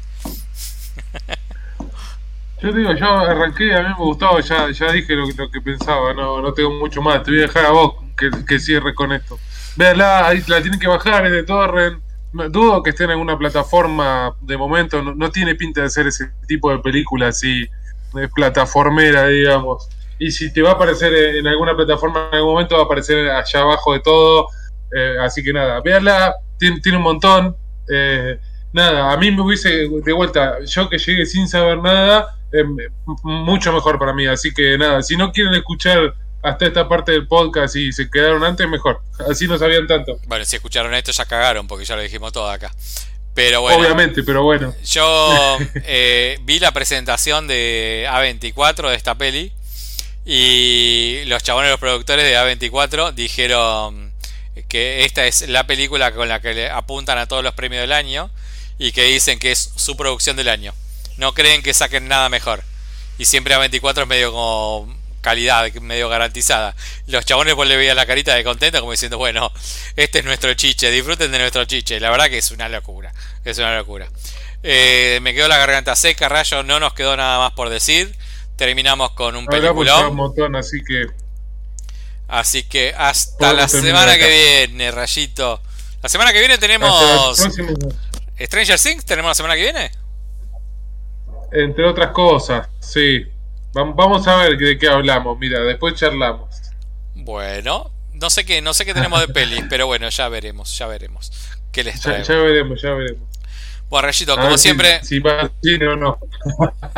Yo 2.63 2.71
digo, 2.71 2.93
yo 2.95 3.07
arranqué, 3.07 3.75
a 3.75 3.81
mí 3.81 3.89
me 3.89 4.05
gustó, 4.05 4.39
ya, 4.41 4.71
ya 4.71 4.93
dije 4.93 5.15
lo, 5.15 5.27
que 5.51 5.61
pensaba, 5.63 6.13
no, 6.13 6.43
no 6.43 6.53
tengo 6.53 6.71
mucho 6.71 7.01
más, 7.01 7.23
te 7.23 7.31
voy 7.31 7.41
a 7.41 7.43
dejar 7.43 7.65
a 7.65 7.71
vos 7.71 7.95
que, 8.15 8.31
que 8.47 8.59
cierres 8.59 8.95
con 8.95 9.13
esto. 9.13 9.39
Véanla, 9.77 10.29
ahí 10.29 10.43
la 10.49 10.61
tienen 10.61 10.79
que 10.79 10.87
bajar, 10.87 11.25
es 11.25 11.33
de 11.33 11.45
Torrent. 11.45 12.03
Dudo 12.51 12.83
que 12.83 12.91
esté 12.91 13.05
en 13.05 13.13
alguna 13.13 13.39
plataforma 13.39 14.37
de 14.43 14.57
momento, 14.59 15.01
no, 15.03 15.15
no 15.15 15.31
tiene 15.31 15.55
pinta 15.55 15.81
de 15.81 15.89
ser 15.89 16.07
ese 16.09 16.31
tipo 16.47 16.71
de 16.71 16.79
película 16.81 17.29
así, 17.29 17.63
eh, 17.63 18.29
plataformera, 18.35 19.29
digamos. 19.29 19.89
Y 20.19 20.31
si 20.31 20.53
te 20.53 20.61
va 20.61 20.71
a 20.71 20.75
aparecer 20.75 21.15
en 21.15 21.47
alguna 21.47 21.75
plataforma 21.75 22.29
en 22.33 22.37
algún 22.37 22.53
momento, 22.53 22.75
va 22.75 22.83
a 22.83 22.85
aparecer 22.85 23.31
allá 23.31 23.61
abajo 23.61 23.95
de 23.95 24.01
todo. 24.01 24.49
Eh, 24.95 25.17
así 25.21 25.43
que 25.43 25.53
nada, 25.53 25.81
véanla, 25.81 26.35
tiene, 26.59 26.81
tiene 26.81 26.99
un 26.99 27.05
montón. 27.05 27.57
eh, 27.93 28.39
nada, 28.73 29.13
a 29.13 29.17
mí 29.17 29.31
me 29.31 29.41
hubiese, 29.43 29.89
de 29.89 30.13
vuelta, 30.13 30.59
yo 30.65 30.89
que 30.89 30.99
llegué 30.99 31.25
sin 31.25 31.49
saber 31.49 31.79
nada, 31.79 32.29
eh, 32.53 32.63
mucho 33.23 33.73
mejor 33.73 33.99
para 33.99 34.13
mí. 34.13 34.27
Así 34.27 34.53
que 34.53 34.77
nada, 34.77 35.03
si 35.03 35.17
no 35.17 35.33
quieren 35.33 35.55
escuchar 35.55 36.15
hasta 36.43 36.67
esta 36.67 36.89
parte 36.89 37.13
del 37.13 37.27
podcast 37.27 37.75
y 37.77 37.91
se 37.93 38.09
quedaron 38.11 38.45
antes, 38.45 38.69
mejor. 38.69 39.01
Así 39.31 39.49
no 39.49 39.57
sabían 39.59 39.87
tanto. 39.87 40.19
Bueno, 40.27 40.45
si 40.45 40.57
escucharon 40.57 40.95
esto 40.95 41.11
ya 41.11 41.25
cagaron 41.25 41.67
porque 41.67 41.85
ya 41.85 41.97
lo 41.97 42.03
dijimos 42.03 42.33
todo 42.33 42.49
acá. 42.51 42.71
Pero 43.35 43.61
bueno, 43.63 43.81
Obviamente, 43.81 44.23
pero 44.23 44.43
bueno. 44.45 44.75
yo 44.85 45.59
eh, 45.85 46.39
vi 46.43 46.59
la 46.59 46.73
presentación 46.73 47.47
de 47.49 48.07
A24 48.09 48.89
de 48.91 48.95
esta 48.97 49.15
peli 49.17 49.53
y 50.25 51.23
los 51.27 51.43
chabones, 51.43 51.71
los 51.71 51.81
productores 51.81 52.25
de 52.25 52.37
A24 52.37 53.13
dijeron 53.13 54.06
que 54.69 55.05
esta 55.05 55.27
es 55.27 55.49
la 55.49 55.67
película 55.67 56.13
con 56.13 56.29
la 56.29 56.41
que 56.41 56.55
le 56.55 56.71
apuntan 56.71 57.19
a 57.19 57.27
todos 57.27 57.43
los 57.43 57.55
premios 57.55 57.83
del 57.83 57.93
año 57.93 58.31
y 58.79 58.93
que 58.93 59.05
dicen 59.05 59.39
que 59.39 59.53
es 59.53 59.73
su 59.77 59.97
producción 59.97 60.37
del 60.37 60.49
año. 60.49 60.75
No 61.17 61.33
creen 61.35 61.63
que 61.63 61.75
saquen 61.75 62.09
nada 62.09 62.29
mejor. 62.29 62.63
Y 63.19 63.25
siempre 63.25 63.55
a 63.55 63.59
24 63.59 64.03
es 64.03 64.09
medio 64.09 64.33
como 64.33 64.95
calidad, 65.21 65.73
medio 65.75 66.09
garantizada. 66.09 66.77
Los 67.07 67.25
chabones 67.25 67.55
vos 67.55 67.67
le 67.67 67.77
veías 67.77 67.97
la 67.97 68.07
carita 68.07 68.35
de 68.35 68.45
contento 68.45 68.81
como 68.81 68.93
diciendo, 68.93 69.19
bueno, 69.19 69.51
este 69.97 70.21
es 70.21 70.25
nuestro 70.25 70.55
chiche, 70.55 70.91
disfruten 70.91 71.33
de 71.33 71.39
nuestro 71.39 71.65
chiche. 71.65 71.99
La 71.99 72.11
verdad 72.11 72.27
que 72.29 72.39
es 72.39 72.51
una 72.51 72.69
locura, 72.69 73.13
es 73.45 73.59
una 73.59 73.77
locura. 73.77 74.09
Eh, 74.63 75.19
me 75.23 75.35
quedó 75.35 75.49
la 75.49 75.59
garganta 75.59 75.97
seca, 75.97 76.29
Rayo, 76.29 76.63
no 76.63 76.79
nos 76.81 76.95
quedó 76.95 77.17
nada 77.17 77.39
más 77.39 77.53
por 77.53 77.71
decir. 77.71 78.15
Terminamos 78.57 79.13
con 79.13 79.37
un 79.37 79.47
película. 79.47 80.09
un 80.09 80.17
montón, 80.17 80.57
así 80.57 80.83
que... 80.83 81.07
Así 82.29 82.65
que 82.65 82.95
hasta 82.97 83.53
la 83.53 83.69
semana 83.69 84.17
que 84.17 84.67
viene, 84.67 84.91
Rayito. 84.91 85.61
La 86.03 86.09
semana 86.09 86.33
que 86.33 86.41
viene 86.41 86.59
tenemos... 86.59 87.39
Stranger 88.39 88.79
Things, 88.79 89.05
¿tenemos 89.05 89.31
la 89.31 89.35
semana 89.35 89.55
que 89.55 89.63
viene? 89.63 89.91
Entre 91.53 91.85
otras 91.85 92.11
cosas, 92.11 92.69
sí. 92.81 93.27
Vamos 93.73 94.27
a 94.27 94.37
ver 94.37 94.57
de 94.57 94.79
qué 94.79 94.89
hablamos. 94.89 95.39
Mira, 95.39 95.61
después 95.61 95.95
charlamos. 95.95 96.49
Bueno, 97.15 97.91
no 98.15 98.31
sé 98.31 98.45
qué, 98.45 98.63
no 98.63 98.75
sé 98.75 98.85
qué 98.85 98.95
tenemos 98.95 99.21
de 99.21 99.29
peli, 99.29 99.63
pero 99.71 99.87
bueno, 99.87 100.09
ya 100.09 100.29
veremos, 100.29 100.77
ya 100.77 100.87
veremos. 100.87 101.33
¿Qué 101.73 101.85
les 101.85 102.01
Ya, 102.01 102.13
veremos, 102.13 102.81
ya 102.81 102.91
veremos. 102.91 103.29
Bueno, 103.89 104.07
Rayito, 104.07 104.37
como 104.37 104.59
siempre. 104.59 105.03
Si, 105.05 105.19
va 105.21 105.41
al 105.41 105.53
cine 105.63 105.87
o 105.89 105.97
no. 105.97 106.19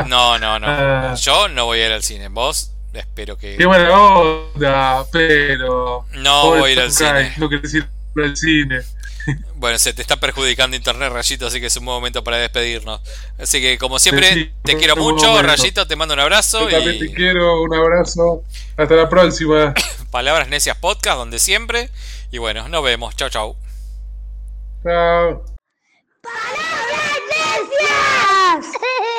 No, 0.07 0.39
no, 0.39 0.59
no. 0.59 0.67
Ah. 0.69 1.15
Yo 1.15 1.47
no 1.49 1.65
voy 1.65 1.79
a 1.79 1.87
ir 1.87 1.91
al 1.91 2.03
cine. 2.03 2.29
Vos, 2.29 2.71
Espero 2.93 3.37
que. 3.37 3.57
Qué 3.57 3.65
buena 3.65 3.91
onda, 3.91 5.05
pero. 5.11 6.05
No 6.13 6.47
voy 6.47 6.69
a 6.69 6.73
ir 6.73 6.79
al 6.79 6.91
cine. 6.91 7.33
No 7.37 7.49
querés 7.49 7.73
ir 7.73 7.87
al 8.15 8.35
cine. 8.35 8.81
Bueno, 9.55 9.77
se 9.77 9.93
te 9.93 10.01
está 10.01 10.17
perjudicando 10.17 10.75
internet, 10.75 11.11
Rayito, 11.11 11.47
así 11.47 11.59
que 11.59 11.67
es 11.67 11.77
un 11.77 11.85
buen 11.85 11.97
momento 11.97 12.23
para 12.23 12.37
despedirnos. 12.37 13.01
Así 13.37 13.61
que, 13.61 13.77
como 13.77 13.99
siempre, 13.99 14.53
te 14.63 14.77
quiero 14.77 14.95
mucho. 14.95 15.41
Rayito, 15.41 15.85
te 15.85 15.95
mando 15.95 16.13
un 16.13 16.19
abrazo. 16.21 16.69
Yo 16.69 16.77
también 16.77 16.99
te 16.99 17.13
quiero, 17.13 17.61
un 17.61 17.73
abrazo. 17.73 18.43
Hasta 18.77 18.95
la 18.95 19.09
próxima. 19.09 19.73
Palabras 20.11 20.47
Necias 20.47 20.77
Podcast, 20.77 21.17
donde 21.17 21.39
siempre. 21.39 21.89
Y 22.31 22.37
bueno, 22.37 22.69
nos 22.69 22.83
vemos. 22.83 23.15
Chau, 23.15 23.29
chau. 23.29 23.55
Chao. 24.83 25.45
¡Palabras 26.23 27.19
Necias! 27.29 28.08